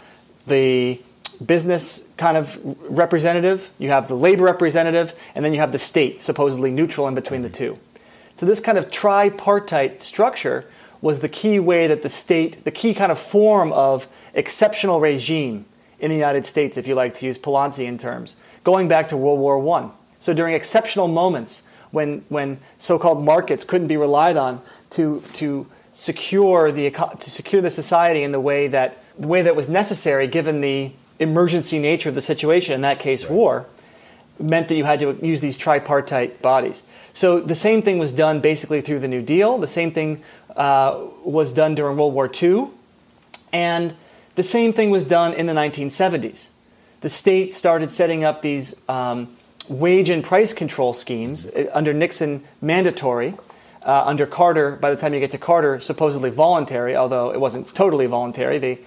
the 0.46 1.00
business 1.46 2.12
kind 2.16 2.36
of 2.36 2.58
representative, 2.88 3.70
you 3.78 3.90
have 3.90 4.08
the 4.08 4.14
labor 4.14 4.44
representative, 4.44 5.14
and 5.34 5.44
then 5.44 5.52
you 5.52 5.60
have 5.60 5.72
the 5.72 5.78
state, 5.78 6.20
supposedly 6.20 6.70
neutral 6.70 7.08
in 7.08 7.14
between 7.14 7.42
the 7.42 7.50
two. 7.50 7.78
So, 8.36 8.46
this 8.46 8.60
kind 8.60 8.78
of 8.78 8.90
tripartite 8.90 10.02
structure 10.02 10.64
was 11.00 11.20
the 11.20 11.28
key 11.28 11.58
way 11.58 11.86
that 11.86 12.02
the 12.02 12.08
state, 12.08 12.64
the 12.64 12.70
key 12.70 12.94
kind 12.94 13.12
of 13.12 13.18
form 13.18 13.72
of 13.72 14.06
exceptional 14.34 15.00
regime 15.00 15.64
in 15.98 16.10
the 16.10 16.16
United 16.16 16.46
States, 16.46 16.76
if 16.76 16.86
you 16.86 16.94
like 16.94 17.14
to 17.14 17.26
use 17.26 17.38
Poulantzian 17.38 17.98
terms, 17.98 18.36
going 18.64 18.88
back 18.88 19.08
to 19.08 19.16
World 19.16 19.38
War 19.38 19.78
I. 19.78 19.90
So, 20.18 20.34
during 20.34 20.54
exceptional 20.54 21.08
moments 21.08 21.62
when, 21.90 22.24
when 22.28 22.58
so 22.78 22.98
called 22.98 23.24
markets 23.24 23.64
couldn't 23.64 23.88
be 23.88 23.96
relied 23.96 24.36
on 24.36 24.62
to, 24.90 25.22
to, 25.34 25.66
secure 25.92 26.72
the, 26.72 26.90
to 26.90 27.30
secure 27.30 27.60
the 27.62 27.70
society 27.70 28.22
in 28.22 28.32
the 28.32 28.40
way 28.40 28.66
that, 28.68 29.02
the 29.18 29.28
way 29.28 29.42
that 29.42 29.54
was 29.54 29.68
necessary 29.68 30.26
given 30.26 30.60
the 30.60 30.90
emergency 31.22 31.78
nature 31.78 32.08
of 32.08 32.14
the 32.14 32.22
situation, 32.22 32.74
in 32.74 32.80
that 32.82 33.00
case, 33.00 33.24
right. 33.24 33.32
war, 33.32 33.66
meant 34.38 34.68
that 34.68 34.74
you 34.74 34.84
had 34.84 35.00
to 35.00 35.18
use 35.24 35.40
these 35.40 35.56
tripartite 35.58 36.42
bodies. 36.42 36.82
So 37.14 37.40
the 37.40 37.54
same 37.54 37.82
thing 37.82 37.98
was 37.98 38.12
done 38.12 38.40
basically 38.40 38.80
through 38.80 39.00
the 39.00 39.08
New 39.08 39.22
Deal. 39.22 39.58
The 39.58 39.66
same 39.66 39.92
thing 39.92 40.22
uh, 40.56 41.06
was 41.24 41.52
done 41.52 41.74
during 41.74 41.96
World 41.96 42.14
War 42.14 42.30
II. 42.42 42.68
And 43.52 43.94
the 44.34 44.42
same 44.42 44.72
thing 44.72 44.90
was 44.90 45.04
done 45.04 45.34
in 45.34 45.46
the 45.46 45.52
1970s. 45.52 46.50
The 47.02 47.08
state 47.08 47.54
started 47.54 47.90
setting 47.90 48.24
up 48.24 48.42
these 48.42 48.80
um, 48.88 49.36
wage 49.68 50.08
and 50.08 50.24
price 50.24 50.54
control 50.54 50.92
schemes 50.92 51.46
uh, 51.46 51.70
under 51.72 51.92
Nixon 51.92 52.44
mandatory. 52.60 53.34
Uh, 53.84 54.04
under 54.06 54.26
Carter, 54.26 54.76
by 54.76 54.90
the 54.90 54.96
time 54.96 55.12
you 55.12 55.18
get 55.18 55.32
to 55.32 55.38
Carter, 55.38 55.80
supposedly 55.80 56.30
voluntary, 56.30 56.94
although 56.94 57.32
it 57.32 57.40
wasn't 57.40 57.74
totally 57.74 58.06
voluntary. 58.06 58.58
They 58.58 58.78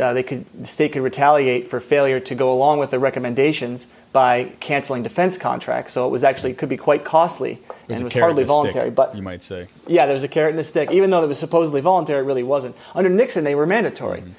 uh, 0.00 0.12
they 0.12 0.22
could 0.22 0.44
the 0.54 0.66
state 0.66 0.92
could 0.92 1.02
retaliate 1.02 1.68
for 1.68 1.80
failure 1.80 2.20
to 2.20 2.34
go 2.34 2.52
along 2.52 2.78
with 2.78 2.90
the 2.90 2.98
recommendations 2.98 3.92
by 4.12 4.44
canceling 4.60 5.02
defense 5.02 5.38
contracts. 5.38 5.92
So 5.92 6.06
it 6.06 6.10
was 6.10 6.24
actually 6.24 6.54
could 6.54 6.68
be 6.68 6.76
quite 6.76 7.04
costly 7.04 7.54
There's 7.86 7.98
and 7.98 8.00
it 8.00 8.04
was 8.04 8.14
hardly 8.14 8.44
voluntary. 8.44 8.86
Stick, 8.86 8.94
but 8.94 9.16
you 9.16 9.22
might 9.22 9.42
say, 9.42 9.68
yeah, 9.86 10.06
there 10.06 10.14
was 10.14 10.24
a 10.24 10.28
carrot 10.28 10.52
and 10.52 10.60
a 10.60 10.64
stick. 10.64 10.90
Even 10.90 11.10
though 11.10 11.22
it 11.24 11.26
was 11.26 11.38
supposedly 11.38 11.80
voluntary, 11.80 12.22
it 12.22 12.26
really 12.26 12.42
wasn't. 12.42 12.76
Under 12.94 13.10
Nixon, 13.10 13.44
they 13.44 13.54
were 13.54 13.66
mandatory. 13.66 14.20
Mm-hmm. 14.20 14.32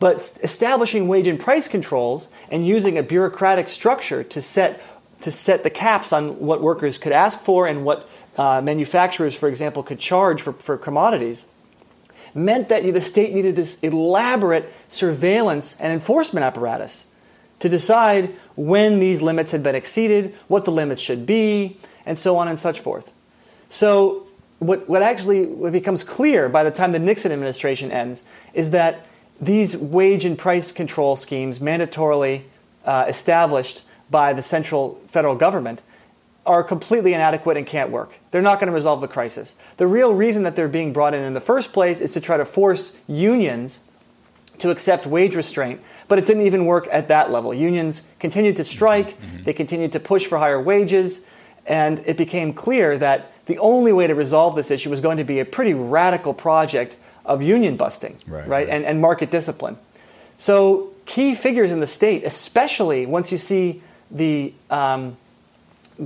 But 0.00 0.16
establishing 0.42 1.06
wage 1.06 1.26
and 1.26 1.38
price 1.38 1.68
controls 1.68 2.28
and 2.50 2.66
using 2.66 2.98
a 2.98 3.02
bureaucratic 3.02 3.68
structure 3.68 4.24
to 4.24 4.42
set 4.42 4.82
to 5.20 5.30
set 5.30 5.62
the 5.62 5.70
caps 5.70 6.12
on 6.12 6.38
what 6.38 6.60
workers 6.60 6.98
could 6.98 7.12
ask 7.12 7.38
for 7.38 7.66
and 7.66 7.84
what 7.84 8.08
uh, 8.36 8.60
manufacturers, 8.60 9.34
for 9.34 9.48
example, 9.48 9.82
could 9.82 9.98
charge 9.98 10.42
for, 10.42 10.52
for 10.52 10.76
commodities 10.76 11.46
meant 12.34 12.68
that 12.68 12.82
the 12.82 13.00
state 13.00 13.32
needed 13.32 13.56
this 13.56 13.80
elaborate 13.80 14.72
surveillance 14.88 15.80
and 15.80 15.92
enforcement 15.92 16.44
apparatus 16.44 17.06
to 17.60 17.68
decide 17.68 18.34
when 18.56 18.98
these 18.98 19.22
limits 19.22 19.52
had 19.52 19.62
been 19.62 19.74
exceeded, 19.74 20.34
what 20.48 20.64
the 20.64 20.70
limits 20.70 21.00
should 21.00 21.24
be, 21.24 21.78
and 22.04 22.18
so 22.18 22.36
on 22.36 22.48
and 22.48 22.58
such 22.58 22.80
forth. 22.80 23.10
So, 23.70 24.26
what, 24.58 24.88
what 24.88 25.02
actually 25.02 25.46
what 25.46 25.72
becomes 25.72 26.04
clear 26.04 26.48
by 26.48 26.64
the 26.64 26.70
time 26.70 26.92
the 26.92 26.98
Nixon 26.98 27.32
administration 27.32 27.90
ends 27.90 28.22
is 28.52 28.70
that 28.70 29.06
these 29.40 29.76
wage 29.76 30.24
and 30.24 30.38
price 30.38 30.72
control 30.72 31.16
schemes, 31.16 31.58
mandatorily 31.58 32.42
uh, 32.84 33.06
established 33.08 33.82
by 34.10 34.32
the 34.32 34.42
central 34.42 35.00
federal 35.08 35.34
government, 35.34 35.82
are 36.46 36.62
completely 36.62 37.14
inadequate 37.14 37.56
and 37.56 37.66
can't 37.66 37.90
work. 37.90 38.18
They're 38.30 38.42
not 38.42 38.60
going 38.60 38.68
to 38.68 38.74
resolve 38.74 39.00
the 39.00 39.08
crisis. 39.08 39.54
The 39.76 39.86
real 39.86 40.14
reason 40.14 40.42
that 40.42 40.56
they're 40.56 40.68
being 40.68 40.92
brought 40.92 41.14
in 41.14 41.24
in 41.24 41.34
the 41.34 41.40
first 41.40 41.72
place 41.72 42.00
is 42.00 42.12
to 42.12 42.20
try 42.20 42.36
to 42.36 42.44
force 42.44 42.98
unions 43.06 43.88
to 44.58 44.70
accept 44.70 45.06
wage 45.06 45.34
restraint, 45.34 45.80
but 46.06 46.18
it 46.18 46.26
didn't 46.26 46.46
even 46.46 46.66
work 46.66 46.86
at 46.92 47.08
that 47.08 47.30
level. 47.30 47.52
Unions 47.52 48.10
continued 48.20 48.56
to 48.56 48.64
strike, 48.64 49.18
mm-hmm. 49.18 49.42
they 49.42 49.52
continued 49.52 49.92
to 49.92 50.00
push 50.00 50.26
for 50.26 50.38
higher 50.38 50.60
wages, 50.60 51.28
and 51.66 52.00
it 52.06 52.16
became 52.16 52.52
clear 52.52 52.96
that 52.98 53.32
the 53.46 53.58
only 53.58 53.92
way 53.92 54.06
to 54.06 54.14
resolve 54.14 54.54
this 54.54 54.70
issue 54.70 54.90
was 54.90 55.00
going 55.00 55.16
to 55.16 55.24
be 55.24 55.40
a 55.40 55.44
pretty 55.44 55.74
radical 55.74 56.32
project 56.32 56.96
of 57.24 57.42
union 57.42 57.76
busting, 57.76 58.16
right, 58.26 58.40
right? 58.40 58.48
right. 58.48 58.68
And, 58.68 58.84
and 58.84 59.00
market 59.00 59.30
discipline. 59.30 59.76
So, 60.36 60.90
key 61.06 61.34
figures 61.34 61.70
in 61.70 61.80
the 61.80 61.86
state, 61.86 62.24
especially 62.24 63.06
once 63.06 63.30
you 63.30 63.38
see 63.38 63.82
the 64.10 64.52
um, 64.70 65.16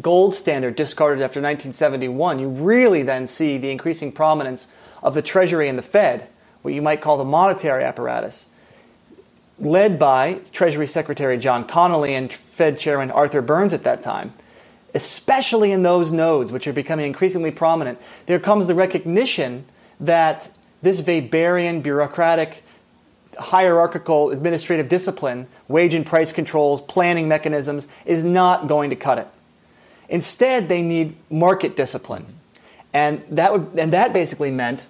gold 0.01 0.35
standard 0.35 0.77
discarded 0.77 1.23
after 1.23 1.41
1971, 1.41 2.39
you 2.39 2.49
really 2.49 3.03
then 3.03 3.27
see 3.27 3.59
the 3.59 3.71
increasing 3.71 4.13
prominence 4.13 4.69
of 5.03 5.15
the 5.15 5.23
Treasury 5.23 5.69
and 5.69 5.79
the 5.79 5.83
Fed, 5.83 6.29
what 6.63 6.75
you 6.75 6.83
might 6.83 7.01
call 7.01 7.17
the 7.17 7.25
monetary 7.25 7.85
apparatus, 7.85 8.49
led 9.59 9.99
by 9.99 10.41
Treasury 10.53 10.87
Secretary 10.87 11.39
John 11.39 11.67
Connally 11.67 12.11
and 12.11 12.33
Fed 12.33 12.79
Chairman 12.79 13.11
Arthur 13.11 13.43
Burns 13.43 13.73
at 13.73 13.85
that 13.85 14.03
time. 14.03 14.35
Especially 14.95 15.71
in 15.71 15.83
those 15.83 16.11
nodes, 16.11 16.51
which 16.51 16.67
are 16.67 16.73
becoming 16.73 17.07
increasingly 17.07 17.51
prominent, 17.51 17.99
there 18.27 18.39
comes 18.39 18.67
the 18.67 18.75
recognition 18.75 19.65
that 20.01 20.51
this 20.83 21.03
Weberian, 21.03 21.83
bureaucratic, 21.83 22.63
hierarchical 23.39 24.31
administrative 24.31 24.89
discipline, 24.89 25.47
wage 25.69 25.95
and 25.95 26.07
price 26.07 26.33
controls, 26.33 26.81
planning 26.81 27.29
mechanisms, 27.29 27.87
is 28.07 28.25
not 28.25 28.67
going 28.67 28.91
to 28.91 28.97
cut 28.97 29.19
it. 29.19 29.29
Instead, 30.09 30.69
they 30.69 30.83
need 30.83 31.17
market 31.31 31.77
discipline. 31.77 32.27
And 32.93 33.23
that, 33.31 33.53
would, 33.53 33.79
and 33.79 33.93
that 33.93 34.13
basically 34.13 34.51
meant 34.51 34.87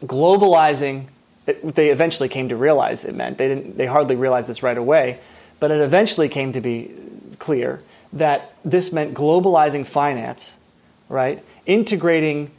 globalizing. 0.00 1.06
They 1.46 1.90
eventually 1.90 2.28
came 2.28 2.48
to 2.48 2.56
realize 2.56 3.04
it 3.04 3.14
meant. 3.14 3.38
They, 3.38 3.48
didn't, 3.48 3.76
they 3.76 3.86
hardly 3.86 4.16
realized 4.16 4.48
this 4.48 4.62
right 4.62 4.76
away, 4.76 5.20
but 5.60 5.70
it 5.70 5.80
eventually 5.80 6.28
came 6.28 6.52
to 6.52 6.60
be 6.60 6.92
clear 7.38 7.82
that 8.12 8.54
this 8.64 8.92
meant 8.92 9.14
globalizing 9.14 9.86
finance, 9.86 10.54
right? 11.08 11.42
Integrating, 11.66 12.50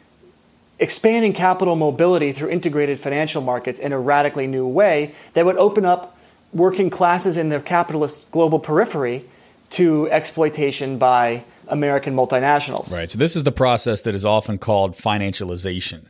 expanding 0.79 1.33
capital 1.33 1.75
mobility 1.75 2.31
through 2.31 2.49
integrated 2.49 2.99
financial 2.99 3.41
markets 3.41 3.79
in 3.79 3.91
a 3.93 3.99
radically 3.99 4.47
new 4.47 4.67
way 4.67 5.13
that 5.33 5.45
would 5.45 5.57
open 5.57 5.85
up 5.85 6.17
working 6.53 6.89
classes 6.89 7.37
in 7.37 7.49
the 7.49 7.59
capitalist 7.59 8.29
global 8.31 8.59
periphery 8.59 9.25
to 9.71 10.09
exploitation 10.11 10.97
by 10.97 11.43
American 11.67 12.15
multinationals. 12.15 12.93
Right. 12.93 13.09
So 13.09 13.17
this 13.17 13.35
is 13.35 13.43
the 13.43 13.51
process 13.51 14.01
that 14.03 14.15
is 14.15 14.25
often 14.25 14.57
called 14.57 14.93
financialization. 14.93 16.05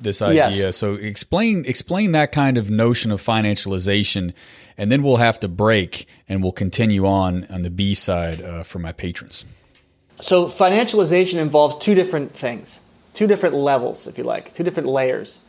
This 0.00 0.22
idea. 0.22 0.50
Yes. 0.50 0.76
So 0.76 0.94
explain 0.94 1.64
explain 1.66 2.12
that 2.12 2.30
kind 2.30 2.56
of 2.56 2.70
notion 2.70 3.10
of 3.10 3.20
financialization, 3.20 4.32
and 4.76 4.92
then 4.92 5.02
we'll 5.02 5.16
have 5.16 5.40
to 5.40 5.48
break 5.48 6.06
and 6.28 6.40
we'll 6.42 6.52
continue 6.52 7.04
on 7.04 7.46
on 7.50 7.62
the 7.62 7.70
B 7.70 7.94
side 7.94 8.40
uh, 8.40 8.62
for 8.62 8.78
my 8.78 8.92
patrons. 8.92 9.44
So 10.20 10.46
financialization 10.46 11.38
involves 11.38 11.76
two 11.76 11.94
different 11.94 12.32
things, 12.32 12.80
two 13.14 13.26
different 13.26 13.56
levels, 13.56 14.06
if 14.06 14.18
you 14.18 14.24
like, 14.24 14.52
two 14.52 14.62
different 14.62 14.88
layers. 14.88 15.40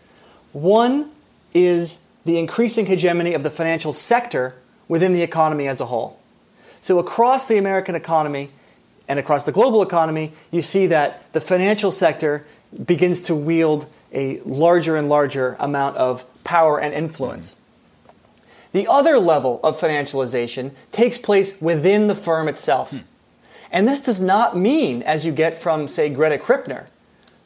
One 0.51 1.11
is 1.53 2.07
the 2.25 2.37
increasing 2.37 2.87
hegemony 2.87 3.33
of 3.33 3.43
the 3.43 3.49
financial 3.49 3.93
sector 3.93 4.55
within 4.87 5.13
the 5.13 5.21
economy 5.21 5.67
as 5.67 5.79
a 5.79 5.85
whole. 5.85 6.19
So 6.81 6.99
across 6.99 7.47
the 7.47 7.57
American 7.57 7.95
economy, 7.95 8.49
and 9.09 9.19
across 9.19 9.43
the 9.43 9.51
global 9.51 9.81
economy, 9.81 10.31
you 10.51 10.61
see 10.61 10.87
that 10.87 11.33
the 11.33 11.41
financial 11.41 11.91
sector 11.91 12.45
begins 12.85 13.21
to 13.23 13.35
wield 13.35 13.87
a 14.13 14.39
larger 14.41 14.95
and 14.95 15.09
larger 15.09 15.57
amount 15.59 15.97
of 15.97 16.23
power 16.43 16.79
and 16.79 16.93
influence. 16.93 17.59
The 18.71 18.87
other 18.87 19.17
level 19.17 19.59
of 19.63 19.79
financialization 19.79 20.71
takes 20.91 21.17
place 21.17 21.59
within 21.59 22.05
the 22.05 22.13
firm 22.13 22.47
itself. 22.47 22.93
And 23.71 23.87
this 23.87 23.99
does 23.99 24.21
not 24.21 24.55
mean, 24.55 25.01
as 25.01 25.25
you 25.25 25.31
get 25.31 25.57
from, 25.57 25.87
say, 25.87 26.09
Greta 26.09 26.37
Krippner, 26.37 26.85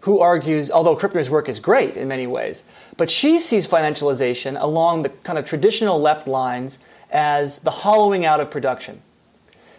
who 0.01 0.19
argues, 0.19 0.69
although 0.69 0.97
Krippner's 0.97 1.29
work 1.29 1.47
is 1.47 1.61
great 1.61 1.95
in 1.95 2.09
many 2.09 2.27
ways, 2.27 2.67
but 2.97 3.09
she 3.09 3.39
sees 3.39 3.65
financialization 3.65 4.61
along 4.61 5.03
the 5.03 5.09
kind 5.09 5.39
of 5.39 5.45
traditional 5.45 5.99
left 5.99 6.27
lines 6.27 6.79
as 7.09 7.59
the 7.59 7.71
hollowing 7.71 8.25
out 8.25 8.41
of 8.41 8.51
production. 8.51 9.01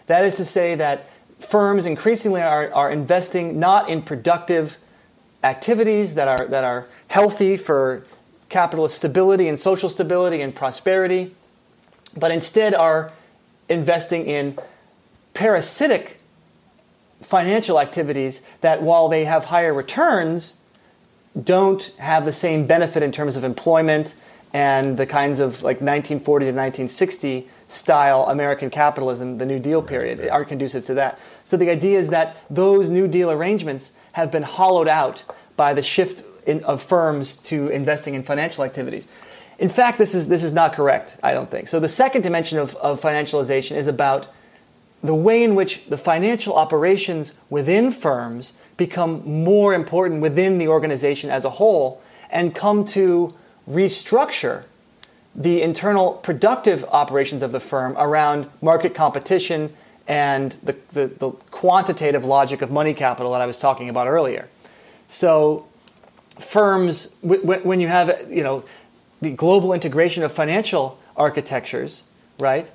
That 0.06 0.24
is 0.24 0.36
to 0.36 0.44
say, 0.44 0.74
that 0.76 1.08
firms 1.44 1.86
increasingly 1.86 2.42
are, 2.42 2.72
are 2.72 2.90
investing 2.90 3.58
not 3.58 3.88
in 3.88 4.02
productive 4.02 4.78
activities 5.42 6.14
that 6.14 6.28
are, 6.28 6.46
that 6.46 6.64
are 6.64 6.86
healthy 7.08 7.56
for 7.56 8.04
capitalist 8.48 8.96
stability 8.96 9.48
and 9.48 9.58
social 9.58 9.88
stability 9.88 10.40
and 10.40 10.54
prosperity, 10.54 11.34
but 12.16 12.30
instead 12.30 12.74
are 12.74 13.12
investing 13.68 14.26
in 14.26 14.58
parasitic 15.34 16.18
financial 17.20 17.80
activities 17.80 18.46
that, 18.60 18.82
while 18.82 19.08
they 19.08 19.24
have 19.24 19.46
higher 19.46 19.72
returns, 19.72 20.62
don't 21.42 21.92
have 21.98 22.24
the 22.24 22.32
same 22.32 22.66
benefit 22.66 23.02
in 23.02 23.10
terms 23.10 23.36
of 23.36 23.44
employment 23.44 24.14
and 24.52 24.96
the 24.96 25.06
kinds 25.06 25.40
of 25.40 25.62
like 25.62 25.80
1940 25.80 26.44
to 26.44 26.48
1960 26.50 27.48
style 27.74 28.26
American 28.28 28.70
capitalism, 28.70 29.38
the 29.38 29.46
New 29.46 29.58
Deal 29.58 29.82
period, 29.82 30.28
aren't 30.28 30.48
conducive 30.48 30.84
to 30.86 30.94
that. 30.94 31.18
So 31.44 31.56
the 31.56 31.70
idea 31.70 31.98
is 31.98 32.08
that 32.10 32.36
those 32.48 32.88
New 32.88 33.08
Deal 33.08 33.30
arrangements 33.30 33.96
have 34.12 34.30
been 34.30 34.44
hollowed 34.44 34.88
out 34.88 35.24
by 35.56 35.74
the 35.74 35.82
shift 35.82 36.22
in, 36.46 36.62
of 36.64 36.82
firms 36.82 37.36
to 37.36 37.68
investing 37.68 38.14
in 38.14 38.22
financial 38.22 38.64
activities. 38.64 39.08
In 39.58 39.68
fact, 39.68 39.98
this 39.98 40.14
is, 40.14 40.28
this 40.28 40.42
is 40.42 40.52
not 40.52 40.72
correct, 40.72 41.16
I 41.22 41.32
don't 41.32 41.50
think. 41.50 41.68
So 41.68 41.78
the 41.80 41.88
second 41.88 42.22
dimension 42.22 42.58
of, 42.58 42.74
of 42.76 43.00
financialization 43.00 43.76
is 43.76 43.86
about 43.86 44.28
the 45.02 45.14
way 45.14 45.42
in 45.42 45.54
which 45.54 45.86
the 45.86 45.98
financial 45.98 46.54
operations 46.54 47.38
within 47.50 47.90
firms 47.90 48.54
become 48.76 49.22
more 49.44 49.74
important 49.74 50.20
within 50.22 50.58
the 50.58 50.68
organization 50.68 51.30
as 51.30 51.44
a 51.44 51.50
whole 51.50 52.02
and 52.30 52.54
come 52.54 52.84
to 52.84 53.34
restructure 53.68 54.64
the 55.34 55.62
internal 55.62 56.12
productive 56.12 56.84
operations 56.84 57.42
of 57.42 57.52
the 57.52 57.60
firm 57.60 57.94
around 57.98 58.48
market 58.62 58.94
competition 58.94 59.74
and 60.06 60.52
the, 60.62 60.76
the, 60.92 61.06
the, 61.06 61.30
quantitative 61.50 62.24
logic 62.24 62.60
of 62.60 62.70
money 62.70 62.92
capital 62.92 63.32
that 63.32 63.40
I 63.40 63.46
was 63.46 63.58
talking 63.58 63.88
about 63.88 64.06
earlier. 64.06 64.48
So, 65.08 65.66
firms, 66.38 67.16
when 67.22 67.80
you 67.80 67.88
have 67.88 68.30
you 68.30 68.42
know, 68.42 68.64
the 69.22 69.30
global 69.30 69.72
integration 69.72 70.22
of 70.22 70.30
financial 70.30 70.98
architectures, 71.16 72.04
right, 72.38 72.70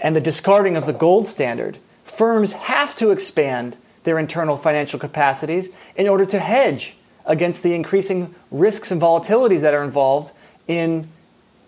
and 0.00 0.16
the 0.16 0.20
discarding 0.20 0.76
of 0.76 0.86
the 0.86 0.92
gold 0.92 1.28
standard, 1.28 1.78
firms 2.04 2.52
have 2.52 2.96
to 2.96 3.12
expand 3.12 3.76
their 4.02 4.18
internal 4.18 4.56
financial 4.56 4.98
capacities 4.98 5.70
in 5.96 6.08
order 6.08 6.26
to 6.26 6.38
hedge 6.38 6.96
against 7.24 7.62
the 7.62 7.74
increasing 7.74 8.34
risks 8.50 8.90
and 8.90 9.00
volatilities 9.00 9.60
that 9.60 9.74
are 9.74 9.84
involved 9.84 10.32
in 10.66 11.08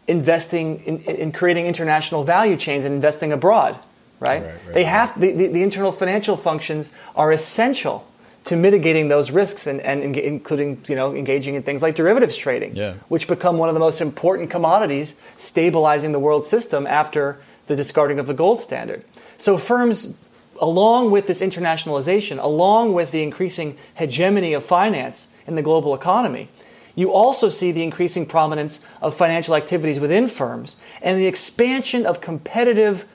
investing 0.09 0.83
in, 0.85 1.01
in 1.03 1.33
creating 1.33 1.67
international 1.67 2.25
value 2.25 2.57
chains 2.57 2.85
and 2.85 2.95
investing 2.95 3.33
abroad 3.33 3.79
right? 4.21 4.43
right, 4.43 4.55
right 4.65 4.75
they 4.75 4.85
have 4.85 5.19
the, 5.21 5.33
the, 5.33 5.47
the, 5.49 5.63
internal 5.63 5.93
financial 5.93 6.37
functions 6.37 6.95
are 7.15 7.33
essential 7.33 8.07
to 8.47 8.57
mitigating 8.57 9.09
those 9.09 9.33
risks 9.33 9.67
and, 9.67 9.81
and 9.81 10.17
including 10.17 10.81
you 10.89 10.95
know 10.95 11.15
engaging 11.15 11.55
in 11.55 11.63
things 11.63 11.83
like 11.83 11.95
derivatives 11.97 12.37
trading, 12.37 12.75
yeah. 12.75 12.95
which 13.09 13.29
become 13.29 13.59
one 13.59 13.69
of 13.69 13.75
the 13.75 13.81
most 13.81 14.01
important 14.01 14.51
commodities 14.51 15.21
stabilizing 15.37 16.13
the 16.13 16.19
world 16.19 16.47
system 16.47 16.87
after 16.87 17.39
the 17.67 17.77
discarding 17.77 18.19
of 18.19 18.27
the 18.27 18.35
gold 18.35 18.61
standard. 18.61 19.05
So 19.37 19.59
firms 19.59 20.19
along 20.63 21.11
with 21.11 21.27
this 21.27 21.43
internationalization, 21.43 22.43
along 22.43 22.95
with 22.95 23.11
the 23.11 23.23
increasing 23.23 23.77
hegemony 23.97 24.55
of 24.55 24.65
finance 24.65 25.31
in 25.47 25.55
the 25.55 25.63
global 25.63 25.95
economy, 25.95 26.49
you 26.97 27.13
also 27.13 27.49
see 27.49 27.71
the 27.71 27.85
increasing 27.85 28.27
prominence 28.27 28.85
of 29.01 29.15
financial 29.15 29.55
activities 29.55 30.01
within 30.01 30.27
firms 30.27 30.81
and 31.01 31.21
the 31.21 31.27
expansion 31.27 32.05
of 32.05 32.21
competitive 32.21 33.07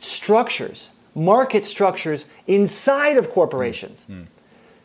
structures, 0.00 0.90
market 1.14 1.64
structures 1.64 2.24
inside 2.48 3.16
of 3.16 3.30
corporations. 3.30 4.06
Mm. 4.10 4.26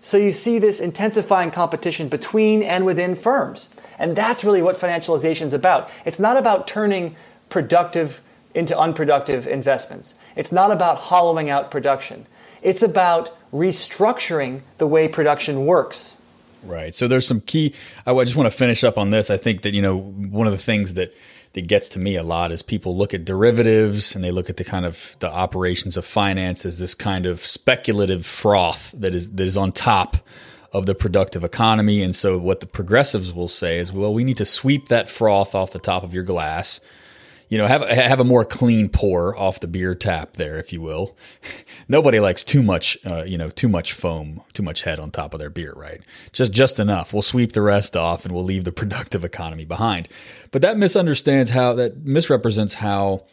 So 0.02 0.18
you 0.18 0.34
see 0.34 0.60
this 0.60 0.82
intensifying 0.82 1.49
competition 1.49 2.10
between 2.10 2.61
and 2.61 2.86
within 2.86 3.15
firms. 3.15 3.74
And 3.98 4.15
that's 4.15 4.44
really 4.44 4.61
what 4.61 4.76
financialization 4.76 5.48
is 5.48 5.53
about. 5.53 5.90
It's 6.03 6.20
not 6.20 6.36
about 6.36 6.68
turning 6.68 7.15
productive 7.49 8.22
into 8.53 8.78
unproductive 8.78 9.48
investments. 9.48 10.15
It's 10.36 10.52
not 10.52 10.72
about 10.72 10.98
hollowing 10.98 11.49
out 11.49 11.72
production. 11.72 12.26
It's 12.61 12.82
about 12.84 13.38
restructuring 13.53 14.61
the 14.78 14.88
way 14.88 15.07
production 15.07 15.65
works. 15.65 16.22
Right. 16.65 16.95
So 16.95 17.07
there's 17.07 17.27
some 17.27 17.41
key. 17.41 17.73
I 18.06 18.23
just 18.23 18.35
want 18.35 18.49
to 18.52 18.57
finish 18.57 18.84
up 18.84 18.98
on 18.98 19.10
this. 19.10 19.30
I 19.30 19.38
think 19.38 19.64
that 19.64 19.73
you 19.73 19.81
know 19.81 19.98
one 19.98 20.48
of 20.48 20.53
the 20.53 20.60
things 20.60 20.94
that 20.94 21.14
that 21.53 21.68
gets 21.68 21.90
to 21.90 21.99
me 21.99 22.15
a 22.15 22.23
lot 22.23 22.52
is 22.52 22.61
people 22.61 22.98
look 22.98 23.14
at 23.14 23.26
derivatives 23.26 24.15
and 24.15 24.23
they 24.23 24.31
look 24.31 24.49
at 24.49 24.57
the 24.57 24.64
kind 24.64 24.85
of 24.85 25.15
the 25.19 25.31
operations 25.31 25.98
of 25.98 26.06
finance 26.06 26.65
as 26.65 26.80
this 26.80 26.95
kind 26.95 27.26
of 27.26 27.41
speculative 27.41 28.26
froth 28.26 28.91
that 28.98 29.14
is 29.14 29.31
that 29.34 29.45
is 29.45 29.57
on 29.57 29.72
top 29.72 30.18
of 30.73 30.88
the 30.88 30.95
productive 30.95 31.44
economy. 31.44 32.02
And 32.02 32.15
so 32.15 32.38
what 32.40 32.60
the 32.60 32.65
progressives 32.65 33.31
will 33.31 33.48
say 33.48 33.77
is, 33.77 33.91
well, 33.91 34.14
we 34.14 34.23
need 34.23 34.38
to 34.38 34.45
sweep 34.45 34.88
that 34.88 35.07
froth 35.07 35.53
off 35.53 35.72
the 35.72 35.80
top 35.80 36.03
of 36.03 36.14
your 36.14 36.23
glass 36.23 36.81
you 37.49 37.57
know, 37.57 37.68
have 37.68 37.88
have 37.88 38.20
a 38.20 38.24
more 38.24 38.45
clean 38.45 38.90
pour 38.90 39.38
off 39.38 39.60
the 39.60 39.68
beer 39.68 39.95
tap 39.95 40.38
there, 40.38 40.57
if 40.57 40.74
you 40.74 40.82
will. 40.82 41.15
Nobody 41.88 42.20
likes 42.20 42.44
too 42.44 42.64
much, 42.64 42.98
uh, 43.06 43.24
you 43.24 43.38
know, 43.38 43.49
too 43.49 43.68
much 43.68 43.94
foam, 43.94 44.41
too 44.53 44.64
much 44.64 44.84
head 44.84 44.99
on 44.99 45.11
top 45.11 45.34
of 45.34 45.40
their 45.40 45.49
beer, 45.49 45.74
right? 45.76 46.02
Just 46.32 46.52
just 46.52 46.80
enough. 46.80 47.14
We'll 47.14 47.22
sweep 47.22 47.53
the 47.53 47.61
rest 47.61 47.95
off, 47.95 48.26
and 48.26 48.34
we'll 48.34 48.44
leave 48.44 48.64
the 48.64 48.72
productive 48.84 49.24
economy 49.24 49.65
behind. 49.65 50.10
But 50.52 50.61
that 50.61 50.78
misunderstands 50.78 51.52
how 51.52 51.74
that 51.74 52.06
misrepresents 52.06 52.76
how 52.76 53.26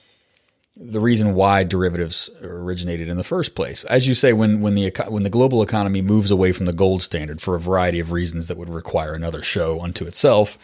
the 0.77 1.01
reason 1.01 1.35
why 1.35 1.62
derivatives 1.62 2.31
originated 2.43 3.09
in 3.09 3.16
the 3.16 3.24
first 3.24 3.55
place. 3.55 3.85
As 3.85 4.09
you 4.09 4.15
say, 4.15 4.32
when 4.32 4.61
when 4.61 4.74
the 4.74 4.93
when 5.09 5.23
the 5.23 5.31
global 5.31 5.62
economy 5.62 6.01
moves 6.01 6.31
away 6.31 6.53
from 6.53 6.66
the 6.66 6.73
gold 6.73 7.03
standard 7.03 7.41
for 7.41 7.55
a 7.55 7.61
variety 7.61 8.01
of 8.01 8.12
reasons 8.12 8.49
that 8.49 8.57
would 8.57 8.70
require 8.70 9.15
another 9.15 9.43
show 9.43 9.81
unto 9.81 10.07
itself 10.07 10.59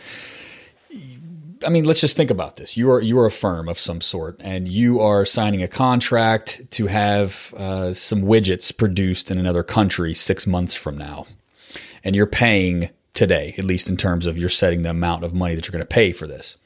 I 1.64 1.70
mean, 1.70 1.84
let's 1.84 2.00
just 2.00 2.16
think 2.16 2.30
about 2.30 2.56
this. 2.56 2.76
You 2.76 2.90
are 2.90 3.00
you 3.00 3.18
are 3.18 3.26
a 3.26 3.30
firm 3.30 3.68
of 3.68 3.78
some 3.78 4.00
sort, 4.00 4.40
and 4.40 4.68
you 4.68 5.00
are 5.00 5.24
signing 5.24 5.62
a 5.62 5.68
contract 5.68 6.70
to 6.72 6.86
have 6.86 7.54
uh, 7.56 7.94
some 7.94 8.22
widgets 8.22 8.76
produced 8.76 9.30
in 9.30 9.38
another 9.38 9.62
country 9.62 10.12
six 10.14 10.46
months 10.46 10.74
from 10.74 10.98
now, 10.98 11.26
and 12.04 12.14
you're 12.14 12.26
paying 12.26 12.90
today, 13.14 13.54
at 13.58 13.64
least 13.64 13.88
in 13.88 13.96
terms 13.96 14.26
of 14.26 14.36
you're 14.36 14.48
setting 14.48 14.82
the 14.82 14.90
amount 14.90 15.24
of 15.24 15.34
money 15.34 15.54
that 15.54 15.66
you're 15.66 15.72
going 15.72 15.82
to 15.82 15.86
pay 15.86 16.12
for 16.12 16.26
this. 16.26 16.58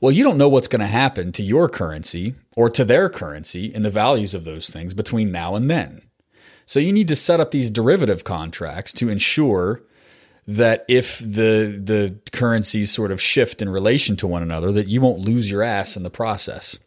Well, 0.00 0.10
you 0.10 0.24
don't 0.24 0.38
know 0.38 0.48
what's 0.48 0.68
going 0.68 0.80
to 0.80 0.86
happen 0.86 1.30
to 1.32 1.44
your 1.44 1.68
currency 1.68 2.34
or 2.56 2.68
to 2.70 2.84
their 2.84 3.08
currency 3.08 3.72
and 3.72 3.84
the 3.84 3.90
values 3.90 4.34
of 4.34 4.44
those 4.44 4.68
things 4.68 4.94
between 4.94 5.30
now 5.30 5.54
and 5.54 5.70
then. 5.70 6.02
So 6.66 6.80
you 6.80 6.92
need 6.92 7.06
to 7.08 7.16
set 7.16 7.38
up 7.38 7.52
these 7.52 7.70
derivative 7.70 8.24
contracts 8.24 8.92
to 8.94 9.08
ensure 9.08 9.82
that 10.46 10.84
if 10.88 11.18
the 11.18 11.80
the 11.82 12.16
currencies 12.32 12.90
sort 12.90 13.10
of 13.10 13.20
shift 13.20 13.62
in 13.62 13.68
relation 13.68 14.16
to 14.16 14.26
one 14.26 14.42
another, 14.42 14.72
that 14.72 14.88
you 14.88 15.00
won't 15.00 15.20
lose 15.20 15.50
your 15.50 15.62
ass 15.62 15.96
in 15.96 16.02
the 16.02 16.10
process. 16.10 16.78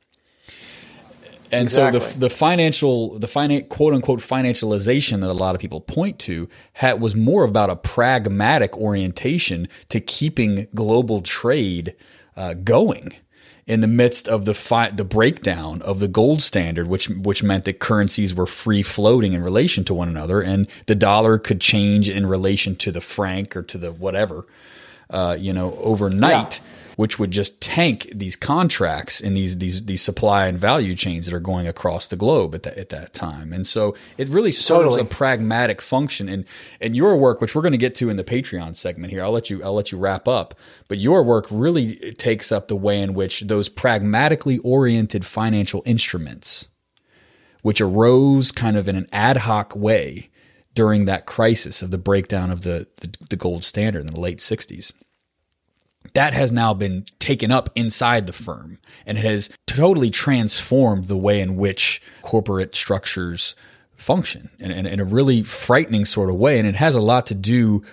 And 1.52 1.64
exactly. 1.64 2.00
so 2.00 2.08
the 2.08 2.20
the 2.20 2.30
financial 2.30 3.18
the 3.18 3.28
finan- 3.28 3.70
quote 3.70 3.94
unquote 3.94 4.20
financialization 4.20 5.22
that 5.22 5.30
a 5.30 5.34
lot 5.34 5.56
of 5.56 5.62
people 5.62 5.80
point 5.80 6.20
to 6.20 6.50
had, 6.74 7.00
was 7.00 7.16
more 7.16 7.44
about 7.44 7.70
a 7.70 7.76
pragmatic 7.76 8.76
orientation 8.78 9.68
to 9.90 10.02
keeping 10.02 10.68
global 10.74 11.22
trade 11.22 11.96
uh, 12.36 12.56
going 12.56 13.16
in 13.68 13.80
the 13.82 13.88
midst 13.88 14.28
of 14.28 14.46
the 14.46 14.54
fi- 14.54 14.92
the 14.92 15.04
breakdown 15.04 15.82
of 15.82 16.00
the 16.00 16.08
gold 16.08 16.42
standard, 16.42 16.88
which 16.88 17.10
which 17.10 17.42
meant 17.42 17.66
that 17.66 17.80
currencies 17.80 18.34
were 18.34 18.46
free 18.46 18.84
floating 18.84 19.34
in 19.34 19.44
relation 19.44 19.84
to 19.86 19.94
one 19.94 20.08
another, 20.08 20.42
and 20.42 20.68
the 20.86 20.96
dollar 20.96 21.38
could 21.38 21.60
change 21.60 22.10
in 22.10 22.26
relation 22.28 22.76
to 22.76 22.92
the 22.92 23.02
franc 23.02 23.56
or 23.56 23.64
to 23.64 23.78
the 23.78 23.92
whatever, 23.92 24.46
uh, 25.10 25.36
you 25.40 25.54
know, 25.54 25.78
overnight. 25.82 26.60
Yeah 26.62 26.72
which 26.96 27.20
would 27.20 27.32
just 27.32 27.62
tank 27.62 28.10
these 28.14 28.36
contracts 28.36 29.20
in 29.20 29.34
these 29.34 29.58
these 29.58 29.86
these 29.86 30.02
supply 30.02 30.48
and 30.48 30.60
value 30.60 30.96
chains 30.96 31.26
that 31.26 31.36
are 31.36 31.40
going 31.40 31.68
across 31.68 32.08
the 32.08 32.16
globe 32.16 32.56
at 32.56 32.64
that 32.64 32.78
at 32.78 32.90
that 32.90 33.14
time. 33.14 33.52
And 33.52 33.66
so 33.66 33.96
it 34.18 34.28
really 34.30 34.52
serves 34.52 34.96
totally. 34.96 35.02
a 35.02 35.06
pragmatic 35.06 35.82
function. 35.82 36.30
And 36.30 36.46
and 36.80 36.96
your 36.96 37.18
work, 37.18 37.42
which 37.42 37.56
we're 37.56 37.62
going 37.62 37.72
to 37.74 37.78
get 37.78 37.96
to 37.96 38.10
in 38.10 38.18
the 38.18 38.24
Patreon 38.24 38.76
segment 38.76 39.12
here, 39.12 39.24
I'll 39.24 39.32
let 39.32 39.50
you 39.50 39.64
I'll 39.64 39.74
let 39.74 39.92
you 39.92 39.98
wrap 39.98 40.28
up. 40.28 40.56
But 40.88 40.98
your 40.98 41.24
work 41.24 41.48
really 41.50 41.96
takes 42.14 42.52
up 42.52 42.68
the 42.68 42.76
way 42.76 43.02
in 43.02 43.14
which 43.14 43.42
those 43.42 43.70
pragmatically 43.70 44.60
oriented 44.60 45.26
financial 45.26 45.84
instruments, 45.86 46.68
which 47.62 47.82
arose 47.82 48.52
kind 48.52 48.78
of 48.78 48.88
in 48.88 48.96
an 48.96 49.08
ad 49.12 49.38
hoc 49.38 49.76
way 49.76 50.30
during 50.74 51.06
that 51.06 51.26
crisis 51.26 51.82
of 51.82 51.90
the 51.90 51.98
breakdown 51.98 52.52
of 52.52 52.64
the, 52.64 52.86
the, 52.98 53.14
the 53.30 53.36
gold 53.38 53.64
standard 53.64 54.02
in 54.02 54.08
the 54.08 54.20
late 54.20 54.40
60s 54.40 54.92
that 56.16 56.34
has 56.34 56.52
now 56.52 56.74
been 56.74 57.06
taken 57.20 57.52
up 57.52 57.70
inside 57.76 58.26
the 58.26 58.34
firm 58.34 58.80
and 59.06 59.18
it 59.18 59.26
has 59.26 59.50
totally 59.68 60.10
transformed 60.10 61.06
the 61.06 61.18
way 61.18 61.42
in 61.42 61.58
which 61.58 62.02
corporate 62.22 62.74
structures 62.74 63.54
function 63.96 64.50
in, 64.58 64.72
in, 64.72 64.86
in 64.86 65.00
a 65.00 65.06
really 65.06 65.44
frightening 65.44 66.06
sort 66.06 66.30
of 66.30 66.36
way. 66.36 66.58
And 66.58 66.68
it 66.68 66.76
has 66.76 66.96
a 66.96 67.02
lot 67.02 67.26
to 67.28 67.36
do, 67.36 67.84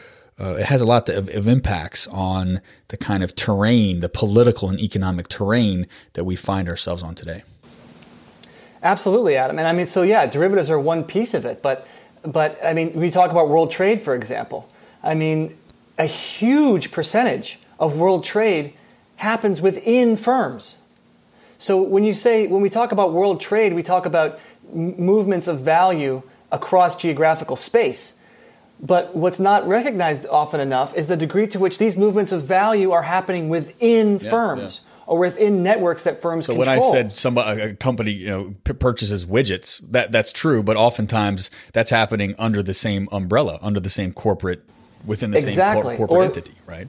uh, 0.40 0.54
it 0.54 0.66
has 0.66 0.80
a 0.80 0.84
lot 0.84 1.08
of, 1.08 1.28
of 1.34 1.48
impacts 1.48 2.06
on 2.08 2.60
the 2.88 2.96
kind 2.96 3.22
of 3.22 3.34
terrain, 3.34 4.00
the 4.00 4.08
political 4.08 4.68
and 4.68 4.80
economic 4.80 5.28
terrain 5.28 5.86
that 6.12 6.24
we 6.24 6.36
find 6.36 6.68
ourselves 6.68 7.02
on 7.02 7.14
today. 7.14 7.42
Absolutely, 8.84 9.36
Adam. 9.36 9.58
And 9.58 9.66
I 9.66 9.72
mean, 9.72 9.86
so 9.86 10.02
yeah, 10.02 10.26
derivatives 10.26 10.70
are 10.70 10.78
one 10.78 11.04
piece 11.04 11.34
of 11.34 11.44
it, 11.44 11.62
but 11.62 11.86
but 12.24 12.64
I 12.64 12.72
mean, 12.72 12.92
we 12.92 13.10
talk 13.10 13.32
about 13.32 13.48
world 13.48 13.72
trade, 13.72 14.00
for 14.00 14.14
example. 14.14 14.68
I 15.02 15.14
mean, 15.14 15.56
a 15.98 16.06
huge 16.06 16.92
percentage 16.92 17.58
of 17.82 17.98
world 17.98 18.24
trade 18.24 18.72
happens 19.16 19.60
within 19.60 20.16
firms. 20.16 20.78
So 21.58 21.82
when 21.82 22.04
you 22.04 22.14
say 22.14 22.46
when 22.46 22.62
we 22.62 22.70
talk 22.70 22.92
about 22.92 23.12
world 23.12 23.40
trade, 23.40 23.74
we 23.74 23.82
talk 23.82 24.06
about 24.06 24.38
movements 24.72 25.48
of 25.48 25.60
value 25.60 26.22
across 26.50 26.96
geographical 26.96 27.56
space. 27.56 28.18
But 28.80 29.14
what's 29.14 29.40
not 29.40 29.66
recognized 29.66 30.26
often 30.26 30.60
enough 30.60 30.94
is 30.96 31.08
the 31.08 31.16
degree 31.16 31.46
to 31.48 31.58
which 31.58 31.78
these 31.78 31.98
movements 31.98 32.32
of 32.32 32.44
value 32.44 32.92
are 32.92 33.02
happening 33.02 33.48
within 33.48 34.18
yeah, 34.18 34.30
firms. 34.30 34.80
Yeah. 34.82 34.88
Or 35.04 35.18
within 35.18 35.64
networks 35.64 36.04
that 36.04 36.22
firms 36.22 36.46
so 36.46 36.54
control. 36.54 36.76
when 36.76 36.76
I 36.76 36.78
said 36.78 37.12
somebody, 37.12 37.60
a 37.60 37.74
company, 37.74 38.12
you 38.12 38.28
know, 38.28 38.54
p- 38.62 38.72
purchases 38.72 39.24
widgets, 39.24 39.80
that 39.90 40.12
that's 40.12 40.32
true. 40.32 40.62
But 40.62 40.76
oftentimes 40.76 41.50
that's 41.72 41.90
happening 41.90 42.36
under 42.38 42.62
the 42.62 42.72
same 42.72 43.08
umbrella, 43.10 43.58
under 43.60 43.80
the 43.80 43.90
same 43.90 44.12
corporate, 44.12 44.62
within 45.04 45.32
the 45.32 45.38
exactly. 45.38 45.82
same 45.82 45.96
cor- 45.96 46.06
corporate 46.06 46.20
or, 46.20 46.24
entity, 46.24 46.54
right? 46.66 46.88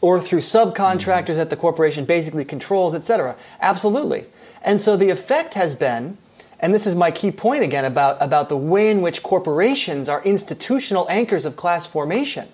Or 0.00 0.20
through 0.20 0.40
subcontractors 0.40 1.26
mm-hmm. 1.26 1.36
that 1.36 1.50
the 1.50 1.56
corporation 1.56 2.04
basically 2.04 2.44
controls, 2.44 2.94
etc. 2.94 3.36
Absolutely. 3.60 4.26
And 4.62 4.80
so 4.80 4.96
the 4.96 5.10
effect 5.10 5.54
has 5.54 5.74
been, 5.74 6.18
and 6.60 6.74
this 6.74 6.86
is 6.86 6.94
my 6.94 7.10
key 7.10 7.30
point 7.30 7.62
again 7.62 7.84
about, 7.84 8.20
about 8.20 8.48
the 8.48 8.56
way 8.56 8.90
in 8.90 9.00
which 9.00 9.22
corporations 9.22 10.08
are 10.08 10.22
institutional 10.24 11.06
anchors 11.08 11.46
of 11.46 11.56
class 11.56 11.86
formation. 11.86 12.48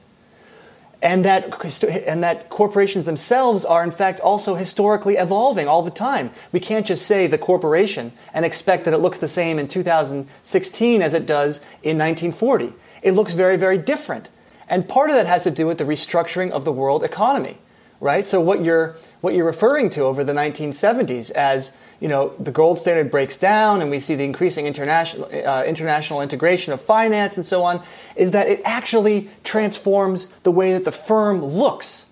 And 1.02 1.22
that, 1.26 1.92
and 2.06 2.22
that 2.22 2.48
corporations 2.48 3.04
themselves 3.04 3.66
are, 3.66 3.84
in 3.84 3.90
fact, 3.90 4.20
also 4.20 4.54
historically 4.54 5.16
evolving 5.16 5.68
all 5.68 5.82
the 5.82 5.90
time. 5.90 6.30
We 6.50 6.60
can't 6.60 6.86
just 6.86 7.06
say 7.06 7.26
the 7.26 7.36
corporation 7.36 8.12
and 8.32 8.46
expect 8.46 8.86
that 8.86 8.94
it 8.94 8.98
looks 8.98 9.18
the 9.18 9.28
same 9.28 9.58
in 9.58 9.68
2016 9.68 11.02
as 11.02 11.12
it 11.12 11.26
does 11.26 11.58
in 11.82 11.98
1940. 11.98 12.72
It 13.02 13.12
looks 13.12 13.34
very, 13.34 13.58
very 13.58 13.76
different. 13.76 14.30
And 14.68 14.88
part 14.88 15.10
of 15.10 15.16
that 15.16 15.26
has 15.26 15.44
to 15.44 15.50
do 15.50 15.66
with 15.66 15.78
the 15.78 15.84
restructuring 15.84 16.52
of 16.52 16.64
the 16.64 16.72
world 16.72 17.04
economy, 17.04 17.58
right? 18.00 18.26
So 18.26 18.40
what 18.40 18.64
you're 18.64 18.96
what 19.20 19.34
you're 19.34 19.46
referring 19.46 19.88
to 19.88 20.02
over 20.02 20.22
the 20.22 20.34
1970s 20.34 21.30
as 21.30 21.78
you 21.98 22.08
know 22.08 22.34
the 22.38 22.50
gold 22.50 22.78
standard 22.78 23.10
breaks 23.10 23.38
down 23.38 23.80
and 23.80 23.90
we 23.90 23.98
see 23.98 24.14
the 24.14 24.24
increasing 24.24 24.66
international 24.66 25.26
uh, 25.32 25.64
international 25.64 26.20
integration 26.20 26.74
of 26.74 26.80
finance 26.82 27.38
and 27.38 27.46
so 27.46 27.64
on 27.64 27.82
is 28.16 28.32
that 28.32 28.46
it 28.48 28.60
actually 28.66 29.30
transforms 29.42 30.28
the 30.40 30.50
way 30.50 30.74
that 30.74 30.84
the 30.84 30.92
firm 30.92 31.42
looks 31.42 32.10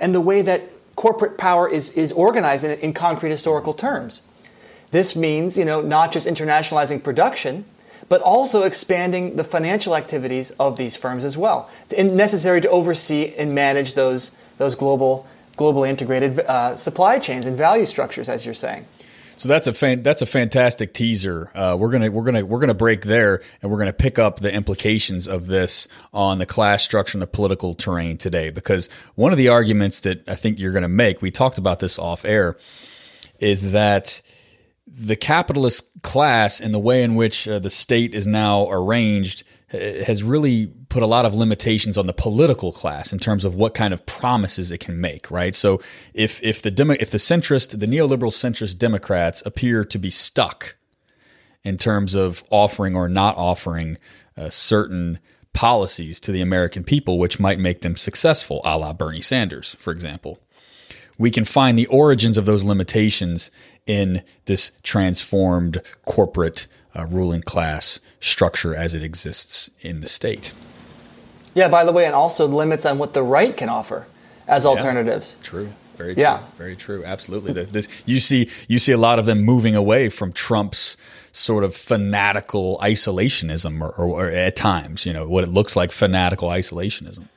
and 0.00 0.12
the 0.12 0.20
way 0.20 0.42
that 0.42 0.62
corporate 0.96 1.38
power 1.38 1.68
is 1.68 1.90
is 1.92 2.10
organized 2.10 2.64
in, 2.64 2.76
in 2.80 2.92
concrete 2.92 3.30
historical 3.30 3.72
terms. 3.72 4.22
This 4.90 5.14
means 5.14 5.56
you 5.56 5.64
know 5.64 5.80
not 5.80 6.10
just 6.10 6.26
internationalizing 6.26 7.04
production 7.04 7.64
but 8.08 8.20
also 8.20 8.62
expanding 8.62 9.36
the 9.36 9.44
financial 9.44 9.94
activities 9.94 10.50
of 10.52 10.76
these 10.76 10.96
firms 10.96 11.24
as 11.24 11.36
well, 11.36 11.70
and 11.96 12.16
necessary 12.16 12.60
to 12.60 12.70
oversee 12.70 13.34
and 13.36 13.54
manage 13.54 13.94
those 13.94 14.38
those 14.58 14.74
global 14.74 15.26
globally 15.56 15.88
integrated 15.88 16.38
uh, 16.40 16.76
supply 16.76 17.18
chains 17.18 17.44
and 17.44 17.56
value 17.56 17.84
structures, 17.84 18.28
as 18.28 18.44
you're 18.44 18.54
saying. 18.54 18.86
So 19.38 19.48
that's 19.48 19.68
a 19.68 19.72
fan, 19.72 20.02
that's 20.02 20.20
a 20.20 20.26
fantastic 20.26 20.92
teaser. 20.92 21.50
Uh, 21.54 21.76
we're 21.78 21.90
gonna 21.90 22.10
we're 22.10 22.24
gonna 22.24 22.44
we're 22.44 22.58
gonna 22.58 22.74
break 22.74 23.04
there, 23.04 23.40
and 23.62 23.70
we're 23.70 23.78
gonna 23.78 23.92
pick 23.92 24.18
up 24.18 24.40
the 24.40 24.52
implications 24.52 25.28
of 25.28 25.46
this 25.46 25.86
on 26.12 26.38
the 26.38 26.46
class 26.46 26.82
structure 26.82 27.16
and 27.16 27.22
the 27.22 27.28
political 27.28 27.74
terrain 27.74 28.16
today. 28.16 28.50
Because 28.50 28.88
one 29.14 29.30
of 29.30 29.38
the 29.38 29.48
arguments 29.48 30.00
that 30.00 30.28
I 30.28 30.34
think 30.34 30.58
you're 30.58 30.72
gonna 30.72 30.88
make, 30.88 31.22
we 31.22 31.30
talked 31.30 31.56
about 31.56 31.78
this 31.78 32.00
off 32.00 32.24
air, 32.24 32.56
is 33.38 33.70
that 33.70 34.22
the 34.96 35.16
capitalist 35.16 36.02
class 36.02 36.60
and 36.60 36.72
the 36.72 36.78
way 36.78 37.02
in 37.02 37.14
which 37.14 37.46
uh, 37.46 37.58
the 37.58 37.70
state 37.70 38.14
is 38.14 38.26
now 38.26 38.68
arranged 38.70 39.44
has 39.70 40.22
really 40.22 40.66
put 40.88 41.02
a 41.02 41.06
lot 41.06 41.26
of 41.26 41.34
limitations 41.34 41.98
on 41.98 42.06
the 42.06 42.14
political 42.14 42.72
class 42.72 43.12
in 43.12 43.18
terms 43.18 43.44
of 43.44 43.54
what 43.54 43.74
kind 43.74 43.92
of 43.92 44.06
promises 44.06 44.70
it 44.70 44.78
can 44.78 44.98
make, 44.98 45.30
right? 45.30 45.54
So 45.54 45.80
if 46.14 46.42
if 46.42 46.62
the 46.62 46.70
demo, 46.70 46.94
if 46.98 47.10
the 47.10 47.18
centrist, 47.18 47.78
the 47.78 47.86
neoliberal 47.86 48.32
centrist 48.32 48.78
Democrats 48.78 49.42
appear 49.44 49.84
to 49.84 49.98
be 49.98 50.10
stuck 50.10 50.76
in 51.64 51.76
terms 51.76 52.14
of 52.14 52.42
offering 52.50 52.96
or 52.96 53.08
not 53.08 53.36
offering 53.36 53.98
uh, 54.36 54.48
certain 54.48 55.18
policies 55.52 56.18
to 56.20 56.32
the 56.32 56.40
American 56.40 56.84
people, 56.84 57.18
which 57.18 57.38
might 57.38 57.58
make 57.58 57.82
them 57.82 57.96
successful, 57.96 58.62
a 58.64 58.78
la 58.78 58.92
Bernie 58.92 59.20
Sanders, 59.20 59.76
for 59.78 59.92
example, 59.92 60.38
we 61.18 61.30
can 61.30 61.44
find 61.44 61.76
the 61.76 61.86
origins 61.86 62.38
of 62.38 62.46
those 62.46 62.64
limitations 62.64 63.50
in 63.88 64.22
this 64.44 64.70
transformed 64.84 65.82
corporate 66.04 66.68
uh, 66.94 67.06
ruling 67.06 67.42
class 67.42 67.98
structure 68.20 68.74
as 68.74 68.94
it 68.94 69.02
exists 69.02 69.70
in 69.80 70.00
the 70.00 70.08
state. 70.08 70.52
Yeah, 71.54 71.66
by 71.68 71.84
the 71.84 71.90
way, 71.90 72.04
and 72.04 72.14
also 72.14 72.46
limits 72.46 72.86
on 72.86 72.98
what 72.98 73.14
the 73.14 73.22
right 73.22 73.56
can 73.56 73.68
offer 73.68 74.06
as 74.46 74.64
alternatives. 74.64 75.36
Yeah, 75.38 75.48
true. 75.48 75.68
Very 75.96 76.14
yeah. 76.14 76.38
true. 76.38 76.46
Very 76.56 76.76
true. 76.76 77.04
Absolutely. 77.04 77.64
This, 77.64 78.04
you 78.06 78.20
see 78.20 78.48
you 78.68 78.78
see 78.78 78.92
a 78.92 78.98
lot 78.98 79.18
of 79.18 79.26
them 79.26 79.42
moving 79.42 79.74
away 79.74 80.08
from 80.08 80.32
Trump's 80.32 80.96
sort 81.32 81.64
of 81.64 81.74
fanatical 81.74 82.78
isolationism 82.82 83.80
or, 83.80 83.90
or, 83.90 84.26
or 84.26 84.30
at 84.30 84.54
times, 84.54 85.04
you 85.06 85.12
know, 85.12 85.26
what 85.26 85.44
it 85.44 85.50
looks 85.50 85.74
like 85.74 85.90
fanatical 85.90 86.48
isolationism. 86.48 87.28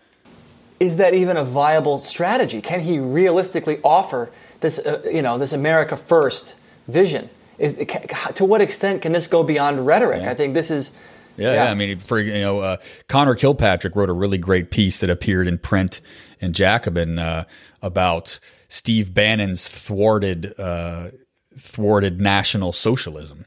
Is 0.80 0.98
that 0.98 1.14
even 1.14 1.38
a 1.38 1.44
viable 1.44 1.98
strategy? 1.98 2.62
Can 2.62 2.82
he 2.82 3.00
realistically 3.00 3.80
offer 3.84 4.32
this, 4.62 4.80
uh, 4.80 5.02
you 5.06 5.22
know, 5.22 5.38
this 5.38 5.54
America 5.54 5.98
First 5.98 6.56
vision? 6.88 7.30
Is 7.60 7.76
to 8.36 8.46
what 8.46 8.62
extent 8.62 9.04
can 9.04 9.12
this 9.12 9.28
go 9.28 9.44
beyond 9.44 9.86
rhetoric? 9.86 10.24
Yeah. 10.24 10.32
I 10.32 10.34
think 10.34 10.54
this 10.56 10.72
is. 10.72 10.98
Yeah, 11.38 11.54
yeah. 11.54 11.72
I 11.72 11.76
mean, 11.76 11.98
for 12.00 12.20
you 12.20 12.34
know, 12.42 12.60
uh, 12.60 12.78
Connor 13.08 13.36
Kilpatrick 13.36 13.96
wrote 13.96 14.10
a 14.10 14.14
really 14.14 14.38
great 14.38 14.72
piece 14.72 15.00
that 15.00 15.10
appeared 15.10 15.48
in 15.48 15.58
print 15.60 16.02
in 16.40 16.54
Jacobin 16.54 17.20
uh, 17.20 17.44
about 17.82 18.40
Steve 18.68 19.14
Bannon's 19.14 19.68
thwarted 19.68 20.60
uh, 20.60 21.10
thwarted 21.58 22.20
national 22.20 22.72
socialism. 22.72 23.46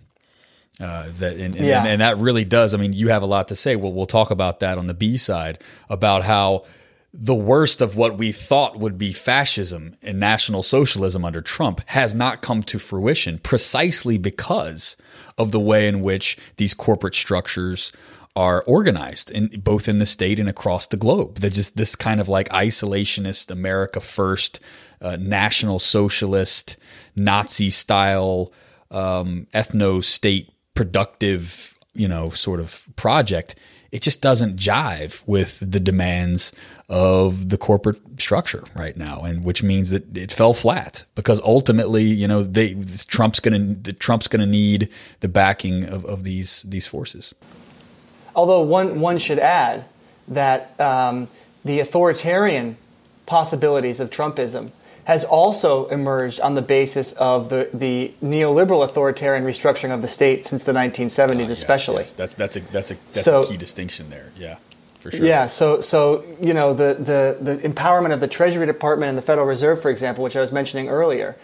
Uh, 0.80 1.06
that 1.18 1.34
and, 1.36 1.54
and, 1.56 1.64
Yeah. 1.66 1.84
and 1.84 2.00
that 2.00 2.16
really 2.18 2.44
does. 2.44 2.74
I 2.74 2.78
mean, 2.78 2.92
you 2.92 3.08
have 3.08 3.22
a 3.22 3.26
lot 3.26 3.48
to 3.48 3.56
say. 3.56 3.76
Well, 3.76 3.92
we'll 3.92 4.06
talk 4.06 4.30
about 4.30 4.60
that 4.60 4.78
on 4.78 4.86
the 4.86 4.94
B 4.94 5.16
side 5.16 5.58
about 5.88 6.24
how 6.24 6.64
the 7.16 7.34
worst 7.34 7.80
of 7.80 7.96
what 7.96 8.18
we 8.18 8.32
thought 8.32 8.80
would 8.80 8.98
be 8.98 9.12
fascism 9.12 9.96
and 10.02 10.18
national 10.18 10.64
socialism 10.64 11.24
under 11.24 11.40
Trump 11.40 11.80
has 11.86 12.12
not 12.12 12.42
come 12.42 12.60
to 12.64 12.78
fruition 12.80 13.38
precisely 13.38 14.18
because 14.18 14.96
of 15.38 15.52
the 15.52 15.60
way 15.60 15.86
in 15.86 16.02
which 16.02 16.36
these 16.56 16.74
corporate 16.74 17.14
structures 17.14 17.92
are 18.34 18.64
organized 18.66 19.30
in 19.30 19.46
both 19.60 19.88
in 19.88 19.98
the 19.98 20.06
state 20.06 20.40
and 20.40 20.48
across 20.48 20.88
the 20.88 20.96
globe. 20.96 21.36
They're 21.36 21.50
just 21.50 21.76
this 21.76 21.94
kind 21.94 22.20
of 22.20 22.28
like 22.28 22.48
isolationist 22.48 23.48
America 23.52 24.00
first, 24.00 24.58
uh, 25.00 25.16
national 25.20 25.78
socialist, 25.78 26.76
Nazi 27.14 27.70
style, 27.70 28.52
um, 28.90 29.46
ethno 29.54 30.02
state 30.02 30.52
productive, 30.74 31.78
you 31.92 32.08
know, 32.08 32.30
sort 32.30 32.58
of 32.58 32.84
project. 32.96 33.54
It 33.92 34.02
just 34.02 34.20
doesn't 34.20 34.56
jive 34.56 35.22
with 35.28 35.60
the 35.60 35.78
demands 35.78 36.52
of 36.88 37.48
the 37.48 37.56
corporate 37.56 37.98
structure 38.18 38.62
right 38.76 38.96
now, 38.96 39.22
and 39.22 39.42
which 39.44 39.62
means 39.62 39.90
that 39.90 40.16
it 40.16 40.30
fell 40.30 40.52
flat 40.52 41.04
because 41.14 41.40
ultimately, 41.40 42.04
you 42.04 42.26
know, 42.28 42.42
they 42.42 42.74
Trump's 43.06 43.40
going 43.40 43.82
to 43.82 43.92
Trump's 43.92 44.28
going 44.28 44.40
to 44.40 44.46
need 44.46 44.88
the 45.20 45.28
backing 45.28 45.84
of, 45.84 46.04
of 46.04 46.24
these 46.24 46.62
these 46.64 46.86
forces. 46.86 47.34
Although 48.36 48.60
one 48.62 49.00
one 49.00 49.18
should 49.18 49.38
add 49.38 49.84
that 50.28 50.78
um, 50.80 51.28
the 51.64 51.80
authoritarian 51.80 52.76
possibilities 53.26 54.00
of 54.00 54.10
Trumpism 54.10 54.70
has 55.04 55.24
also 55.24 55.86
emerged 55.88 56.40
on 56.40 56.54
the 56.54 56.62
basis 56.62 57.12
of 57.14 57.50
the, 57.50 57.68
the 57.74 58.10
neoliberal 58.22 58.82
authoritarian 58.82 59.44
restructuring 59.44 59.92
of 59.92 60.00
the 60.00 60.08
state 60.08 60.46
since 60.46 60.64
the 60.64 60.72
1970s, 60.72 61.34
Ah, 61.34 61.38
Yes, 61.40 61.50
especially. 61.50 61.96
yes. 61.98 62.12
That's 62.14 62.34
that's 62.34 62.56
a 62.56 62.60
that's 62.60 62.90
a 62.90 62.96
that's 63.12 63.24
So- 63.24 63.42
a 63.42 63.46
key 63.46 63.56
distinction 63.58 64.08
there. 64.10 64.32
Yeah, 64.36 64.56
for 65.04 65.10
sure. 65.10 65.26
Yeah, 65.26 65.48
so 65.48 65.82
so 65.82 66.24
you 66.40 66.54
know 66.54 66.72
the, 66.72 66.96
the 66.98 67.54
the 67.54 67.68
empowerment 67.68 68.14
of 68.14 68.20
the 68.20 68.26
Treasury 68.26 68.64
Department 68.64 69.10
and 69.10 69.18
the 69.18 69.22
Federal 69.22 69.46
Reserve, 69.46 69.82
for 69.82 69.90
example, 69.90 70.24
which 70.24 70.34
I 70.34 70.40
was 70.40 70.50
mentioning 70.50 70.88
earlier, 70.88 71.36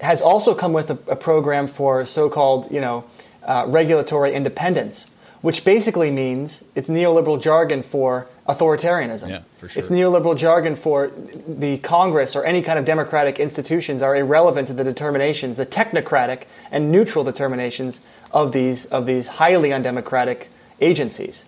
has 0.00 0.22
also 0.22 0.54
come 0.54 0.72
with 0.72 0.88
a, 0.88 0.98
a 1.08 1.16
program 1.16 1.66
for 1.66 2.04
so-called 2.04 2.70
you 2.70 2.80
know 2.80 3.04
uh, 3.42 3.64
regulatory 3.66 4.32
independence, 4.34 5.10
which 5.40 5.64
basically 5.64 6.12
means 6.12 6.62
it's 6.76 6.88
neoliberal 6.88 7.42
jargon 7.42 7.82
for 7.82 8.28
authoritarianism. 8.46 9.30
Yeah, 9.30 9.42
for 9.56 9.68
sure. 9.68 9.80
It's 9.80 9.90
neoliberal 9.90 10.38
jargon 10.38 10.76
for 10.76 11.10
the 11.48 11.78
Congress 11.78 12.36
or 12.36 12.44
any 12.44 12.62
kind 12.62 12.78
of 12.78 12.84
democratic 12.84 13.40
institutions 13.40 14.00
are 14.00 14.14
irrelevant 14.14 14.68
to 14.68 14.74
the 14.74 14.84
determinations, 14.84 15.56
the 15.56 15.66
technocratic 15.66 16.44
and 16.70 16.92
neutral 16.92 17.24
determinations 17.24 18.00
of 18.30 18.52
these 18.52 18.86
of 18.86 19.06
these 19.06 19.26
highly 19.26 19.72
undemocratic 19.72 20.50
agencies 20.80 21.46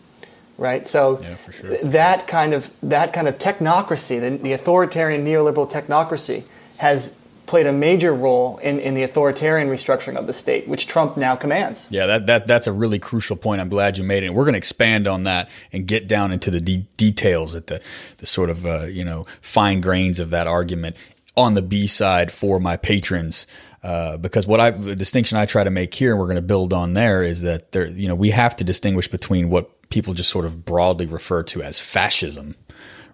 right? 0.60 0.86
So 0.86 1.18
Yeah, 1.20 1.36
sure. 1.50 1.76
that 1.78 2.28
kind 2.28 2.54
of 2.54 2.70
that 2.82 3.12
kind 3.12 3.26
of 3.26 3.38
technocracy, 3.38 4.20
the, 4.20 4.36
the 4.36 4.52
authoritarian 4.52 5.24
neoliberal 5.24 5.68
technocracy, 5.68 6.44
has 6.76 7.16
played 7.46 7.66
a 7.66 7.72
major 7.72 8.14
role 8.14 8.58
in, 8.58 8.78
in 8.78 8.94
the 8.94 9.02
authoritarian 9.02 9.68
restructuring 9.68 10.16
of 10.16 10.28
the 10.28 10.32
state, 10.32 10.68
which 10.68 10.86
Trump 10.86 11.16
now 11.16 11.34
commands. 11.34 11.88
Yeah, 11.90 12.06
that, 12.06 12.26
that 12.26 12.46
that's 12.46 12.68
a 12.68 12.72
really 12.72 13.00
crucial 13.00 13.34
point. 13.34 13.60
I'm 13.60 13.68
glad 13.68 13.98
you 13.98 14.04
made 14.04 14.22
it. 14.22 14.26
And 14.26 14.36
we're 14.36 14.44
going 14.44 14.52
to 14.52 14.58
expand 14.58 15.08
on 15.08 15.24
that 15.24 15.50
and 15.72 15.86
get 15.86 16.06
down 16.06 16.30
into 16.30 16.50
the 16.52 16.60
de- 16.60 16.86
details 16.96 17.56
at 17.56 17.66
the 17.66 17.80
the 18.18 18.26
sort 18.26 18.50
of 18.50 18.64
uh, 18.66 18.82
you 18.84 19.04
know 19.04 19.24
fine 19.40 19.80
grains 19.80 20.20
of 20.20 20.30
that 20.30 20.46
argument 20.46 20.94
on 21.36 21.54
the 21.54 21.62
B 21.62 21.86
side 21.86 22.30
for 22.30 22.60
my 22.60 22.76
patrons. 22.76 23.46
Uh, 23.82 24.16
because 24.18 24.46
what 24.46 24.60
I 24.60 24.70
the 24.72 24.94
distinction 24.94 25.38
I 25.38 25.46
try 25.46 25.64
to 25.64 25.70
make 25.70 25.94
here, 25.94 26.10
and 26.10 26.20
we're 26.20 26.26
going 26.26 26.36
to 26.36 26.42
build 26.42 26.72
on 26.72 26.92
there, 26.92 27.22
is 27.22 27.40
that 27.42 27.72
there 27.72 27.86
you 27.86 28.08
know 28.08 28.14
we 28.14 28.30
have 28.30 28.54
to 28.56 28.64
distinguish 28.64 29.08
between 29.08 29.48
what 29.48 29.88
people 29.88 30.12
just 30.14 30.28
sort 30.30 30.44
of 30.44 30.64
broadly 30.64 31.06
refer 31.06 31.42
to 31.44 31.62
as 31.62 31.80
fascism, 31.80 32.56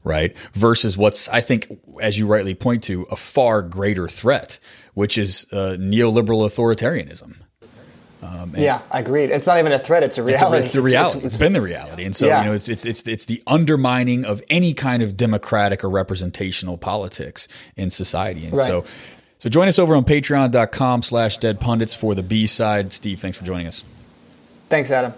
right, 0.03 0.37
versus 0.55 0.97
what's 0.99 1.29
I 1.29 1.41
think, 1.41 1.69
as 2.01 2.19
you 2.19 2.27
rightly 2.27 2.55
point 2.55 2.83
to, 2.85 3.03
a 3.13 3.17
far 3.17 3.63
greater 3.63 4.09
threat, 4.09 4.59
which 4.95 5.17
is 5.17 5.47
uh, 5.53 5.77
neoliberal 5.79 6.45
authoritarianism. 6.49 7.37
yeah, 8.57 8.81
I 8.91 8.99
agreed. 9.01 9.31
It's 9.31 9.47
not 9.47 9.59
even 9.59 9.71
a 9.73 9.79
threat; 9.79 10.03
it's 10.03 10.19
a 10.19 10.27
It's, 10.27 10.43
a- 10.43 10.47
reality. 10.47 10.59
it's 10.63 10.71
the 10.73 10.83
reality. 10.83 11.21
it's 11.27 11.37
been 11.39 11.53
the 11.53 11.61
reality, 11.61 12.05
and 12.05 12.15
so 12.17 12.27
Yeah. 12.27 12.41
you 12.43 12.47
know, 12.49 12.53
it's 12.55 12.69
it's 12.69 12.85
it's 12.85 13.07
it's 13.07 13.27
the 13.27 13.41
undermining 13.47 14.25
of 14.25 14.43
any 14.51 14.75
kind 14.75 15.03
of 15.03 15.17
democratic 15.17 15.85
or 15.85 15.91
representational 15.91 16.77
politics 16.77 17.47
in 17.77 17.89
society. 17.91 18.45
And 18.47 18.55
Right. 18.55 18.67
so, 18.67 18.85
so 19.39 19.49
join 19.49 19.69
us 19.69 19.79
over 19.79 19.95
on 19.97 20.05
Patreon.com/slash 20.05 21.39
Dead 21.39 21.61
Pundits 21.61 21.95
for 21.95 22.15
the 22.15 22.23
B 22.23 22.47
side. 22.47 22.93
Steve, 22.93 23.21
thanks 23.21 23.37
for 23.37 23.45
joining 23.45 23.67
us. 23.67 23.85
Thanks, 24.69 24.91
Adam. 24.91 25.13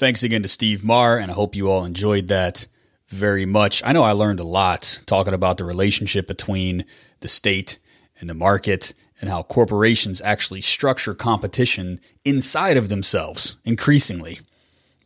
Thanks 0.00 0.22
again 0.22 0.40
to 0.40 0.48
Steve 0.48 0.82
Maher, 0.82 1.18
and 1.18 1.30
I 1.30 1.34
hope 1.34 1.54
you 1.54 1.70
all 1.70 1.84
enjoyed 1.84 2.28
that 2.28 2.66
very 3.08 3.44
much. 3.44 3.82
I 3.84 3.92
know 3.92 4.02
I 4.02 4.12
learned 4.12 4.40
a 4.40 4.44
lot 4.44 5.02
talking 5.04 5.34
about 5.34 5.58
the 5.58 5.64
relationship 5.64 6.26
between 6.26 6.86
the 7.20 7.28
state 7.28 7.78
and 8.18 8.30
the 8.30 8.34
market 8.34 8.94
and 9.20 9.28
how 9.28 9.42
corporations 9.42 10.22
actually 10.22 10.62
structure 10.62 11.14
competition 11.14 12.00
inside 12.24 12.78
of 12.78 12.88
themselves 12.88 13.56
increasingly. 13.64 14.40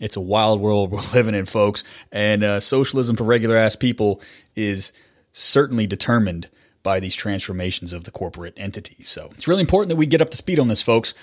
It's 0.04 0.16
a 0.16 0.20
wild 0.20 0.60
world 0.60 0.90
we're 0.90 1.00
living 1.14 1.34
in, 1.34 1.46
folks, 1.46 1.82
and 2.12 2.44
uh, 2.44 2.60
socialism 2.60 3.16
for 3.16 3.24
regular 3.24 3.56
ass 3.56 3.74
people 3.74 4.20
is 4.54 4.92
certainly 5.32 5.86
determined 5.86 6.50
by 6.82 7.00
these 7.00 7.14
transformations 7.14 7.94
of 7.94 8.04
the 8.04 8.10
corporate 8.10 8.52
entities. 8.58 9.08
So 9.08 9.30
it's 9.32 9.48
really 9.48 9.62
important 9.62 9.88
that 9.88 9.96
we 9.96 10.04
get 10.04 10.20
up 10.20 10.28
to 10.28 10.36
speed 10.36 10.58
on 10.58 10.68
this, 10.68 10.82
folks. 10.82 11.14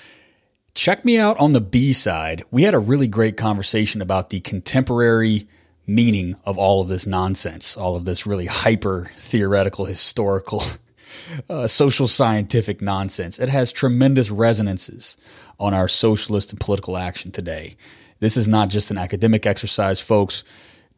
Check 0.74 1.06
me 1.06 1.20
out 1.20 1.38
on 1.40 1.52
the 1.52 1.62
B 1.62 1.94
side. 1.94 2.44
We 2.50 2.64
had 2.64 2.74
a 2.74 2.80
really 2.80 3.08
great 3.08 3.38
conversation 3.38 4.02
about 4.02 4.32
the 4.32 4.40
contemporary 4.40 5.48
meaning 5.86 6.36
of 6.44 6.58
all 6.58 6.82
of 6.82 6.88
this 6.88 7.06
nonsense, 7.06 7.78
all 7.78 7.96
of 7.96 8.06
this 8.06 8.26
really 8.26 8.48
hyper 8.48 9.12
theoretical, 9.20 9.86
historical, 9.86 10.64
uh, 11.52 11.68
social 11.68 12.08
scientific 12.08 12.82
nonsense. 12.82 13.38
It 13.38 13.50
has 13.50 13.72
tremendous 13.72 14.32
resonances 14.32 15.18
on 15.60 15.76
our 15.76 15.88
socialist 15.88 16.50
and 16.50 16.60
political 16.60 16.98
action 16.98 17.30
today. 17.30 17.78
This 18.22 18.38
is 18.38 18.48
not 18.48 18.70
just 18.70 18.90
an 18.90 18.98
academic 18.98 19.46
exercise, 19.46 20.00
folks. 20.00 20.46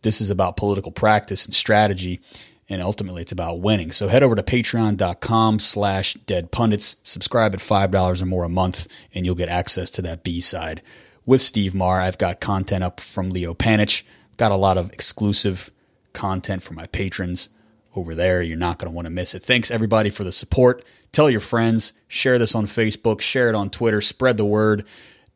This 0.04 0.22
is 0.22 0.30
about 0.30 0.58
political 0.58 0.92
practice 0.92 1.48
and 1.48 1.56
strategy 1.56 2.22
and 2.70 2.82
ultimately 2.82 3.22
it's 3.22 3.32
about 3.32 3.60
winning. 3.60 3.92
So 3.92 4.08
head 4.08 4.24
over 4.24 4.36
to 4.36 4.44
patreon.com 4.44 5.60
slash 5.60 6.14
dead 6.26 6.52
pundits, 6.52 6.96
subscribe 7.04 7.54
at 7.54 7.60
$5 7.60 8.22
or 8.22 8.26
more 8.26 8.44
a 8.44 8.50
month, 8.50 8.88
and 9.14 9.26
you'll 9.26 9.36
get 9.36 9.50
access 9.50 9.90
to 9.92 10.02
that 10.04 10.24
B 10.24 10.42
side 10.42 10.82
with 11.26 11.42
Steve 11.42 11.76
Maher. 11.76 12.02
I've 12.02 12.18
got 12.18 12.40
content 12.40 12.84
up 12.84 13.00
from 13.00 13.30
Leo 13.30 13.54
Panitch, 13.54 14.04
got 14.38 14.52
a 14.52 14.58
lot 14.58 14.78
of 14.78 14.92
exclusive 14.92 15.72
content 16.14 16.64
for 16.64 16.74
my 16.74 16.88
patrons 16.88 17.50
over 17.96 18.16
there. 18.16 18.42
You're 18.42 18.58
not 18.58 18.80
going 18.80 18.92
to 18.92 18.96
want 18.96 19.06
to 19.06 19.12
miss 19.12 19.36
it. 19.36 19.44
Thanks 19.44 19.72
everybody 19.72 20.10
for 20.10 20.24
the 20.24 20.32
support. 20.32 20.84
Tell 21.12 21.30
your 21.30 21.42
friends, 21.42 21.94
share 22.08 22.40
this 22.40 22.56
on 22.56 22.66
Facebook, 22.66 23.22
share 23.22 23.50
it 23.50 23.56
on 23.56 23.70
Twitter, 23.70 24.02
spread 24.02 24.38
the 24.38 24.46
word. 24.46 24.86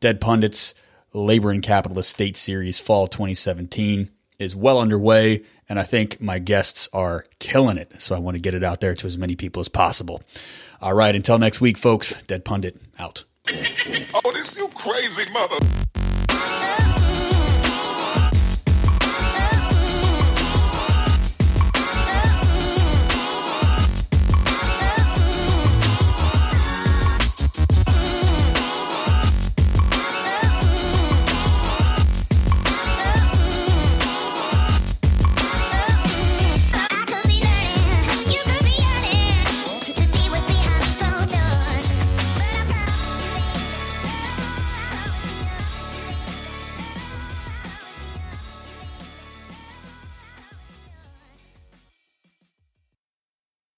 Dead 0.00 0.20
Pundits 0.20 0.74
Labor 1.12 1.50
and 1.50 1.62
Capitalist 1.62 2.10
State 2.10 2.36
Series 2.36 2.78
Fall 2.80 3.06
2017 3.06 4.10
is 4.38 4.54
well 4.54 4.78
underway, 4.78 5.42
and 5.68 5.78
I 5.78 5.82
think 5.82 6.20
my 6.20 6.38
guests 6.38 6.88
are 6.92 7.24
killing 7.38 7.76
it. 7.76 8.00
So 8.00 8.14
I 8.14 8.18
want 8.18 8.36
to 8.36 8.40
get 8.40 8.54
it 8.54 8.62
out 8.62 8.80
there 8.80 8.94
to 8.94 9.06
as 9.06 9.18
many 9.18 9.34
people 9.34 9.60
as 9.60 9.68
possible. 9.68 10.22
All 10.80 10.94
right, 10.94 11.14
until 11.14 11.38
next 11.38 11.60
week, 11.60 11.76
folks, 11.76 12.14
Dead 12.24 12.44
Pundit 12.44 12.80
out. 12.98 13.24
Oh, 13.48 14.32
this 14.32 14.56
you 14.56 14.68
crazy 14.74 15.30
mother. 15.32 15.56